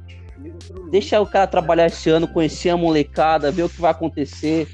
Deixa 0.90 1.20
o 1.20 1.26
cara 1.26 1.48
trabalhar 1.48 1.88
esse 1.88 2.10
ano, 2.10 2.28
conhecer 2.28 2.70
a 2.70 2.78
molecada, 2.78 3.52
ver 3.52 3.64
o 3.64 3.70
que 3.70 3.82
vai 3.82 3.92
acontecer. 3.92 4.68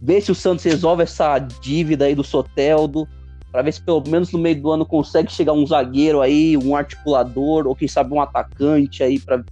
Ver 0.00 0.20
se 0.20 0.30
o 0.30 0.34
Santos 0.34 0.64
resolve 0.64 1.02
essa 1.02 1.38
dívida 1.38 2.04
aí 2.04 2.14
do 2.14 2.24
Soteldo. 2.24 3.08
Pra 3.50 3.62
ver 3.62 3.72
se 3.72 3.80
pelo 3.80 4.02
menos 4.06 4.32
no 4.32 4.38
meio 4.38 4.60
do 4.60 4.70
ano 4.70 4.84
consegue 4.84 5.32
chegar 5.32 5.52
um 5.52 5.66
zagueiro 5.66 6.20
aí, 6.20 6.56
um 6.56 6.76
articulador, 6.76 7.66
ou 7.66 7.74
quem 7.74 7.88
sabe 7.88 8.12
um 8.12 8.20
atacante 8.20 9.02
aí 9.02 9.18
pra 9.18 9.42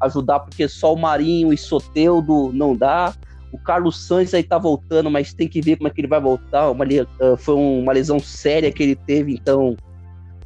ajudar, 0.00 0.40
porque 0.40 0.68
só 0.68 0.92
o 0.92 0.98
Marinho 0.98 1.52
e 1.52 1.56
Soteldo 1.56 2.52
não 2.52 2.76
dá. 2.76 3.14
O 3.52 3.58
Carlos 3.58 4.06
Santos 4.06 4.34
aí 4.34 4.42
tá 4.42 4.58
voltando, 4.58 5.10
mas 5.10 5.32
tem 5.32 5.48
que 5.48 5.60
ver 5.60 5.76
como 5.76 5.88
é 5.88 5.90
que 5.90 6.00
ele 6.00 6.08
vai 6.08 6.20
voltar. 6.20 6.70
Uma, 6.70 6.84
ah, 6.84 7.36
foi 7.38 7.54
uma 7.54 7.92
lesão 7.92 8.18
séria 8.18 8.70
que 8.72 8.82
ele 8.82 8.96
teve, 8.96 9.32
então 9.32 9.76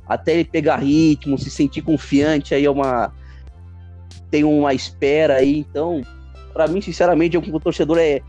até 0.07 0.35
ele 0.35 0.45
pegar 0.45 0.77
ritmo, 0.77 1.39
se 1.39 1.51
sentir 1.51 1.83
confiante, 1.83 2.55
aí 2.55 2.65
é 2.65 2.71
uma 2.71 3.13
tem 4.31 4.45
uma 4.45 4.75
espera 4.75 5.37
aí, 5.37 5.59
então 5.59 6.03
pra 6.53 6.67
mim, 6.67 6.81
sinceramente, 6.81 7.37
eu 7.37 7.43
como 7.43 7.61
torcedor 7.61 7.99
é 7.99 8.21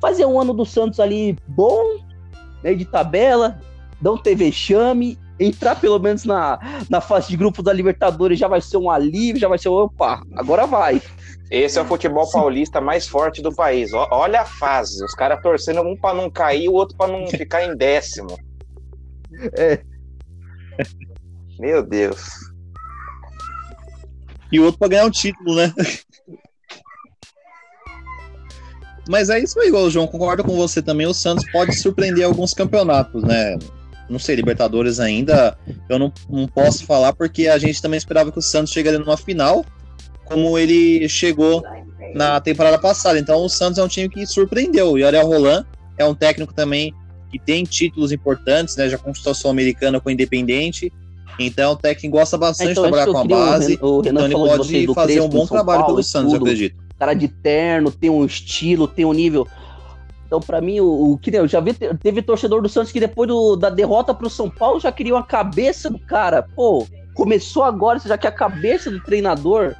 fazer 0.00 0.26
um 0.26 0.40
ano 0.40 0.52
do 0.52 0.64
Santos 0.64 1.00
ali 1.00 1.36
bom, 1.46 1.98
meio 2.62 2.76
de 2.76 2.84
tabela, 2.84 3.60
não 4.00 4.16
ter 4.16 4.34
vexame, 4.34 5.18
entrar 5.38 5.76
pelo 5.76 5.98
menos 5.98 6.24
na, 6.24 6.58
na 6.90 7.00
fase 7.00 7.28
de 7.28 7.36
grupo 7.36 7.62
da 7.62 7.72
Libertadores 7.72 8.38
já 8.38 8.48
vai 8.48 8.60
ser 8.60 8.76
um 8.76 8.90
alívio, 8.90 9.40
já 9.40 9.48
vai 9.48 9.58
ser, 9.58 9.68
opa, 9.68 10.22
agora 10.36 10.66
vai. 10.66 11.00
Esse 11.50 11.78
é 11.78 11.82
o 11.82 11.86
futebol 11.86 12.30
paulista 12.30 12.80
mais 12.80 13.08
forte 13.08 13.40
do 13.40 13.54
país. 13.54 13.90
Olha 13.94 14.42
a 14.42 14.44
fase. 14.44 15.02
Os 15.02 15.14
caras 15.14 15.40
torcendo 15.40 15.80
um 15.80 15.96
pra 15.96 16.12
não 16.12 16.30
cair, 16.30 16.68
o 16.68 16.74
outro 16.74 16.96
pra 16.96 17.06
não 17.06 17.26
ficar 17.28 17.64
em 17.64 17.74
décimo. 17.74 18.36
É. 19.56 19.82
Meu 21.58 21.82
Deus. 21.82 22.28
E 24.52 24.60
o 24.60 24.64
outro 24.64 24.78
pra 24.78 24.88
ganhar 24.88 25.06
um 25.06 25.10
título, 25.10 25.54
né? 25.54 25.72
Mas 29.08 29.30
é 29.30 29.38
isso 29.40 29.58
aí, 29.58 29.72
João. 29.90 30.06
Concordo 30.06 30.44
com 30.44 30.54
você 30.56 30.82
também. 30.82 31.06
O 31.06 31.14
Santos 31.14 31.44
pode 31.50 31.74
surpreender 31.76 32.24
alguns 32.26 32.52
campeonatos, 32.52 33.22
né? 33.22 33.58
Não 34.08 34.18
sei, 34.18 34.36
Libertadores 34.36 35.00
ainda. 35.00 35.56
Eu 35.88 35.98
não, 35.98 36.12
não 36.28 36.46
posso 36.46 36.84
falar 36.84 37.12
porque 37.14 37.48
a 37.48 37.58
gente 37.58 37.80
também 37.80 37.98
esperava 37.98 38.30
que 38.30 38.38
o 38.38 38.42
Santos 38.42 38.72
chegaria 38.72 38.98
numa 38.98 39.16
final, 39.16 39.64
como 40.24 40.58
ele 40.58 41.08
chegou 41.08 41.62
na 42.14 42.40
temporada 42.40 42.78
passada. 42.78 43.18
Então 43.18 43.42
o 43.44 43.48
Santos 43.48 43.78
é 43.78 43.82
um 43.82 43.88
time 43.88 44.08
que 44.08 44.26
surpreendeu. 44.26 44.98
E 44.98 45.02
o 45.02 45.06
Ariel 45.06 45.26
Roland 45.26 45.64
é 45.98 46.04
um 46.04 46.14
técnico 46.14 46.54
também 46.54 46.94
que 47.30 47.38
tem 47.38 47.64
títulos 47.64 48.12
importantes, 48.12 48.76
né? 48.76 48.88
Já 48.88 48.96
conquistou 48.96 49.32
a 49.32 49.34
Sul-Americana 49.34 50.00
com 50.00 50.08
o 50.08 50.12
Independente. 50.12 50.90
Então 51.38 51.72
o 51.72 51.76
técnico 51.76 52.16
gosta 52.16 52.36
bastante 52.38 52.72
Então, 52.72 52.84
de 52.84 52.90
trabalhar 52.90 53.12
com 53.12 53.18
a 53.18 53.22
queria, 53.22 53.36
o 53.36 53.40
base. 53.40 53.72
Ren- 53.76 53.78
o 53.82 54.00
Renan 54.00 54.10
Então 54.10 54.24
ele 54.26 54.34
pode 54.34 54.94
fazer 54.94 55.20
um 55.20 55.28
bom 55.28 55.38
São 55.38 55.46
trabalho 55.48 55.80
Paulo 55.80 55.94
pelo 55.96 56.02
Santos, 56.04 56.32
eu 56.32 56.40
acredito. 56.40 56.87
Cara 56.98 57.14
de 57.14 57.28
terno, 57.28 57.90
tem 57.90 58.10
um 58.10 58.24
estilo, 58.24 58.88
tem 58.88 59.04
um 59.04 59.12
nível. 59.12 59.46
Então, 60.26 60.40
pra 60.40 60.60
mim, 60.60 60.80
o, 60.80 61.12
o 61.12 61.18
que 61.18 61.34
eu 61.34 61.48
já 61.48 61.58
vi, 61.60 61.72
teve 61.72 62.20
torcedor 62.20 62.60
do 62.60 62.68
Santos 62.68 62.92
que 62.92 63.00
depois 63.00 63.28
do- 63.28 63.56
da 63.56 63.70
derrota 63.70 64.12
pro 64.12 64.28
São 64.28 64.50
Paulo 64.50 64.78
já 64.78 64.92
queria 64.92 65.16
a 65.16 65.22
cabeça 65.22 65.88
do 65.88 65.98
cara. 65.98 66.42
Pô, 66.54 66.86
começou 67.14 67.62
agora, 67.64 67.98
já 67.98 68.18
quer 68.18 68.28
a 68.28 68.32
cabeça 68.32 68.90
do 68.90 69.00
treinador? 69.00 69.74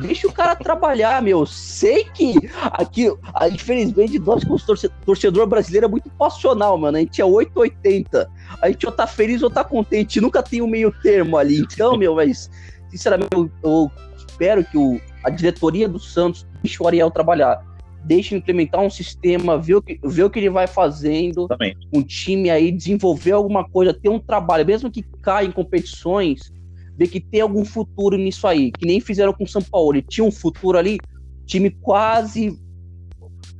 Deixa 0.00 0.28
o 0.28 0.32
cara 0.32 0.54
trabalhar, 0.54 1.20
meu. 1.22 1.44
Sei 1.46 2.04
que 2.04 2.34
aqui, 2.70 3.10
infelizmente, 3.50 4.18
nós 4.18 4.44
como 4.44 4.60
torce- 4.60 4.90
torcedor 5.04 5.46
brasileiro 5.46 5.86
é 5.86 5.88
muito 5.88 6.08
passional, 6.10 6.76
mano. 6.78 6.98
A 6.98 7.00
gente 7.00 7.20
é 7.20 7.24
880. 7.24 8.30
A 8.62 8.68
gente 8.68 8.86
ou 8.86 8.92
tá 8.92 9.06
feliz 9.06 9.42
ou 9.42 9.50
tá 9.50 9.64
contente. 9.64 10.20
Nunca 10.20 10.40
tem 10.42 10.62
um 10.62 10.68
meio 10.68 10.92
termo 11.02 11.36
ali. 11.36 11.60
Então, 11.60 11.96
meu, 11.96 12.14
mas, 12.14 12.48
sinceramente, 12.90 13.30
eu, 13.34 13.50
eu 13.64 13.90
espero 14.16 14.62
que 14.64 14.78
o, 14.78 15.00
a 15.24 15.30
diretoria 15.30 15.88
do 15.88 15.98
Santos 15.98 16.46
deixe 16.62 16.82
o 16.82 16.86
Ariel 16.86 17.10
trabalhar. 17.10 17.62
Deixe 18.04 18.34
implementar 18.34 18.80
um 18.80 18.88
sistema, 18.88 19.58
ver 19.58 19.74
o 19.74 19.82
que, 19.82 19.98
ver 20.02 20.22
o 20.22 20.30
que 20.30 20.38
ele 20.38 20.48
vai 20.48 20.66
fazendo, 20.66 21.46
Também. 21.48 21.76
um 21.92 22.02
time 22.02 22.48
aí, 22.48 22.70
desenvolver 22.70 23.32
alguma 23.32 23.68
coisa, 23.68 23.92
ter 23.92 24.08
um 24.08 24.18
trabalho, 24.20 24.64
mesmo 24.64 24.90
que 24.90 25.02
caia 25.20 25.46
em 25.46 25.50
competições, 25.52 26.52
ver 26.96 27.08
que 27.08 27.20
tem 27.20 27.40
algum 27.40 27.64
futuro 27.64 28.16
nisso 28.16 28.46
aí, 28.46 28.70
que 28.70 28.86
nem 28.86 29.00
fizeram 29.00 29.32
com 29.32 29.44
o 29.44 29.48
São 29.48 29.60
Paulo. 29.60 29.94
Ele 29.94 30.02
tinha 30.02 30.24
um 30.24 30.30
futuro 30.30 30.78
ali, 30.78 30.98
time 31.44 31.70
quase. 31.70 32.56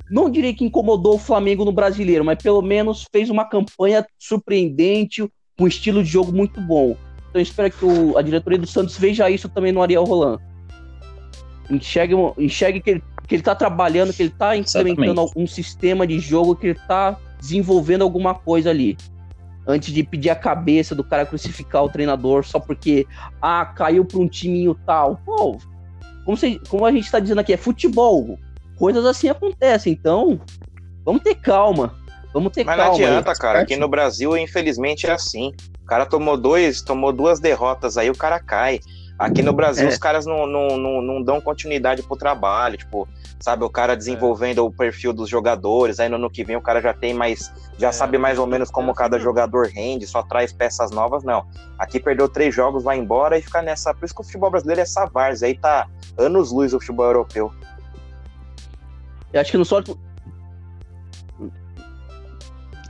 Não 0.09 0.29
diria 0.29 0.53
que 0.53 0.65
incomodou 0.65 1.15
o 1.15 1.19
Flamengo 1.19 1.63
no 1.63 1.71
brasileiro, 1.71 2.23
mas 2.25 2.41
pelo 2.41 2.61
menos 2.61 3.05
fez 3.11 3.29
uma 3.29 3.45
campanha 3.45 4.05
surpreendente, 4.17 5.21
com 5.57 5.65
um 5.65 5.67
estilo 5.67 6.01
de 6.01 6.09
jogo 6.09 6.31
muito 6.31 6.59
bom. 6.61 6.95
Então 7.29 7.39
eu 7.39 7.41
espero 7.41 7.69
que 7.71 7.85
o- 7.85 8.17
a 8.17 8.21
diretoria 8.21 8.57
do 8.57 8.65
Santos 8.65 8.97
veja 8.97 9.29
isso 9.29 9.47
também 9.49 9.71
no 9.71 9.81
Ariel 9.81 10.03
Roland. 10.05 10.39
Enxergue, 11.69 12.15
enxergue 12.37 12.79
que, 12.81 12.89
ele, 12.91 13.03
que 13.27 13.35
ele 13.35 13.43
tá 13.43 13.53
trabalhando, 13.55 14.13
que 14.13 14.23
ele 14.23 14.29
tá 14.31 14.55
implementando 14.55 15.11
Exatamente. 15.21 15.33
um 15.37 15.47
sistema 15.47 16.07
de 16.07 16.19
jogo, 16.19 16.55
que 16.55 16.67
ele 16.67 16.79
tá 16.87 17.17
desenvolvendo 17.39 18.01
alguma 18.03 18.33
coisa 18.33 18.69
ali. 18.69 18.97
Antes 19.67 19.93
de 19.93 20.03
pedir 20.03 20.31
a 20.31 20.35
cabeça 20.35 20.95
do 20.95 21.03
cara 21.03 21.25
crucificar 21.25 21.83
o 21.83 21.89
treinador 21.89 22.43
só 22.43 22.59
porque, 22.59 23.05
ah, 23.41 23.65
caiu 23.65 24.03
pra 24.03 24.17
um 24.19 24.27
timinho 24.27 24.73
tal. 24.85 25.17
Pô, 25.25 25.57
como, 26.25 26.35
se- 26.35 26.59
como 26.69 26.85
a 26.85 26.91
gente 26.91 27.09
tá 27.11 27.19
dizendo 27.19 27.39
aqui, 27.39 27.53
é 27.53 27.57
futebol. 27.57 28.37
Coisas 28.77 29.05
assim 29.05 29.29
acontecem. 29.29 29.93
Então, 29.93 30.41
vamos 31.05 31.21
ter 31.21 31.35
calma. 31.35 31.93
Vamos 32.33 32.51
ter 32.51 32.63
Mas 32.63 32.77
não 32.77 32.83
calma. 32.85 32.97
aí. 32.97 33.05
adianta, 33.05 33.33
cara. 33.35 33.59
Aqui 33.59 33.75
no 33.75 33.87
Brasil, 33.87 34.35
infelizmente, 34.37 35.05
é 35.05 35.11
assim. 35.11 35.51
O 35.83 35.85
cara 35.85 36.05
tomou 36.05 36.35
dois, 36.37 36.81
tomou 36.81 37.11
duas 37.11 37.39
derrotas, 37.39 37.97
aí 37.97 38.09
o 38.09 38.15
cara 38.15 38.39
cai. 38.39 38.79
Aqui 39.19 39.41
no 39.41 39.51
Brasil, 39.51 39.85
É. 39.85 39.89
os 39.89 39.97
caras 39.97 40.25
não, 40.25 40.47
não, 40.47 40.77
não, 40.77 41.01
não 41.01 41.21
dão 41.21 41.41
continuidade 41.41 42.01
pro 42.01 42.15
trabalho. 42.15 42.77
Tipo, 42.77 43.05
sabe, 43.37 43.65
o 43.65 43.69
cara 43.69 43.93
desenvolvendo 43.93 44.65
o 44.65 44.71
perfil 44.71 45.11
dos 45.11 45.27
jogadores. 45.27 45.99
Aí 45.99 46.07
no 46.07 46.15
ano 46.15 46.29
que 46.29 46.41
vem 46.41 46.55
o 46.55 46.61
cara 46.61 46.79
já 46.81 46.93
tem 46.93 47.13
mais. 47.13 47.51
Já 47.77 47.89
É, 47.89 47.91
sabe 47.91 48.17
mais 48.17 48.39
ou 48.39 48.47
menos 48.47 48.71
como 48.71 48.91
é 48.91 48.93
cada 48.93 49.19
jogador 49.19 49.67
rende, 49.67 50.07
só 50.07 50.23
traz 50.23 50.53
peças 50.53 50.89
novas, 50.91 51.21
não. 51.25 51.45
Aqui 51.77 51.99
perdeu 51.99 52.29
três 52.29 52.55
jogos, 52.55 52.81
vai 52.81 52.97
embora 52.97 53.37
e 53.37 53.41
fica 53.41 53.61
nessa. 53.61 53.93
Por 53.93 54.05
isso 54.05 54.15
que 54.15 54.21
o 54.21 54.23
futebol 54.23 54.49
brasileiro 54.49 54.79
é 54.79 54.83
essa 54.83 55.05
várzea. 55.05 55.49
Aí 55.49 55.57
tá 55.57 55.85
anos 56.17 56.51
luz 56.53 56.73
o 56.73 56.79
futebol 56.79 57.05
europeu. 57.05 57.51
Eu 59.33 59.41
acho 59.41 59.51
que 59.51 59.57
não 59.57 59.65
só. 59.65 59.83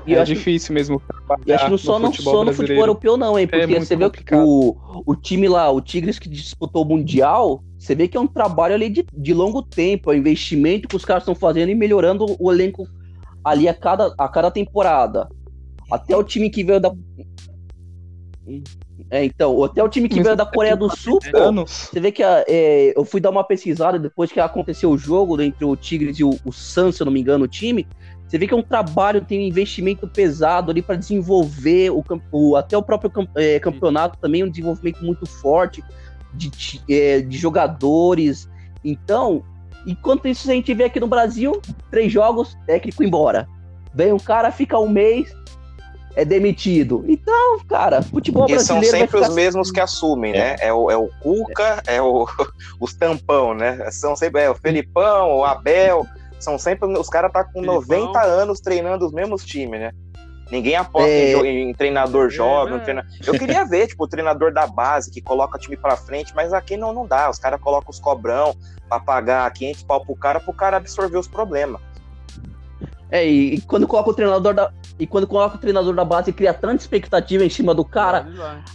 E 0.10 0.16
é 0.16 0.24
que- 0.26 0.34
difícil 0.34 0.74
mesmo. 0.74 1.02
E 1.46 1.54
acho 1.54 1.66
que 1.66 1.72
não 1.72 1.78
só, 1.78 2.00
não, 2.00 2.14
só 2.14 2.44
no 2.44 2.54
futebol 2.54 2.82
europeu, 2.84 3.16
não, 3.18 3.38
hein? 3.38 3.48
Porque 3.48 3.68
muito 3.68 3.86
você 3.86 3.96
vê 3.96 4.06
complicado. 4.06 4.48
o, 4.48 5.04
o 5.06 5.16
time 5.16 5.48
lá, 5.48 5.70
o 5.72 5.80
Tigres 5.80 6.18
que 6.18 6.28
disputou 6.28 6.84
o 6.84 6.86
Mundial, 6.88 7.64
você 7.78 7.94
vê 7.94 8.08
que 8.08 8.18
é 8.18 8.20
um 8.20 8.28
trabalho 8.28 8.74
ali 8.74 8.90
de, 8.90 9.06
de 9.14 9.34
longo 9.34 9.62
tempo, 9.62 10.12
é 10.12 10.16
o 10.16 10.18
investimento 10.18 10.88
que 10.88 10.96
os 10.96 11.06
caras 11.06 11.24
estão 11.24 11.36
fazendo 11.36 11.70
e 11.70 11.76
melhorando 11.76 12.26
o 12.40 12.52
elenco 12.52 12.88
ali 13.44 13.68
a 13.68 13.74
cada, 13.74 14.14
a 14.18 14.28
cada 14.28 14.50
temporada. 14.50 15.30
Até 15.92 16.16
o 16.16 16.24
time 16.24 16.50
que 16.50 16.64
veio 16.64 16.80
da. 16.80 16.92
É, 19.12 19.24
então, 19.24 19.64
até 19.64 19.84
o 19.84 19.90
time 19.90 20.08
que 20.10 20.16
Mas 20.16 20.24
veio 20.24 20.36
da 20.36 20.46
Coreia 20.46 20.76
do 20.76 20.90
Sul, 20.96 21.20
pô. 21.20 21.66
Você 21.66 22.00
vê 22.00 22.12
que 22.12 22.22
a- 22.24 22.44
é, 22.48 22.94
eu 22.98 23.06
fui 23.06 23.20
dar 23.22 23.30
uma 23.30 23.44
pesquisada 23.44 23.98
depois 23.98 24.32
que 24.32 24.40
aconteceu 24.40 24.90
o 24.92 24.98
jogo 24.98 25.40
entre 25.42 25.64
o 25.66 25.76
Tigres 25.76 26.20
e 26.20 26.24
o, 26.24 26.32
o 26.46 26.52
Suns, 26.52 26.96
se 26.96 27.02
eu 27.02 27.06
não 27.06 27.12
me 27.14 27.20
engano, 27.20 27.46
o 27.46 27.48
time. 27.48 27.88
Você 28.30 28.38
vê 28.38 28.46
que 28.48 28.54
é 28.54 28.58
um 28.58 28.62
trabalho, 28.62 29.22
tem 29.26 29.40
um 29.40 29.48
investimento 29.48 30.08
pesado 30.08 30.70
ali 30.72 30.82
para 30.84 30.96
desenvolver 30.96 31.90
o, 31.90 32.04
o- 32.32 32.56
até 32.56 32.78
o 32.78 32.84
próprio 32.84 33.12
é, 33.36 33.60
campeonato 33.60 34.18
também, 34.20 34.44
um 34.44 34.50
desenvolvimento 34.50 35.04
muito 35.04 35.26
forte 35.26 35.84
de, 36.34 36.52
é, 36.90 37.22
de 37.22 37.38
jogadores. 37.38 38.48
Então, 38.86 39.44
enquanto 39.88 40.28
isso 40.28 40.50
a 40.50 40.54
gente 40.54 40.72
vê 40.76 40.84
aqui 40.86 41.00
no 41.00 41.08
Brasil, 41.08 41.60
três 41.90 42.12
jogos, 42.12 42.56
técnico 42.68 43.04
embora. 43.04 43.48
Vem 43.96 44.14
um 44.14 44.20
cara, 44.20 44.52
fica 44.52 44.78
um 44.78 44.88
mês, 44.88 45.36
é 46.16 46.24
demitido. 46.24 47.04
Então, 47.08 47.60
cara, 47.68 48.04
futebol 48.04 48.46
E 48.48 48.60
são 48.60 48.80
brasileiro 48.80 48.92
vai 48.92 49.00
sempre 49.00 49.20
os 49.20 49.24
ficar- 49.26 49.36
mesmos 49.36 49.72
que 49.72 49.80
assumem, 49.80 50.34
né? 50.34 50.56
É 50.60 50.72
o, 50.72 50.92
é 50.92 50.96
o 50.98 51.08
Cuca, 51.20 51.82
é 51.88 52.00
o, 52.00 52.28
os 52.80 52.94
tampão, 52.94 53.56
né? 53.56 53.90
São 53.90 54.16
sempre 54.16 54.42
é 54.44 54.50
o 54.52 54.56
Felipão, 54.56 55.38
o 55.38 55.44
Abel. 55.44 56.06
São 56.40 56.58
sempre. 56.58 56.88
Os 56.98 57.10
caras 57.10 57.32
tá 57.32 57.44
com 57.44 57.54
Felipão. 57.62 57.76
90 57.76 58.22
anos 58.22 58.60
treinando 58.60 59.06
os 59.06 59.12
mesmos 59.12 59.44
times, 59.46 59.80
né? 59.80 59.92
Ninguém 60.52 60.76
aposta 60.76 61.08
É. 61.10 61.34
em, 61.34 61.70
em 61.70 61.74
treinador 61.74 62.30
jovem. 62.30 62.76
é. 62.76 62.80
treina- 62.80 63.06
Eu 63.26 63.34
queria 63.38 63.64
ver, 63.66 63.86
tipo, 63.88 64.04
o 64.06 64.08
treinador 64.08 64.52
da 64.52 64.66
base 64.66 65.12
que 65.12 65.22
coloca 65.22 65.60
time 65.60 65.78
pra 65.78 65.96
frente, 65.96 66.34
mas 66.36 66.54
aqui 66.54 66.76
não, 66.76 66.92
não 66.92 67.06
dá. 67.06 67.30
Os 67.30 67.38
caras 67.38 67.62
colocam 67.62 67.92
os 67.92 68.00
cobrão 68.00 68.56
pra 68.88 69.00
pagar 69.00 69.52
500 69.54 69.84
pau 69.84 70.04
pro 70.04 70.16
cara, 70.16 70.40
pro 70.40 70.52
cara 70.54 70.78
absorver 70.78 71.18
os 71.20 71.28
problemas. 71.28 71.80
É, 73.12 73.26
e, 73.28 73.56
e 73.56 73.62
quando 73.62 73.88
coloca 73.88 74.10
o 74.10 74.14
treinador 74.14 74.54
da. 74.54 74.72
E 75.00 75.08
quando 75.08 75.26
coloca 75.26 75.56
o 75.56 75.60
treinador 75.60 75.96
da 75.96 76.04
base 76.04 76.34
cria 76.34 76.54
tanta 76.54 76.76
expectativa 76.76 77.46
em 77.46 77.50
cima 77.50 77.74
do 77.74 77.86
cara, 77.86 78.28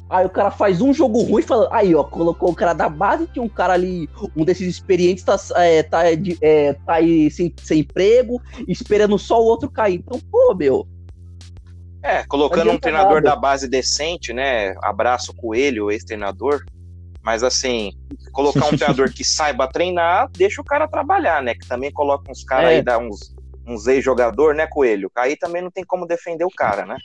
aí 0.09 0.25
o 0.25 0.31
cara 0.31 0.51
faz 0.51 0.81
um 0.81 0.93
jogo 0.93 1.21
ruim 1.23 1.43
e 1.43 1.45
fala, 1.45 1.69
aí 1.71 1.95
ó, 1.95 2.03
colocou 2.03 2.51
o 2.51 2.55
cara 2.55 2.73
da 2.73 2.89
base, 2.89 3.27
tinha 3.27 3.43
um 3.43 3.49
cara 3.49 3.75
ali, 3.75 4.09
um 4.35 4.43
desses 4.43 4.67
experientes 4.67 5.23
tá, 5.23 5.37
é, 5.57 5.83
tá, 5.83 6.01
é, 6.41 6.73
tá 6.73 6.95
aí 6.95 7.31
sem, 7.31 7.55
sem 7.63 7.81
emprego, 7.81 8.41
esperando 8.67 9.19
só 9.19 9.39
o 9.39 9.45
outro 9.45 9.71
cair. 9.71 9.97
Então, 9.97 10.19
pô, 10.31 10.55
meu, 10.55 10.89
É, 12.03 12.23
colocando 12.25 12.71
um 12.71 12.79
treinador 12.79 13.17
nada. 13.17 13.31
da 13.31 13.37
base 13.37 13.69
decente, 13.69 14.33
né? 14.33 14.75
Abraço 14.83 15.35
Coelho, 15.35 15.91
ex-treinador. 15.91 16.65
Mas 17.23 17.43
assim, 17.43 17.93
colocar 18.33 18.67
um 18.67 18.71
treinador 18.77 19.11
que 19.11 19.25
saiba 19.25 19.67
treinar, 19.67 20.31
deixa 20.33 20.61
o 20.61 20.65
cara 20.65 20.87
trabalhar, 20.87 21.43
né? 21.43 21.55
Que 21.55 21.67
também 21.67 21.91
coloca 21.91 22.31
uns 22.31 22.45
caras 22.45 22.71
É. 22.71 22.75
aí, 22.77 22.83
dá 22.83 22.99
uns, 22.99 23.34
uns 23.67 23.87
ex-jogador, 23.87 24.55
né, 24.55 24.67
Coelho? 24.67 25.11
Aí 25.15 25.37
também 25.37 25.63
não 25.63 25.71
tem 25.71 25.85
como 25.85 26.07
defender 26.07 26.45
o 26.45 26.51
cara, 26.51 26.85
né? 26.85 26.97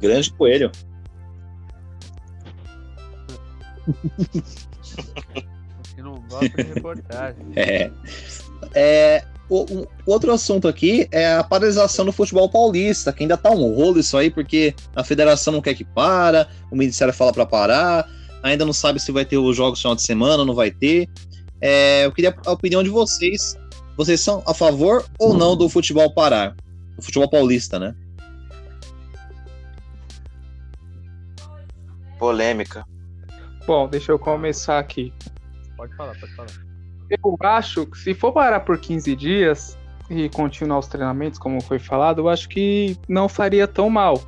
Grande 0.00 0.32
coelho. 0.32 0.70
Que 5.94 6.00
não 6.00 6.14
gosta 6.28 6.48
de 6.48 6.62
reportagem. 6.62 7.44
É. 7.54 7.90
É, 8.74 9.24
o, 9.48 9.82
o 9.82 9.86
outro 10.06 10.32
assunto 10.32 10.66
aqui 10.66 11.06
é 11.10 11.34
a 11.34 11.44
paralisação 11.44 12.04
do 12.04 12.12
futebol 12.12 12.48
paulista, 12.48 13.12
que 13.12 13.22
ainda 13.22 13.36
tá 13.36 13.50
um 13.50 13.74
rolo 13.74 13.98
isso 13.98 14.16
aí, 14.16 14.30
porque 14.30 14.74
a 14.96 15.04
federação 15.04 15.52
não 15.52 15.60
quer 15.60 15.74
que 15.74 15.84
para, 15.84 16.48
o 16.70 16.76
Ministério 16.76 17.12
fala 17.12 17.32
para 17.32 17.44
parar, 17.44 18.08
ainda 18.42 18.64
não 18.64 18.72
sabe 18.72 19.00
se 19.00 19.12
vai 19.12 19.24
ter 19.24 19.36
os 19.36 19.54
jogos 19.54 19.78
no 19.78 19.82
final 19.82 19.94
de 19.94 20.02
semana, 20.02 20.38
ou 20.38 20.46
não 20.46 20.54
vai 20.54 20.70
ter. 20.70 21.08
É, 21.60 22.06
eu 22.06 22.12
queria 22.12 22.34
a 22.46 22.52
opinião 22.52 22.82
de 22.82 22.90
vocês. 22.90 23.56
Vocês 23.96 24.20
são 24.20 24.42
a 24.46 24.54
favor 24.54 25.04
ou 25.18 25.34
não 25.34 25.56
do 25.56 25.68
futebol 25.68 26.12
parar? 26.12 26.56
Do 26.96 27.02
futebol 27.02 27.28
paulista, 27.28 27.78
né? 27.78 27.94
Polêmica. 32.18 32.84
Bom, 33.66 33.88
deixa 33.88 34.12
eu 34.12 34.18
começar 34.18 34.78
aqui. 34.78 35.12
Pode 35.76 35.94
falar, 35.96 36.18
pode 36.18 36.34
falar. 36.34 36.48
Eu 37.10 37.36
acho 37.40 37.86
que 37.86 37.98
se 37.98 38.14
for 38.14 38.32
parar 38.32 38.60
por 38.60 38.78
15 38.78 39.14
dias 39.14 39.78
e 40.08 40.28
continuar 40.30 40.78
os 40.78 40.86
treinamentos, 40.86 41.38
como 41.38 41.60
foi 41.60 41.78
falado, 41.78 42.20
eu 42.20 42.28
acho 42.28 42.48
que 42.48 42.96
não 43.08 43.28
faria 43.28 43.68
tão 43.68 43.90
mal. 43.90 44.22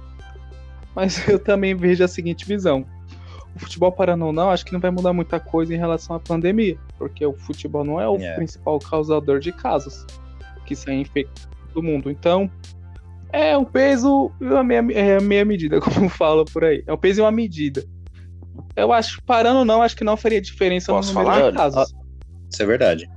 Mas 0.95 1.27
eu 1.29 1.39
também 1.39 1.75
vejo 1.75 2.05
a 2.05 2.09
seguinte 2.09 2.45
visão. 2.45 2.85
O 3.55 3.61
futebol 3.61 3.93
parando 3.93 4.27
ou 4.27 4.33
não, 4.33 4.51
acho 4.51 4.65
que 4.65 4.73
não 4.73 4.81
vai 4.81 4.91
mudar 4.91 5.13
muita 5.13 5.39
coisa 5.39 5.73
em 5.75 5.79
relação 5.79 6.17
à 6.17 6.21
pandemia, 6.21 6.77
porque 6.99 7.25
o 7.25 7.33
futebol 7.35 7.85
não 7.85 8.01
é 8.01 8.09
o 8.09 8.17
É. 8.17 8.35
principal 8.35 8.79
causador 8.81 9.39
de 9.39 9.53
casos 9.53 10.05
que 10.67 10.75
saem 10.75 11.03
infectados 11.03 11.49
do 11.73 11.83
mundo. 11.83 12.11
Então, 12.11 12.51
é 13.33 13.57
um 13.57 13.65
peso 13.65 14.31
e 14.41 14.45
uma 14.45 14.65
meia, 14.65 14.85
é 14.93 15.21
meia 15.21 15.45
medida, 15.45 15.81
como 15.81 16.09
falo 16.09 16.45
por 16.45 16.65
aí. 16.65 16.83
É 16.87 16.93
um 16.93 16.97
peso 16.97 17.21
e 17.21 17.23
uma 17.23 17.31
medida. 17.31 17.85
Eu 18.77 18.93
acho, 18.93 19.23
parando 19.25 19.61
ou 19.61 19.65
não, 19.65 19.83
acho 19.83 19.97
que 19.97 20.03
não 20.05 20.17
faria 20.17 20.41
diferença 20.41 20.93
Posso 20.93 21.13
no 21.15 21.21
número 21.21 21.37
falar? 21.37 21.51
de 21.53 21.57
casos. 21.57 21.95
Isso 22.53 22.63
é 22.63 22.67
verdade. 22.67 23.09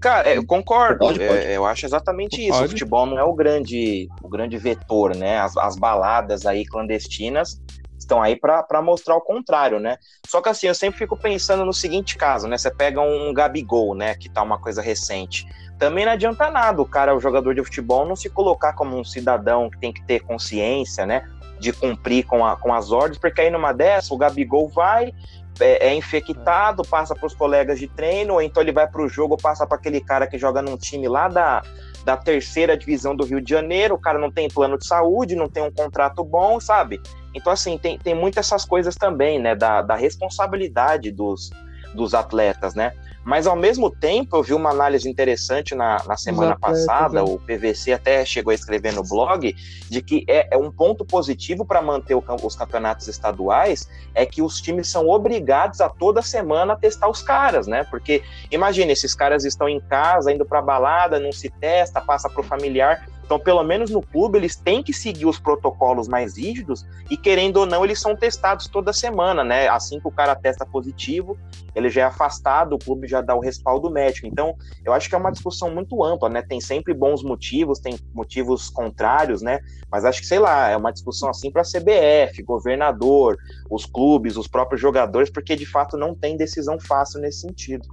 Cara, 0.00 0.34
eu 0.34 0.44
concordo. 0.44 0.98
Pode, 0.98 1.18
pode. 1.18 1.30
É, 1.38 1.56
eu 1.56 1.64
acho 1.64 1.86
exatamente 1.86 2.40
isso. 2.42 2.52
Pode. 2.52 2.66
O 2.66 2.68
futebol 2.70 3.06
não 3.06 3.18
é 3.18 3.24
o 3.24 3.32
grande, 3.34 4.06
o 4.22 4.28
grande 4.28 4.56
vetor, 4.58 5.16
né? 5.16 5.38
As, 5.38 5.56
as 5.56 5.76
baladas 5.76 6.44
aí 6.44 6.64
clandestinas 6.66 7.60
estão 7.98 8.22
aí 8.22 8.36
para 8.36 8.82
mostrar 8.82 9.16
o 9.16 9.20
contrário, 9.20 9.80
né? 9.80 9.96
Só 10.26 10.40
que 10.40 10.48
assim, 10.48 10.66
eu 10.66 10.74
sempre 10.74 10.98
fico 10.98 11.16
pensando 11.16 11.64
no 11.64 11.72
seguinte 11.72 12.16
caso, 12.16 12.46
né? 12.46 12.58
Você 12.58 12.70
pega 12.70 13.00
um 13.00 13.32
Gabigol, 13.32 13.94
né? 13.94 14.14
Que 14.14 14.28
tá 14.28 14.42
uma 14.42 14.58
coisa 14.58 14.82
recente. 14.82 15.46
Também 15.78 16.04
não 16.04 16.12
adianta 16.12 16.50
nada 16.50 16.80
o 16.80 16.86
cara, 16.86 17.16
o 17.16 17.20
jogador 17.20 17.54
de 17.54 17.64
futebol, 17.64 18.06
não 18.06 18.16
se 18.16 18.30
colocar 18.30 18.74
como 18.74 18.98
um 18.98 19.04
cidadão 19.04 19.70
que 19.70 19.78
tem 19.78 19.92
que 19.92 20.02
ter 20.02 20.20
consciência, 20.20 21.04
né? 21.04 21.28
De 21.58 21.72
cumprir 21.72 22.24
com, 22.24 22.44
a, 22.44 22.56
com 22.56 22.72
as 22.72 22.92
ordens, 22.92 23.18
porque 23.18 23.40
aí 23.40 23.50
numa 23.50 23.72
dessa 23.72 24.12
o 24.12 24.18
Gabigol 24.18 24.68
vai, 24.68 25.12
é, 25.60 25.88
é 25.88 25.94
infectado, 25.94 26.82
passa 26.84 27.14
para 27.14 27.26
os 27.26 27.34
colegas 27.34 27.78
de 27.78 27.88
treino, 27.88 28.34
ou 28.34 28.42
então 28.42 28.62
ele 28.62 28.72
vai 28.72 28.86
para 28.86 29.02
o 29.02 29.08
jogo, 29.08 29.36
passa 29.36 29.66
para 29.66 29.76
aquele 29.76 30.00
cara 30.00 30.26
que 30.26 30.38
joga 30.38 30.60
num 30.60 30.76
time 30.76 31.08
lá 31.08 31.28
da, 31.28 31.62
da 32.04 32.16
terceira 32.16 32.76
divisão 32.76 33.14
do 33.14 33.24
Rio 33.24 33.40
de 33.40 33.50
Janeiro, 33.50 33.94
o 33.94 34.00
cara 34.00 34.18
não 34.18 34.30
tem 34.30 34.48
plano 34.48 34.78
de 34.78 34.86
saúde, 34.86 35.36
não 35.36 35.48
tem 35.48 35.62
um 35.62 35.72
contrato 35.72 36.24
bom, 36.24 36.60
sabe? 36.60 37.00
Então, 37.34 37.52
assim, 37.52 37.76
tem, 37.76 37.98
tem 37.98 38.14
muitas 38.14 38.46
essas 38.46 38.64
coisas 38.64 38.94
também, 38.94 39.38
né, 39.38 39.54
da, 39.54 39.82
da 39.82 39.94
responsabilidade 39.94 41.10
dos, 41.10 41.50
dos 41.94 42.14
atletas, 42.14 42.74
né? 42.74 42.92
Mas, 43.24 43.46
ao 43.46 43.56
mesmo 43.56 43.90
tempo, 43.90 44.36
eu 44.36 44.42
vi 44.42 44.52
uma 44.52 44.68
análise 44.68 45.08
interessante 45.08 45.74
na, 45.74 46.02
na 46.06 46.14
semana 46.14 46.52
atletas, 46.52 46.84
passada, 46.84 47.20
é. 47.20 47.22
o 47.22 47.38
PVC 47.38 47.94
até 47.94 48.22
chegou 48.22 48.50
a 48.50 48.54
escrever 48.54 48.92
no 48.92 49.02
blog, 49.02 49.56
de 49.88 50.02
que 50.02 50.26
é, 50.28 50.54
é 50.54 50.58
um 50.58 50.70
ponto 50.70 51.06
positivo 51.06 51.64
para 51.64 51.80
manter 51.80 52.14
o 52.14 52.22
os 52.42 52.54
campeonatos 52.54 53.08
estaduais, 53.08 53.88
é 54.14 54.26
que 54.26 54.42
os 54.42 54.60
times 54.60 54.88
são 54.88 55.08
obrigados 55.08 55.80
a 55.80 55.88
toda 55.88 56.20
semana 56.20 56.76
testar 56.76 57.08
os 57.08 57.22
caras, 57.22 57.66
né? 57.66 57.84
Porque 57.84 58.22
imagina, 58.50 58.92
esses 58.92 59.14
caras 59.14 59.44
estão 59.44 59.68
em 59.68 59.80
casa, 59.80 60.30
indo 60.30 60.44
pra 60.44 60.60
balada, 60.60 61.18
não 61.18 61.32
se 61.32 61.48
testa, 61.48 62.02
passa 62.02 62.28
pro 62.28 62.42
familiar. 62.42 63.06
Então, 63.24 63.38
pelo 63.38 63.62
menos 63.64 63.90
no 63.90 64.02
clube, 64.02 64.38
eles 64.38 64.54
têm 64.54 64.82
que 64.82 64.92
seguir 64.92 65.24
os 65.24 65.38
protocolos 65.38 66.06
mais 66.06 66.36
rígidos 66.36 66.86
e, 67.10 67.16
querendo 67.16 67.56
ou 67.56 67.66
não, 67.66 67.82
eles 67.82 67.98
são 68.00 68.14
testados 68.14 68.68
toda 68.68 68.92
semana, 68.92 69.42
né? 69.42 69.66
Assim 69.68 69.98
que 69.98 70.06
o 70.06 70.10
cara 70.10 70.36
testa 70.36 70.66
positivo, 70.66 71.38
ele 71.74 71.88
já 71.88 72.02
é 72.02 72.04
afastado, 72.04 72.74
o 72.74 72.78
clube 72.78 73.08
já 73.08 73.22
dá 73.22 73.34
o 73.34 73.40
respaldo 73.40 73.90
médico. 73.90 74.26
Então, 74.26 74.54
eu 74.84 74.92
acho 74.92 75.08
que 75.08 75.14
é 75.14 75.18
uma 75.18 75.32
discussão 75.32 75.70
muito 75.72 76.04
ampla, 76.04 76.28
né? 76.28 76.42
Tem 76.42 76.60
sempre 76.60 76.92
bons 76.92 77.22
motivos, 77.22 77.78
tem 77.78 77.98
motivos 78.12 78.68
contrários, 78.68 79.40
né? 79.40 79.58
Mas 79.90 80.04
acho 80.04 80.20
que, 80.20 80.26
sei 80.26 80.38
lá, 80.38 80.68
é 80.68 80.76
uma 80.76 80.92
discussão 80.92 81.30
assim 81.30 81.50
para 81.50 81.62
CBF, 81.62 82.42
governador, 82.42 83.38
os 83.70 83.86
clubes, 83.86 84.36
os 84.36 84.46
próprios 84.46 84.80
jogadores, 84.80 85.30
porque 85.30 85.56
de 85.56 85.64
fato 85.64 85.96
não 85.96 86.14
tem 86.14 86.36
decisão 86.36 86.78
fácil 86.78 87.20
nesse 87.20 87.40
sentido. 87.40 87.88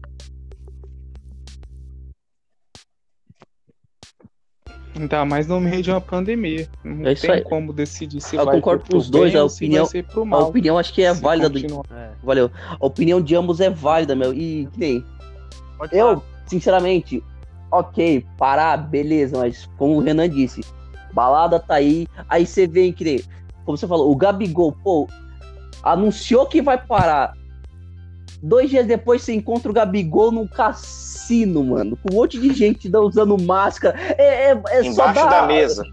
Ainda 4.95 5.23
mais 5.25 5.47
no 5.47 5.59
meio 5.59 5.81
de 5.81 5.89
uma 5.89 6.01
pandemia. 6.01 6.67
Não 6.83 7.07
É 7.07 7.13
isso 7.13 7.21
tem 7.21 7.31
aí. 7.31 7.41
como 7.43 7.71
decidir 7.71 8.19
se 8.21 8.35
Eu 8.35 8.45
vai 8.45 8.55
concordo 8.55 8.83
pro 8.83 8.91
com 8.93 8.97
os 8.97 9.09
dois, 9.09 9.31
bem 9.31 9.39
a 9.39 9.43
ou 9.43 9.49
se 9.49 9.55
opinião- 9.63 9.85
vai 9.85 9.91
ser 9.91 10.03
pro 10.05 10.21
A 10.23 10.25
mal. 10.25 10.49
opinião 10.49 10.77
acho 10.77 10.93
que 10.93 11.01
é 11.03 11.13
válida 11.13 11.49
do. 11.49 11.59
É, 11.59 12.09
Valeu. 12.23 12.51
A 12.79 12.85
opinião 12.85 13.21
de 13.21 13.35
ambos 13.35 13.59
é 13.61 13.69
válida, 13.69 14.15
meu. 14.15 14.33
E 14.33 14.67
que 14.73 14.79
nem. 14.79 15.05
pode 15.77 15.91
falar. 15.91 16.01
Eu, 16.13 16.23
sinceramente, 16.45 17.23
ok, 17.71 18.25
parar, 18.37 18.77
beleza, 18.77 19.37
mas 19.37 19.69
como 19.77 19.95
o 19.95 19.99
Renan 20.01 20.29
disse, 20.29 20.61
balada 21.13 21.59
tá 21.59 21.75
aí. 21.75 22.05
Aí 22.27 22.45
você 22.45 22.67
vê 22.67 22.91
que 22.91 23.03
nem. 23.03 23.23
Como 23.65 23.77
você 23.77 23.87
falou, 23.87 24.11
o 24.11 24.15
Gabigol, 24.15 24.71
pô, 24.83 25.07
anunciou 25.83 26.45
que 26.45 26.61
vai 26.61 26.77
parar. 26.77 27.33
Dois 28.41 28.69
dias 28.69 28.87
depois 28.87 29.21
você 29.21 29.33
encontra 29.33 29.69
o 29.69 29.73
Gabigol 29.73 30.31
num 30.31 30.47
cassino, 30.47 31.63
mano. 31.63 31.97
Com 31.97 32.13
um 32.13 32.17
monte 32.17 32.39
de 32.39 32.53
gente 32.53 32.89
usando 32.95 33.39
máscara. 33.41 33.95
É, 34.17 34.51
é, 34.51 34.61
é 34.69 34.83
só 34.83 35.03
Embaixo 35.03 35.13
dar- 35.13 35.29
da 35.41 35.47
mesa. 35.47 35.83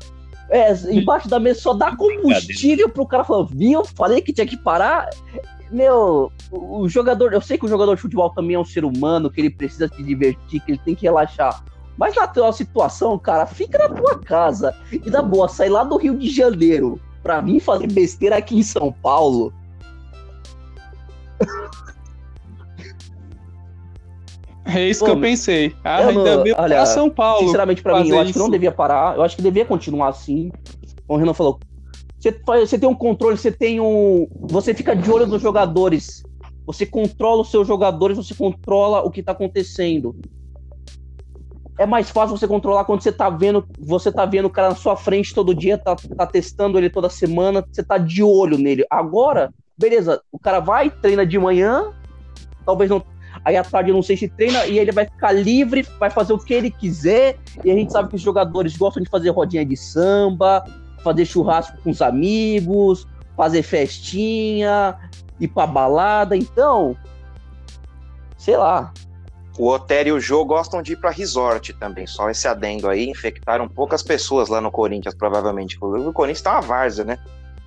É, 0.50 0.72
embaixo 0.90 1.28
da 1.28 1.38
mesa 1.38 1.60
só 1.60 1.74
dá 1.74 1.94
combustível 1.94 2.88
pro 2.88 3.06
cara 3.06 3.22
falar, 3.22 3.46
viu? 3.50 3.84
Falei 3.84 4.22
que 4.22 4.32
tinha 4.32 4.46
que 4.46 4.56
parar. 4.56 5.10
Meu, 5.70 6.32
o 6.50 6.80
o 6.80 6.88
jogador, 6.88 7.34
eu 7.34 7.40
sei 7.42 7.58
que 7.58 7.66
o 7.66 7.68
jogador 7.68 7.94
de 7.96 8.00
futebol 8.00 8.30
também 8.30 8.56
é 8.56 8.58
um 8.58 8.64
ser 8.64 8.82
humano, 8.82 9.30
que 9.30 9.42
ele 9.42 9.50
precisa 9.50 9.88
se 9.88 10.02
divertir, 10.02 10.62
que 10.62 10.72
ele 10.72 10.80
tem 10.82 10.94
que 10.94 11.02
relaxar. 11.02 11.62
Mas 11.98 12.14
na 12.16 12.26
tua 12.26 12.50
situação, 12.52 13.18
cara, 13.18 13.44
fica 13.44 13.76
na 13.76 13.88
tua 13.94 14.18
casa. 14.20 14.74
E 14.90 15.10
da 15.10 15.20
boa, 15.20 15.48
sai 15.48 15.68
lá 15.68 15.84
do 15.84 15.98
Rio 15.98 16.16
de 16.16 16.30
Janeiro 16.30 16.98
pra 17.22 17.42
vir 17.42 17.60
fazer 17.60 17.92
besteira 17.92 18.36
aqui 18.38 18.56
em 18.56 18.62
São 18.62 18.90
Paulo. 18.90 19.52
É 24.68 24.86
isso 24.88 25.04
que 25.04 25.10
eu 25.10 25.20
pensei. 25.20 25.74
Ah, 25.82 26.02
eu 26.02 26.08
ainda 26.10 26.36
não- 26.36 26.42
olha, 26.58 26.76
pra 26.76 26.86
São 26.86 27.08
Paulo. 27.10 27.46
Sinceramente, 27.46 27.82
pra 27.82 27.94
mim, 27.94 28.08
eu 28.10 28.18
acho 28.20 28.32
que 28.32 28.38
não 28.38 28.50
devia 28.50 28.72
parar. 28.72 29.16
Eu 29.16 29.22
acho 29.22 29.34
que 29.36 29.42
devia 29.42 29.64
continuar 29.64 30.08
assim. 30.08 30.50
Como 31.06 31.16
o 31.18 31.20
Renan 31.20 31.32
falou. 31.34 31.58
Você, 32.20 32.32
faz- 32.44 32.68
você 32.68 32.78
tem 32.78 32.88
um 32.88 32.94
controle, 32.94 33.36
você 33.38 33.50
tem 33.50 33.80
um. 33.80 34.26
Você 34.42 34.74
fica 34.74 34.94
de 34.94 35.10
olho 35.10 35.26
nos 35.26 35.40
jogadores. 35.40 36.22
Você 36.66 36.84
controla 36.84 37.40
os 37.42 37.50
seus 37.50 37.66
jogadores, 37.66 38.16
você 38.18 38.34
controla 38.34 39.00
o 39.02 39.10
que 39.10 39.22
tá 39.22 39.32
acontecendo. 39.32 40.14
É 41.78 41.86
mais 41.86 42.10
fácil 42.10 42.36
você 42.36 42.46
controlar 42.46 42.84
quando 42.84 43.00
você 43.02 43.12
tá 43.12 43.30
vendo. 43.30 43.64
Você 43.78 44.10
tá 44.12 44.26
vendo 44.26 44.46
o 44.46 44.50
cara 44.50 44.70
na 44.70 44.74
sua 44.74 44.96
frente 44.96 45.32
todo 45.34 45.54
dia, 45.54 45.78
tá, 45.78 45.94
tá 46.16 46.26
testando 46.26 46.76
ele 46.76 46.90
toda 46.90 47.08
semana, 47.08 47.64
você 47.70 47.82
tá 47.82 47.96
de 47.96 48.22
olho 48.22 48.58
nele. 48.58 48.84
Agora, 48.90 49.50
beleza, 49.78 50.20
o 50.32 50.38
cara 50.38 50.58
vai, 50.60 50.90
treina 50.90 51.24
de 51.24 51.38
manhã, 51.38 51.92
talvez 52.66 52.90
não. 52.90 53.00
Aí 53.44 53.56
à 53.56 53.64
tarde 53.64 53.92
não 53.92 54.02
sei 54.02 54.16
se 54.16 54.28
treina, 54.28 54.66
e 54.66 54.78
ele 54.78 54.92
vai 54.92 55.04
ficar 55.04 55.32
livre, 55.32 55.86
vai 55.98 56.10
fazer 56.10 56.32
o 56.32 56.38
que 56.38 56.52
ele 56.52 56.70
quiser. 56.70 57.36
E 57.64 57.70
a 57.70 57.74
gente 57.74 57.92
sabe 57.92 58.08
que 58.08 58.16
os 58.16 58.22
jogadores 58.22 58.76
gostam 58.76 59.02
de 59.02 59.08
fazer 59.08 59.30
rodinha 59.30 59.64
de 59.64 59.76
samba, 59.76 60.64
fazer 61.02 61.24
churrasco 61.24 61.76
com 61.82 61.90
os 61.90 62.02
amigos, 62.02 63.06
fazer 63.36 63.62
festinha, 63.62 64.96
ir 65.40 65.48
pra 65.48 65.66
balada. 65.66 66.36
Então, 66.36 66.96
sei 68.36 68.56
lá. 68.56 68.92
O 69.58 69.68
Otério 69.68 70.10
e 70.10 70.12
o 70.12 70.20
Jô 70.20 70.44
gostam 70.44 70.80
de 70.80 70.92
ir 70.92 70.96
pra 70.96 71.10
resort 71.10 71.72
também. 71.74 72.06
Só 72.06 72.30
esse 72.30 72.46
adendo 72.46 72.88
aí. 72.88 73.08
Infectaram 73.08 73.68
poucas 73.68 74.02
pessoas 74.02 74.48
lá 74.48 74.60
no 74.60 74.70
Corinthians, 74.70 75.14
provavelmente. 75.14 75.76
O 75.80 76.12
Corinthians 76.12 76.42
tá 76.42 76.52
uma 76.52 76.60
várzea, 76.60 77.04
né? 77.04 77.18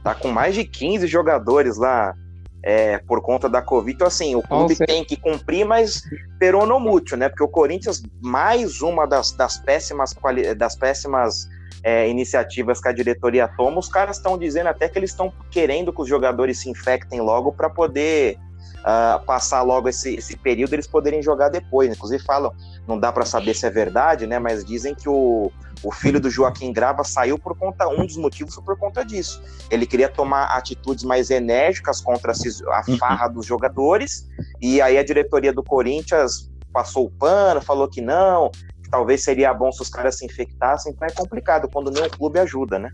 Tá 0.02 0.16
com 0.16 0.30
mais 0.30 0.56
de 0.56 0.64
15 0.64 1.06
jogadores 1.08 1.78
lá 1.78 2.16
é, 2.64 2.98
por 3.00 3.22
conta 3.22 3.50
da 3.50 3.62
Covid. 3.62 3.96
Então, 3.96 4.08
assim, 4.08 4.36
o 4.36 4.42
clube 4.42 4.74
Nossa. 4.74 4.86
tem 4.86 5.04
que 5.04 5.16
cumprir, 5.16 5.66
mas 5.66 6.04
peronomútil, 6.40 7.18
né? 7.18 7.30
Porque 7.30 7.44
o 7.44 7.48
Corinthians, 7.48 8.02
mais 8.22 8.82
uma 8.82 9.06
das, 9.06 9.32
das 9.32 9.58
péssimas, 9.58 10.16
das 10.58 10.76
péssimas 10.76 11.48
é, 11.84 12.08
iniciativas 12.08 12.80
que 12.80 12.88
a 12.88 12.92
diretoria 12.92 13.48
toma, 13.48 13.80
os 13.80 13.90
caras 13.90 14.18
estão 14.18 14.38
dizendo 14.38 14.68
até 14.68 14.88
que 14.88 14.98
eles 15.00 15.12
estão 15.12 15.34
querendo 15.50 15.92
que 15.92 16.02
os 16.02 16.08
jogadores 16.08 16.60
se 16.60 16.70
infectem 16.70 17.22
logo 17.22 17.52
para 17.52 17.70
poder 17.70 18.38
ah, 18.84 19.22
passar 19.26 19.62
logo 19.62 19.90
esse, 19.90 20.16
esse 20.16 20.36
período 20.36 20.74
eles 20.74 20.88
poderem 20.88 21.22
jogar 21.22 21.50
depois. 21.50 21.90
Inclusive 21.92 22.24
falam, 22.24 22.54
não 22.88 23.00
dá 23.00 23.12
para 23.12 23.26
saber 23.26 23.54
se 23.54 23.66
é 23.66 23.70
verdade, 23.70 24.26
né? 24.28 24.40
Mas 24.40 24.66
dizem 24.66 24.96
que 24.96 25.08
o, 25.08 25.52
o 25.84 25.92
filho 25.92 26.20
do 26.20 26.30
Joaquim 26.30 26.74
Grava 26.74 27.04
saiu 27.04 27.38
por 27.38 27.58
conta, 27.58 27.88
um 27.88 28.06
dos 28.06 28.18
motivos 28.18 28.54
foi 28.54 28.64
por 28.64 28.78
conta 28.78 29.04
disso. 29.04 29.42
Ele 29.70 29.86
queria 29.86 30.10
tomar 30.10 30.46
atitudes 30.46 31.04
mais 31.04 31.30
enérgicas 31.30 32.02
contra 32.02 32.32
a 32.32 32.82
Uhum. 32.88 32.98
farra 32.98 33.28
dos 33.28 33.46
jogadores, 33.46 34.28
e 34.62 34.82
aí 34.82 34.98
a 34.98 35.04
diretoria 35.04 35.54
do 35.54 35.64
Corinthians 35.64 36.50
passou 36.74 37.06
o 37.06 37.12
pano, 37.12 37.62
falou 37.62 37.88
que 37.88 38.02
não, 38.02 38.50
que 38.50 38.90
talvez 38.90 39.24
seria 39.24 39.54
bom 39.54 39.72
se 39.72 39.82
os 39.82 39.90
caras 39.90 40.18
se 40.18 40.26
infectassem, 40.26 40.92
então 40.92 41.08
é 41.08 41.12
complicado 41.12 41.70
quando 41.72 41.92
nenhum 41.92 42.10
clube 42.10 42.40
ajuda, 42.40 42.80
né? 42.80 42.90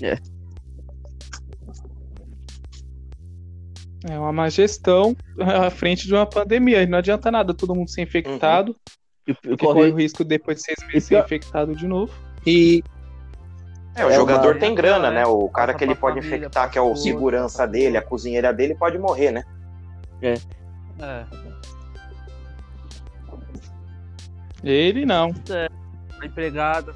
É 0.00 0.16
uma 4.18 4.32
má 4.32 4.48
gestão 4.48 5.14
à 5.38 5.68
frente 5.70 6.06
de 6.06 6.14
uma 6.14 6.24
pandemia. 6.26 6.86
Não 6.86 6.98
adianta 6.98 7.30
nada 7.30 7.52
todo 7.54 7.74
mundo 7.74 7.90
ser 7.90 8.02
infectado, 8.02 8.74
E, 9.26 9.32
e 9.44 9.56
corre 9.56 9.90
o 9.90 9.96
risco 9.96 10.24
depois 10.24 10.58
de 10.58 10.64
seis 10.64 10.78
meses 10.86 11.04
ser 11.04 11.14
pior- 11.16 11.24
infectado 11.26 11.74
de 11.76 11.86
novo. 11.86 12.12
E 12.46 12.82
É, 13.94 14.04
o 14.06 14.10
É 14.10 14.14
jogador 14.14 14.52
uma- 14.52 14.60
tem 14.60 14.74
grana, 14.74 15.10
né? 15.10 15.26
O 15.26 15.48
cara 15.48 15.74
que 15.74 15.82
ele 15.84 15.94
pode 15.94 16.20
família, 16.20 16.36
infectar, 16.38 16.70
que 16.70 16.78
é 16.78 16.80
o 16.80 16.94
segurança 16.96 17.66
dele, 17.66 17.96
a 17.96 18.02
cozinheira 18.02 18.52
dele, 18.52 18.74
pode 18.74 18.96
morrer, 18.98 19.32
né? 19.32 19.42
É. 20.22 20.34
Ele 24.62 25.04
não. 25.06 25.34
A 26.20 26.26
empregada. 26.26 26.94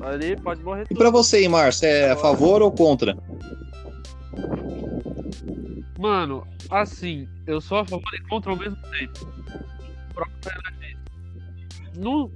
Ali 0.00 0.34
pode 0.36 0.62
morrer 0.62 0.82
E 0.84 0.88
tudo. 0.88 0.98
pra 0.98 1.10
você, 1.10 1.46
você 1.46 1.86
é 1.86 2.10
a 2.12 2.16
favor 2.16 2.62
ou 2.62 2.72
contra? 2.72 3.16
Mano, 6.00 6.46
assim, 6.70 7.28
eu 7.46 7.60
sou 7.60 7.78
a 7.80 7.84
favor 7.84 8.14
e 8.14 8.22
contra 8.22 8.50
ao 8.50 8.56
mesmo 8.56 8.76
tempo. 8.90 9.12
Disse. 11.54 11.98
No, 11.98 12.30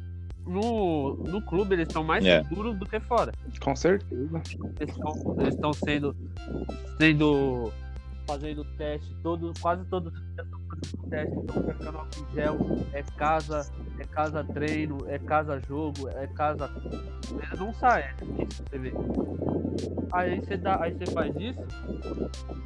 no, 0.47 1.15
no 1.17 1.41
clube 1.41 1.75
eles 1.75 1.89
estão 1.89 2.05
mais 2.05 2.23
É. 2.27 2.43
seguros 2.43 2.79
do 2.79 2.85
que 2.85 3.01
fora. 3.01 3.33
Com 3.61 3.75
certeza. 3.75 4.43
Eles 4.79 5.55
estão 5.55 5.73
sendo. 5.73 6.15
sendo. 6.99 7.73
fazendo 8.27 8.65
teste, 8.77 9.15
todo, 9.23 9.53
quase 9.61 9.85
todos 9.87 10.13
os 10.13 10.21
dias 10.21 10.47
estão 10.47 10.61
fazendo 10.69 11.11
teste, 11.11 11.39
estão 11.39 11.63
colocando 11.63 11.99
álcool 11.99 12.27
em 12.31 12.35
gel, 12.35 12.59
é 12.93 13.03
casa, 13.03 13.71
é 13.99 14.05
casa 14.05 14.45
treino, 14.45 14.99
é 15.07 15.19
casa 15.19 15.61
jogo, 15.67 16.09
é 16.11 16.27
casa. 16.29 16.71
Eles 17.31 17.59
não 17.61 17.73
saem, 17.75 18.05
é 18.05 18.15
difícil 18.25 18.65
você 18.69 18.79
ver. 18.79 18.95
Aí 20.13 20.41
você 20.41 20.57
dá, 20.57 20.83
aí 20.83 20.93
você 20.95 21.07
faz 21.13 21.35
isso, 21.37 21.61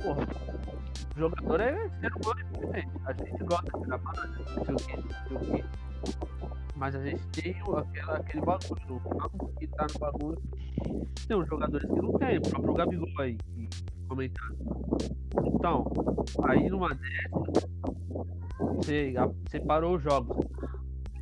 porra. 0.03 0.27
O 1.17 1.19
jogador 1.19 1.61
é 1.61 1.89
ser 2.01 2.13
humano 2.15 2.41
independente. 2.41 2.93
A 3.05 3.13
gente 3.13 3.45
gosta 3.45 3.79
de 3.79 3.85
trabalhar, 3.87 4.27
não 4.29 4.65
sei 4.65 4.75
o 4.75 4.77
que, 4.79 4.97
não 4.97 5.41
sei 5.43 5.59
o 5.59 5.63
que. 5.63 5.65
Mas 6.77 6.95
a 6.95 7.05
gente 7.05 7.27
tem 7.29 7.57
aquela, 7.77 8.17
aquele 8.19 8.41
bagulho, 8.45 8.97
o 9.05 9.19
campo 9.19 9.53
que 9.59 9.67
tá 9.69 9.87
no 9.93 9.99
bagulho. 9.99 10.43
Tem 11.27 11.37
uns 11.37 11.49
jogadores 11.49 11.89
que 11.91 12.01
não 12.01 12.13
tem, 12.19 12.39
o 12.39 12.43
próprio 12.43 12.75
Gabigol 12.75 13.09
aí, 13.21 13.37
que 13.37 13.69
comentando. 14.09 14.57
Então, 15.45 15.85
aí 16.45 16.69
numa 16.71 16.95
dessas, 16.95 17.69
você, 18.59 19.15
a- 19.19 19.27
você 19.27 19.61
parou 19.61 19.97
os 19.97 20.03
jogos. 20.03 20.37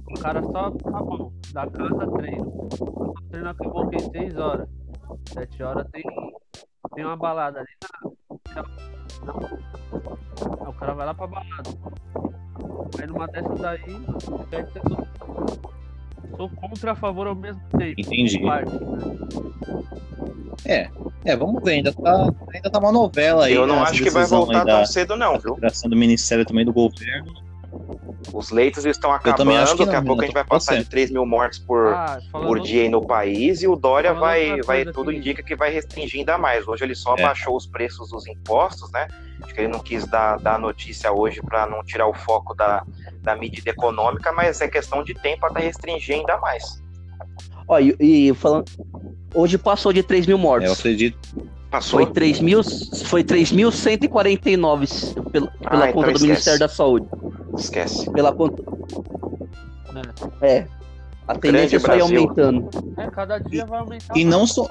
O 0.09 0.21
cara 0.21 0.43
só, 0.43 0.71
tá 0.71 1.03
bom, 1.03 1.33
da 1.53 1.67
casa 1.71 2.07
treino. 2.13 2.69
O 2.81 3.23
treino 3.31 3.49
acabou 3.51 3.89
que 3.89 3.99
6 4.01 4.37
horas. 4.37 4.69
7 5.33 5.63
horas 5.63 5.87
tem, 5.91 6.03
tem 6.95 7.05
uma 7.05 7.17
balada 7.17 7.61
ali 7.61 7.69
na. 7.83 8.11
Aí 10.51 10.69
o 10.69 10.73
cara 10.73 10.95
vai 10.95 11.07
lá 11.07 11.15
pra 11.15 11.27
balada. 11.27 11.71
Aí 12.99 13.07
numa 13.07 13.27
dessas 13.29 13.59
daí, 13.59 13.81
ser 14.73 14.81
tudo. 14.83 15.07
Sou 16.37 16.51
contra 16.51 16.93
a 16.93 16.95
favor 16.95 17.27
ao 17.27 17.35
mesmo 17.35 17.63
tempo. 17.79 18.01
Entendi. 18.01 18.41
Parte, 18.41 18.73
né? 18.73 18.99
É, 21.25 21.37
vamos 21.37 21.63
ver, 21.63 21.73
ainda 21.73 21.93
tá, 21.93 22.29
ainda 22.55 22.71
tá 22.71 22.79
uma 22.79 22.93
novela 22.93 23.47
aí. 23.47 23.55
Eu 23.55 23.67
não 23.67 23.77
né, 23.77 23.83
acho 23.83 24.03
que 24.03 24.11
vai 24.11 24.27
voltar 24.27 24.65
da 24.65 24.77
tão 24.77 24.87
cedo, 24.87 25.17
não, 25.17 25.39
viu? 25.39 25.57
Do 25.57 25.97
Ministério 25.97 26.45
também 26.45 26.65
do 26.65 26.73
governo. 26.73 27.45
Os 28.33 28.51
leitos 28.51 28.85
estão 28.85 29.11
também 29.19 29.33
acabando, 29.33 29.59
acho 29.63 29.77
que 29.77 29.85
daqui 29.85 29.97
a 29.97 30.01
não, 30.01 30.07
pouco 30.07 30.21
a 30.21 30.25
eu 30.25 30.27
gente 30.29 30.35
vai 30.35 30.45
passar 30.45 30.75
você. 30.75 30.83
de 30.83 30.91
3 30.91 31.11
mil 31.11 31.25
mortes 31.25 31.59
por, 31.59 31.95
Ah, 31.95 32.19
falando 32.31 32.47
por 32.49 32.61
dia 32.61 32.83
aí 32.83 32.89
no 32.89 33.07
país 33.07 33.63
e 33.63 33.69
o 33.69 33.77
Dória 33.77 34.13
vai, 34.13 34.61
vai 34.63 34.85
tudo 34.85 35.13
indica 35.13 35.43
que 35.43 35.55
vai 35.55 35.71
restringir 35.71 36.21
ainda 36.21 36.37
mais. 36.37 36.67
Hoje 36.67 36.85
ele 36.85 36.95
só 36.95 37.15
É. 37.17 37.23
baixou 37.23 37.57
os 37.57 37.67
preços 37.67 38.11
dos 38.11 38.27
impostos, 38.27 38.91
né? 38.93 39.07
Acho 39.43 39.55
que 39.55 39.61
ele 39.61 39.69
não 39.69 39.79
quis 39.81 40.07
dar, 40.07 40.39
dar 40.39 40.59
notícia 40.59 41.13
hoje 41.13 41.41
para 41.41 41.67
não 41.67 41.83
tirar 41.85 42.09
o 42.09 42.15
foco 42.15 42.55
da, 42.55 42.85
da 43.23 43.37
medida 43.37 43.71
econômica, 43.71 44.33
mas 44.33 44.61
é 44.61 44.69
questão 44.69 45.03
de 45.05 45.15
tempo 45.15 45.47
até 45.47 45.61
restringir 45.61 46.17
ainda 46.17 46.37
mais. 46.39 46.83
Ó, 47.69 47.79
e, 47.79 47.97
e 48.01 48.35
falando. 48.35 48.65
Hoje 49.35 49.59
passou 49.59 49.93
de 49.93 50.03
3 50.03 50.27
mil 50.27 50.37
É, 50.37 50.41
eu 50.41 50.43
mortos. 50.43 50.73
acredito. 50.81 51.19
Passou? 51.71 52.01
Foi 52.01 52.13
3 52.13 52.41
mil, 52.41 52.63
foi 53.05 53.25
3.149 53.25 55.31
pela, 55.31 55.47
pela 55.49 55.89
então 55.89 55.93
conta 55.93 56.07
do 56.07 56.13
esquece. 56.13 56.27
Ministério 56.27 56.61
da 56.61 56.69
Saúde. 56.69 57.07
Esquece. 57.57 58.11
Pela 58.13 58.33
conta. 58.33 58.63
É. 60.41 60.67
A 61.27 61.35
tendência 61.35 61.77
é 61.77 61.81
só 61.81 61.95
ir 61.95 61.99
Brasil. 61.99 62.21
aumentando. 62.21 62.69
É, 62.97 63.11
cada 63.11 63.39
dia 63.39 63.67
vai 63.67 63.81
aumentar. 63.81 64.17
E 64.17 64.25
mais. 64.25 64.37
não 64.37 64.47
só. 64.47 64.69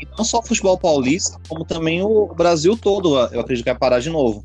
E 0.00 0.08
não 0.16 0.24
só 0.24 0.38
o 0.38 0.42
futebol 0.42 0.78
paulista, 0.78 1.38
como 1.48 1.64
também 1.64 2.02
o 2.02 2.26
Brasil 2.34 2.76
todo, 2.76 3.18
eu 3.32 3.40
acredito 3.40 3.64
que 3.64 3.70
vai 3.70 3.78
parar 3.78 4.00
de 4.00 4.08
novo. 4.08 4.44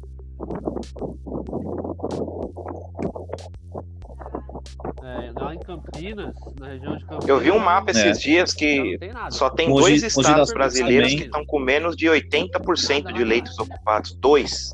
É, 5.03 5.31
lá 5.40 5.53
em 5.56 5.60
Campinas, 5.60 6.35
na 6.60 6.68
região 6.68 6.98
de 6.98 7.03
Campinas. 7.06 7.27
Eu 7.27 7.40
vi 7.40 7.52
um 7.52 7.60
mapa 7.60 7.91
esses 7.91 8.03
É. 8.03 8.11
dias 8.11 8.53
que 8.53 8.98
tem 8.98 9.11
só 9.30 9.49
tem 9.49 9.69
Mogi- 9.69 9.81
dois 9.81 10.02
Mogi 10.15 10.27
estados 10.30 10.53
brasileiros 10.53 11.07
também. 11.10 11.18
que 11.19 11.26
estão 11.26 11.45
com 11.45 11.60
menos 11.60 11.95
de 11.95 12.07
80% 12.07 13.14
de 13.14 13.23
leitos 13.23 13.57
ocupados. 13.60 14.14
Dois. 14.15 14.73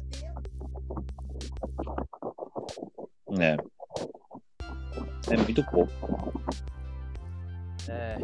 É. 3.40 3.58
É 5.32 5.38
muito 5.38 5.64
pouco. 5.66 5.92
É. 7.88 8.18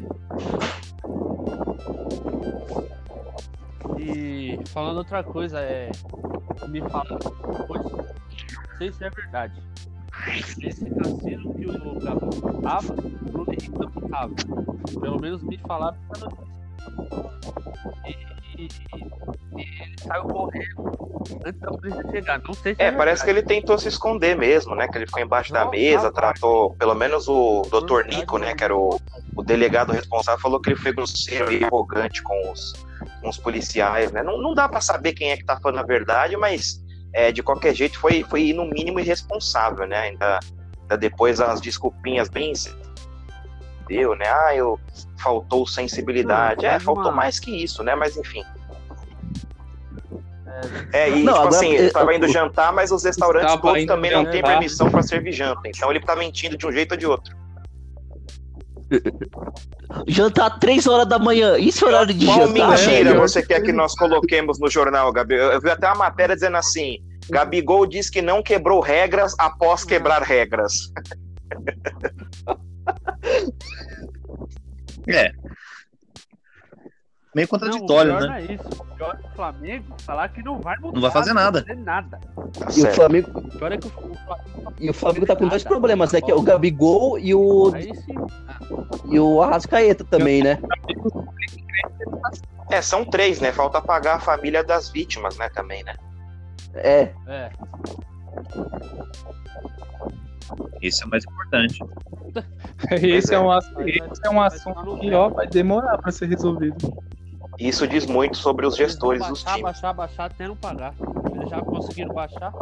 E 3.99 4.59
falando 4.69 4.97
outra 4.97 5.23
coisa, 5.23 5.59
é. 5.59 5.91
Me 6.67 6.81
fala. 6.89 7.19
Não 8.69 8.77
sei 8.77 8.91
se 8.91 9.03
é 9.03 9.09
verdade. 9.09 9.61
Nesse 10.57 10.85
cassino 10.91 11.53
que 11.55 11.65
o 11.67 11.99
Gabo 11.99 12.61
tava, 12.61 12.93
o 12.93 13.01
Bruno 13.31 13.51
Henrique 13.51 13.71
não 13.71 14.09
tava. 14.09 14.33
Pelo 15.01 15.19
menos 15.19 15.43
me 15.43 15.57
falaram 15.59 15.97
que 16.13 16.21
notícia. 16.21 16.55
e, 18.57 18.63
e- 18.63 18.67
e 19.57 19.83
ele 19.83 19.95
saiu 19.99 20.23
correndo 20.23 20.95
antes 21.45 21.59
da 21.61 21.71
polícia 21.71 22.03
chegar. 22.11 22.41
Não 22.45 22.53
sei 22.53 22.75
se 22.75 22.81
É, 22.81 22.91
parece 22.91 23.23
que 23.23 23.29
ele 23.29 23.41
tentou 23.43 23.77
se 23.77 23.87
esconder 23.87 24.35
mesmo, 24.37 24.75
né? 24.75 24.87
Que 24.87 24.97
ele 24.97 25.05
ficou 25.05 25.21
embaixo 25.21 25.51
da 25.53 25.65
Não, 25.65 25.71
mesa, 25.71 26.03
não, 26.05 26.11
tratou, 26.13 26.73
pelo 26.75 26.93
menos 26.95 27.27
o 27.27 27.61
Dr. 27.63 28.05
Nico, 28.07 28.37
né? 28.37 28.49
não. 28.49 28.55
Que 28.55 28.63
era 28.63 28.75
o, 28.75 28.99
o 29.35 29.43
delegado 29.43 29.91
responsável, 29.91 30.39
falou 30.41 30.59
que 30.59 30.69
ele 30.69 30.75
foi 30.79 30.93
grosseiro 30.93 31.51
e 31.51 31.63
arrogante 31.63 32.21
com 32.23 32.51
os, 32.51 32.73
com 33.21 33.29
os 33.29 33.37
policiais, 33.37 34.11
né? 34.11 34.23
Não, 34.23 34.41
não 34.41 34.53
dá 34.53 34.67
pra 34.69 34.81
saber 34.81 35.13
quem 35.13 35.31
é 35.31 35.37
que 35.37 35.45
tá 35.45 35.57
falando 35.59 35.79
a 35.79 35.83
verdade, 35.85 36.35
mas 36.37 36.83
é, 37.15 37.31
de 37.31 37.41
qualquer 37.41 37.73
jeito 37.73 37.97
foi, 37.97 38.23
foi 38.29 38.51
no 38.51 38.65
mínimo 38.65 38.99
irresponsável, 38.99 39.87
né? 39.87 39.97
Ainda, 39.97 40.37
ainda 40.81 40.97
depois 40.97 41.39
as 41.39 41.61
desculpinhas 41.61 42.27
bem 42.27 42.51
deu, 43.87 44.15
né? 44.17 44.25
Ah, 44.27 44.53
eu 44.53 44.77
faltou 45.17 45.65
sensibilidade. 45.65 46.61
Não, 46.63 46.67
é, 46.67 46.71
faz 46.73 46.83
faltou 46.83 47.05
uma- 47.05 47.11
mais 47.13 47.39
que 47.39 47.63
isso, 47.63 47.81
né? 47.83 47.95
Mas 47.95 48.17
enfim. 48.17 48.43
É, 50.91 51.09
e 51.09 51.23
Não, 51.23 51.33
tipo 51.33 51.47
agora, 51.47 51.55
assim, 51.55 51.71
ele 51.73 51.87
estava 51.87 52.13
indo 52.15 52.27
jantar, 52.27 52.73
mas 52.73 52.91
os 52.91 53.03
restaurantes 53.03 53.55
todos 53.61 53.85
também 53.85 54.11
não 54.11 54.25
têm 54.29 54.41
permissão 54.43 54.89
para 54.91 55.01
servir 55.01 55.31
janta. 55.31 55.61
Então 55.65 55.89
ele 55.89 56.01
tá 56.01 56.15
mentindo 56.17 56.57
de 56.57 56.67
um 56.67 56.71
jeito 56.71 56.91
ou 56.91 56.97
de 56.97 57.05
outro. 57.05 57.35
Jantar 60.07 60.59
3 60.59 60.87
horas 60.87 61.07
da 61.07 61.17
manhã. 61.17 61.57
Isso 61.57 61.85
é 61.85 61.87
horário 61.87 62.13
de 62.13 62.25
Qual 62.25 62.47
jantar, 62.47 62.69
mentira 62.69 63.09
velho? 63.11 63.19
você 63.19 63.41
quer 63.41 63.61
que 63.61 63.71
nós 63.71 63.95
coloquemos 63.95 64.59
no 64.59 64.69
jornal, 64.69 65.11
Gabi? 65.11 65.35
Eu 65.35 65.51
eu 65.51 65.61
vi 65.61 65.69
até 65.69 65.87
uma 65.87 65.95
matéria 65.95 66.35
dizendo 66.35 66.57
assim: 66.57 66.97
Gabigol 67.29 67.85
diz 67.85 68.09
que 68.09 68.21
não 68.21 68.43
quebrou 68.43 68.79
regras 68.79 69.33
após 69.39 69.83
quebrar 69.83 70.21
regras. 70.21 70.91
É. 75.07 75.31
Meio 77.35 77.47
Não, 77.51 77.57
o 77.57 77.59
contraditório, 77.59 78.11
pior 78.17 78.21
né? 78.21 78.27
não 78.27 78.33
é 78.35 78.41
isso. 78.53 78.63
O 78.81 78.95
pior 78.95 79.19
é 79.21 79.27
o 79.27 79.35
Flamengo 79.35 79.85
falar 79.99 80.29
que 80.29 80.41
não 80.41 80.59
vai 80.61 80.77
mudar. 80.77 80.93
Não 80.93 81.01
vai 81.01 81.11
fazer 81.11 81.33
nada. 81.33 81.59
Não 81.59 81.65
vai 81.67 81.75
fazer 81.75 81.83
nada. 81.85 82.19
Tá 82.57 82.67
E 82.77 82.81
o. 82.81 82.91
Flamengo, 82.93 83.39
O 83.39 83.49
pior 83.49 83.71
é 83.73 83.77
que 83.77 83.87
o, 83.87 83.89
Flamengo 83.91 84.73
e 84.79 84.89
o 84.89 84.93
Flamengo 84.93 85.25
tá 85.25 85.35
com 85.35 85.47
dois 85.49 85.63
Nada. 85.63 85.75
problemas, 85.75 86.11
né? 86.13 86.21
Que 86.21 86.31
é 86.31 86.35
o 86.35 86.41
Gabigol 86.41 87.19
e 87.19 87.35
o, 87.35 87.71
Aí 87.75 87.93
sim. 87.93 88.15
e 89.09 89.19
o 89.19 89.41
Arrascaeta 89.41 90.05
também, 90.05 90.41
né? 90.41 90.57
É, 92.71 92.81
são 92.81 93.03
três, 93.03 93.41
né? 93.41 93.51
Falta 93.51 93.81
pagar 93.81 94.15
a 94.15 94.19
família 94.19 94.63
das 94.63 94.89
vítimas, 94.89 95.37
né? 95.37 95.49
Também, 95.49 95.83
né? 95.83 95.93
É. 96.73 97.11
É. 97.27 97.49
Isso 100.81 101.03
é 101.03 101.07
o 101.07 101.09
mais 101.09 101.25
importante. 101.25 101.79
Esse 102.91 103.33
é, 103.33 103.37
é. 103.37 103.39
um, 103.39 103.47
vai- 103.47 103.59
esse 103.89 104.25
é 104.25 104.29
um 104.29 104.41
assunto 104.41 104.97
que 104.99 105.13
ó, 105.13 105.29
vai 105.29 105.47
demorar 105.47 105.97
pra 105.97 106.11
ser 106.11 106.27
resolvido. 106.27 106.75
Isso 107.57 107.87
diz 107.87 108.05
muito 108.05 108.37
sobre 108.37 108.65
os 108.65 108.75
gestores 108.75 109.19
vão 109.19 109.29
dos 109.29 109.43
baixar, 109.43 109.57
times. 109.57 109.71
Baixar, 109.71 109.93
baixar, 109.93 110.25
até 110.25 110.47
não 110.47 110.55
pagar. 110.55 110.93
Eles 111.33 111.49
já 111.49 111.61
conseguiram 111.61 112.13
baixar. 112.13 112.53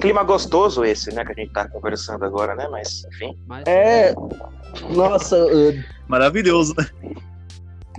Clima 0.00 0.22
gostoso 0.22 0.84
esse, 0.84 1.12
né? 1.14 1.24
Que 1.24 1.32
a 1.32 1.34
gente 1.34 1.52
tá 1.52 1.68
conversando 1.68 2.24
agora, 2.24 2.54
né? 2.54 2.68
Mas, 2.70 3.04
enfim. 3.12 3.38
Mas 3.46 3.64
É. 3.66 4.14
Nossa, 4.90 5.36
uh, 5.36 5.84
Maravilhoso, 6.08 6.74
né? 6.76 6.86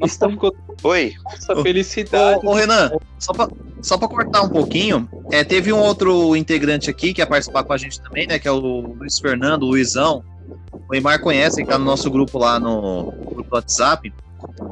estamos 0.01 0.39
com 0.39 0.51
Oi. 0.83 1.13
Nossa, 1.23 1.61
felicidade. 1.61 2.45
Ô, 2.45 2.51
ô, 2.51 2.53
Renan, 2.53 2.91
só 3.19 3.31
pra, 3.31 3.47
só 3.81 3.97
pra 3.97 4.07
cortar 4.07 4.41
um 4.41 4.49
pouquinho, 4.49 5.07
é, 5.31 5.43
teve 5.43 5.71
um 5.71 5.79
outro 5.79 6.35
integrante 6.35 6.89
aqui 6.89 7.13
que 7.13 7.21
ia 7.21 7.27
participar 7.27 7.63
com 7.63 7.73
a 7.73 7.77
gente 7.77 8.01
também, 8.01 8.27
né? 8.27 8.39
Que 8.39 8.47
é 8.47 8.51
o 8.51 8.59
Luiz 8.59 9.19
Fernando, 9.19 9.63
o 9.63 9.67
Luizão. 9.67 10.23
O 10.71 10.91
Neymar 10.91 11.21
conhece, 11.21 11.61
ele 11.61 11.69
tá 11.69 11.77
no 11.77 11.85
nosso 11.85 12.09
grupo 12.11 12.37
lá 12.37 12.59
no 12.59 13.11
grupo 13.11 13.49
do 13.49 13.55
WhatsApp. 13.55 14.13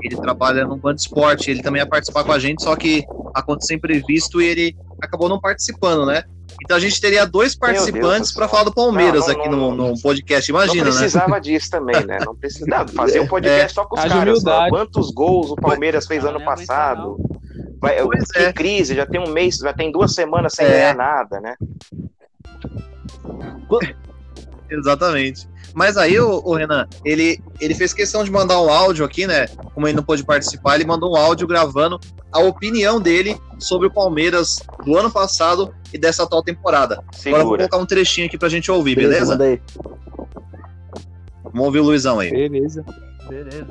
Ele 0.02 0.15
trabalha 0.18 0.65
no 0.65 0.76
Band 0.77 0.95
Esporte, 0.95 1.49
ele 1.52 1.61
também 1.61 1.81
ia 1.81 1.88
participar 1.88 2.23
com 2.23 2.31
a 2.31 2.39
gente, 2.39 2.64
só 2.64 2.76
que 2.76 3.03
aconteceu 3.34 3.77
imprevisto 3.77 4.41
e 4.41 4.45
ele 4.45 4.77
acabou 5.02 5.30
não 5.30 5.39
participando, 5.39 6.06
né? 6.06 6.23
Então 6.64 6.77
a 6.77 6.80
gente 6.80 6.99
teria 7.02 7.26
dois 7.26 7.56
participantes 7.56 8.31
para 8.31 8.48
falar 8.48 8.65
do 8.65 8.73
Palmeiras 8.73 9.27
Não, 9.27 9.34
não, 9.34 9.39
aqui 9.39 9.49
não, 9.49 9.76
no, 9.76 9.88
no 9.91 10.02
podcast, 10.02 10.52
imagina, 10.52 10.84
não 10.85 10.91
né? 10.91 10.99
precisava 10.99 11.41
disso 11.41 11.69
também, 11.72 12.06
né? 12.06 12.19
Não 12.23 12.35
precisava 12.35 12.88
fazer 12.89 13.19
um 13.19 13.27
podcast 13.27 13.73
só 13.73 13.85
com 13.85 13.95
os 13.95 14.02
Haja 14.02 14.15
caras. 14.15 14.30
humildade. 14.30 14.69
Só. 14.69 14.69
Quantos 14.69 15.11
gols 15.11 15.52
o 15.52 15.56
Palmeiras 15.56 16.06
fez 16.06 16.23
Não, 16.23 16.30
ano 16.31 16.39
não 16.39 16.45
aguenta 16.45 16.68
passado? 16.68 17.18
Vai, 17.80 17.99
Pois 18.03 18.31
que 18.31 18.39
é. 18.39 18.53
crise, 18.53 18.93
já 18.95 19.07
tem 19.07 19.19
um 19.19 19.31
mês, 19.31 19.57
já 19.57 19.73
tem 19.73 19.91
duas 19.91 20.14
semanas 20.14 20.53
sem 20.53 20.65
É. 20.68 20.69
ganhar 20.69 20.95
nada, 20.95 21.39
né? 21.39 21.56
Exatamente. 24.69 25.49
Mas 25.73 25.98
aí, 25.98 26.19
o, 26.19 26.53
Renan, 26.53 26.88
ele, 27.06 27.41
ele 27.60 27.73
fez 27.73 27.93
questão 27.93 28.23
de 28.23 28.31
mandar 28.31 28.61
um 28.61 28.69
áudio 28.69 29.06
aqui, 29.06 29.26
né? 29.26 29.48
Como 29.73 29.88
ele 29.88 29.95
não 29.95 30.03
pôde 30.03 30.23
participar, 30.23 30.76
ele 30.76 30.85
mandou 30.85 31.14
um 31.14 31.15
áudio 31.15 31.48
gravando 31.48 31.99
a 32.31 32.39
opinião 32.39 32.99
dele 32.99 33.39
sobre 33.60 33.88
o 33.88 33.91
Palmeiras 33.91 34.60
do 34.84 34.98
ano 34.98 35.11
passado 35.11 35.73
e 35.93 35.98
dessa 35.98 36.23
atual 36.23 36.43
temporada. 36.43 36.95
Agora 36.95 37.14
eu 37.14 37.22
vou 37.22 37.38
Segura. 37.39 37.57
colocar 37.57 37.77
um 37.77 37.85
trechinho 37.85 38.27
aqui 38.27 38.38
pra 38.38 38.49
gente 38.49 38.72
ouvir, 38.72 38.95
beleza, 38.95 39.14
beleza? 39.14 39.31
manda 39.31 39.43
aí. 39.45 39.61
Vamos 41.43 41.65
ouvir 41.65 41.80
o 41.80 41.84
Luizão 41.84 42.19
aí. 42.19 42.31
Beleza. 42.31 42.85
Beleza. 43.27 43.68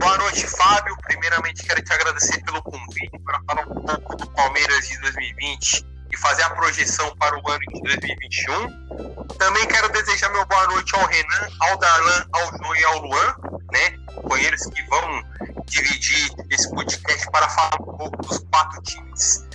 Boa 0.00 0.18
noite, 0.18 0.46
Fábio. 0.46 0.96
Primeiramente, 1.02 1.64
quero 1.64 1.82
te 1.82 1.92
agradecer 1.92 2.42
pelo 2.44 2.62
convite 2.62 3.18
para 3.24 3.40
falar 3.46 3.68
um 3.68 3.80
pouco 3.84 4.16
do 4.16 4.26
Palmeiras 4.30 4.88
de 4.88 5.00
2020 5.00 5.97
e 6.10 6.16
fazer 6.16 6.42
a 6.42 6.50
projeção 6.50 7.14
para 7.16 7.36
o 7.36 7.50
ano 7.50 7.60
de 7.72 7.80
2021. 7.82 9.26
Também 9.38 9.66
quero 9.66 9.88
desejar 9.92 10.30
meu 10.30 10.44
boa 10.46 10.66
noite 10.68 10.94
ao 10.96 11.06
Renan, 11.06 11.48
ao 11.60 11.78
Darlan, 11.78 12.26
ao 12.32 12.58
João 12.58 12.76
e 12.76 12.84
ao 12.84 12.98
Luan, 12.98 13.34
né? 13.72 13.90
Companheiros 14.14 14.66
que 14.66 14.82
vão 14.84 15.22
dividir 15.66 16.30
esse 16.50 16.70
podcast 16.70 17.30
para 17.30 17.48
falar 17.48 17.80
um 17.80 17.96
pouco 17.96 18.16
dos 18.22 18.38
quatro 18.50 18.82
times 18.82 19.46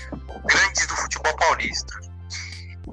grandes 0.46 0.88
do 0.88 0.96
futebol 0.96 1.36
paulista. 1.36 2.13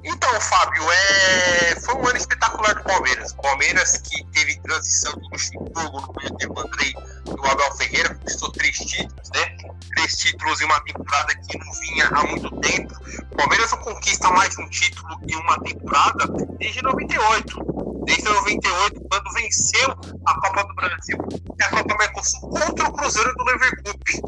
Então, 0.03 0.41
Fábio, 0.41 0.83
é... 0.91 1.75
foi 1.81 1.95
um 1.95 2.07
ano 2.07 2.17
espetacular 2.17 2.73
do 2.75 2.83
Palmeiras. 2.83 3.33
Palmeiras 3.33 3.97
que 3.97 4.23
teve 4.31 4.59
transição 4.61 5.13
do 5.13 5.29
Luxemburgo 5.29 6.01
no 6.01 6.13
meio 6.17 6.35
tempo 6.37 6.59
Andrei 6.59 6.93
do 7.25 7.45
Abel 7.45 7.75
Ferreira, 7.75 8.15
conquistou 8.15 8.51
três 8.51 8.77
títulos, 8.77 9.29
né? 9.33 9.57
Três 9.95 10.17
títulos 10.17 10.61
em 10.61 10.65
uma 10.65 10.79
temporada 10.81 11.35
que 11.35 11.57
não 11.57 11.73
vinha 11.73 12.07
há 12.07 12.23
muito 12.25 12.49
tempo. 12.61 12.93
O 13.31 13.35
Palmeiras 13.35 13.71
não 13.71 13.79
conquista 13.79 14.29
mais 14.31 14.57
um 14.57 14.67
título 14.69 15.19
em 15.27 15.35
uma 15.35 15.59
temporada 15.61 16.25
desde 16.57 16.81
98. 16.81 17.81
Desde 18.05 18.23
98, 18.23 19.01
quando 19.09 19.33
venceu 19.33 19.91
a 20.25 20.33
Copa 20.41 20.63
do 20.63 20.75
Brasil 20.75 21.17
e 21.59 21.63
a 21.63 21.69
Copa 21.69 21.97
Mercosul 21.97 22.49
contra 22.49 22.87
o 22.87 22.93
Cruzeiro 22.93 23.33
do 23.35 23.43
Leverkusen. 23.43 24.21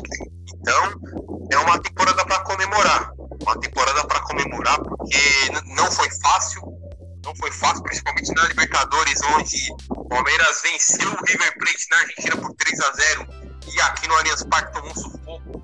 Então, 0.53 0.93
é 1.51 1.57
uma 1.57 1.79
temporada 1.79 2.25
para 2.25 2.39
comemorar. 2.41 3.11
Uma 3.43 3.59
temporada 3.59 4.05
para 4.07 4.21
comemorar, 4.21 4.79
porque 4.81 5.19
não 5.75 5.91
foi 5.91 6.09
fácil. 6.21 6.61
Não 7.23 7.35
foi 7.35 7.51
fácil, 7.51 7.83
principalmente 7.83 8.33
na 8.33 8.43
Libertadores, 8.47 9.21
onde 9.37 9.69
o 9.89 10.05
Palmeiras 10.05 10.61
venceu 10.61 11.09
o 11.09 11.25
River 11.25 11.57
Plate 11.57 11.87
na 11.91 11.97
Argentina 11.97 12.37
por 12.37 12.53
3 12.55 12.79
a 12.81 12.91
0 12.91 13.27
e 13.71 13.81
aqui 13.81 14.07
no 14.07 14.15
Allianz 14.15 14.43
Parque 14.43 14.73
tomou 14.73 14.91
um 14.91 14.95
sufoco 14.95 15.63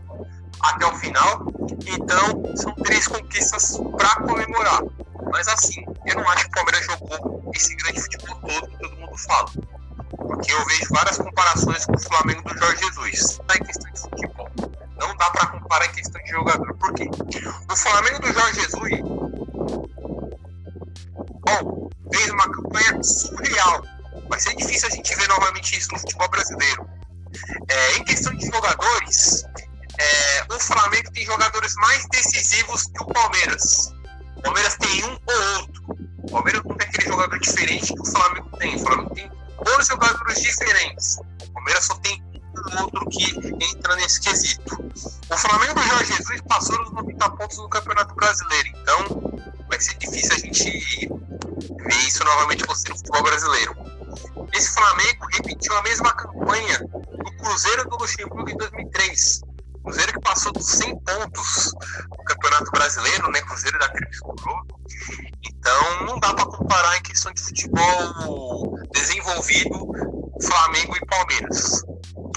até 0.62 0.86
o 0.86 0.96
final. 0.98 1.46
Então, 1.86 2.56
são 2.56 2.74
três 2.76 3.08
conquistas 3.08 3.78
para 3.98 4.16
comemorar. 4.28 4.82
Mas 5.32 5.48
assim, 5.48 5.84
eu 6.06 6.16
não 6.16 6.30
acho 6.30 6.46
que 6.46 6.50
o 6.50 6.56
Palmeiras 6.56 6.86
jogou 6.86 7.52
esse 7.54 7.76
grande 7.76 8.02
futebol 8.02 8.36
todo 8.42 8.68
que 8.68 8.78
todo 8.80 8.96
mundo 8.98 9.18
fala. 9.18 9.50
Porque 10.18 10.52
eu 10.52 10.66
vejo 10.66 10.88
várias 10.92 11.18
comparações 11.18 11.86
com 11.86 11.96
o 11.96 12.00
Flamengo 12.00 12.44
do 12.44 12.58
Jorge 12.58 12.84
Jesus. 12.86 13.40
Não 13.40 13.56
é 13.56 13.60
questão 13.60 13.92
de 13.92 14.00
futebol. 14.00 14.50
Não 15.00 15.16
dá 15.16 15.30
para 15.32 15.48
comparar 15.48 15.86
em 15.86 15.92
questão 15.92 16.22
de 16.22 16.30
jogador. 16.30 16.74
Por 16.76 16.94
quê? 16.94 17.10
O 17.72 17.76
Flamengo 17.76 18.20
do 18.20 18.34
Jorge 18.34 18.62
Jesus 18.62 19.40
bom, 21.50 21.90
fez 22.12 22.30
uma 22.32 22.52
campanha 22.52 23.04
surreal. 23.04 23.84
Vai 24.30 24.40
ser 24.40 24.56
difícil 24.56 24.88
a 24.88 24.92
gente 24.92 25.16
ver 25.16 25.28
novamente 25.28 25.78
isso 25.78 25.92
no 25.92 26.00
futebol 26.00 26.30
brasileiro. 26.30 26.88
É, 27.68 27.98
em 27.98 28.04
questão 28.04 28.34
de 28.36 28.46
jogadores, 28.46 29.44
é, 29.98 30.54
o 30.54 30.60
Flamengo 30.60 31.12
tem 31.12 31.26
jogadores 31.26 31.74
mais 31.76 32.06
decisivos 32.10 32.84
que 32.86 33.04
o 33.04 33.08
Palmeiras. 33.08 33.94
O 34.38 34.42
Palmeiras 34.42 34.76
tem 34.76 35.04
um 35.04 35.18
ou 35.28 35.60
outro. 35.60 35.84
O 36.24 36.32
Palmeiras 36.32 36.64
não 36.64 36.76
tem 36.76 36.88
aquele 36.88 37.08
jogador 37.08 37.40
diferente 37.40 37.94
que 37.94 38.02
o 38.02 38.06
Flamengo 38.06 38.58
tem. 38.58 38.76
O 38.76 38.80
Flamengo 38.80 39.16
tem 39.16 39.32
dois 39.64 39.88
jogadores 39.88 40.42
diferentes. 40.42 41.18
O 41.18 41.54
Palmeiras 41.54 41.86
só 41.86 41.96
tem 41.96 42.24
outro 42.82 43.06
que 43.10 43.26
entra 43.74 43.96
nesse 43.96 44.22
quesito. 44.22 44.78
O 45.32 45.38
Flamengo 45.38 45.76
do 45.76 45.82
Jorge 45.82 46.14
Jesus 46.14 46.42
passou 46.48 46.78
nos 46.80 46.92
90 46.92 47.30
pontos 47.32 47.58
no 47.58 47.70
Campeonato 47.70 48.14
Brasileiro. 48.16 48.70
Então, 48.82 49.40
vai 49.68 49.80
ser 49.80 49.98
difícil 49.98 50.34
a 50.34 50.40
gente 50.40 51.08
ver 51.08 52.08
isso 52.08 52.24
novamente 52.24 52.64
acontecer 52.64 52.90
no 52.90 52.98
futebol 52.98 53.24
brasileiro. 53.24 53.76
Esse 54.54 54.74
Flamengo 54.74 55.28
repetiu 55.34 55.78
a 55.78 55.84
mesma 55.84 56.12
campanha 56.14 56.80
do 56.80 57.32
Cruzeiro 57.38 57.90
do 57.90 57.98
Luxemburgo 57.98 58.50
em 58.50 58.58
2003. 58.58 59.42
Cruzeiro 59.90 60.14
que 60.14 60.22
passou 60.22 60.52
dos 60.52 60.68
100 60.68 61.00
pontos 61.00 61.74
no 62.12 62.24
Campeonato 62.24 62.72
Brasileiro, 62.72 63.32
né? 63.32 63.42
Cruzeiro 63.42 63.80
da 63.80 63.90
Coroa. 64.22 64.64
Então, 65.44 66.06
não 66.06 66.20
dá 66.20 66.32
para 66.32 66.46
comparar 66.46 66.96
em 66.98 67.02
questão 67.02 67.34
de 67.34 67.42
futebol 67.42 68.78
desenvolvido 68.92 69.92
Flamengo 70.44 70.96
e 70.96 71.06
Palmeiras. 71.08 71.84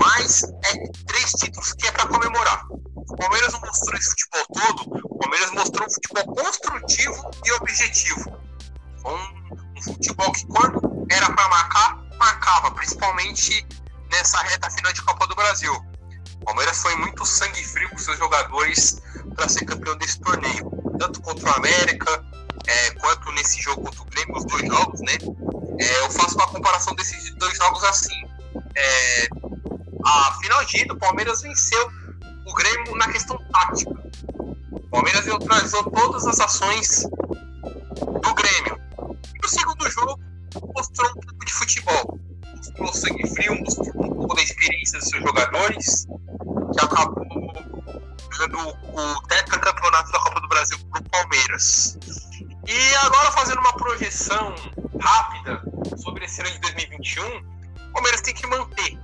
Mas 0.00 0.44
é 0.44 0.88
três 1.06 1.32
títulos 1.32 1.74
que 1.74 1.86
é 1.86 1.92
para 1.92 2.06
comemorar. 2.06 2.64
O 2.70 3.16
Palmeiras 3.16 3.52
não 3.52 3.60
mostrou 3.60 3.98
esse 3.98 4.08
futebol 4.08 4.46
todo, 4.54 5.04
o 5.04 5.18
Palmeiras 5.18 5.50
mostrou 5.50 5.86
um 5.86 5.90
futebol 5.90 6.34
construtivo 6.34 7.30
e 7.44 7.52
objetivo. 7.52 8.40
Um, 9.04 9.78
um 9.78 9.82
futebol 9.82 10.32
que, 10.32 10.46
quando 10.46 11.06
era 11.10 11.30
para 11.30 11.48
marcar, 11.50 12.02
marcava, 12.16 12.70
principalmente 12.70 13.66
nessa 14.10 14.38
reta 14.38 14.70
final 14.70 14.90
de 14.90 15.02
Copa 15.02 15.26
do 15.26 15.34
Brasil. 15.34 15.91
O 16.42 16.44
Palmeiras 16.44 16.82
foi 16.82 16.96
muito 16.96 17.24
sangue 17.24 17.64
frio 17.64 17.88
com 17.90 17.98
seus 17.98 18.18
jogadores 18.18 19.00
para 19.36 19.48
ser 19.48 19.64
campeão 19.64 19.96
desse 19.96 20.18
torneio, 20.18 20.70
tanto 20.98 21.20
contra 21.22 21.48
o 21.48 21.54
América 21.54 22.24
é, 22.66 22.90
quanto 22.94 23.30
nesse 23.32 23.62
jogo 23.62 23.82
contra 23.82 24.02
o 24.02 24.04
Grêmio, 24.06 24.36
os 24.36 24.44
dois 24.46 24.66
jogos, 24.66 25.00
né? 25.02 25.12
É, 25.78 26.00
eu 26.00 26.10
faço 26.10 26.34
uma 26.34 26.48
comparação 26.48 26.94
desses 26.96 27.32
dois 27.36 27.56
jogos 27.56 27.84
assim. 27.84 28.24
É, 28.74 29.28
a 30.04 30.38
final 30.42 30.64
de 30.64 30.82
ida, 30.82 30.94
o 30.94 30.98
Palmeiras 30.98 31.42
venceu 31.42 31.90
o 32.44 32.54
Grêmio 32.54 32.96
na 32.96 33.06
questão 33.12 33.38
tática. 33.52 33.92
O 34.72 34.90
Palmeiras 34.90 35.24
neutralizou 35.24 35.84
todas 35.92 36.26
as 36.26 36.40
ações 36.40 37.04
do 38.20 38.34
Grêmio. 38.34 38.80
E 39.32 39.38
no 39.40 39.48
segundo 39.48 39.88
jogo, 39.88 40.20
mostrou 40.74 41.08
um 41.10 41.20
pouco 41.20 41.44
de 41.44 41.52
futebol. 41.52 42.18
Mostrou 42.62 42.92
sangue 42.92 43.28
frio, 43.34 43.58
mostrou 43.60 44.06
um 44.06 44.14
pouco 44.14 44.36
da 44.36 44.42
experiência 44.42 44.98
dos 44.98 45.08
seus 45.08 45.22
jogadores, 45.22 46.06
que 46.06 46.84
acabou 46.84 47.52
dando 48.38 48.58
o 48.58 49.22
tetracampeonato 49.28 50.12
da 50.12 50.18
Copa 50.20 50.40
do 50.40 50.48
Brasil 50.48 50.78
para 50.90 51.00
o 51.00 51.10
Palmeiras. 51.10 51.98
E 52.66 52.94
agora, 53.04 53.32
fazendo 53.32 53.58
uma 53.60 53.72
projeção 53.74 54.54
rápida 55.00 55.62
sobre 55.96 56.24
esse 56.24 56.40
ano 56.40 56.50
de 56.50 56.58
2021, 56.60 57.24
o 57.24 57.92
Palmeiras 57.92 58.20
tem 58.20 58.34
que 58.34 58.46
manter 58.46 58.98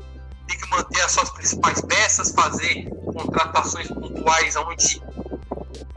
tem 0.48 0.59
que 0.59 0.70
manter 0.70 1.02
as 1.02 1.12
suas 1.12 1.30
principais 1.30 1.80
peças, 1.82 2.32
fazer 2.32 2.89
contratações 3.12 3.86
pontuais 3.89 4.56
onde 4.56 5.02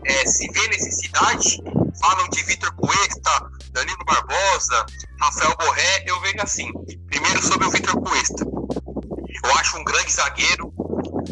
é, 0.03 0.25
se 0.25 0.51
vê 0.51 0.67
necessidade. 0.67 1.63
Falam 1.99 2.30
de 2.30 2.43
Vitor 2.43 2.72
Cuesta, 2.76 3.51
Danilo 3.72 4.05
Barbosa, 4.05 4.85
Rafael 5.19 5.55
Borré. 5.59 6.03
Eu 6.05 6.19
vejo 6.22 6.41
assim: 6.41 6.72
primeiro 7.07 7.41
sobre 7.41 7.68
o 7.68 7.72
Vitor 7.72 7.99
Cuesta. 8.01 8.45
Eu 8.45 9.55
acho 9.57 9.77
um 9.77 9.84
grande 9.84 10.11
zagueiro. 10.11 10.73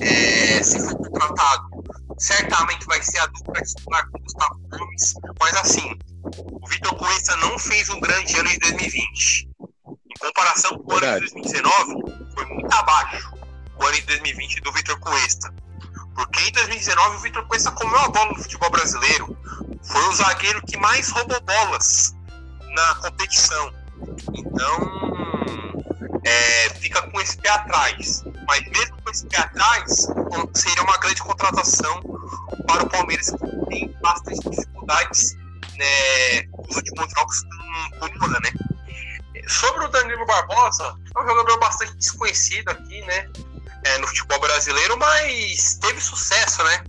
É, 0.01 0.63
se 0.63 0.79
for 0.79 0.97
contratado, 0.97 1.69
certamente 2.17 2.85
vai 2.85 3.01
ser 3.01 3.19
a 3.19 3.25
dupla 3.27 3.61
titular 3.61 4.09
com 4.09 4.17
o 4.17 4.21
Gustavo 4.21 4.59
Gomes. 4.69 5.13
Mas 5.39 5.53
assim, 5.55 5.97
o 6.61 6.67
Vitor 6.67 6.95
Cuesta 6.95 7.35
não 7.37 7.57
fez 7.57 7.89
um 7.89 7.99
grande 7.99 8.37
ano 8.37 8.49
de 8.49 8.59
2020. 8.59 9.49
Em 9.87 10.19
comparação 10.19 10.77
com 10.77 10.93
o 10.93 10.97
ano 10.97 11.19
de 11.19 11.33
2019, 11.33 12.33
foi 12.33 12.45
muito 12.45 12.73
abaixo 12.73 13.33
o 13.79 13.85
ano 13.85 13.95
de 13.95 14.01
2020 14.01 14.61
do 14.61 14.71
Vitor 14.73 14.99
Cuesta. 14.99 15.53
Porque 16.15 16.41
em 16.41 16.51
2019 16.51 17.15
o 17.15 17.19
Vitor 17.19 17.45
Cuesta 17.47 17.71
comeu 17.71 17.99
a 17.99 18.09
bola 18.09 18.31
no 18.31 18.41
futebol 18.41 18.69
brasileiro. 18.69 19.37
Foi 19.83 20.01
o 20.07 20.13
zagueiro 20.13 20.61
que 20.65 20.77
mais 20.77 21.09
roubou 21.09 21.39
bolas 21.41 22.15
na 22.73 22.95
competição. 22.95 23.73
Então, 24.33 25.39
é, 26.25 26.69
fica 26.75 27.01
com 27.03 27.21
esse 27.21 27.37
pé 27.37 27.49
atrás. 27.49 28.23
Mas 28.47 28.61
mesmo 28.69 29.01
com 29.01 29.11
esse 29.11 29.25
pé 29.27 29.37
atrás, 29.37 30.07
seria 30.53 30.83
uma 30.83 30.97
grande 30.97 31.21
contratação 31.21 32.01
para 32.67 32.83
o 32.83 32.89
Palmeiras 32.89 33.29
que 33.29 33.65
tem 33.67 33.97
bastante 34.01 34.49
dificuldades 34.49 35.35
né, 35.77 36.43
nos 36.57 36.75
últimos 36.75 37.11
jogos 37.11 37.43
com 37.99 38.05
o 38.05 38.19
Lula, 38.19 38.39
né? 38.41 38.51
Sobre 39.47 39.85
o 39.85 39.87
Danilo 39.87 40.25
Barbosa, 40.25 40.95
é 41.15 41.19
um 41.19 41.27
jogador 41.27 41.59
bastante 41.59 41.95
desconhecido 41.95 42.69
aqui, 42.69 43.01
né? 43.01 43.29
É, 43.85 43.97
no 43.97 44.07
futebol 44.07 44.39
brasileiro, 44.39 44.97
mas 44.97 45.75
teve 45.75 46.01
sucesso, 46.01 46.63
né? 46.63 46.83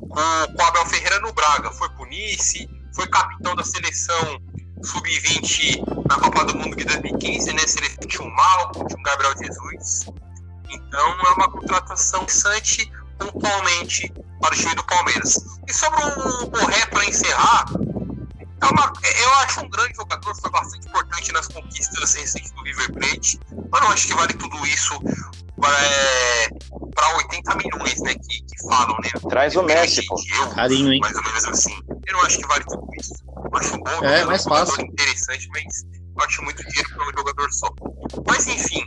Com, 0.00 0.54
com 0.54 0.62
o 0.62 0.66
Abel 0.66 0.86
Ferreira 0.86 1.20
no 1.20 1.32
Braga. 1.32 1.70
Foi 1.72 1.88
pro 1.90 2.06
Nice, 2.06 2.68
foi 2.94 3.06
capitão 3.08 3.54
da 3.54 3.62
seleção 3.62 4.40
sub-20 4.82 5.82
na 6.08 6.16
Copa 6.16 6.44
do 6.46 6.56
Mundo 6.56 6.76
de 6.76 6.84
2015, 6.84 7.52
né? 7.52 7.66
Seleção 7.66 8.08
tinha 8.08 8.22
um 8.22 8.34
Malco, 8.34 8.86
tinha 8.86 8.98
um 8.98 9.02
Gabriel 9.02 9.34
Jesus. 9.36 10.06
Então 10.70 11.10
é 11.26 11.32
uma 11.32 11.50
contratação 11.50 12.22
interessante 12.22 12.90
pontualmente 13.18 14.12
para 14.40 14.54
o 14.54 14.56
time 14.56 14.74
do 14.74 14.84
Palmeiras. 14.84 15.44
E 15.68 15.72
sobre 15.72 16.02
o 16.02 16.46
Borré, 16.46 16.86
para 16.86 17.04
encerrar, 17.04 17.66
é 18.62 18.66
uma, 18.66 18.92
eu 19.02 19.32
acho 19.38 19.60
um 19.64 19.68
grande 19.68 19.94
jogador, 19.96 20.34
foi 20.34 20.50
bastante 20.50 20.86
importante 20.86 21.32
nas 21.32 21.48
conquistas 21.48 22.14
recentes 22.14 22.50
do 22.52 22.62
River 22.62 22.92
Plate, 22.92 23.40
mas 23.70 23.80
não 23.82 23.90
acho 23.90 24.06
que 24.06 24.14
vale 24.14 24.34
tudo 24.34 24.66
isso 24.66 24.98
para 25.60 27.10
é, 27.10 27.16
80 27.16 27.54
milhões, 27.56 28.00
né, 28.02 28.14
que, 28.14 28.42
que 28.42 28.68
falam, 28.68 28.96
né? 29.02 29.10
Traz 29.28 29.56
o 29.56 29.62
Messi, 29.62 30.04
pô. 30.06 30.16
Carinho, 30.54 30.92
hein? 30.92 31.00
Mais 31.00 31.16
ou 31.16 31.22
menos 31.22 31.44
assim. 31.44 31.78
Eu 32.06 32.14
não 32.14 32.22
acho 32.22 32.38
que 32.38 32.46
vale 32.46 32.64
tudo 32.64 32.86
isso. 32.98 33.14
Eu 33.26 33.58
acho 33.58 33.74
um 33.74 33.78
bom 33.78 33.90
é, 33.90 33.94
jogador, 33.94 34.26
mais 34.26 34.46
um 34.46 34.48
fácil. 34.48 34.74
jogador 34.76 34.92
interessante, 34.92 35.48
mas 35.52 35.82
eu 35.94 36.24
acho 36.24 36.42
muito 36.42 36.64
dinheiro 36.66 36.88
para 36.94 37.08
um 37.08 37.12
jogador 37.16 37.52
só. 37.52 37.68
Mas 38.26 38.46
enfim, 38.46 38.84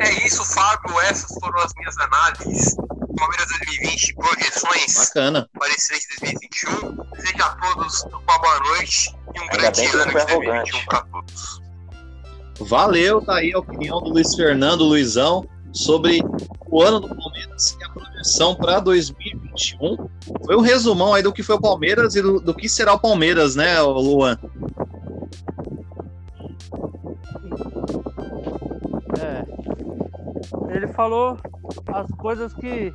é 0.00 0.26
isso, 0.26 0.44
Fábio. 0.44 1.00
Essas 1.00 1.30
foram 1.40 1.58
as 1.60 1.72
minhas 1.76 1.96
análises. 1.98 2.76
Palmeiras 3.16 3.46
2020, 3.48 4.14
projeções 4.14 4.94
Bacana. 4.96 5.48
para 5.58 5.68
esse 5.68 5.92
ano 5.92 6.00
de 6.00 6.08
2021. 6.20 7.12
Desejo 7.12 7.42
a 7.42 7.48
todos 7.56 8.02
uma 8.04 8.38
boa 8.38 8.60
noite 8.60 9.14
e 9.34 9.38
um 9.38 9.42
Ainda 9.42 9.56
grande 9.56 9.86
ano 9.86 10.06
de 10.06 10.12
2021 10.12 10.34
arrogante. 10.34 10.86
para 10.86 11.00
todos. 11.02 11.62
Valeu, 12.60 13.20
tá 13.24 13.36
aí 13.36 13.52
a 13.52 13.58
opinião 13.58 14.00
do 14.00 14.10
Luiz 14.10 14.34
Fernando, 14.34 14.84
Luizão, 14.84 15.48
sobre 15.72 16.20
o 16.70 16.82
ano 16.82 17.00
do 17.00 17.08
Palmeiras 17.08 17.76
e 17.80 17.84
a 17.84 17.88
projeção 17.90 18.54
para 18.54 18.78
2021. 18.80 20.08
Foi 20.44 20.56
um 20.56 20.60
resumão 20.60 21.14
aí 21.14 21.22
do 21.22 21.32
que 21.32 21.42
foi 21.42 21.56
o 21.56 21.60
Palmeiras 21.60 22.14
e 22.14 22.22
do, 22.22 22.40
do 22.40 22.54
que 22.54 22.68
será 22.68 22.92
o 22.94 23.00
Palmeiras, 23.00 23.56
né, 23.56 23.80
Luan? 23.80 24.38
É. 29.18 29.61
Ele 30.68 30.88
falou 30.88 31.38
as 31.88 32.10
coisas 32.12 32.52
que 32.54 32.92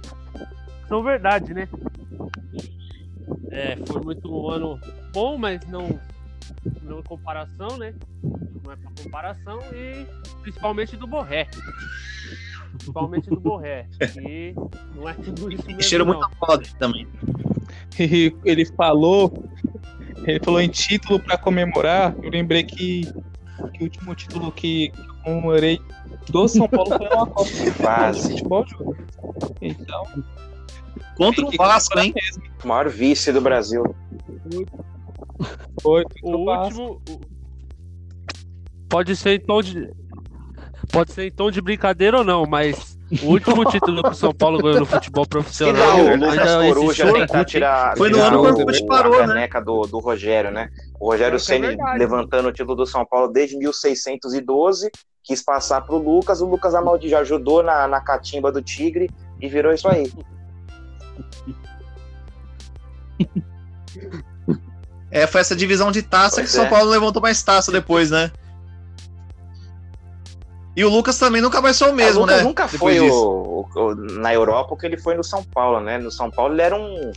são 0.87 1.03
verdade, 1.03 1.53
né? 1.53 1.67
É, 3.51 3.75
foi 3.85 4.01
muito 4.01 4.33
um 4.33 4.49
ano 4.49 4.79
bom, 5.13 5.37
mas 5.37 5.65
não, 5.67 5.99
não 6.83 6.99
em 6.99 7.03
comparação, 7.03 7.77
né? 7.77 7.93
Não 8.63 8.71
é 8.71 8.75
pra 8.75 8.91
comparação 9.03 9.59
e 9.73 10.05
principalmente 10.41 10.95
do 10.95 11.07
Borré. 11.07 11.47
Principalmente 12.77 13.29
do 13.29 13.39
Borré. 13.39 13.87
Que 14.13 14.53
não 14.95 15.07
é 15.07 15.13
tudo 15.13 15.51
isso 15.51 15.65
mesmo. 15.65 15.83
Cheiro 15.83 16.05
muito 16.05 16.29
foda 16.39 16.63
também. 16.79 17.07
E 17.99 18.31
ele 18.45 18.63
falou, 18.63 19.33
ele 20.23 20.39
falou 20.39 20.61
em 20.61 20.69
título 20.69 21.19
para 21.19 21.35
comemorar. 21.35 22.15
Eu 22.21 22.29
lembrei 22.29 22.61
que, 22.61 23.11
que 23.73 23.79
o 23.79 23.83
último 23.83 24.13
título 24.13 24.51
que 24.51 24.91
comemorei 25.27 25.79
do 26.29 26.47
São 26.47 26.67
Paulo 26.67 26.97
foi 26.97 27.07
uma 27.07 27.27
Copa 27.27 27.49
de 27.51 27.71
Quase. 27.71 28.29
futebol, 28.31 28.65
Júlio. 28.67 28.97
Então, 29.61 30.03
Contra 31.17 31.45
o 31.45 31.51
Vasco, 31.57 31.99
hein? 31.99 32.13
mesmo. 32.15 32.43
O 32.63 32.67
maior 32.67 32.89
vice 32.89 33.31
do 33.31 33.41
Brasil. 33.41 33.83
Foi, 35.81 36.03
O 36.23 36.35
o 36.35 36.45
Vasco. 36.45 36.81
último. 36.81 37.21
Pode 38.89 39.15
ser 39.15 39.31
em 39.41 39.45
tom 39.45 39.61
de. 39.61 39.89
Pode 40.91 41.11
ser 41.11 41.27
em 41.27 41.31
tom 41.31 41.51
de 41.51 41.61
brincadeira 41.61 42.19
ou 42.19 42.23
não, 42.23 42.45
mas 42.45 42.96
o 43.23 43.27
último 43.27 43.63
título 43.65 44.03
que 44.03 44.09
o 44.09 44.13
São 44.13 44.33
Paulo 44.33 44.59
ganhou 44.61 44.81
no 44.81 44.85
futebol 44.85 45.25
profissional. 45.25 45.97
o 45.99 46.15
Lucas 46.15 46.55
Coruja 46.55 47.05
choro- 47.05 47.19
tentar 47.19 47.45
tirar, 47.45 47.97
Foi 47.97 48.09
no 48.09 48.21
ano 48.21 48.41
que 48.41 48.47
o 48.47 48.65
Orkut 48.65 48.83
a 48.83 48.87
parou, 48.87 49.21
né? 49.21 49.27
caneca 49.27 49.61
do, 49.61 49.81
do 49.83 49.99
Rogério, 49.99 50.51
né? 50.51 50.69
O 50.99 51.09
Rogério 51.11 51.35
é 51.37 51.39
Ceni 51.39 51.67
verdade. 51.67 51.99
levantando 51.99 52.49
o 52.49 52.51
título 52.51 52.75
do 52.75 52.85
São 52.85 53.05
Paulo 53.05 53.27
desde 53.29 53.57
1612, 53.57 54.89
quis 55.23 55.41
passar 55.41 55.81
pro 55.81 55.97
Lucas, 55.97 56.41
o 56.41 56.45
Lucas 56.45 56.75
Amaldi 56.75 57.07
já 57.09 57.19
ajudou 57.19 57.63
na, 57.63 57.87
na 57.87 58.01
catimba 58.01 58.51
do 58.51 58.61
Tigre 58.61 59.09
e 59.39 59.47
virou 59.47 59.73
isso 59.73 59.87
aí. 59.87 60.11
É, 65.09 65.25
foi 65.25 65.41
essa 65.41 65.55
divisão 65.55 65.91
de 65.91 66.01
taça 66.01 66.35
Pois 66.37 66.47
que 66.47 66.51
o 66.53 66.55
São 66.55 66.65
é. 66.65 66.69
Paulo 66.69 66.89
levantou 66.89 67.21
mais 67.21 67.41
taça 67.41 67.71
depois, 67.71 68.11
né? 68.11 68.31
E 70.77 70.85
o 70.85 70.89
Lucas 70.89 71.17
também 71.17 71.41
nunca 71.41 71.59
mais 71.59 71.79
foi 71.79 71.89
o 71.89 71.93
mesmo, 71.95 72.19
o 72.19 72.21
Lucas 72.21 72.37
né? 72.37 72.43
nunca 72.43 72.67
Depois 72.67 72.97
foi 72.99 73.09
o, 73.09 73.13
o- 73.13 73.67
o- 73.75 73.95
na 73.95 74.31
Europa 74.31 74.75
o 74.75 74.77
que 74.77 74.85
ele 74.85 74.95
foi 74.95 75.15
no 75.15 75.23
São 75.23 75.43
Paulo, 75.43 75.79
né? 75.79 75.97
No 75.97 76.11
São 76.11 76.29
Paulo 76.29 76.53
ele 76.53 76.61
era 76.61 76.75
um. 76.75 77.11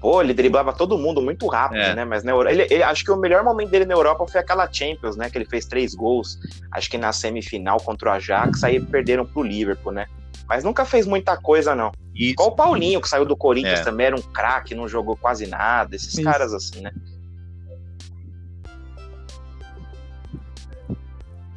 Pô, 0.00 0.20
ele 0.20 0.34
driblava 0.34 0.72
todo 0.72 0.98
mundo 0.98 1.22
muito 1.22 1.46
rápido, 1.46 1.80
É. 1.80 1.94
né? 1.94 2.04
Mas 2.04 2.24
na 2.24 2.32
Europa, 2.32 2.52
ele, 2.52 2.66
ele- 2.68 2.82
acho 2.82 3.04
que 3.04 3.10
o 3.12 3.16
melhor 3.16 3.44
momento 3.44 3.70
dele 3.70 3.84
na 3.84 3.94
Europa 3.94 4.26
foi 4.26 4.40
aquela 4.40 4.68
Champions, 4.72 5.16
né? 5.16 5.30
Que 5.30 5.38
ele 5.38 5.44
fez 5.44 5.64
três 5.64 5.94
gols, 5.94 6.38
acho 6.72 6.90
que 6.90 6.98
na 6.98 7.12
semifinal 7.12 7.78
contra 7.80 8.10
o 8.10 8.12
Ajax, 8.14 8.64
aí 8.64 8.80
perderam 8.80 9.24
pro 9.24 9.42
Liverpool, 9.44 9.92
né? 9.92 10.06
Mas 10.48 10.64
nunca 10.64 10.84
fez 10.84 11.06
muita 11.06 11.36
coisa, 11.36 11.76
não. 11.76 11.92
Isso. 12.14 12.32
Igual 12.32 12.48
o 12.48 12.56
Paulinho, 12.56 13.00
que 13.00 13.08
saiu 13.08 13.24
do 13.24 13.36
Corinthians 13.36 13.78
É. 13.80 13.84
também, 13.84 14.06
era 14.06 14.16
um 14.16 14.22
craque, 14.22 14.74
não 14.74 14.88
jogou 14.88 15.16
quase 15.16 15.46
nada. 15.46 15.94
Esses 15.94 16.14
Isso. 16.14 16.22
caras 16.24 16.52
assim, 16.52 16.80
né? 16.80 16.90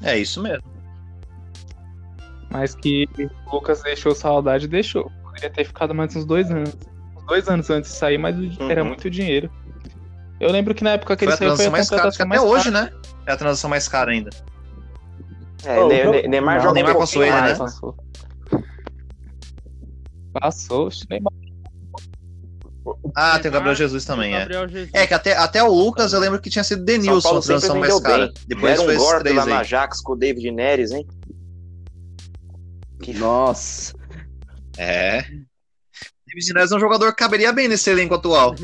É 0.04 0.18
isso 0.18 0.42
mesmo. 0.42 0.71
Mas 2.52 2.76
que 2.76 3.08
o 3.48 3.56
Lucas 3.56 3.82
deixou 3.82 4.14
saudade, 4.14 4.68
deixou. 4.68 5.10
Poderia 5.24 5.50
ter 5.50 5.64
ficado 5.66 5.96
mais 5.96 6.16
uns 6.16 6.26
dois 6.26 6.52
anos. 6.52 6.76
Uns 7.18 7.26
dois 7.26 7.48
anos 7.48 7.70
antes 7.70 7.92
de 7.92 7.98
sair, 7.98 8.18
mas 8.18 8.36
era 8.70 8.82
Uhum. 8.84 8.90
muito 8.90 9.10
dinheiro. 9.10 9.50
Eu 10.40 10.52
lembro 10.52 10.74
que 10.76 10.84
na 10.84 10.92
época 10.92 11.16
que 11.16 11.24
Foi 11.26 11.28
ele 11.28 11.34
a 11.34 11.38
saiu 11.38 11.56
foi 11.56 11.66
a 11.66 11.68
transação 11.68 11.72
mais 11.72 11.90
cara. 11.90 12.10
Até 12.10 12.26
mais 12.26 12.42
hoje, 12.42 12.72
cara. 12.72 12.86
né? 12.86 12.92
É 13.28 13.32
a 13.32 13.38
transação 13.38 13.70
mais 13.70 13.88
cara 13.88 14.12
ainda. 14.12 14.30
É, 15.64 15.80
Oh, 15.80 15.88
Ne- 15.88 16.04
não- 16.04 16.12
Ne- 16.12 16.28
Neymar 16.28 16.56
não, 16.56 16.62
joga 16.64 16.74
Neymar 16.74 16.96
passou 16.98 17.24
ele, 17.24 17.40
né? 17.40 17.56
Passou. 17.56 17.96
Passou, 20.34 20.90
Neymar. 21.10 21.32
Ah, 23.16 23.38
tem 23.38 23.50
o 23.50 23.54
Gabriel 23.54 23.76
Jesus 23.76 24.04
também, 24.06 24.34
é. 24.34 24.40
Gabriel 24.40 24.68
Jesus. 24.68 24.90
É, 24.94 25.06
que 25.06 25.14
até, 25.14 25.38
até 25.38 25.62
o 25.64 25.72
Lucas 25.72 26.14
eu 26.14 26.20
lembro 26.20 26.42
que 26.42 26.50
tinha 26.50 26.64
sido 26.64 26.84
Denilson 26.84 27.28
a 27.38 27.42
transação 27.42 27.78
mais 27.80 28.00
cara. 28.00 28.26
bem. 28.26 28.34
Depois 28.48 28.82
foi 28.82 28.96
um 28.96 28.98
golpe 28.98 29.20
três 29.20 29.36
lá 29.36 29.46
na. 29.46 29.60
Ajax 29.60 30.02
com 30.02 30.14
o 30.14 30.16
David 30.16 30.50
Neres, 30.52 30.92
hein? 30.92 31.06
Que 33.02 33.14
Nossa. 33.14 33.94
É. 34.78 35.22
David 36.28 36.54
Neres 36.54 36.72
é 36.72 36.76
um 36.76 36.80
jogador 36.80 37.12
que 37.12 37.18
caberia 37.18 37.52
bem 37.52 37.68
nesse 37.68 37.90
elenco 37.90 38.16
atual. 38.16 38.56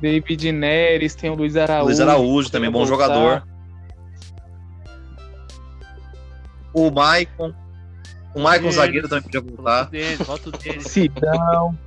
David 0.00 0.52
Neres, 0.52 1.14
tem 1.14 1.30
o 1.30 1.34
Luiz 1.34 1.56
Araújo. 1.56 1.86
Luiz 1.86 2.00
Araújo 2.00 2.50
também, 2.50 2.70
bom 2.70 2.84
voltar. 2.84 3.06
jogador. 3.06 3.48
O 6.74 6.90
Maicon. 6.90 7.54
O 8.34 8.40
Maicon 8.40 8.70
zagueiro 8.70 9.08
também 9.08 9.22
podia 9.22 9.40
voltar. 9.40 9.90
Volta 10.24 10.50
dele. 10.52 10.80
Sidão. 10.80 11.78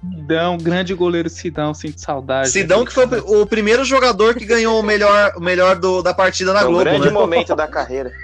Sidão, 0.00 0.58
grande 0.58 0.94
goleiro 0.94 1.28
Sidão, 1.30 1.72
sinto 1.74 2.00
saudade. 2.00 2.50
Sidão 2.50 2.84
que 2.84 2.92
foi 2.92 3.06
o, 3.06 3.42
o 3.42 3.46
primeiro 3.46 3.84
jogador 3.84 4.34
que 4.34 4.44
ganhou 4.44 4.78
o 4.78 4.82
melhor, 4.82 5.32
o 5.36 5.40
melhor 5.40 5.76
do- 5.78 6.02
da 6.02 6.12
partida 6.12 6.52
na 6.52 6.60
Foi 6.60 6.68
um 6.68 6.72
Globo, 6.72 6.84
grande 6.84 7.06
né? 7.06 7.12
momento 7.12 7.54
da 7.56 7.66
carreira. 7.66 8.12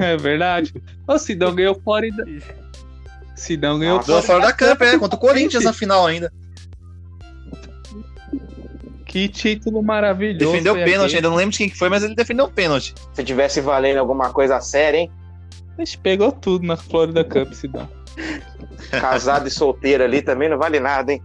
É 0.00 0.16
verdade. 0.16 0.74
O 1.06 1.16
Sidão 1.18 1.54
ganhou 1.54 1.80
Florida. 1.82 2.24
Sidão 3.34 3.78
ganhou 3.78 3.96
Nossa. 3.96 4.12
Do 4.12 4.22
fora 4.22 4.40
da 4.46 4.52
campo, 4.52 4.84
é, 4.84 4.98
contra 4.98 5.16
o 5.16 5.20
Corinthians 5.20 5.64
na 5.64 5.72
final 5.72 6.06
ainda. 6.06 6.32
Que 9.06 9.28
título 9.28 9.82
maravilhoso. 9.82 10.50
Defendeu 10.52 10.74
pênalti, 10.74 11.14
ainda 11.16 11.28
não 11.28 11.36
lembro 11.36 11.52
de 11.52 11.58
quem 11.58 11.68
que 11.70 11.78
foi, 11.78 11.88
mas 11.88 12.02
ele 12.02 12.14
defendeu 12.14 12.48
pênalti. 12.48 12.94
Se 13.12 13.22
tivesse 13.22 13.60
valendo 13.60 13.98
alguma 13.98 14.30
coisa 14.30 14.60
séria, 14.60 14.98
hein? 14.98 15.12
A 15.78 15.84
gente 15.84 15.98
pegou 15.98 16.30
tudo 16.32 16.66
na 16.66 16.76
Florida 16.76 17.22
Cup, 17.24 17.52
Sidão. 17.52 17.88
Casado 18.90 19.48
e 19.48 19.50
solteiro 19.50 20.04
ali 20.04 20.22
também 20.22 20.48
não 20.48 20.58
vale 20.58 20.78
nada, 20.80 21.12
hein? 21.12 21.22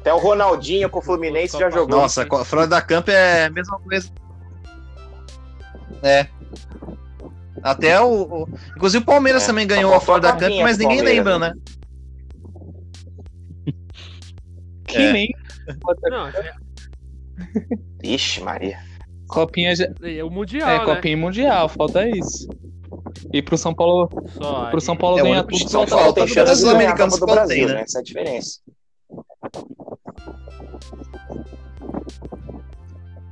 Até 0.00 0.12
o 0.12 0.18
Ronaldinho 0.18 0.90
com 0.90 0.98
o 0.98 1.02
Fluminense 1.02 1.58
já 1.58 1.70
jogou. 1.70 1.98
Nossa, 2.00 2.26
a 2.30 2.44
fora 2.44 2.66
da 2.66 2.82
campo 2.82 3.10
é 3.10 3.46
a 3.46 3.50
mesma 3.50 3.78
coisa. 3.80 4.10
É. 6.02 6.26
Até 7.62 7.98
o. 8.00 8.42
o- 8.42 8.48
Inclusive 8.76 9.02
o 9.02 9.06
Palmeiras 9.06 9.44
É, 9.44 9.46
também 9.46 9.64
só 9.66 9.74
ganhou 9.74 9.90
a 9.94 10.00
faltou 10.00 10.06
fora 10.06 10.20
da 10.20 10.32
capinha 10.32 10.62
mas 10.62 10.76
ninguém 10.76 11.00
lembra, 11.00 11.38
né? 11.38 11.48
né? 11.54 11.54
Que 14.86 14.98
É. 14.98 15.12
nem 15.12 15.34
Não, 16.10 16.28
é, 16.28 16.54
Ixi, 18.02 18.42
Maria. 18.42 18.78
Copinha, 19.26 19.72
é 20.02 20.22
o 20.22 20.30
Mundial, 20.30 20.68
é, 20.68 20.78
né? 20.78 20.84
Copinha 20.84 21.16
Mundial, 21.16 21.68
falta 21.70 22.06
isso. 22.06 22.46
E 23.32 23.42
pro 23.42 23.56
São 23.56 23.74
Paulo, 23.74 24.08
Só, 24.36 24.70
pro 24.70 24.80
São 24.80 24.96
Paulo 24.96 25.18
É, 25.18 25.22
o 25.22 25.24
ganhar 25.24 25.42
tudo, 25.44 25.58
São 25.58 25.68
Só 25.68 25.86
Paulo 25.86 26.04
falta 26.04 26.20
tá 26.20 26.26
tem 26.26 26.34
chance 26.34 26.66
a 26.66 26.70
americano 26.70 27.10
Copa 27.10 27.10
do 27.10 27.18
São 27.18 27.26
Paulo 27.26 27.40
Brasil, 27.40 27.68
né? 27.68 27.74
né? 27.74 27.82
Essa 27.82 27.98
é 27.98 28.00
a 28.00 28.02
diferença. 28.02 28.60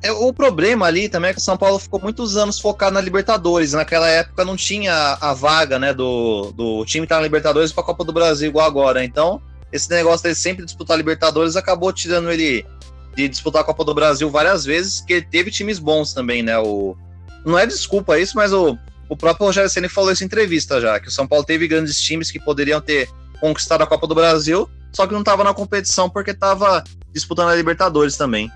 É, 0.02 0.10
O 0.10 0.32
problema 0.32 0.86
ali 0.86 1.08
também 1.08 1.30
é 1.30 1.32
que 1.32 1.38
o 1.38 1.42
São 1.42 1.56
Paulo 1.56 1.78
ficou 1.78 2.00
muitos 2.00 2.36
anos 2.36 2.58
focado 2.58 2.94
na 2.94 3.00
Libertadores. 3.00 3.72
Naquela 3.72 4.08
época 4.08 4.44
não 4.44 4.56
tinha 4.56 5.16
a 5.20 5.32
vaga, 5.32 5.78
né, 5.78 5.94
do, 5.94 6.52
do 6.52 6.84
time 6.84 7.04
estar 7.04 7.16
na 7.16 7.22
Libertadores 7.22 7.72
para 7.72 7.84
a 7.84 7.86
Copa 7.86 8.04
do 8.04 8.12
Brasil 8.12 8.48
igual 8.48 8.66
agora. 8.66 9.04
Então, 9.04 9.40
esse 9.72 9.88
negócio 9.88 10.24
dele 10.24 10.34
sempre 10.34 10.64
disputar 10.64 10.94
a 10.94 10.98
Libertadores 10.98 11.54
acabou 11.54 11.92
tirando 11.92 12.30
ele 12.30 12.66
de 13.14 13.28
disputar 13.28 13.62
a 13.62 13.64
Copa 13.64 13.84
do 13.84 13.94
Brasil 13.94 14.28
várias 14.30 14.64
vezes, 14.64 15.00
que 15.00 15.12
ele 15.14 15.26
teve 15.26 15.50
times 15.50 15.78
bons 15.78 16.12
também, 16.12 16.42
né? 16.42 16.58
O, 16.58 16.96
não 17.44 17.58
é 17.58 17.66
desculpa 17.66 18.18
isso, 18.18 18.36
mas 18.36 18.52
o, 18.52 18.76
o 19.12 19.16
próprio 19.16 19.46
Rogério 19.46 19.68
Ceni 19.68 19.88
falou 19.88 20.10
isso 20.10 20.22
em 20.22 20.26
entrevista 20.26 20.80
já, 20.80 20.98
que 20.98 21.08
o 21.08 21.10
São 21.10 21.26
Paulo 21.26 21.44
teve 21.44 21.68
grandes 21.68 22.00
times 22.00 22.30
que 22.30 22.40
poderiam 22.40 22.80
ter 22.80 23.08
conquistado 23.40 23.82
a 23.82 23.86
Copa 23.86 24.06
do 24.06 24.14
Brasil, 24.14 24.68
só 24.90 25.06
que 25.06 25.12
não 25.12 25.20
estava 25.20 25.44
na 25.44 25.52
competição 25.52 26.08
porque 26.08 26.30
estava 26.30 26.82
disputando 27.12 27.50
a 27.50 27.54
Libertadores 27.54 28.16
também. 28.16 28.50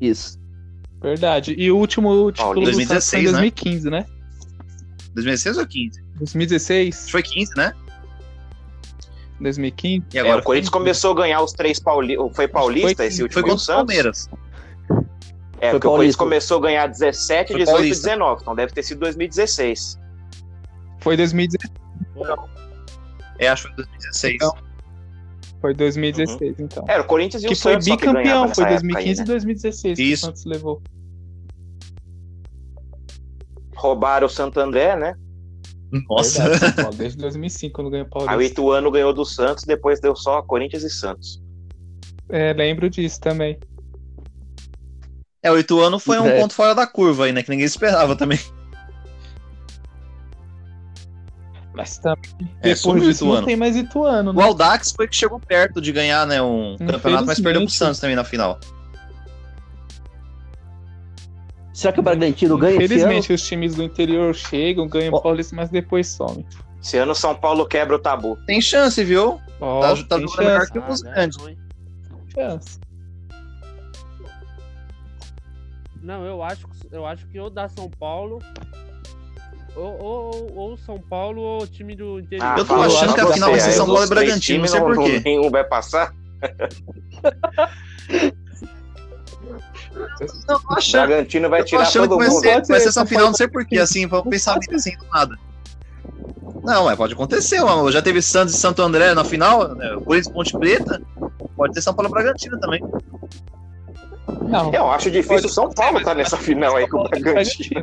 Isso. 0.00 0.38
Verdade. 1.00 1.54
E 1.58 1.70
o 1.70 1.76
último 1.76 2.32
título 2.32 2.54
do 2.54 2.60
2016, 2.62 3.04
Santos 3.04 3.10
foi 3.10 3.20
em 3.20 3.24
né? 3.24 3.30
2015, 3.32 3.90
né? 3.90 4.06
2016 5.14 5.58
ou 5.58 5.66
15? 5.66 6.02
2016, 6.16 7.10
Foi 7.10 7.22
15, 7.22 7.52
né? 7.56 7.72
2015. 9.40 10.04
E 10.14 10.16
É, 10.18 10.20
agora 10.20 10.40
o 10.40 10.44
Corinthians 10.44 10.70
começou 10.70 11.12
a 11.12 11.16
ganhar 11.16 11.42
os 11.42 11.52
três 11.52 11.78
paulistas. 11.78 12.34
Foi 12.34 12.48
paulista 12.48 12.96
Foi- 12.96 13.06
esse 13.06 13.22
último 13.22 13.34
foi 13.34 13.42
do 13.42 13.48
contra 13.48 13.62
o 13.62 13.64
Santos? 13.64 13.76
Palmeiras. 13.76 14.30
É, 15.62 15.70
Foi 15.70 15.78
porque 15.78 15.86
o 15.86 15.90
Corinthians 15.90 16.16
paulista. 16.16 16.24
começou 16.24 16.58
a 16.58 16.60
ganhar 16.60 16.86
17, 16.88 17.52
Foi 17.52 17.60
18 17.60 17.62
e 17.62 17.72
paulista. 17.72 18.08
19. 18.10 18.42
Então 18.42 18.54
deve 18.56 18.72
ter 18.72 18.82
sido 18.82 18.98
2016. 18.98 19.96
Foi 20.98 21.16
2016. 21.16 21.72
É, 23.38 23.48
acho 23.48 23.68
que 23.68 23.74
foi 23.74 23.84
2016. 23.84 24.34
Então, 24.34 24.54
Foi 25.60 25.74
2016, 25.74 26.58
então. 26.58 26.84
Era 26.88 27.02
o 27.02 27.06
Corinthians 27.06 27.44
e 27.44 27.46
Que 27.46 27.52
o 27.52 27.56
foi 27.56 27.72
Santos 27.74 27.86
que 27.86 27.96
ganhava 27.96 28.18
bicampeão, 28.18 28.54
foi 28.54 28.64
época 28.64 28.80
2015 28.80 29.08
aí, 29.08 29.14
e 29.14 29.18
né? 29.20 29.24
2016 29.24 29.96
que 29.96 30.02
Isso. 30.02 30.22
o 30.24 30.26
Santos 30.26 30.44
levou. 30.44 30.82
Roubaram 33.76 34.26
o 34.26 34.30
Santo 34.30 34.58
André, 34.58 34.96
né? 34.96 35.14
Nossa. 36.10 36.48
Verdade, 36.48 36.96
desde 36.98 37.18
2005 37.18 37.72
quando 37.72 37.88
ganhou 37.90 38.06
o 38.06 38.18
Aí 38.18 38.24
o 38.24 38.26
Paulista. 38.26 38.52
Ituano 38.52 38.90
ganhou 38.90 39.12
do 39.12 39.24
Santos, 39.24 39.62
depois 39.62 40.00
deu 40.00 40.16
só 40.16 40.42
Corinthians 40.42 40.82
e 40.82 40.90
Santos. 40.90 41.40
É, 42.28 42.52
lembro 42.52 42.90
disso 42.90 43.20
também. 43.20 43.58
É, 45.42 45.50
o 45.50 45.58
Ituano 45.58 45.98
foi 45.98 46.18
um 46.20 46.26
É. 46.26 46.40
ponto 46.40 46.54
fora 46.54 46.74
da 46.74 46.86
curva 46.86 47.24
aí, 47.24 47.32
né? 47.32 47.42
Que 47.42 47.50
ninguém 47.50 47.66
esperava 47.66 48.14
também. 48.14 48.38
Mas 51.74 51.98
também, 51.98 52.30
É, 52.60 52.74
depois 52.74 52.80
sumiu 52.80 53.02
o 53.02 53.06
disso, 53.06 53.24
não 53.26 53.44
tem 53.44 53.56
mais 53.56 53.74
Ituano, 53.76 54.30
O 54.30 54.34
né? 54.34 54.42
Aldax 54.44 54.92
foi 54.92 55.08
que 55.08 55.16
chegou 55.16 55.40
perto 55.40 55.80
de 55.80 55.90
ganhar, 55.90 56.26
né? 56.26 56.40
Um 56.42 56.76
campeonato, 56.78 57.24
mas 57.26 57.40
perdeu 57.40 57.62
pro. 57.62 57.70
Santos 57.70 57.98
também 57.98 58.14
na 58.14 58.24
final. 58.24 58.60
Será 61.72 61.92
que 61.92 62.00
o 62.00 62.02
Bragantino 62.02 62.58
ganha 62.58 62.72
esse 62.74 62.84
ano? 62.84 62.84
Infelizmente, 62.94 63.32
os 63.32 63.42
times 63.42 63.74
do 63.74 63.82
interior 63.82 64.34
chegam, 64.34 64.86
ganham 64.86 65.14
o 65.14 65.20
Paulista, 65.22 65.56
mas 65.56 65.70
depois 65.70 66.06
somem. 66.08 66.44
Esse 66.80 66.98
ano 66.98 67.12
o 67.12 67.14
São 67.14 67.34
Paulo 67.34 67.64
quebra 67.66 67.96
o 67.96 67.98
tabu. 67.98 68.36
Tem 68.46 68.60
chance, 68.60 69.02
viu? 69.02 69.40
Ó, 69.58 69.80
Tá- 69.80 69.96
tá 70.04 70.16
tem 70.18 70.28
jogando 70.28 70.46
melhor 70.46 70.66
que 70.66 70.78
Ah, 70.78 70.88
os 70.90 71.02
né, 71.02 71.10
grandes. 71.12 71.38
ruim. 71.38 71.56
chance. 72.34 72.78
Não, 76.02 76.24
eu 76.26 76.42
acho, 76.42 76.66
que- 76.66 76.88
eu 76.90 77.06
acho 77.06 77.26
que 77.28 77.38
ou 77.38 77.48
dá 77.48 77.68
São 77.68 77.88
Paulo. 77.90 78.40
Ou, 79.74 80.02
ou, 80.02 80.54
ou 80.54 80.76
São 80.76 80.98
Paulo 81.00 81.40
ou 81.40 81.62
o 81.62 81.66
time 81.66 81.94
do 81.96 82.18
interior. 82.20 82.58
Eu 82.58 82.64
tô 82.64 82.74
achando 82.74 83.14
que 83.14 83.20
a 83.20 83.26
final 83.32 83.50
vai 83.50 83.60
ser 83.60 83.72
São 83.72 83.86
Paulo 83.86 84.04
e 84.04 84.08
Bragantino, 84.08 84.60
não 84.60 84.68
sei 84.68 84.80
por 84.80 84.98
quê. 85.04 85.22
Nenhum 85.24 85.50
vai 85.50 85.64
passar. 85.64 86.12
Não, 90.48 90.60
tô 90.60 90.74
achando, 90.74 91.06
Bragantino 91.06 91.48
vai 91.48 91.60
eu 91.60 91.64
tô 91.64 91.68
tirar 91.70 91.82
achando 91.82 92.02
que 92.02 92.08
todo 92.08 92.18
vai 92.18 92.28
mundo. 92.28 92.40
ser, 92.40 92.62
vai 92.66 92.80
ser, 92.80 92.92
São 92.92 93.06
final, 93.06 93.20
Paulo- 93.22 93.30
não 93.32 93.36
sei 93.36 93.48
por 93.48 93.64
quê, 93.66 93.78
assim, 93.78 94.08
foi 94.08 94.18
um 94.18 94.24
pensamento 94.24 94.74
assim 94.74 94.96
do 94.96 95.06
nada. 95.12 95.36
Não, 96.64 96.84
mas 96.84 96.96
pode 96.96 97.12
acontecer, 97.14 97.60
mano. 97.62 97.90
Já 97.90 98.00
teve 98.02 98.22
Santos 98.22 98.54
e 98.54 98.58
Santo 98.58 98.82
André 98.82 99.14
na 99.14 99.24
final, 99.24 99.74
né? 99.74 99.98
Corinthians 100.04 100.32
Ponte 100.32 100.56
Preta. 100.56 101.00
Pode 101.56 101.72
ter 101.74 101.80
São 101.82 101.92
Paulo 101.94 102.08
e 102.08 102.12
Bragantino 102.12 102.58
também. 102.60 102.80
Não, 104.48 104.72
Eu 104.72 104.90
acho 104.90 105.10
difícil 105.10 105.46
o 105.46 105.52
São 105.52 105.70
Paulo 105.70 105.98
estar 105.98 106.14
nessa 106.14 106.36
final 106.36 106.76
aí 106.76 106.88
com 106.88 106.98
o 106.98 107.08
Bragantino. 107.08 107.82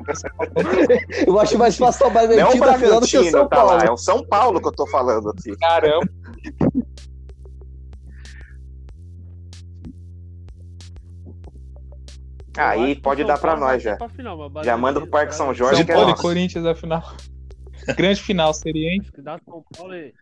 Eu 1.28 1.40
acho 1.40 1.57
mais 1.57 1.78
fácil 1.78 2.07
o 2.07 2.10
Não 2.14 2.52
é 2.52 2.56
o 2.56 2.57
Bragantino 2.57 2.60
final 2.60 2.99
Bragantino 2.99 3.24
São 3.32 3.48
tá 3.48 3.64
lá, 3.64 3.76
é 3.76 3.78
Paulo. 3.80 3.94
o 3.94 3.98
São 3.98 4.26
Paulo 4.26 4.61
que 4.61 4.68
eu 4.68 4.72
tô 4.72 4.88
falando 4.88 5.30
aqui. 5.30 5.56
caramba. 5.57 6.07
Aí 12.57 12.95
pode 12.95 13.24
dar 13.24 13.38
vai 13.38 13.56
nós 13.57 13.82
já. 13.82 13.95
pra 13.95 14.10
final, 14.10 14.52
Já 14.64 14.76
manda 14.76 14.99
pro 14.99 15.10
Parque 15.10 15.34
São 15.34 15.53
Jorge 15.53 15.78
São 15.78 15.86
que 15.86 15.91
é 15.91 15.95
Paulo 15.95 16.10
e 16.10 16.11
nosso. 16.11 16.22
Corinthians, 16.22 16.66
afinal. 16.66 17.03
Grande 17.95 18.22
final 18.22 18.53
seria, 18.53 18.91
hein? 18.91 18.99
Acho 19.02 19.11
que 19.14 19.22
dá 19.22 19.40
São 19.45 19.64
Paulo 19.78 19.95
e. 19.95 20.14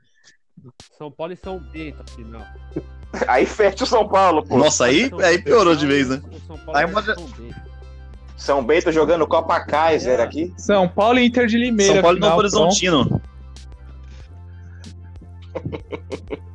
São 0.98 1.12
Paulo 1.12 1.34
e 1.34 1.38
São 1.38 1.60
Bento, 1.60 2.02
afinal. 2.02 2.46
Aí 3.28 3.46
fecha 3.46 3.84
o 3.84 3.88
São 3.88 4.08
Paulo, 4.08 4.44
pô. 4.46 4.58
Nossa, 4.58 4.86
aí, 4.86 5.10
São 5.10 5.20
aí 5.20 5.42
piorou 5.42 5.76
de 5.76 5.88
vez, 5.88 6.10
né? 6.10 6.22
São 6.46 6.58
Paulo 6.58 6.78
Aí 6.78 6.88
São 6.88 7.26
Bento. 7.26 7.56
São 8.36 8.64
Bento 8.64 8.92
jogando 8.92 9.26
Copa 9.26 9.60
Kaiser 9.62 10.20
É. 10.20 10.24
aqui. 10.24 10.54
São 10.58 10.88
Paulo 10.88 11.18
e 11.18 11.26
Inter 11.26 11.48
de 11.48 11.58
Limeira. 11.58 11.94
São 11.94 12.02
Paulo 12.02 12.18
e 12.18 12.22
Novo 12.22 12.38
Horizontino. 12.38 13.22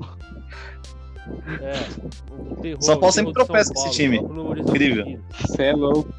É, 1.60 1.74
São 2.80 2.98
Paulo 2.98 3.12
sempre 3.12 3.32
tropeça 3.32 3.72
com 3.72 3.80
esse 3.80 3.90
time. 3.90 4.18
Incrível. 4.56 5.20
Você 5.40 5.64
é 5.64 5.72
louco. 5.72 6.12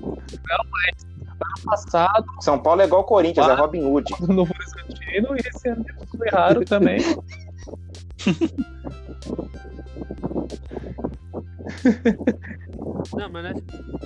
Não, 0.00 0.64
mas 0.70 1.07
passado, 1.64 2.24
São 2.40 2.58
Paulo 2.58 2.82
é 2.82 2.84
igual 2.84 3.02
o 3.02 3.04
Corinthians, 3.04 3.48
é 3.48 3.52
Ah. 3.52 3.56
Robin 3.56 3.84
Hood. 3.84 4.12
no 4.26 4.34
Novo 4.34 4.52
Horizontino, 4.54 5.36
e 5.36 5.40
esse 5.48 5.68
ano 5.68 5.84
foi 6.16 6.28
raro 6.28 6.64
também. 6.64 6.98
Não, 13.16 13.28
mas 13.30 13.44
nesse, 13.44 13.64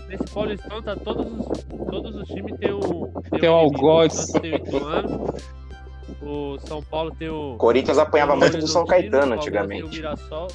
nesse 0.09 0.34
Paulistão 0.34 0.82
tá 0.82 0.96
todos 0.96 1.26
os, 1.26 1.64
todos 1.90 2.16
os 2.16 2.28
times 2.28 2.59
tem 2.59 2.72
o. 2.72 3.09
Tem 3.40 3.48
o 3.48 3.52
algoz. 3.52 4.32
Tem 4.32 4.52
o 4.52 4.56
Ituano, 4.56 5.34
o 6.22 6.59
São 6.66 6.82
Paulo 6.82 7.10
tem 7.12 7.28
o. 7.28 7.56
Corinthians 7.56 7.98
apanhava 7.98 8.34
o 8.34 8.38
muito 8.38 8.59
do 8.59 8.66
São 8.66 8.84
Caetano 8.84 9.36
o 9.36 9.38
Palmeiras 9.38 9.44
Tem 9.44 9.82
o 9.82 9.86
antigamente. 9.86 9.96
Mirassol. 9.96 10.48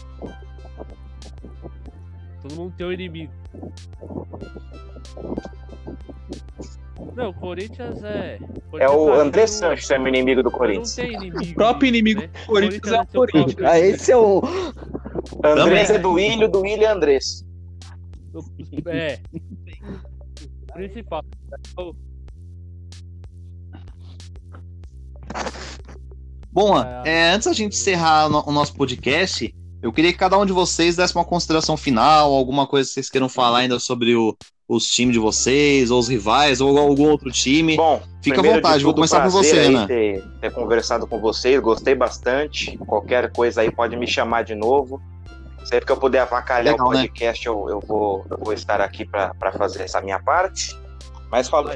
Todo 2.42 2.56
mundo 2.56 2.74
tem 2.78 2.86
o 2.86 2.94
inimigo. 2.94 3.32
Não, 7.16 7.30
o 7.30 7.34
Corinthians 7.34 8.04
é. 8.04 8.40
É 8.80 8.90
o 8.90 8.94
Corinthians 8.98 9.20
André 9.20 9.42
não- 9.42 9.48
Sanches, 9.48 9.92
é 9.92 10.00
o 10.00 10.08
inimigo 10.08 10.44
do 10.44 10.52
Corinthians. 10.52 10.98
inimigo. 10.98 11.44
O 11.44 11.54
próprio 11.54 11.88
inimigo 11.88 12.22
né? 12.22 12.28
do 12.28 12.46
Corinthians 12.46 12.94
é 12.94 13.02
o 13.02 13.06
Corinthians. 13.08 13.54
próprio 13.56 13.68
Ah, 13.70 13.80
esse 13.80 14.12
é 14.12 14.18
o. 14.18 14.42
Andrés 15.44 15.90
é 15.90 16.00
do 16.00 16.20
Ilho, 16.20 16.48
do 16.50 16.66
Ilho 16.66 16.84
é 16.84 16.88
Andrés. 16.88 17.46
É. 18.88 19.20
O 20.70 20.74
Principal. 20.74 21.24
Bom, 26.52 26.80
é, 27.06 27.32
antes 27.32 27.48
da 27.48 27.54
gente 27.54 27.74
encerrar 27.76 28.28
o 28.28 28.52
nosso 28.52 28.74
podcast, 28.74 29.54
eu 29.82 29.94
queria 29.94 30.12
que 30.12 30.18
cada 30.18 30.38
um 30.38 30.46
de 30.46 30.54
vocês 30.54 30.96
desse 30.96 31.14
uma 31.16 31.26
consideração 31.26 31.78
final, 31.78 32.34
alguma 32.34 32.66
coisa 32.66 32.88
que 32.88 32.94
vocês 32.96 33.10
queiram 33.10 33.30
falar 33.30 33.60
ainda 33.60 33.80
sobre 33.80 34.16
o- 34.16 34.36
os 34.68 34.86
times 34.86 35.14
de 35.14 35.20
vocês, 35.20 35.90
ou 35.90 36.00
os 36.00 36.10
rivais, 36.10 36.60
ou 36.60 36.78
algum 36.78 37.10
outro 37.10 37.32
time. 37.32 37.78
Bom, 37.78 38.02
Fica 38.22 38.42
à 38.42 38.44
vontade, 38.44 38.84
vou 38.84 38.94
começar 38.94 39.24
com 39.24 39.30
você, 39.30 39.60
aí 39.60 39.68
Ana. 39.68 39.88
Ter, 39.88 40.24
ter 40.42 40.52
conversado 40.52 41.08
com 41.08 41.20
vocês, 41.20 41.60
gostei 41.62 41.96
bastante. 41.96 42.78
Qualquer 42.80 43.32
coisa 43.32 43.62
aí 43.62 43.72
pode 43.72 43.96
me 43.96 44.06
chamar 44.06 44.44
de 44.44 44.54
novo. 44.54 45.02
Sempre 45.64 45.86
que 45.86 45.92
eu 45.92 45.98
puder 45.98 46.20
avacalhar 46.20 46.74
Legal, 46.74 46.88
o 46.88 46.92
né? 46.92 47.00
podcast, 47.02 47.46
eu, 47.46 47.70
eu 47.70 47.80
vou, 47.80 48.26
eu 48.30 48.38
vou 48.38 48.54
estar 48.54 48.82
aqui 48.82 49.06
para 49.06 49.52
fazer 49.58 49.84
essa 49.84 50.02
minha 50.02 50.20
parte. 50.20 50.78
Mas 51.32 51.48
falou. 51.48 51.74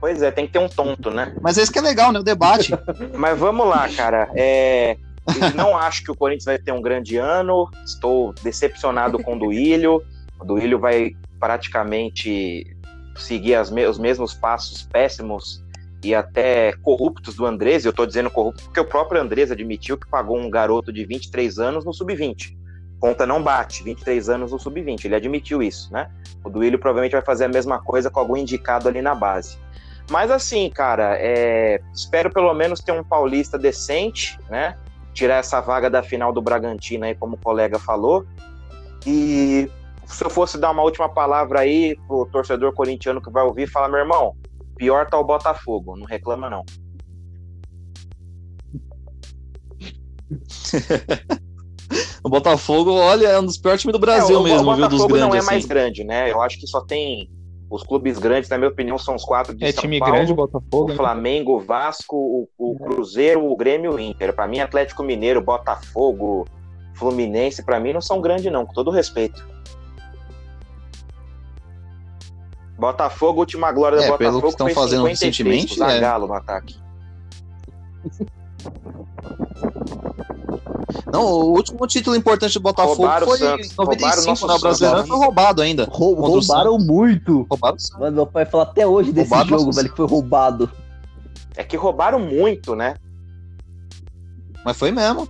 Pois 0.00 0.22
é, 0.22 0.30
tem 0.30 0.46
que 0.46 0.52
ter 0.52 0.58
um 0.58 0.68
tonto, 0.68 1.10
né? 1.10 1.34
Mas 1.40 1.58
esse 1.58 1.70
que 1.70 1.78
é 1.78 1.82
legal, 1.82 2.12
né? 2.12 2.20
O 2.20 2.24
debate. 2.24 2.72
Mas 3.14 3.38
vamos 3.38 3.66
lá, 3.68 3.88
cara. 3.88 4.28
É, 4.34 4.96
não 5.54 5.76
acho 5.76 6.02
que 6.02 6.10
o 6.10 6.16
Corinthians 6.16 6.44
vai 6.44 6.58
ter 6.58 6.72
um 6.72 6.82
grande 6.82 7.16
ano. 7.16 7.68
Estou 7.84 8.34
decepcionado 8.42 9.20
com 9.20 9.36
o 9.36 9.38
Duílio. 9.38 10.02
O 10.40 10.44
Duílio 10.44 10.78
vai 10.78 11.14
praticamente 11.42 12.64
seguir 13.16 13.58
me- 13.72 13.84
os 13.84 13.98
mesmos 13.98 14.32
passos 14.32 14.84
péssimos 14.84 15.60
e 16.04 16.14
até 16.14 16.72
corruptos 16.82 17.34
do 17.34 17.44
Andrés. 17.44 17.84
Eu 17.84 17.90
estou 17.90 18.06
dizendo 18.06 18.30
corrupto 18.30 18.62
porque 18.62 18.78
o 18.78 18.84
próprio 18.84 19.20
Andrés 19.20 19.50
admitiu 19.50 19.98
que 19.98 20.08
pagou 20.08 20.38
um 20.38 20.48
garoto 20.48 20.92
de 20.92 21.04
23 21.04 21.58
anos 21.58 21.84
no 21.84 21.92
sub-20. 21.92 22.56
Conta 23.00 23.26
não 23.26 23.42
bate, 23.42 23.82
23 23.82 24.28
anos 24.28 24.52
no 24.52 24.58
sub-20. 24.60 25.04
Ele 25.04 25.16
admitiu 25.16 25.60
isso, 25.60 25.92
né? 25.92 26.08
O 26.44 26.48
Duílio 26.48 26.78
provavelmente 26.78 27.12
vai 27.12 27.22
fazer 27.22 27.46
a 27.46 27.48
mesma 27.48 27.82
coisa 27.82 28.08
com 28.08 28.20
algum 28.20 28.36
indicado 28.36 28.88
ali 28.88 29.02
na 29.02 29.12
base. 29.12 29.58
Mas 30.08 30.30
assim, 30.30 30.70
cara, 30.70 31.16
é, 31.18 31.80
espero 31.92 32.30
pelo 32.32 32.54
menos 32.54 32.78
ter 32.78 32.92
um 32.92 33.02
paulista 33.02 33.58
decente, 33.58 34.38
né? 34.48 34.76
Tirar 35.12 35.38
essa 35.38 35.60
vaga 35.60 35.90
da 35.90 36.04
final 36.04 36.32
do 36.32 36.40
Bragantino 36.40 37.04
aí, 37.04 37.16
como 37.16 37.34
o 37.34 37.38
colega 37.38 37.80
falou. 37.80 38.24
E 39.04 39.68
se 40.12 40.24
eu 40.24 40.30
fosse 40.30 40.58
dar 40.58 40.70
uma 40.70 40.82
última 40.82 41.08
palavra 41.08 41.60
aí 41.60 41.96
pro 42.06 42.26
torcedor 42.26 42.72
corintiano 42.72 43.20
que 43.20 43.30
vai 43.30 43.44
ouvir, 43.44 43.66
fala, 43.66 43.88
meu 43.88 43.98
irmão, 43.98 44.34
pior 44.76 45.08
tá 45.08 45.18
o 45.18 45.24
Botafogo, 45.24 45.96
não 45.96 46.06
reclama 46.06 46.48
não. 46.50 46.64
O 52.24 52.28
Botafogo, 52.28 52.92
olha, 52.92 53.26
é 53.26 53.38
um 53.38 53.44
dos 53.44 53.58
piores 53.58 53.80
times 53.80 53.92
do 53.92 53.98
Brasil 53.98 54.36
É, 54.36 54.38
o, 54.38 54.42
mesmo, 54.42 54.70
o 54.70 54.76
viu? 54.76 54.88
Dos 54.88 55.00
Botafogo 55.02 55.08
grandes, 55.08 55.28
não 55.28 55.34
é 55.34 55.38
assim. 55.38 55.46
mais 55.46 55.66
grande, 55.66 56.04
né? 56.04 56.30
Eu 56.30 56.40
acho 56.40 56.58
que 56.58 56.66
só 56.66 56.80
tem 56.80 57.28
os 57.68 57.82
clubes 57.82 58.18
grandes, 58.18 58.48
na 58.48 58.58
minha 58.58 58.70
opinião, 58.70 58.96
são 58.96 59.14
os 59.14 59.24
quatro 59.24 59.54
de 59.54 59.64
É 59.64 59.72
São 59.72 59.82
time 59.82 59.98
Paulo, 59.98 60.14
grande, 60.14 60.32
Botafogo. 60.32 60.84
o 60.84 60.88
né? 60.88 60.94
Flamengo, 60.94 61.56
o 61.56 61.60
Vasco, 61.60 62.16
o, 62.16 62.48
o 62.56 62.78
Cruzeiro, 62.78 63.44
o 63.44 63.56
Grêmio 63.56 63.92
e 63.92 63.94
o 63.94 63.98
Inter. 63.98 64.34
Pra 64.34 64.46
mim, 64.46 64.60
Atlético 64.60 65.02
Mineiro, 65.02 65.42
Botafogo, 65.42 66.46
Fluminense, 66.94 67.62
pra 67.64 67.80
mim 67.80 67.92
não 67.92 68.00
são 68.00 68.20
grandes 68.20 68.50
não, 68.52 68.64
com 68.64 68.72
todo 68.72 68.90
respeito. 68.90 69.44
Botafogo, 72.78 73.40
última 73.40 73.70
glória 73.72 73.98
do 73.98 74.04
É, 74.04 74.06
pelo 74.16 74.40
Botafogo 74.40 74.42
que 74.42 74.48
estão 74.48 74.66
foi 74.66 74.74
fazendo 74.74 75.06
56, 75.06 75.20
recentemente, 75.20 75.78
com 75.78 75.84
o 75.84 75.88
é. 75.88 76.18
No 76.26 76.34
ataque. 76.34 76.76
Não, 81.12 81.24
o 81.24 81.52
último 81.52 81.86
título 81.86 82.16
importante 82.16 82.54
do 82.54 82.60
Botafogo 82.60 82.94
Roubaram 83.02 83.26
foi 83.26 83.38
em 83.38 83.42
roubaram 83.42 83.62
o 83.76 83.84
95, 83.84 84.26
nosso 84.30 84.46
na 84.46 84.58
Brasileirão, 84.58 85.06
foi 85.06 85.16
roubado 85.18 85.62
ainda. 85.62 85.84
Rou- 85.90 86.14
roubaram 86.14 86.78
muito. 86.78 87.46
Roubaram. 87.50 87.76
Mano, 87.98 88.16
meu 88.16 88.26
pai 88.26 88.46
fala 88.46 88.64
até 88.64 88.86
hoje 88.86 89.12
desse 89.12 89.28
Roubado 89.30 89.50
jogo, 89.50 89.72
velho, 89.72 89.90
que 89.90 89.96
foi 89.96 90.06
roubado. 90.06 90.70
É 91.56 91.62
que 91.62 91.76
roubaram 91.76 92.18
muito, 92.18 92.74
né? 92.74 92.96
Mas 94.64 94.76
foi 94.78 94.90
mesmo. 94.90 95.28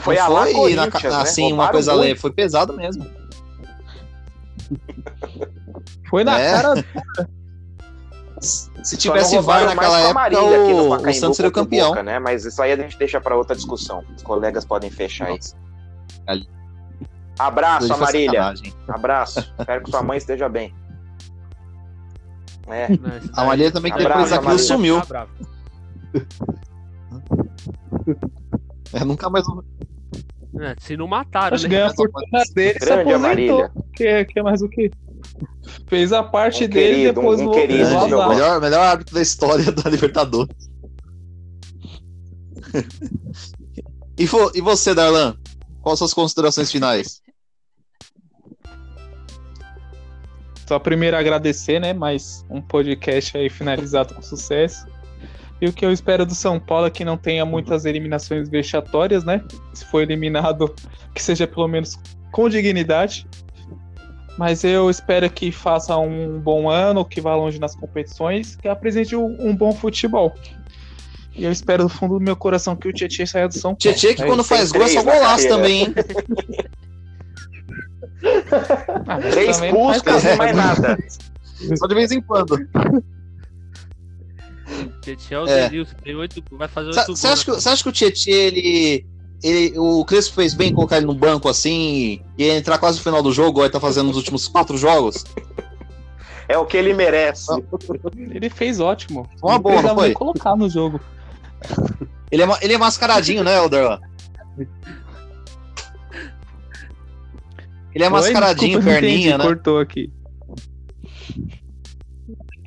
Foi 0.00 0.16
Não 0.16 0.22
a 0.22 0.26
foi 0.52 0.74
na- 0.74 0.86
Corinthians, 0.90 1.02
né? 1.14 1.20
assim, 1.22 1.42
uma 1.44 1.50
Roubaram 1.50 1.72
coisa 1.72 1.92
muito. 1.92 2.02
leve, 2.04 2.20
foi 2.20 2.30
pesado 2.32 2.72
mesmo. 2.74 3.04
Foi 6.08 6.24
na 6.24 6.38
É. 6.38 6.52
cara. 6.52 6.74
Se 8.40 8.96
tivesse 8.98 9.38
VAR 9.38 9.64
naquela 9.64 9.98
época, 10.00 10.14
Marília 10.14 10.62
aqui 10.62 10.72
no 10.74 10.82
o, 10.82 10.86
o 10.86 10.90
Pacaembu 10.90 11.14
Santos 11.18 11.36
seria 11.36 11.48
o 11.48 11.52
campeão. 11.52 11.88
Boca, 11.90 12.02
né? 12.02 12.18
Mas 12.18 12.44
isso 12.44 12.60
aí 12.60 12.72
a 12.72 12.76
gente 12.76 12.98
deixa 12.98 13.18
pra 13.20 13.34
outra 13.36 13.56
discussão. 13.56 14.04
Os 14.14 14.22
colegas 14.22 14.66
podem 14.66 14.90
fechar 14.90 15.34
isso. 15.34 15.56
Ali. 16.26 16.46
Abraço, 17.38 17.84
Hoje 17.86 17.94
foi 17.94 18.04
Marília. 18.04 18.30
sacanagem. 18.42 18.74
Abraço. 18.88 19.54
Espero 19.58 19.82
que 19.84 19.90
sua 19.90 20.02
mãe 20.02 20.18
esteja 20.18 20.48
bem. 20.48 20.74
É. 22.66 22.88
Não, 22.88 22.96
A 23.06 23.18
daí- 23.36 23.46
Marília 23.46 23.72
também 23.72 23.92
que 23.92 24.02
Abraço, 24.02 24.30
depois 24.32 24.44
Marília. 24.44 24.64
sumiu. 24.66 25.00
Tá. 25.06 25.26
É, 28.92 29.04
nunca 29.04 29.30
mais. 29.30 29.44
É, 30.60 30.74
se 30.78 30.96
não 30.96 31.06
mataram, 31.08 31.54
Acho 31.54 31.64
que 31.66 31.70
né? 31.72 31.76
ganhou 31.78 31.90
a 31.90 31.94
fortuna 31.94 32.42
dele, 32.54 32.72
se 32.74 32.78
Grande 32.80 33.00
aposentou. 33.12 33.20
Marília. 33.20 33.72
Que, 33.94 34.24
que 34.26 34.38
é 34.38 34.42
mais 34.42 34.62
o 34.62 34.68
quê? 34.68 34.90
Fez 35.88 36.12
a 36.12 36.22
parte 36.22 36.64
Um 36.64 36.68
dele 36.68 36.94
querido, 36.96 37.14
depois 37.20 37.40
um 37.40 37.44
voltou 37.44 37.60
querido 37.60 37.84
azar. 37.96 38.28
melhor, 38.28 38.60
melhor 38.60 38.80
árbitro 38.80 39.14
da 39.14 39.22
história 39.22 39.70
da 39.72 39.90
Libertadores. 39.90 40.54
e, 44.18 44.26
vo- 44.26 44.50
e 44.54 44.60
você, 44.60 44.94
Darlan? 44.94 45.36
Quais 45.82 45.98
suas 45.98 46.14
considerações 46.14 46.70
finais? 46.72 47.22
Só 50.66 50.78
primeiro 50.78 51.16
agradecer, 51.16 51.78
né? 51.78 51.92
Mais 51.92 52.44
um 52.48 52.60
podcast 52.60 53.36
aí 53.36 53.50
finalizado 53.50 54.14
com 54.14 54.22
sucesso. 54.22 54.86
E 55.60 55.66
o 55.66 55.72
que 55.72 55.84
eu 55.84 55.92
espero 55.92 56.24
do 56.26 56.34
São 56.34 56.58
Paulo 56.58 56.86
é 56.86 56.90
que 56.90 57.04
não 57.04 57.16
tenha 57.16 57.44
muitas 57.44 57.84
eliminações 57.84 58.48
vexatórias, 58.48 59.24
né? 59.24 59.44
Se 59.74 59.84
for 59.84 60.02
eliminado, 60.02 60.74
que 61.14 61.22
seja 61.22 61.46
pelo 61.46 61.68
menos 61.68 61.98
com 62.32 62.48
dignidade. 62.48 63.26
Mas 64.36 64.64
eu 64.64 64.90
espero 64.90 65.30
que 65.30 65.52
faça 65.52 65.96
um 65.96 66.40
bom 66.40 66.68
ano, 66.68 67.04
que 67.04 67.20
vá 67.20 67.36
longe 67.36 67.58
nas 67.60 67.74
competições, 67.76 68.56
que 68.56 68.66
apresente 68.66 69.14
um, 69.14 69.36
um 69.48 69.54
bom 69.54 69.72
futebol. 69.72 70.34
E 71.36 71.44
eu 71.44 71.52
espero 71.52 71.84
do 71.84 71.88
fundo 71.88 72.18
do 72.18 72.24
meu 72.24 72.34
coração 72.36 72.74
que 72.76 72.88
o 72.88 72.92
Tietchan 72.92 73.26
saia 73.26 73.46
do 73.48 73.54
São 73.54 73.70
Paulo. 73.74 73.78
Tietchan 73.78 74.14
que 74.14 74.22
É 74.22 74.26
quando 74.26 74.42
faz 74.44 74.72
gol 74.72 74.82
é 74.82 74.88
só 74.88 75.02
golaço 75.02 75.48
também, 75.48 75.82
hein? 75.84 75.94
Ah, 79.06 79.18
Três 79.18 79.56
também 79.58 79.72
não 79.72 79.86
faz 79.88 80.02
puscas 80.02 80.24
nada. 80.24 80.36
mais 80.36 80.56
nada. 80.56 80.98
Só 81.76 81.86
de 81.86 81.94
vez 81.94 82.10
em 82.10 82.22
quando. 82.22 82.56
Tietchan 85.02 85.34
é 85.34 85.40
o 85.40 85.48
É. 85.48 85.84
Tem 86.02 86.14
oito, 86.16 86.42
vai 86.52 86.68
fazer 86.68 86.88
oito 86.88 87.06
gols. 87.06 87.18
Você 87.20 87.26
acha, 87.26 87.44
que- 87.44 87.50
você 87.50 87.68
acha 87.68 87.82
que 87.82 87.88
o 87.88 87.92
Tietchan, 87.92 88.30
ele, 88.30 89.06
ele. 89.44 89.78
O 89.78 90.04
Crespo 90.04 90.36
fez 90.36 90.54
bem 90.54 90.70
em 90.70 90.74
colocar 90.74 90.96
ele 90.96 91.06
no 91.06 91.14
banco 91.14 91.48
assim 91.48 92.22
e 92.38 92.48
entrar 92.48 92.78
quase 92.78 92.98
no 92.98 93.04
final 93.04 93.22
do 93.22 93.30
jogo, 93.30 93.60
ele 93.62 93.70
tá 93.70 93.78
fazendo 93.78 94.06
nos 94.06 94.16
últimos 94.16 94.48
quatro 94.48 94.78
jogos? 94.78 95.24
É 96.48 96.56
o 96.58 96.64
que 96.64 96.76
ele 96.76 96.94
merece. 96.94 97.50
Ele 98.16 98.50
fez 98.50 98.80
ótimo. 98.80 99.28
Uma 99.42 99.58
boa, 99.58 99.74
não 99.76 99.82
precisava 99.82 99.94
foi? 99.94 100.08
nem 100.08 100.14
colocar 100.14 100.56
no 100.56 100.68
jogo. 100.68 101.00
Ele 102.30 102.42
é, 102.42 102.46
ele 102.62 102.74
é 102.74 102.78
mascaradinho, 102.78 103.44
né, 103.44 103.56
Elder? 103.56 103.98
Ele 107.94 108.02
é 108.02 108.06
Oi? 108.06 108.10
mascaradinho, 108.10 108.78
Desculpa, 108.78 109.00
perninha, 109.00 109.28
entendi, 109.28 109.38
né? 109.38 109.44
Cortou 109.44 109.78
aqui. 109.78 110.12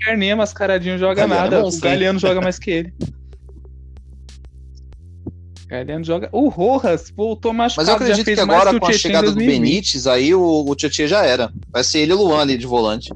Perninha, 0.05 0.35
mascaradinho 0.35 0.97
joga 0.97 1.27
Galeano 1.27 1.47
é 1.47 1.49
nada. 1.49 1.61
bom, 1.61 1.67
o. 1.67 1.79
Galeano 1.81 2.19
joga 2.19 2.39
mais 2.39 2.57
que 2.57 2.71
ele. 2.71 2.93
Galeano 5.67 6.03
joga. 6.03 6.29
O 6.31 6.47
Rojas 6.47 7.11
voltou 7.15 7.53
machucado. 7.53 7.87
Mas 7.87 7.89
eu 7.89 7.95
acredito 7.95 8.33
que 8.33 8.39
agora, 8.39 8.79
com 8.79 8.87
a 8.87 8.93
chegada 8.93 9.31
do 9.31 9.37
Benítez, 9.37 10.07
aí 10.07 10.33
o, 10.33 10.65
o 10.65 10.75
Tietchan 10.75 11.07
já 11.07 11.25
era. 11.25 11.51
Vai 11.69 11.83
ser 11.83 11.99
ele 11.99 12.11
e 12.11 12.15
o 12.15 12.17
Luan 12.17 12.41
ali 12.41 12.57
de 12.57 12.65
volante. 12.65 13.11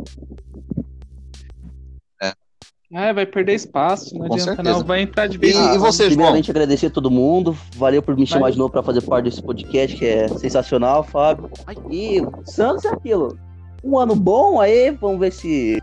É, 2.94 3.14
vai 3.14 3.26
perder 3.26 3.53
espaço, 3.53 4.14
não 4.14 4.28
Com 4.28 4.34
adianta 4.34 4.56
certeza. 4.56 4.80
não. 4.80 4.86
Vai 4.86 5.02
entrar 5.02 5.26
de 5.26 5.38
vez 5.38 5.56
E, 5.56 5.57
em 5.57 5.76
e 5.76 5.78
você, 5.78 6.03
João? 6.03 6.10
Primeiramente, 6.10 6.52
agradecer 6.52 6.88
a 6.88 6.90
todo 6.90 7.10
mundo. 7.10 7.57
Valeu 7.78 8.02
por 8.02 8.18
me 8.18 8.28
chamar 8.28 8.41
Vai. 8.41 8.52
de 8.52 8.57
novo 8.57 8.69
para 8.69 8.84
fazer 8.84 9.02
parte 9.02 9.26
desse 9.30 9.41
podcast, 9.41 9.95
que 9.95 10.06
é 10.06 10.28
sensacional, 10.28 11.02
Fábio. 11.02 11.49
E 11.90 12.19
o 12.19 12.30
Santos 12.44 12.84
é 12.84 12.90
aquilo. 12.90 13.40
Um 13.82 13.98
ano 13.98 14.14
bom 14.14 14.60
aí, 14.60 14.91
vamos 14.91 15.22
ver 15.22 15.32
se 15.32 15.82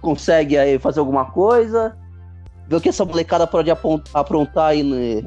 consegue 0.00 0.56
aí 0.56 0.78
fazer 0.78 1.00
alguma 1.00 1.26
coisa. 1.26 1.94
Ver 2.66 2.76
o 2.76 2.80
que 2.80 2.88
essa 2.88 3.04
molecada 3.04 3.46
pode 3.46 3.70
aprontar 3.70 4.68
aí 4.68 5.22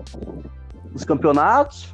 nos 0.92 1.04
campeonatos. 1.04 1.94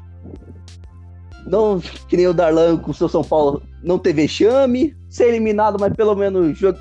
Não, 1.46 1.80
que 1.80 2.18
nem 2.18 2.28
o 2.28 2.34
Darlan 2.34 2.78
com 2.78 2.92
o 2.92 2.94
seu 2.94 3.08
São 3.08 3.24
Paulo, 3.24 3.64
não 3.82 3.98
ter 3.98 4.14
vexame. 4.14 4.96
Ser 5.10 5.30
eliminado, 5.30 5.78
mas 5.80 5.94
pelo 5.94 6.14
menos 6.16 6.58
jo- 6.58 6.76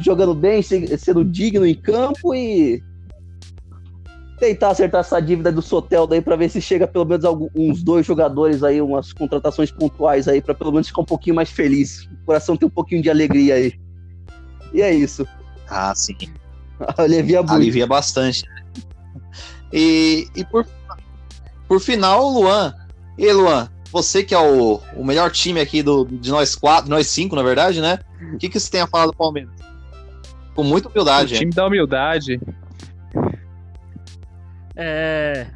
jogando 0.00 0.34
bem, 0.34 0.62
se- 0.62 0.96
sendo 0.96 1.22
digno 1.24 1.66
em 1.66 1.74
campo 1.74 2.34
e 2.34 2.82
tentar 4.38 4.70
acertar 4.70 5.00
essa 5.02 5.20
dívida 5.20 5.52
do 5.52 5.60
Sotel 5.60 6.06
daí 6.06 6.22
pra 6.22 6.34
ver 6.34 6.48
se 6.48 6.62
chega 6.62 6.88
pelo 6.88 7.04
menos 7.04 7.24
uns 7.54 7.82
dois 7.82 8.06
jogadores 8.06 8.62
aí, 8.64 8.80
umas 8.80 9.12
contratações 9.12 9.70
pontuais 9.70 10.26
aí 10.26 10.40
pra 10.40 10.54
pelo 10.54 10.72
menos 10.72 10.88
ficar 10.88 11.02
um 11.02 11.04
pouquinho 11.04 11.36
mais 11.36 11.50
feliz, 11.50 12.06
o 12.22 12.24
coração 12.24 12.56
ter 12.56 12.64
um 12.64 12.70
pouquinho 12.70 13.02
de 13.02 13.10
alegria 13.10 13.56
aí. 13.56 13.74
E 14.72 14.80
é 14.80 14.94
isso. 14.94 15.28
Ah, 15.68 15.92
sim. 15.94 16.16
Alivia 16.96 17.40
muito. 17.42 17.52
Alivia 17.52 17.86
bastante. 17.86 18.44
E, 19.70 20.26
e 20.34 20.42
por, 20.46 20.66
por 21.70 21.78
final, 21.80 22.24
o 22.26 22.40
Luan. 22.40 22.74
E 23.16 23.24
aí, 23.26 23.32
Luan, 23.32 23.70
você 23.92 24.24
que 24.24 24.34
é 24.34 24.38
o, 24.38 24.80
o 24.96 25.04
melhor 25.04 25.30
time 25.30 25.60
aqui 25.60 25.84
do, 25.84 26.04
de 26.04 26.28
nós 26.28 26.56
quatro, 26.56 26.90
nós 26.90 27.06
cinco, 27.06 27.36
na 27.36 27.44
verdade, 27.44 27.80
né? 27.80 28.00
O 28.34 28.38
que, 28.38 28.48
que 28.48 28.58
você 28.58 28.68
tem 28.68 28.80
a 28.80 28.88
falar 28.88 29.06
do 29.06 29.14
Palmeiras? 29.14 29.52
Com 30.52 30.64
muita 30.64 30.88
O 30.88 30.90
humildade. 30.90 31.34
hein? 31.34 31.40
time 31.42 31.52
da 31.52 31.66
humildade. 31.68 32.40
É. 34.74 35.46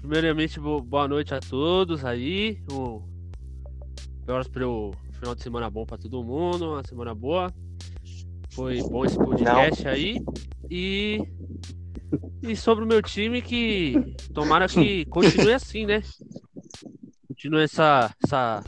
Primeiramente, 0.00 0.58
bo- 0.58 0.80
boa 0.80 1.06
noite 1.06 1.32
a 1.32 1.38
todos 1.38 2.04
aí. 2.04 2.58
Um... 2.72 3.00
Horas 4.26 4.48
para 4.48 4.66
o 4.66 4.92
final 5.12 5.34
de 5.36 5.42
semana 5.42 5.70
bom 5.70 5.84
para 5.86 5.98
todo 5.98 6.24
mundo, 6.24 6.72
uma 6.72 6.82
semana 6.84 7.14
boa. 7.14 7.52
Foi 8.50 8.82
bom 8.82 9.04
esse 9.04 9.16
podcast 9.16 9.86
aí. 9.86 10.20
E. 10.68 11.22
E 12.42 12.56
sobre 12.56 12.84
o 12.84 12.86
meu 12.86 13.00
time, 13.02 13.40
que 13.40 14.14
tomara 14.34 14.68
que 14.68 15.04
continue 15.06 15.52
assim, 15.54 15.86
né? 15.86 16.02
Continue 17.28 17.62
essa. 17.62 18.14
Essa, 18.24 18.62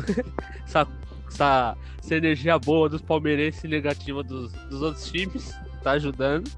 essa, 0.66 0.88
essa, 1.28 1.76
essa 2.02 2.14
energia 2.14 2.58
boa 2.58 2.88
dos 2.88 3.00
palmeirenses 3.02 3.62
e 3.64 3.68
negativa 3.68 4.22
dos, 4.22 4.52
dos 4.68 4.82
outros 4.82 5.10
times. 5.10 5.54
Tá 5.82 5.92
ajudando. 5.92 6.50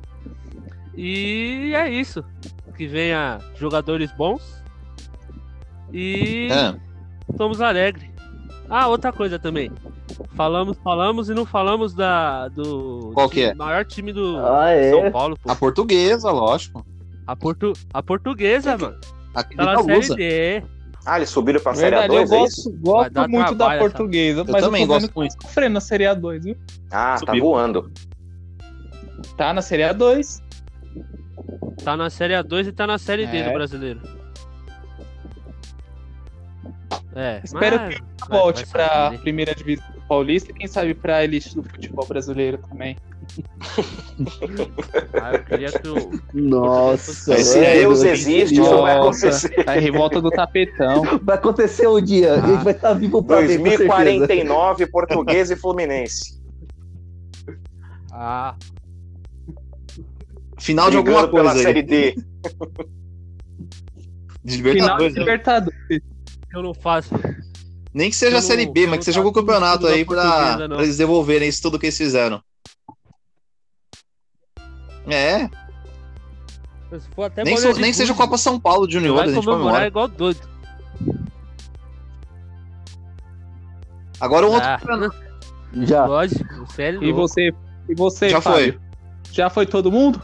E 0.97 1.73
é 1.75 1.89
isso 1.91 2.25
que 2.77 2.87
venha 2.87 3.39
jogadores 3.57 4.11
bons 4.13 4.63
e 5.93 6.49
É. 6.51 6.75
estamos 7.31 7.61
alegres. 7.61 8.12
Ah, 8.75 8.89
outra 8.89 9.13
coisa 9.13 9.39
também. 9.39 9.71
Falamos, 10.35 10.79
falamos 10.83 11.29
e 11.29 11.35
não 11.35 11.45
falamos 11.45 11.93
da 11.93 12.49
do 12.49 13.11
Qual 13.13 13.29
que 13.29 13.43
é? 13.43 13.55
maior 13.55 13.85
time 13.85 14.13
do 14.15 14.39
Ah, 14.39 14.71
é? 14.71 14.91
São 14.91 15.11
Paulo, 15.13 15.37
pô. 15.43 15.51
A 15.51 15.55
portuguesa, 15.55 16.31
lógico. 16.31 16.85
A, 17.27 17.37
portu, 17.37 17.75
a 17.93 18.03
portuguesa, 18.03 18.79
mano. 18.79 18.97
Aqui 19.35 19.55
Tá 19.57 19.65
na 19.65 19.83
série. 19.83 20.15
D. 20.17 20.67
Ah, 21.05 21.17
eles 21.19 21.29
subiram 21.29 21.61
pra 21.61 21.75
Série 21.75 21.97
Verdade, 21.97 22.15
A2, 22.15 22.17
eu 22.17 22.23
é 22.23 22.27
gosto, 22.41 22.71
gosto 22.79 23.11
dar 23.13 23.29
muito 23.29 23.55
da 23.57 23.77
portuguesa, 23.79 24.41
Eu 24.41 24.45
mas 24.49 24.65
também 24.65 24.83
eu 24.83 24.89
tô 24.89 24.95
gosto 24.95 25.13
muito. 25.17 25.43
sofrendo 25.43 25.75
na 25.75 25.81
Série 25.81 26.05
A2, 26.05 26.43
viu? 26.45 26.57
Ah, 26.91 27.13
tá 27.15 27.19
Subiu. 27.19 27.45
voando. 27.45 27.93
Tá 29.37 29.53
na 29.53 29.61
Série 29.63 29.83
A2. 29.83 30.41
Tá 31.85 31.97
na 31.97 32.09
série 32.09 32.35
A2 32.35 32.69
e 32.69 32.73
tá 32.73 32.87
na 32.87 32.97
série 32.99 33.27
D 33.27 33.37
É. 33.39 33.49
do 33.49 33.53
brasileiro. 33.53 34.01
É, 37.15 37.41
Espero 37.45 37.77
mas- 37.77 37.95
que 37.97 38.03
Volte 38.29 38.67
saber, 38.67 39.11
né? 39.13 39.19
primeira 39.19 39.55
divisão 39.55 39.85
paulista 40.09 40.51
e 40.51 40.55
quem 40.55 40.67
sabe 40.67 40.95
pra 40.95 41.23
elite 41.25 41.55
do 41.55 41.63
futebol 41.63 42.07
brasileiro 42.07 42.59
também. 42.59 42.97
Ah, 45.15 45.33
eu 45.35 45.45
queria 45.45 45.71
que 45.73 45.89
o. 45.89 46.21
Nossa. 46.35 47.37
Se 47.39 47.61
Deus 47.61 48.03
existe, 48.03 48.61
isso 48.61 48.83
vai 48.83 48.97
acontecer. 48.99 49.65
a 49.69 49.73
revolta 49.73 50.21
do 50.21 50.31
tapetão. 50.31 51.03
Vai 51.23 51.37
acontecer 51.37 51.87
um 51.87 52.01
dia. 52.03 52.35
A 52.35 52.41
gente 52.47 52.65
vai 52.65 52.73
estar 52.75 52.93
vivo 52.95 53.23
pra 53.23 53.41
ver, 53.41 53.59
com 53.59 53.65
certeza. 53.65 53.89
2049, 53.89 54.87
Português 54.89 55.51
e 55.53 55.57
Fluminense. 55.57 56.41
Ah, 58.13 58.55
Final 60.59 60.91
de 60.91 60.97
Brigando 61.01 61.19
alguma 61.19 61.33
pela 61.35 61.53
coisa 61.53 61.69
aí. 61.69 61.75
Série 61.75 61.83
D. 61.83 62.17
De 64.45 64.63
Final 64.63 64.99
de 64.99 65.05
né? 65.11 65.19
Libertadores. 65.21 66.03
Eu 66.55 66.63
não 66.63 66.75
faço. 66.75 67.11
Nem 67.95 68.09
que 68.11 68.17
seja 68.17 68.37
Eu 68.37 68.39
a 68.39 68.43
Série 68.43 68.67
B, 68.67 68.87
mas 68.87 68.99
que 69.01 69.05
seja 69.05 69.21
algum 69.21 69.33
campeonato 69.33 69.87
aí 69.87 70.05
pra, 70.05 70.57
pra 70.69 70.83
eles 70.83 70.97
devolverem 70.97 71.49
isso 71.49 71.61
tudo 71.63 71.79
que 71.79 71.87
eles 71.87 71.97
fizeram. 71.99 72.43
É, 75.07 75.49
Se 76.99 77.09
for 77.15 77.25
até 77.25 77.43
nem, 77.45 77.57
so- 77.57 77.73
de 77.73 77.81
nem 77.81 77.91
que 77.91 77.97
seja 77.97 78.13
gude, 78.13 78.23
Copa 78.25 78.39
São 78.39 78.59
Paulo 78.59 78.89
Junior, 78.91 79.21
a 79.21 79.27
gente 79.27 79.35
comemorar 79.45 79.61
comemora. 79.63 79.87
igual 79.89 80.09
doido. 80.09 80.41
Agora 84.21 84.47
um 84.47 84.53
outro 84.53 84.69
Ah, 84.69 84.79
campeonato. 84.79 85.17
Já. 85.83 86.07
lógico, 86.07 86.73
sério. 86.73 87.03
E 87.03 87.13
você, 87.13 87.53
e 87.89 87.95
você 87.95 88.29
Já 88.29 88.41
Fábio? 88.41 88.81
Já 89.33 89.51
foi 89.51 89.67
todo 89.67 89.91
mundo? 89.91 90.23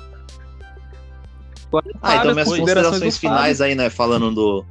Ah, 2.03 2.17
então 2.17 2.33
minhas 2.33 2.49
as 2.51 2.59
considerações 2.59 3.19
finais 3.19 3.61
aí, 3.61 3.75
né, 3.75 3.91
falando 3.91 4.31
do, 4.35 4.65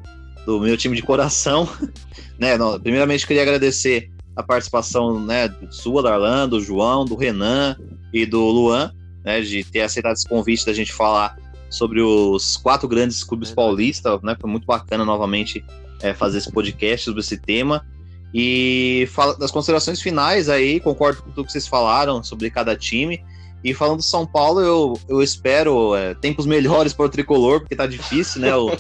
do 0.48 0.62
meu 0.62 0.78
time 0.78 0.96
de 0.96 1.04
coração, 1.04 1.68
né, 2.40 2.58
não, 2.58 2.80
primeiramente 2.80 3.28
queria 3.28 3.42
agradecer 3.42 4.10
a 4.34 4.42
participação, 4.42 5.20
né, 5.20 5.54
sua, 5.70 6.02
da 6.02 6.14
Arlan, 6.14 6.48
do 6.48 6.62
João, 6.62 7.04
do 7.04 7.18
Renan 7.18 7.76
e 8.14 8.26
do 8.26 8.40
Luan, 8.40 8.94
né, 9.26 9.42
de 9.42 9.66
ter 9.66 9.82
aceitado 9.82 10.14
esse 10.14 10.26
convite 10.26 10.66
da 10.66 10.72
gente 10.72 10.94
falar 10.94 11.38
sobre 11.70 12.02
os 12.02 12.56
quatro 12.56 12.88
grandes 12.88 13.26
clubes 13.26 13.52
paulistas, 13.52 14.22
né, 14.22 14.38
foi 14.40 14.50
muito 14.50 14.66
bacana 14.66 15.04
novamente 15.04 15.66
é, 16.02 16.14
fazer 16.14 16.38
esse 16.38 16.50
podcast 16.50 17.04
sobre 17.04 17.20
esse 17.20 17.38
tema, 17.38 17.86
e 18.34 19.06
fala, 19.12 19.36
das 19.38 19.52
considerações 19.52 20.02
finais 20.02 20.48
aí, 20.48 20.80
concordo 20.80 21.24
com 21.24 21.32
tudo 21.32 21.48
que 21.48 21.52
vocês 21.52 21.68
falaram 21.68 22.24
sobre 22.24 22.50
cada 22.50 22.74
time, 22.74 23.22
e 23.70 23.74
falando 23.74 23.98
do 23.98 24.04
São 24.04 24.26
Paulo, 24.26 24.62
eu, 24.62 24.94
eu 25.10 25.22
espero 25.22 25.96
é, 25.96 26.14
tempos 26.16 26.46
melhores 26.46 26.94
para 26.94 27.06
o 27.06 27.10
tricolor, 27.10 27.60
porque 27.62 27.76
tá 27.76 27.86
difícil, 27.88 28.42
né? 28.42 28.56
O, 28.56 28.72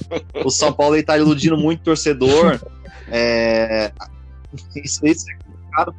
o 0.45 0.49
São 0.49 0.71
Paulo 0.71 0.95
ele 0.95 1.03
tá 1.03 1.17
iludindo 1.17 1.57
muito 1.57 1.81
o 1.81 1.83
torcedor. 1.83 2.59
É, 3.09 3.91
isso, 4.83 5.05
isso 5.05 5.25
é 5.29 5.35
complicado, 5.43 5.95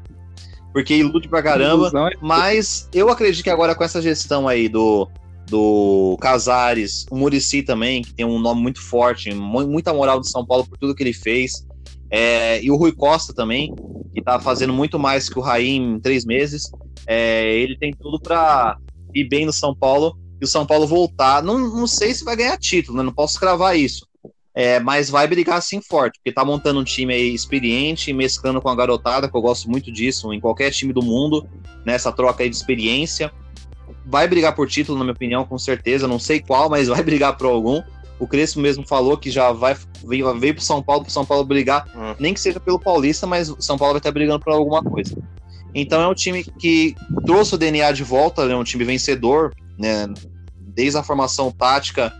porque 0.72 0.94
ilude 0.96 1.28
pra 1.28 1.42
caramba. 1.42 1.86
É- 2.12 2.16
Mas 2.20 2.88
eu 2.92 3.08
acredito 3.10 3.42
que 3.44 3.50
agora 3.50 3.74
com 3.74 3.84
essa 3.84 4.00
gestão 4.02 4.46
aí 4.48 4.68
do, 4.68 5.08
do 5.48 6.16
Casares, 6.20 7.06
o 7.10 7.16
Murici 7.16 7.62
também, 7.62 8.02
que 8.02 8.12
tem 8.14 8.26
um 8.26 8.38
nome 8.38 8.60
muito 8.60 8.80
forte, 8.80 9.32
mu- 9.34 9.66
muita 9.66 9.92
moral 9.94 10.20
do 10.20 10.26
São 10.26 10.44
Paulo 10.46 10.66
por 10.66 10.76
tudo 10.78 10.94
que 10.94 11.02
ele 11.02 11.12
fez. 11.12 11.64
é, 12.10 12.62
e 12.62 12.70
o 12.70 12.76
Rui 12.76 12.92
Costa 12.92 13.32
também, 13.34 13.72
que 14.14 14.22
tá 14.22 14.38
fazendo 14.38 14.72
muito 14.72 14.98
mais 14.98 15.28
que 15.28 15.38
o 15.38 15.42
Raim 15.42 15.94
em 15.94 16.00
três 16.00 16.24
meses. 16.24 16.70
É, 17.08 17.54
ele 17.54 17.78
tem 17.78 17.90
tudo 17.92 18.20
para 18.20 18.76
ir 19.14 19.24
bem 19.24 19.46
no 19.46 19.52
São 19.52 19.74
Paulo 19.74 20.14
e 20.38 20.44
o 20.44 20.48
São 20.48 20.66
Paulo 20.66 20.86
voltar. 20.86 21.42
Não, 21.42 21.58
não 21.58 21.86
sei 21.86 22.12
se 22.12 22.22
vai 22.22 22.36
ganhar 22.36 22.58
título, 22.58 22.98
né? 22.98 23.02
Não 23.02 23.12
posso 23.12 23.40
cravar 23.40 23.76
isso. 23.78 24.06
É, 24.54 24.78
mas 24.80 25.08
vai 25.08 25.26
brigar 25.26 25.56
assim 25.56 25.80
forte, 25.80 26.18
porque 26.18 26.32
tá 26.32 26.44
montando 26.44 26.80
um 26.80 26.84
time 26.84 27.14
aí 27.14 27.32
experiente, 27.32 28.12
mesclando 28.12 28.60
com 28.60 28.68
a 28.68 28.74
garotada, 28.74 29.28
que 29.28 29.36
eu 29.36 29.40
gosto 29.40 29.70
muito 29.70 29.90
disso, 29.90 30.32
em 30.32 30.40
qualquer 30.40 30.70
time 30.72 30.92
do 30.92 31.00
mundo, 31.00 31.48
nessa 31.86 32.10
troca 32.10 32.42
aí 32.42 32.50
de 32.50 32.56
experiência. 32.56 33.32
Vai 34.04 34.26
brigar 34.26 34.54
por 34.54 34.68
título, 34.68 34.98
na 34.98 35.04
minha 35.04 35.14
opinião, 35.14 35.44
com 35.44 35.56
certeza. 35.58 36.08
Não 36.08 36.18
sei 36.18 36.40
qual, 36.40 36.68
mas 36.68 36.88
vai 36.88 37.02
brigar 37.04 37.36
por 37.36 37.46
algum. 37.46 37.80
O 38.18 38.26
Crespo 38.26 38.58
mesmo 38.58 38.84
falou 38.86 39.16
que 39.16 39.30
já 39.30 39.52
vai 39.52 39.76
veio, 40.04 40.34
veio 40.38 40.54
pro 40.54 40.64
São 40.64 40.82
Paulo, 40.82 41.04
pro 41.04 41.12
São 41.12 41.24
Paulo 41.24 41.44
brigar, 41.44 41.86
Hum. 41.94 42.16
nem 42.18 42.34
que 42.34 42.40
seja 42.40 42.58
pelo 42.58 42.80
Paulista, 42.80 43.26
mas 43.26 43.48
o 43.48 43.62
São 43.62 43.78
Paulo 43.78 43.94
vai 43.94 44.00
estar 44.00 44.10
brigando 44.10 44.40
por 44.40 44.52
alguma 44.52 44.82
coisa. 44.82 45.16
Então 45.80 46.00
é 46.02 46.08
um 46.08 46.14
time 46.14 46.44
que 46.44 46.94
trouxe 47.24 47.54
o 47.54 47.58
DNA 47.58 47.92
de 47.92 48.02
volta, 48.04 48.42
é 48.42 48.56
um 48.56 48.64
time 48.64 48.84
vencedor, 48.84 49.54
né? 49.78 50.06
Desde 50.56 50.98
a 50.98 51.02
formação 51.02 51.50
tática 51.50 52.12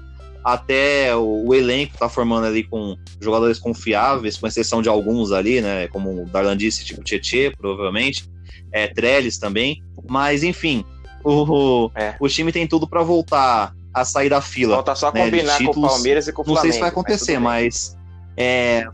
até 0.45 1.15
o, 1.15 1.47
o 1.49 1.55
elenco 1.55 1.99
tá 1.99 2.09
formando 2.09 2.47
ali 2.47 2.63
com 2.65 2.97
jogadores 3.21 3.59
confiáveis, 3.59 4.37
com 4.37 4.47
exceção 4.47 4.81
de 4.81 4.89
alguns 4.89 5.33
ali, 5.33 5.61
né? 5.61 5.89
Como 5.89 6.23
o 6.23 6.27
Darlan 6.27 6.57
disse, 6.57 6.85
tipo 6.85 7.03
Tietê, 7.03 7.53
provavelmente, 7.57 8.29
é, 8.73 8.87
Trellis 8.87 9.39
também. 9.39 9.83
Mas 10.09 10.43
enfim, 10.43 10.85
o, 11.25 11.91
É. 11.95 12.15
o 12.21 12.29
time 12.29 12.53
tem 12.53 12.67
tudo 12.67 12.87
para 12.89 13.03
voltar 13.03 13.75
a 13.93 14.05
sair 14.05 14.29
da 14.29 14.41
fila. 14.41 14.77
Falta 14.77 14.95
só 14.95 15.13
né, 15.13 15.25
combinar 15.25 15.59
com 15.59 15.81
o. 15.81 15.83
Palmeiras 15.89 16.29
e 16.29 16.33
com 16.33 16.43
o 16.43 16.47
Não 16.47 16.55
Flamengo. 16.55 16.63
sei 16.63 16.73
se 16.73 16.81
vai 16.81 16.89
acontecer, 16.89 17.33
bem. 17.33 17.41
mas. 17.41 17.97
É. 18.37 18.85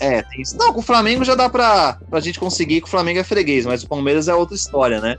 É, 0.00 0.22
tem 0.22 0.40
isso. 0.40 0.56
Não, 0.56 0.72
com 0.72 0.80
o 0.80 0.82
Flamengo 0.82 1.24
já 1.24 1.34
dá 1.34 1.48
pra, 1.48 1.98
pra 2.08 2.20
gente 2.20 2.40
conseguir 2.40 2.80
que 2.80 2.86
o 2.86 2.90
Flamengo 2.90 3.20
é 3.20 3.24
freguês, 3.24 3.66
mas 3.66 3.82
o 3.82 3.88
Palmeiras 3.88 4.28
é 4.28 4.34
outra 4.34 4.56
história, 4.56 4.98
né? 5.00 5.16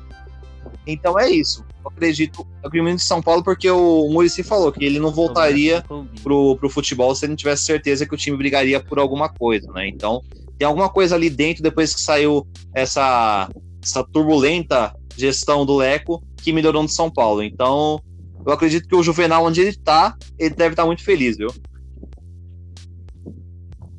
Então 0.87 1.17
é 1.19 1.29
isso. 1.29 1.63
Eu 1.83 1.91
acredito, 1.91 2.47
eu 2.63 2.67
acredito 2.67 2.95
em 2.95 2.97
São 2.97 3.21
Paulo 3.21 3.43
porque 3.43 3.69
o 3.69 4.09
Murici 4.09 4.41
falou 4.41 4.71
que 4.71 4.83
ele 4.83 4.99
não 4.99 5.11
voltaria 5.11 5.83
pro, 6.23 6.55
pro 6.57 6.69
futebol 6.69 7.13
se 7.13 7.25
ele 7.25 7.31
não 7.31 7.37
tivesse 7.37 7.63
certeza 7.63 8.07
que 8.07 8.13
o 8.13 8.17
time 8.17 8.35
brigaria 8.35 8.79
por 8.79 8.97
alguma 8.97 9.29
coisa, 9.29 9.71
né? 9.71 9.87
Então, 9.87 10.23
tem 10.57 10.67
alguma 10.67 10.89
coisa 10.89 11.15
ali 11.15 11.29
dentro, 11.29 11.61
depois 11.61 11.93
que 11.93 12.01
saiu 12.01 12.47
essa, 12.73 13.49
essa 13.83 14.03
turbulenta 14.03 14.95
gestão 15.15 15.63
do 15.65 15.75
Leco, 15.75 16.23
que 16.37 16.51
melhorou 16.51 16.81
no 16.81 16.89
São 16.89 17.11
Paulo. 17.11 17.43
Então, 17.43 18.01
eu 18.43 18.51
acredito 18.51 18.87
que 18.87 18.95
o 18.95 19.03
Juvenal, 19.03 19.45
onde 19.45 19.61
ele 19.61 19.75
tá, 19.75 20.15
ele 20.39 20.55
deve 20.55 20.73
estar 20.73 20.85
muito 20.85 21.03
feliz, 21.03 21.37
viu? 21.37 21.49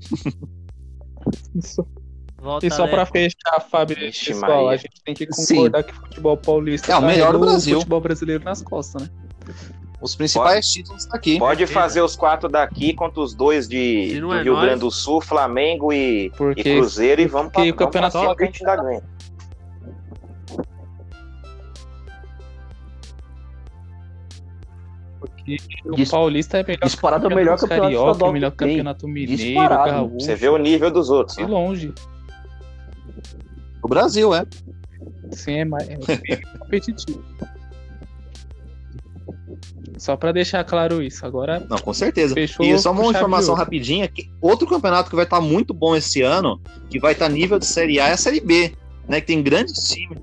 Isso. 1.55 1.87
Volta 2.41 2.67
E 2.67 2.71
só 2.71 2.87
pra 2.89 3.01
Leco. 3.03 3.13
fechar, 3.13 3.61
Fábio, 3.71 3.97
Vixe, 3.97 4.27
pessoal, 4.33 4.65
Maria. 4.65 4.71
a 4.71 4.77
gente 4.77 5.03
tem 5.05 5.15
que 5.15 5.27
concordar 5.27 5.83
que 5.85 5.93
o 5.93 5.95
futebol 5.97 6.37
paulista 6.37 6.91
É 6.93 6.97
o 6.97 7.03
melhor 7.03 7.33
do 7.33 7.39
Brasil. 7.39 7.77
futebol 7.79 8.01
brasileiro 8.01 8.43
nas 8.43 8.61
costas, 8.63 9.03
né? 9.03 9.09
Os 10.01 10.17
principais 10.17 10.67
títulos 10.67 11.07
tá 11.07 11.17
aqui. 11.17 11.39
Pode 11.39 11.65
fazer 11.69 12.01
os 12.03 12.17
quatro 12.17 12.49
daqui 12.49 12.93
contra 12.93 13.21
os 13.21 13.33
dois 13.35 13.69
de 13.69 14.19
do 14.21 14.33
é 14.33 14.43
Rio 14.43 14.55
nós- 14.55 14.65
Grande 14.65 14.81
do 14.81 14.91
Sul, 14.91 15.21
Flamengo 15.21 15.93
e, 15.93 16.33
e 16.57 16.63
Cruzeiro 16.65 17.23
e 17.23 17.27
vamos 17.27 17.53
porque 17.53 17.71
o 17.71 17.75
campeonato 17.77 18.19
que 18.37 18.43
a 18.43 18.47
gente 18.47 18.67
ainda 18.67 18.83
ganha. 18.83 19.03
O 25.85 25.95
Dis- 25.97 26.11
Paulista 26.11 26.59
é 26.59 26.63
melhor 26.65 26.85
disparado 26.85 27.25
é 27.25 27.27
o 27.27 27.29
que 27.31 27.35
melhor 27.35 27.59
campeonato 27.59 27.83
campeonato 27.83 28.05
carioca, 28.07 28.25
o 28.25 28.33
melhor 28.33 28.51
que 28.53 28.57
tem. 28.59 28.69
campeonato 28.69 29.09
mineiro, 29.09 29.37
Disparado. 29.37 29.91
gaúcho, 29.93 30.21
Você 30.21 30.35
vê 30.37 30.49
o 30.49 30.57
nível 30.57 30.91
dos 30.91 31.11
outros. 31.11 31.37
de 31.37 31.43
né? 31.43 31.49
longe. 31.49 31.93
O 33.83 33.89
Brasil, 33.89 34.35
é. 34.35 34.47
Sim, 35.33 35.53
é 35.59 35.65
mais 35.65 35.89
é 35.89 35.97
competitivo. 36.59 37.23
Só 39.99 40.17
pra 40.17 40.33
deixar 40.33 40.65
claro 40.65 41.03
isso. 41.03 41.25
Agora, 41.25 41.65
Não, 41.69 41.79
com 41.79 41.93
certeza. 41.93 42.35
Fechou 42.35 42.65
e 42.67 42.77
só 42.79 42.91
uma 42.93 43.07
informação 43.07 43.55
rapidinha, 43.55 44.09
que 44.09 44.29
outro 44.41 44.67
campeonato 44.69 45.09
que 45.11 45.15
vai 45.17 45.25
estar 45.25 45.41
muito 45.41 45.73
bom 45.73 45.95
esse 45.95 46.23
ano, 46.23 46.61
que 46.91 46.99
vai 46.99 47.13
estar 47.13 47.29
nível 47.29 47.59
de 47.59 47.67
Série 47.67 48.01
A, 48.01 48.09
é 48.09 48.13
a 48.13 48.17
Série 48.17 48.41
B, 48.41 48.73
né? 49.09 49.21
Que 49.21 49.29
tem 49.29 49.43
grandes 49.43 49.75
times, 49.89 50.19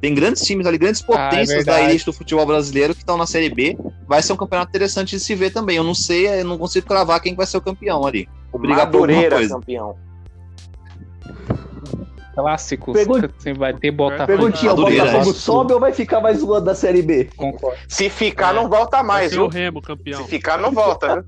tem 0.00 0.14
grandes 0.14 0.42
times 0.42 0.66
ali, 0.66 0.78
grandes 0.78 1.00
potências 1.02 1.64
da 1.64 1.72
Ah, 1.72 1.74
verdade. 1.76 1.90
elite 1.90 2.04
do 2.06 2.12
futebol 2.12 2.44
brasileiro 2.46 2.94
que 2.94 3.00
estão 3.00 3.16
na 3.16 3.26
Série 3.26 3.48
B. 3.48 3.76
Vai 4.06 4.22
ser 4.22 4.32
um 4.32 4.36
campeonato 4.36 4.70
interessante 4.70 5.10
de 5.16 5.20
se 5.20 5.34
ver 5.34 5.50
também. 5.50 5.76
Eu 5.76 5.84
não 5.84 5.94
sei, 5.94 6.40
eu 6.40 6.44
não 6.44 6.58
consigo 6.58 6.86
cravar 6.86 7.20
quem 7.20 7.34
vai 7.34 7.46
ser 7.46 7.56
o 7.56 7.60
campeão 7.62 8.06
ali. 8.06 8.28
Vou 8.52 8.60
brigar 8.60 8.90
por 8.90 9.08
alguma 9.10 9.28
coisa. 9.30 9.54
campeão. 9.54 9.96
Pergun- 12.92 13.22
Você 13.38 13.54
vai 13.54 13.72
ter 13.72 13.90
Botafogo. 13.90 14.26
Perguntinha, 14.26 14.72
o 14.72 14.76
Botafogo 14.76 15.30
é. 15.30 15.32
sobe 15.32 15.72
ou 15.72 15.80
vai 15.80 15.94
ficar 15.94 16.20
mais 16.20 16.40
zoando 16.40 16.66
da 16.66 16.74
Série 16.74 17.00
B? 17.00 17.30
Concordo. 17.34 17.78
Se 17.88 18.10
ficar, 18.10 18.50
É. 18.50 18.56
não 18.56 18.68
volta 18.68 18.98
Vai 18.98 19.06
mais, 19.06 19.32
ser 19.32 19.40
o 19.40 19.48
viu? 19.48 19.58
Remo 19.60 19.80
campeão. 19.80 20.22
Se 20.22 20.28
ficar, 20.28 20.58
não 20.58 20.70
volta, 20.70 21.14
viu? 21.14 21.24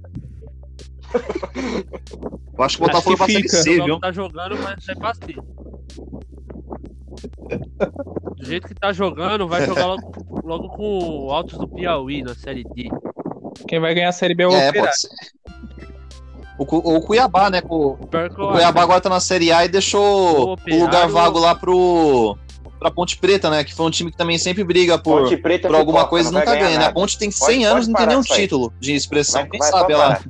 Eu 2.58 2.64
acho 2.64 2.76
que 2.76 2.82
o 2.82 2.86
Botafogo 2.86 3.16
vai 3.16 3.28
fica. 3.28 3.48
C, 3.48 3.80
viu? 3.82 3.98
tá 3.98 4.12
jogando, 4.12 4.56
vai 4.58 4.78
ser 4.80 4.96
pra 4.98 5.14
C. 5.14 5.34
Do 8.38 8.46
jeito 8.46 8.68
que 8.68 8.74
tá 8.74 8.92
jogando, 8.92 9.48
vai 9.48 9.66
jogar 9.66 9.86
logo, 9.86 10.12
logo 10.44 10.68
com 10.70 11.26
o 11.26 11.32
Altos 11.32 11.58
do 11.58 11.66
Piauí 11.68 12.22
na 12.22 12.34
Série 12.34 12.64
D. 12.64 12.88
Quem 13.66 13.80
vai 13.80 13.94
ganhar 13.94 14.10
a 14.10 14.12
Série 14.12 14.34
B 14.34 14.44
é 14.44 14.46
o 14.48 14.52
É, 14.52 14.68
Operário. 14.68 14.80
pode 14.80 15.00
ser. 15.00 15.08
O, 16.58 16.96
o 16.96 17.00
Cuiabá, 17.02 17.50
né? 17.50 17.62
O, 17.68 17.90
o 17.92 17.98
acho. 18.16 18.34
Cuiabá 18.52 18.82
agora 18.82 19.00
tá 19.00 19.08
na 19.08 19.20
Série 19.20 19.52
A 19.52 19.64
e 19.64 19.68
deixou 19.68 20.02
O 20.02 20.48
o 20.48 20.52
Operário- 20.52 20.84
lugar 20.84 21.08
vago 21.08 21.38
lá 21.38 21.54
pro. 21.54 22.36
Pra 22.78 22.92
Ponte 22.92 23.18
Preta, 23.18 23.50
né? 23.50 23.64
Que 23.64 23.74
foi 23.74 23.86
um 23.86 23.90
time 23.90 24.10
que 24.12 24.16
também 24.16 24.38
sempre 24.38 24.62
briga 24.62 24.96
por, 24.98 25.22
Ponte 25.22 25.36
Preta 25.36 25.66
por 25.66 25.74
alguma 25.76 25.98
pipoca, 26.00 26.10
coisa 26.10 26.30
e 26.30 26.32
nunca 26.32 26.54
ganha, 26.54 26.78
né? 26.78 26.86
A. 26.86 26.92
Ponte 26.92 27.18
tem 27.18 27.28
Pode- 27.30 27.52
100 27.52 27.64
anos 27.64 27.86
pode 27.86 27.88
e 27.88 27.92
não 27.92 27.98
tem 27.98 28.06
nenhum 28.06 28.22
título 28.22 28.72
de 28.78 28.92
expressão. 28.94 29.40
Vai- 29.42 29.50
Quem 29.50 29.58
vai 29.58 29.70
sabe 29.70 29.92
parar. 29.94 30.22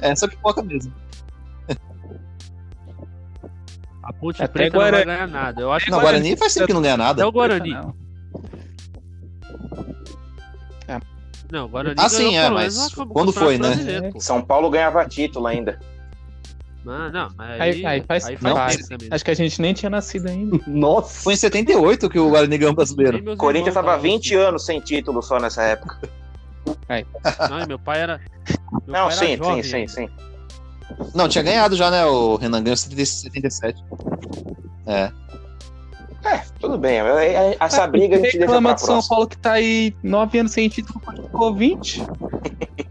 Essa 0.00 0.24
é 0.26 0.28
pipoca 0.28 0.62
mesmo. 0.62 0.92
A 4.10 4.12
Ponte 4.12 4.42
Até 4.42 4.52
Preta 4.52 4.76
não 4.76 4.80
vai 4.82 4.90
Guarani. 4.90 5.06
ganhar 5.12 5.28
nada. 5.28 5.62
Eu 5.62 5.72
acho 5.72 5.88
Não, 5.88 5.98
que 5.98 6.04
Guarani 6.04 6.36
faz 6.36 6.52
tempo 6.52 6.66
que 6.66 6.72
não 6.72 6.82
ganha 6.82 6.96
nada. 6.96 7.22
Até 7.22 7.26
o 7.26 7.30
Guarani. 7.32 7.70
Não. 7.70 7.94
Não, 11.52 11.64
o 11.64 11.68
Guarani 11.68 11.96
Ah, 11.98 12.08
sim, 12.08 12.36
é, 12.36 12.48
mas 12.48 12.94
quando 12.94 13.32
foi, 13.32 13.58
né? 13.58 13.68
São 14.20 14.40
Paulo 14.42 14.70
ganhava 14.70 15.04
título 15.04 15.46
ainda. 15.48 15.78
Não, 16.84 17.10
não, 17.10 17.28
aí, 17.38 17.60
Aí- 17.60 17.86
aí 17.86 18.04
faz- 18.06 18.24
não, 18.40 18.54
tempo 18.54 18.88
também. 18.88 19.08
né? 19.10 19.14
Acho 19.14 19.24
que 19.24 19.30
a 19.30 19.34
gente 19.34 19.60
nem 19.60 19.72
tinha 19.74 19.90
nascido 19.90 20.28
ainda. 20.28 20.58
Nossa. 20.66 21.22
Foi 21.24 21.34
em 21.34 21.36
78 21.36 22.08
que 22.08 22.18
o 22.18 22.30
Guarani 22.30 22.56
ganhou 22.56 22.72
o 22.72 22.76
brasileiro. 22.76 23.36
Corinthians 23.36 23.74
tava 23.74 23.88
falam 23.88 24.00
20 24.02 24.34
anos 24.34 24.64
sem 24.64 24.80
título 24.80 25.20
só 25.22 25.38
nessa 25.38 25.62
época. 25.62 25.98
isso. 26.88 27.06
Não, 27.50 27.66
meu 27.66 27.78
pai 27.78 28.00
era. 28.00 28.18
meu 28.18 28.80
Não, 28.86 28.92
pai 28.92 29.02
era 29.02 29.10
sim, 29.12 29.26
sim, 29.26 29.36
jovem 29.36 29.62
sim, 29.62 29.76
ainda. 29.76 29.92
sim. 29.92 30.08
Não, 31.14 31.28
tinha 31.28 31.42
ganhado 31.42 31.76
já, 31.76 31.90
né? 31.90 32.04
O 32.06 32.36
Renan 32.36 32.62
ganhou 32.62 32.74
em 32.74 32.76
70 32.76 33.04
77. 33.06 33.84
É. 34.86 35.10
É, 36.22 36.42
tudo 36.60 36.76
bem. 36.76 36.98
é- 36.98 37.52
é- 37.52 37.56
Essa 37.58 37.86
briga 37.86 38.14
a 38.16 38.18
gente 38.18 38.22
deixa 38.32 38.38
reclama 38.40 38.70
pra 38.70 38.74
de 38.74 38.80
São. 38.82 39.00
Paulo 39.08 39.26
que 39.26 39.38
tá 39.38 39.52
aí 39.52 39.94
nove 40.02 40.38
anos 40.38 40.52
sem 40.52 40.68
título, 40.68 41.00
ficou 41.22 41.54
20. 41.54 42.02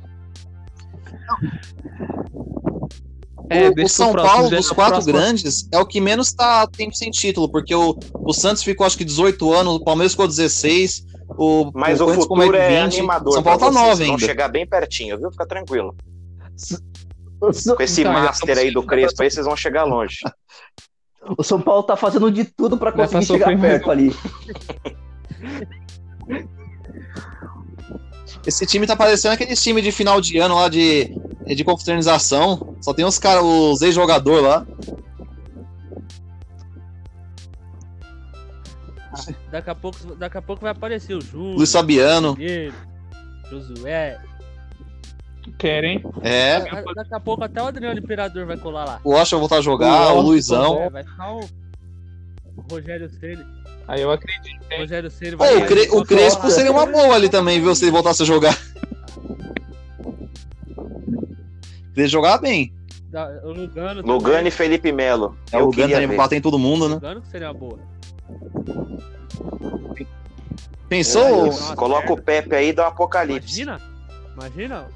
É, 3.50 3.68
o, 3.70 3.74
o 3.84 3.90
São 3.90 4.14
Paulo, 4.14 4.48
dos 4.50 4.70
é 4.70 4.72
o 4.72 4.76
quatro 4.76 4.94
próximo. 4.94 5.14
grandes, 5.14 5.68
é 5.72 5.80
o 5.80 5.86
que 5.86 6.00
menos 6.00 6.32
tá 6.32 6.68
tempo 6.68 6.96
sem 6.96 7.10
título, 7.10 7.50
porque 7.50 7.74
o, 7.74 7.98
o 8.14 8.32
Santos 8.32 8.62
ficou 8.62 8.86
acho 8.86 8.96
que 8.98 9.04
18 9.04 9.52
anos, 9.52 9.74
o 9.76 9.84
Palmeiras 9.84 10.12
ficou 10.14 10.28
16, 10.28 11.04
o, 11.30 11.72
Mas 11.74 12.00
o, 12.00 12.06
mais 12.06 12.20
futuro 12.20 12.52
de 12.52 12.58
é 12.58 12.84
20, 12.84 12.98
animador. 13.00 13.34
São 13.34 13.42
Paulo 13.44 13.60
tá 13.60 13.66
vocês, 13.66 13.76
9 13.76 13.88
vocês 13.96 14.08
vão 14.08 14.16
ainda. 14.18 14.26
chegar 14.28 14.48
bem 14.50 14.68
pertinho, 14.68 15.18
viu? 15.18 15.32
Fica 15.32 15.48
tranquilo. 15.48 15.96
Com 17.40 17.50
esse 17.84 18.02
Então, 18.02 18.14
master 18.14 18.58
aí 18.58 18.72
do 18.72 18.82
chegando 18.82 18.88
Crespo 18.88 19.24
aí, 19.24 19.32
vocês 19.32 19.46
vão 19.46 19.56
chegar 19.56 19.84
longe. 19.84 20.18
O 21.38 21.44
São 21.44 21.62
Paulo 21.62 21.84
tá 21.84 21.98
fazendo 21.98 22.32
de 22.32 22.46
tudo 22.46 22.78
pra 22.78 22.94
conseguir 22.94 23.26
chegar 23.26 23.60
perto 23.60 23.92
ali. 23.92 24.16
Esse 28.46 28.66
time 28.66 28.88
tá 28.88 28.96
parecendo 28.96 29.34
aquele 29.34 29.54
time 29.56 29.82
de 29.82 29.92
final 29.92 30.22
de 30.22 30.38
ano 30.38 30.56
lá 30.56 30.70
de, 30.70 31.14
de 31.46 31.64
confraternização. 31.64 32.76
Só 32.82 32.94
tem 32.94 33.06
os 33.06 33.20
caras, 33.20 33.44
os 33.44 33.82
ex-jogadores 33.82 34.44
lá. 34.44 34.66
Daqui 39.52 39.70
a, 39.70 39.76
pouco, 39.76 40.16
daqui 40.16 40.38
a 40.38 40.42
pouco 40.42 40.62
vai 40.62 40.72
aparecer 40.72 41.14
o 41.16 41.22
Júlio. 41.22 41.58
Luiz 41.58 41.72
Fabiano. 41.72 42.36
Diego, 42.36 42.76
Querem? 45.58 46.04
É, 46.22 46.60
Da- 46.60 46.82
Daqui 46.94 47.14
a 47.16 47.20
pouco 47.20 47.44
até 47.44 47.62
o 47.62 47.68
Adriano 47.68 48.00
Imperador 48.00 48.46
vai 48.46 48.58
colar 48.58 48.86
lá. 48.86 49.02
o 49.04 49.12
vai 49.14 49.26
voltar 49.26 49.58
a 49.58 49.62
jogar, 49.62 50.14
o, 50.14 50.18
O 50.20 50.22
Luizão. 50.22 50.84
É, 50.84 50.90
vai 50.90 51.04
ficar 51.04 51.34
o, 51.34 51.40
Rogério 52.72 53.10
Ceni. 53.10 53.46
Aí 53.88 54.02
eu 54.02 54.12
acredito. 54.12 54.60
O 54.74 54.78
Rogério 54.82 55.10
Ceni 55.12 55.36
vai 55.36 55.58
o, 55.58 55.66
Cre- 55.66 55.90
o 55.92 56.06
Crespo 56.06 56.50
seria 56.52 56.72
uma 56.72 56.86
boa 56.86 57.16
ali 57.16 57.28
também, 57.30 57.60
viu? 57.62 57.74
Se 57.76 57.84
ele 57.86 57.92
voltasse 57.92 58.22
a 58.24 58.26
jogar. 58.26 58.58
Ele 61.96 62.08
jogava 62.08 62.42
bem. 62.42 62.74
Lugano. 63.44 64.02
Lugano 64.04 64.48
e. 64.48 64.52
Felipe 64.52 64.92
Melo. 64.92 65.36
É, 65.52 65.58
o 65.58 65.72
Gano 65.72 65.72
queria 65.74 66.00
também 66.02 66.16
bater 66.18 66.36
em 66.38 66.42
todo 66.42 66.60
mundo, 66.60 66.88
né? 66.88 66.96
Lugano 66.96 67.22
que 67.22 67.28
seria 67.28 67.48
uma 67.48 67.54
boa. 67.56 67.80
Pensou? 70.88 71.48
Nossa, 71.48 71.76
Coloca 71.76 72.14
o 72.14 72.22
Pepe 72.22 72.56
aí 72.56 72.72
do 72.72 72.82
Apocalipse. 72.82 73.62
Imagina, 73.62 73.82
imagina 74.36 74.88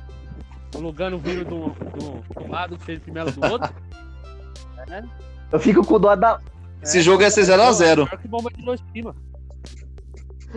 o 0.74 0.80
Lugano 0.80 1.20
vindo 1.20 1.46
do, 1.46 1.70
do, 1.70 2.44
do 2.44 2.52
lado, 2.52 2.76
o 2.76 2.80
Felipe 2.80 3.12
Melo 3.12 3.32
do 3.32 3.46
outro. 3.46 3.74
Eu 5.52 5.60
fico 5.60 5.86
com 5.86 6.00
dó 6.00 6.16
da. 6.16 6.40
Esse 6.82 7.02
jogo 7.02 7.22
ia 7.22 7.30
ser 7.30 7.44
0x0. 7.44 8.08
Pior 8.08 8.20
que 8.20 8.28
bomba 8.28 8.50
de 8.52 8.62
Hiroshima. 8.62 9.16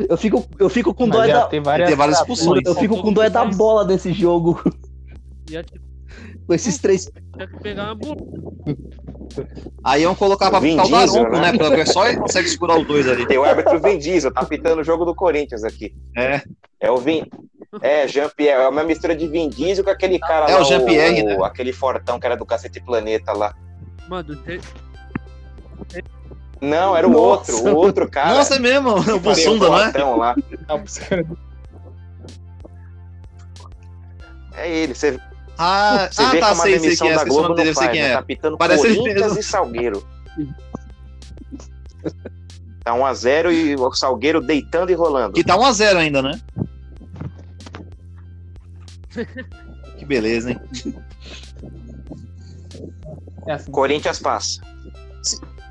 Eu 0.09 0.17
fico, 0.17 0.45
eu 0.59 0.69
fico 0.69 0.93
com 0.93 1.09
dó 1.09 1.19
Mas 1.19 1.29
já 1.29 1.41
da. 1.41 1.47
tem 1.47 1.63
várias, 1.63 1.89
Tem 1.89 1.97
várias 1.97 2.19
expulsões. 2.19 2.63
Eu 2.67 2.75
fico 2.75 3.01
com 3.01 3.13
dó 3.13 3.29
da 3.29 3.45
bola 3.45 3.85
desse 3.85 4.13
jogo. 4.13 4.61
Com 6.47 6.55
esses 6.55 6.79
três. 6.79 7.11
tinha 7.35 7.47
que 7.47 7.61
pegar 7.61 7.85
uma 7.85 7.95
bola. 7.95 8.17
Aí 9.85 10.03
iam 10.03 10.15
colocar 10.15 10.51
pra 10.51 10.61
Vin 10.61 10.73
ficar 10.73 10.85
o 10.85 10.87
Diesel, 10.87 11.23
Daronco, 11.23 11.41
né? 11.41 11.53
né? 11.53 11.59
Porque 11.59 11.87
só 11.87 12.09
ele 12.09 12.19
consegue 12.19 12.49
segurar 12.49 12.79
os 12.79 12.87
dois 12.87 13.09
ali. 13.09 13.27
Tem 13.27 13.39
o 13.39 13.45
árbitro 13.45 13.81
Vin 13.81 13.99
Diesel, 13.99 14.33
tá 14.33 14.45
pitando 14.45 14.81
o 14.81 14.85
jogo 14.85 15.05
do 15.05 15.15
Corinthians 15.15 15.63
aqui. 15.65 15.95
É. 16.17 16.43
É 16.81 16.91
o 16.91 16.97
Vin. 16.99 17.25
É, 17.81 18.07
Jean-Pierre, 18.09 18.63
é 18.63 18.69
uma 18.69 18.85
mistura 18.85 19.15
de 19.15 19.27
Vin 19.27 19.49
Diesel 19.49 19.85
com 19.85 19.91
aquele 19.91 20.19
cara 20.19 20.47
É, 20.51 20.55
lá. 20.55 20.61
o 20.61 20.65
Jean-Pierre, 20.65 21.23
né? 21.23 21.37
Aquele 21.45 21.73
fortão 21.73 22.19
que 22.19 22.27
era 22.27 22.37
do 22.37 22.47
Cacete 22.47 22.81
Planeta 22.81 23.33
lá. 23.33 23.55
Mano, 24.09 24.37
te- 24.37 24.61
Não, 26.61 26.97
era 26.97 27.07
o 27.07 27.11
Nossa. 27.11 27.53
outro, 27.53 27.69
o 27.73 27.77
outro 27.77 28.09
cara. 28.11 28.35
Nossa, 28.35 28.57
é 28.57 28.59
mesmo, 28.59 28.91
o 28.91 29.19
Bussunda, 29.21 29.69
não 29.69 29.79
é? 29.79 29.93
bolotão 29.93 30.17
lá. 30.17 30.35
É 34.55 34.71
ele. 34.71 34.95
Você, 34.95 35.19
Ah, 35.59 36.09
você 36.11 36.23
ah 36.23 36.31
vê 36.31 36.39
tá, 36.41 36.47
que 36.49 36.55
uma 36.55 36.63
sei, 36.63 36.73
sei 36.73 36.81
demissão 36.81 37.07
quem 37.07 37.15
é, 37.15 37.19
da 37.19 37.25
Globo 37.25 37.55
dele, 37.55 37.69
não 37.69 37.75
sei 37.75 37.85
faz, 37.87 37.91
quem 37.93 38.03
né? 38.03 38.11
é. 38.11 38.17
Tá 38.17 38.23
pitando 38.23 38.59
Parece 38.59 38.83
Corinthians 38.83 39.37
e 39.37 39.43
Salgueiro. 39.43 40.07
Tá 42.85 42.93
1x0 42.95 43.53
e 43.53 43.75
o 43.75 43.93
Salgueiro 43.93 44.41
deitando 44.41 44.91
e 44.91 44.95
rolando. 44.95 45.33
Que 45.33 45.43
tá 45.45 45.57
1x0 45.57 45.97
ainda, 45.97 46.23
né? 46.23 46.41
Que 49.99 50.05
beleza, 50.05 50.51
hein? 50.51 50.61
É 53.47 53.53
assim. 53.53 53.71
Corinthians 53.71 54.19
passa. 54.19 54.61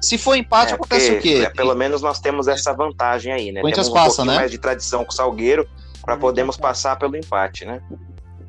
Se 0.02 0.18
for 0.18 0.36
empate, 0.36 0.72
É, 0.72 0.76
acontece 0.76 1.12
porque, 1.14 1.36
o 1.36 1.40
quê? 1.40 1.46
é, 1.46 1.50
pelo 1.50 1.74
menos 1.76 2.02
nós 2.02 2.20
temos 2.20 2.48
essa 2.48 2.74
vantagem 2.74 3.32
aí, 3.34 3.52
né? 3.52 3.62
Corinthians 3.62 3.88
temos 3.88 4.02
um 4.02 4.04
passa, 4.06 4.26
né? 4.26 4.36
mais 4.36 4.52
de 4.52 4.58
tradição 4.58 5.04
com 5.04 5.12
o 5.12 5.16
Salgueiro 5.16 5.68
para 6.02 6.16
podermos 6.16 6.58
passar 6.58 6.96
pelo 6.98 7.16
empate, 7.18 7.66
né? 7.66 7.82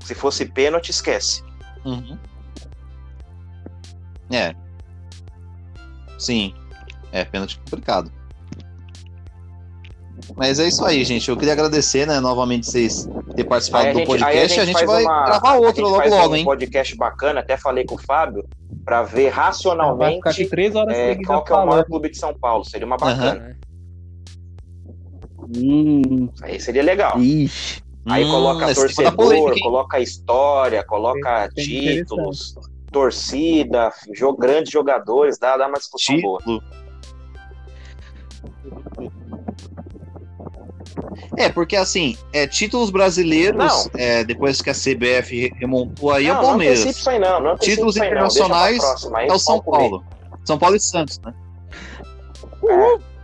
Se 0.00 0.14
fosse 0.14 0.44
pênalti, 0.44 0.90
esquece. 0.90 1.42
Uhum. 1.84 2.18
É. 4.30 4.54
Sim. 6.18 6.54
É, 7.12 7.24
pênalti 7.24 7.58
complicado. 7.58 8.12
Mas 10.36 10.58
é 10.58 10.68
isso 10.68 10.84
aí, 10.84 11.02
gente. 11.02 11.28
Eu 11.30 11.36
queria 11.36 11.54
agradecer, 11.54 12.06
né, 12.06 12.20
novamente 12.20 12.66
vocês 12.66 13.08
terem 13.34 13.48
participado 13.48 13.86
Aí 13.88 13.94
do 13.94 14.04
podcast. 14.04 14.60
A 14.60 14.64
gente, 14.66 14.74
faz 14.74 14.86
vai 14.86 15.02
uma- 15.02 15.24
gravar 15.24 15.50
a 15.50 15.54
outro 15.54 15.68
gente 15.76 15.80
logo 15.84 15.96
faz 15.96 16.10
logo, 16.10 16.32
um 16.32 16.36
hein? 16.36 16.44
podcast 16.44 16.96
bacana, 16.96 17.40
até 17.40 17.56
falei 17.56 17.84
com 17.84 17.94
o 17.94 17.98
Fábio, 17.98 18.44
para 18.84 19.02
ver 19.02 19.30
racionalmente 19.30 20.28
aqui 20.28 20.46
três 20.46 20.74
horas 20.76 20.94
é, 20.94 21.16
qual 21.24 21.42
que 21.42 21.52
é 21.52 21.56
o 21.56 21.66
maior 21.66 21.84
clube 21.86 22.10
de 22.10 22.18
São 22.18 22.34
Paulo. 22.38 22.64
Seria 22.64 22.86
uma 22.86 22.96
bacana. 22.98 23.56
Hum, 25.56 26.28
Aí 26.42 26.60
seria 26.60 26.82
legal. 26.82 27.18
ixi. 27.18 27.80
Aí 28.08 28.24
Hum, 28.24 28.30
coloca 28.30 28.66
tema 28.66 28.74
torcedor, 28.74 29.58
coloca 29.60 30.00
história, 30.00 30.84
coloca 30.84 31.48
Bem 31.56 31.64
títulos, 31.64 32.54
torcida, 32.92 33.90
jo 34.14 34.32
grandes 34.36 34.70
jogadores, 34.70 35.38
dá, 35.38 35.56
dá 35.56 35.66
uma 35.66 35.78
discussão 35.78 36.20
boa. 36.20 36.40
É, 41.36 41.48
porque 41.48 41.76
assim, 41.76 42.16
é, 42.32 42.46
títulos 42.46 42.90
brasileiros, 42.90 43.88
é, 43.94 44.24
depois 44.24 44.62
que 44.62 44.70
a 44.70 44.74
CBF 44.74 45.52
remontou 45.56 46.12
aí, 46.12 46.26
é 46.26 46.32
não, 46.32 46.40
o 46.40 46.42
Palmeiras. 46.42 46.84
Não 46.84 46.90
isso 46.90 47.10
aí 47.10 47.18
não, 47.18 47.40
não 47.40 47.58
Títulos 47.58 47.96
internacionais 47.96 48.78
próxima, 48.78 49.22
é 49.22 49.32
o 49.32 49.38
São. 49.38 49.60
Paulo. 49.60 50.04
São 50.44 50.58
Paulo 50.58 50.76
e 50.76 50.80
Santos, 50.80 51.20
né? 51.20 51.34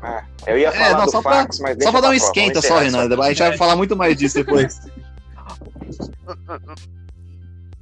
É, 0.04 0.52
eu 0.52 0.58
ia 0.58 0.72
falar 0.72 0.88
É, 0.88 0.92
não, 0.94 1.08
só 1.08 1.22
pra- 1.22 1.32
fax, 1.32 1.58
Só 1.80 1.92
pra 1.92 2.00
dar 2.00 2.10
um 2.10 2.14
esquenta 2.14 2.60
só, 2.60 2.78
Renan. 2.78 3.08
A 3.22 3.28
gente 3.28 3.38
vai 3.38 3.56
falar 3.56 3.76
muito 3.76 3.96
mais 3.96 4.16
disso 4.16 4.36
depois. 4.36 4.80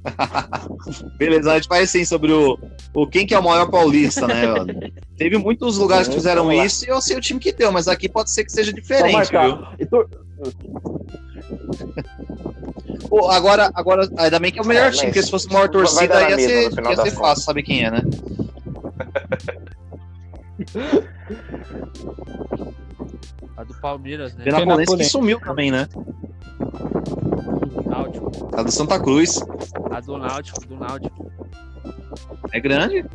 Beleza, 1.17 1.51
a 1.51 1.55
gente 1.55 1.67
vai 1.67 1.85
sim 1.85 2.03
sobre 2.05 2.31
o, 2.31 2.57
o 2.93 3.07
quem 3.07 3.25
que 3.25 3.33
é 3.33 3.39
o 3.39 3.43
maior 3.43 3.69
paulista, 3.69 4.27
né? 4.27 4.43
Teve 5.17 5.37
muitos 5.37 5.77
lugares 5.77 6.07
que 6.07 6.13
Uhum, 6.13 6.19
fizeram 6.19 6.43
vamos 6.43 6.57
lá. 6.57 6.65
isso 6.65 6.85
e 6.85 6.89
eu 6.89 7.01
sei 7.01 7.17
o 7.17 7.21
time 7.21 7.39
que 7.39 7.51
deu, 7.53 7.71
mas 7.71 7.87
aqui 7.87 8.09
pode 8.09 8.31
ser 8.31 8.43
que 8.43 8.51
seja 8.51 8.73
diferente, 8.73 9.29
viu? 9.29 9.59
Pô, 13.07 13.29
agora, 13.29 13.69
agora, 13.75 14.09
ainda 14.17 14.39
bem 14.39 14.51
que 14.51 14.59
é 14.59 14.61
o 14.61 14.65
melhor 14.65 14.87
É, 14.87 14.91
time, 14.91 15.07
porque 15.07 15.21
se 15.21 15.29
fosse 15.29 15.47
maior 15.51 15.69
torcida 15.69 16.29
ia 16.29 16.37
ser, 16.39 16.71
ia 16.89 16.95
ser 16.95 17.11
fácil, 17.11 17.43
sabe 17.45 17.61
quem 17.61 17.83
é, 17.85 17.91
né? 17.91 18.01
A 23.57 23.63
do 23.63 23.73
Palmeiras, 23.75 24.33
né? 24.35 24.43
Penapolense 24.45 24.97
que 24.97 25.03
sumiu 25.03 25.39
também, 25.39 25.69
né? 25.71 25.87
Náutico. 27.85 28.31
A 28.53 28.63
do 28.63 28.71
Santa 28.71 28.99
Cruz. 28.99 29.39
A 29.89 29.99
do 29.99 30.17
Náutico, 30.17 30.65
do 30.67 30.75
Náutico. 30.75 31.31
É 32.51 32.59
grande. 32.59 33.05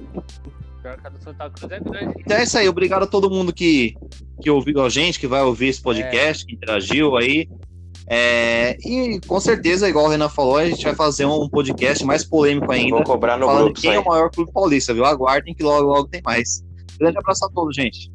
Pior 0.82 1.00
que 1.00 1.06
a 1.06 1.10
do 1.10 1.22
Santa 1.22 1.50
Cruz 1.50 1.72
é 1.72 1.80
grande. 1.80 2.14
Então 2.18 2.36
é 2.36 2.44
isso 2.44 2.58
aí. 2.58 2.68
Obrigado 2.68 3.02
a 3.02 3.06
todo 3.06 3.30
mundo 3.30 3.52
que, 3.52 3.96
que 4.40 4.50
ouviu 4.50 4.84
a 4.84 4.88
gente, 4.88 5.18
que 5.18 5.26
vai 5.26 5.42
ouvir 5.42 5.68
esse 5.68 5.82
podcast, 5.82 6.46
que 6.46 6.54
interagiu 6.54 7.16
aí. 7.16 7.48
É, 8.08 8.76
e 8.84 9.20
com 9.26 9.40
certeza, 9.40 9.88
igual 9.88 10.04
o 10.04 10.08
Renan 10.08 10.28
falou, 10.28 10.58
a 10.58 10.68
gente 10.68 10.84
vai 10.84 10.94
fazer 10.94 11.26
um 11.26 11.48
podcast 11.48 12.04
mais 12.04 12.24
polêmico 12.24 12.70
ainda. 12.70 12.96
Vou 12.96 13.04
cobrar 13.04 13.36
no 13.36 13.46
falando 13.46 13.64
grupo 13.64 13.80
quem 13.80 13.94
é 13.94 13.98
o 13.98 14.04
maior 14.04 14.30
clube 14.30 14.52
paulista, 14.52 14.94
viu? 14.94 15.04
Aguardem 15.04 15.54
que 15.54 15.62
logo, 15.62 15.88
logo 15.88 16.08
tem 16.08 16.22
mais. 16.24 16.62
Grande 16.98 17.18
abraço 17.18 17.44
a 17.44 17.48
todos, 17.50 17.74
gente. 17.74 18.10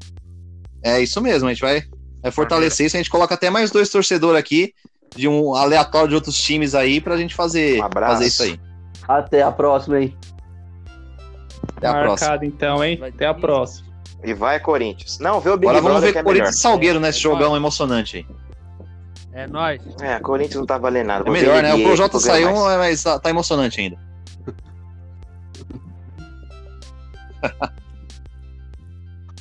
É 0.84 1.00
isso 1.02 1.22
mesmo, 1.22 1.48
a 1.48 1.54
gente 1.54 1.62
vai, 1.62 1.84
vai 2.22 2.32
fortalecer 2.32 2.86
isso. 2.86 2.96
A 2.96 3.00
gente 3.00 3.10
coloca 3.10 3.36
até 3.36 3.50
mais 3.50 3.70
dois 3.70 3.90
torcedores 3.90 4.40
aqui, 4.40 4.74
de 5.16 5.28
um 5.28 5.54
aleatório 5.56 6.08
de 6.10 6.16
outros 6.16 6.38
times 6.38 6.74
aí, 6.74 7.02
pra 7.02 7.18
gente 7.18 7.36
fazer, 7.36 7.80
Um 7.82 7.86
abraço. 7.86 8.14
fazer 8.14 8.28
isso 8.28 8.44
aí. 8.44 8.60
Até 9.08 9.42
a 9.44 9.52
próxima, 9.52 10.00
hein? 10.02 10.18
Até 11.78 11.88
a 11.88 11.92
próxima. 11.92 12.08
Marcado 12.30 12.46
então, 12.46 12.84
hein? 12.84 13.00
Até 13.04 13.26
a 13.28 13.34
próxima. 13.34 13.90
E 14.24 14.34
vai 14.34 14.60
Corinthians. 14.60 15.18
Não, 15.20 15.40
vê 15.42 15.50
o 15.50 15.58
Big 15.58 15.68
Agora 15.70 15.82
vamos 15.82 16.02
ver 16.02 16.12
que 16.14 16.20
é 16.20 16.24
Corinthians 16.24 16.50
melhor. 16.56 16.58
e 16.60 16.62
Salgueiro 16.62 17.00
nesse 17.00 17.18
É, 17.18 17.22
jogão 17.22 17.50
nóis. 17.50 17.58
emocionante 17.60 18.18
aí. 18.18 18.26
É 19.34 19.48
nóis. 19.48 19.82
É, 20.00 20.20
Corinthians 20.20 20.56
não 20.60 20.66
tá 20.66 20.78
valendo 20.78 21.08
nada. 21.08 21.28
É 21.28 21.32
melhor, 21.32 21.62
né? 21.64 21.74
O 21.74 21.84
Projota 21.84 22.20
saiu, 22.20 22.54
mais. 22.54 22.78
mas 22.78 23.04
tá, 23.04 23.20
tá 23.20 23.30
emocionante 23.30 23.82
ainda. 23.82 23.98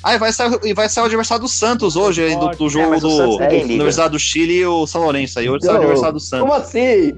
Ah, 0.03 0.15
e 0.15 0.17
vai 0.17 0.33
sair, 0.33 0.59
e 0.63 0.73
vai 0.73 0.89
sair 0.89 1.03
o 1.03 1.05
adversário 1.05 1.43
do 1.43 1.47
Santos 1.47 1.95
hoje, 1.95 2.23
aí, 2.23 2.35
do, 2.35 2.49
do 2.49 2.69
jogo 2.69 2.95
o 2.95 2.99
do 2.99 3.37
liga. 3.39 3.65
Universidade 3.65 4.09
do 4.11 4.19
Chile 4.19 4.53
e 4.55 4.65
o 4.65 4.87
São 4.87 5.03
Lourenço 5.03 5.37
aí. 5.37 5.47
Hoje 5.49 5.63
sai 5.65 5.75
o 5.75 5.77
Não, 5.77 5.81
adversário 5.83 6.13
do 6.13 6.19
Santos. 6.19 6.49
Como 6.49 6.53
assim? 6.59 7.13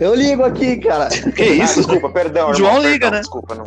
Eu 0.00 0.14
ligo 0.14 0.44
aqui, 0.44 0.76
cara. 0.78 1.08
Que 1.08 1.42
Ah, 1.42 1.64
isso? 1.64 1.76
desculpa, 1.80 2.10
perdão. 2.10 2.50
O 2.50 2.54
João 2.54 2.76
irmão, 2.76 2.92
liga, 2.92 3.10
perdão, 3.10 3.10
né? 3.10 3.20
Desculpa, 3.20 3.54
não. 3.54 3.64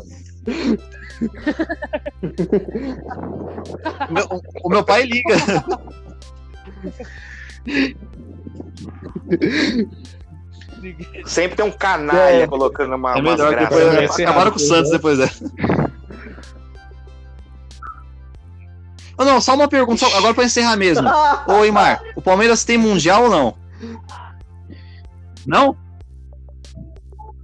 O 4.07 4.13
meu, 4.13 4.41
o 4.63 4.69
meu 4.69 4.83
pai 4.83 5.03
liga. 5.03 5.35
Sempre 11.25 11.57
tem 11.57 11.65
um 11.65 11.71
canalha 11.71 12.43
É. 12.43 12.47
colocando 12.47 12.95
uma, 12.95 13.17
É 13.17 13.21
melhor 13.21 13.55
depois 13.57 13.85
vai 13.93 14.07
ser 14.09 14.23
acabaram 14.23 14.51
com 14.51 14.57
o 14.57 14.59
Santos 14.59 14.91
depois 14.91 15.17
dessa. 15.17 15.51
Ah, 19.17 19.25
não, 19.25 19.41
só 19.41 19.55
uma 19.55 19.67
pergunta, 19.67 20.05
só- 20.05 20.17
agora 20.17 20.33
pra 20.33 20.43
encerrar 20.45 20.75
mesmo. 20.75 21.07
Ô, 21.47 21.65
Imar, 21.65 22.01
o 22.15 22.21
Palmeiras 22.21 22.63
tem 22.63 22.77
Mundial 22.77 23.23
ou 23.23 23.29
não? 23.29 23.57
Não? 25.45 25.75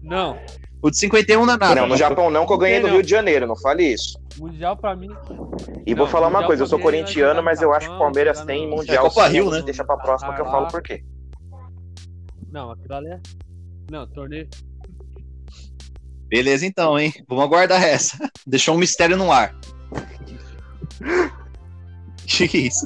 Não. 0.01 0.37
O 0.81 0.89
de 0.91 0.97
51 0.97 1.45
não 1.45 1.53
é 1.53 1.57
nada. 1.57 1.75
Não, 1.81 1.87
no 1.87 1.95
Japão 1.97 2.29
não, 2.29 2.45
que 2.45 2.51
eu 2.53 2.57
ganhei 2.57 2.81
do 2.81 2.87
Rio 2.87 3.01
de 3.01 3.09
Janeiro, 3.09 3.47
não 3.47 3.55
fale 3.55 3.83
isso. 3.93 4.19
Mundial 4.37 4.75
pra 4.75 4.95
mim. 4.95 5.07
E 5.85 5.93
vou 5.95 6.05
Não, 6.05 6.11
falar 6.11 6.27
uma 6.27 6.45
coisa, 6.45 6.63
eu 6.63 6.67
sou 6.67 6.77
também, 6.77 7.01
corintiano, 7.01 7.41
mas 7.41 7.61
eu 7.61 7.73
acho 7.73 7.87
que 7.87 7.95
o 7.95 7.99
Palmeiras 7.99 8.37
jogando- 8.39 8.47
tem 8.57 8.69
Mundial. 8.69 9.05
É 9.05 9.09
Copa 9.09 9.27
Rio, 9.27 9.49
né? 9.49 9.61
Deixa 9.61 9.83
pra 9.85 9.95
próxima 9.97 10.33
que 10.35 10.41
eu 10.41 10.45
falo 10.45 10.67
por 10.67 10.81
quê. 10.81 11.03
Não, 12.51 12.71
aquilo 12.71 12.93
ali 12.95 13.07
é. 13.07 13.19
Não, 13.89 14.05
torneio. 14.07 14.47
Beleza, 16.27 16.65
então, 16.65 16.99
hein? 16.99 17.13
Vamos 17.29 17.43
aguardar 17.45 17.81
essa. 17.83 18.17
Deixou 18.45 18.75
um 18.75 18.77
mistério 18.79 19.15
no 19.15 19.31
ar. 19.31 19.55
Jeez. 22.27 22.85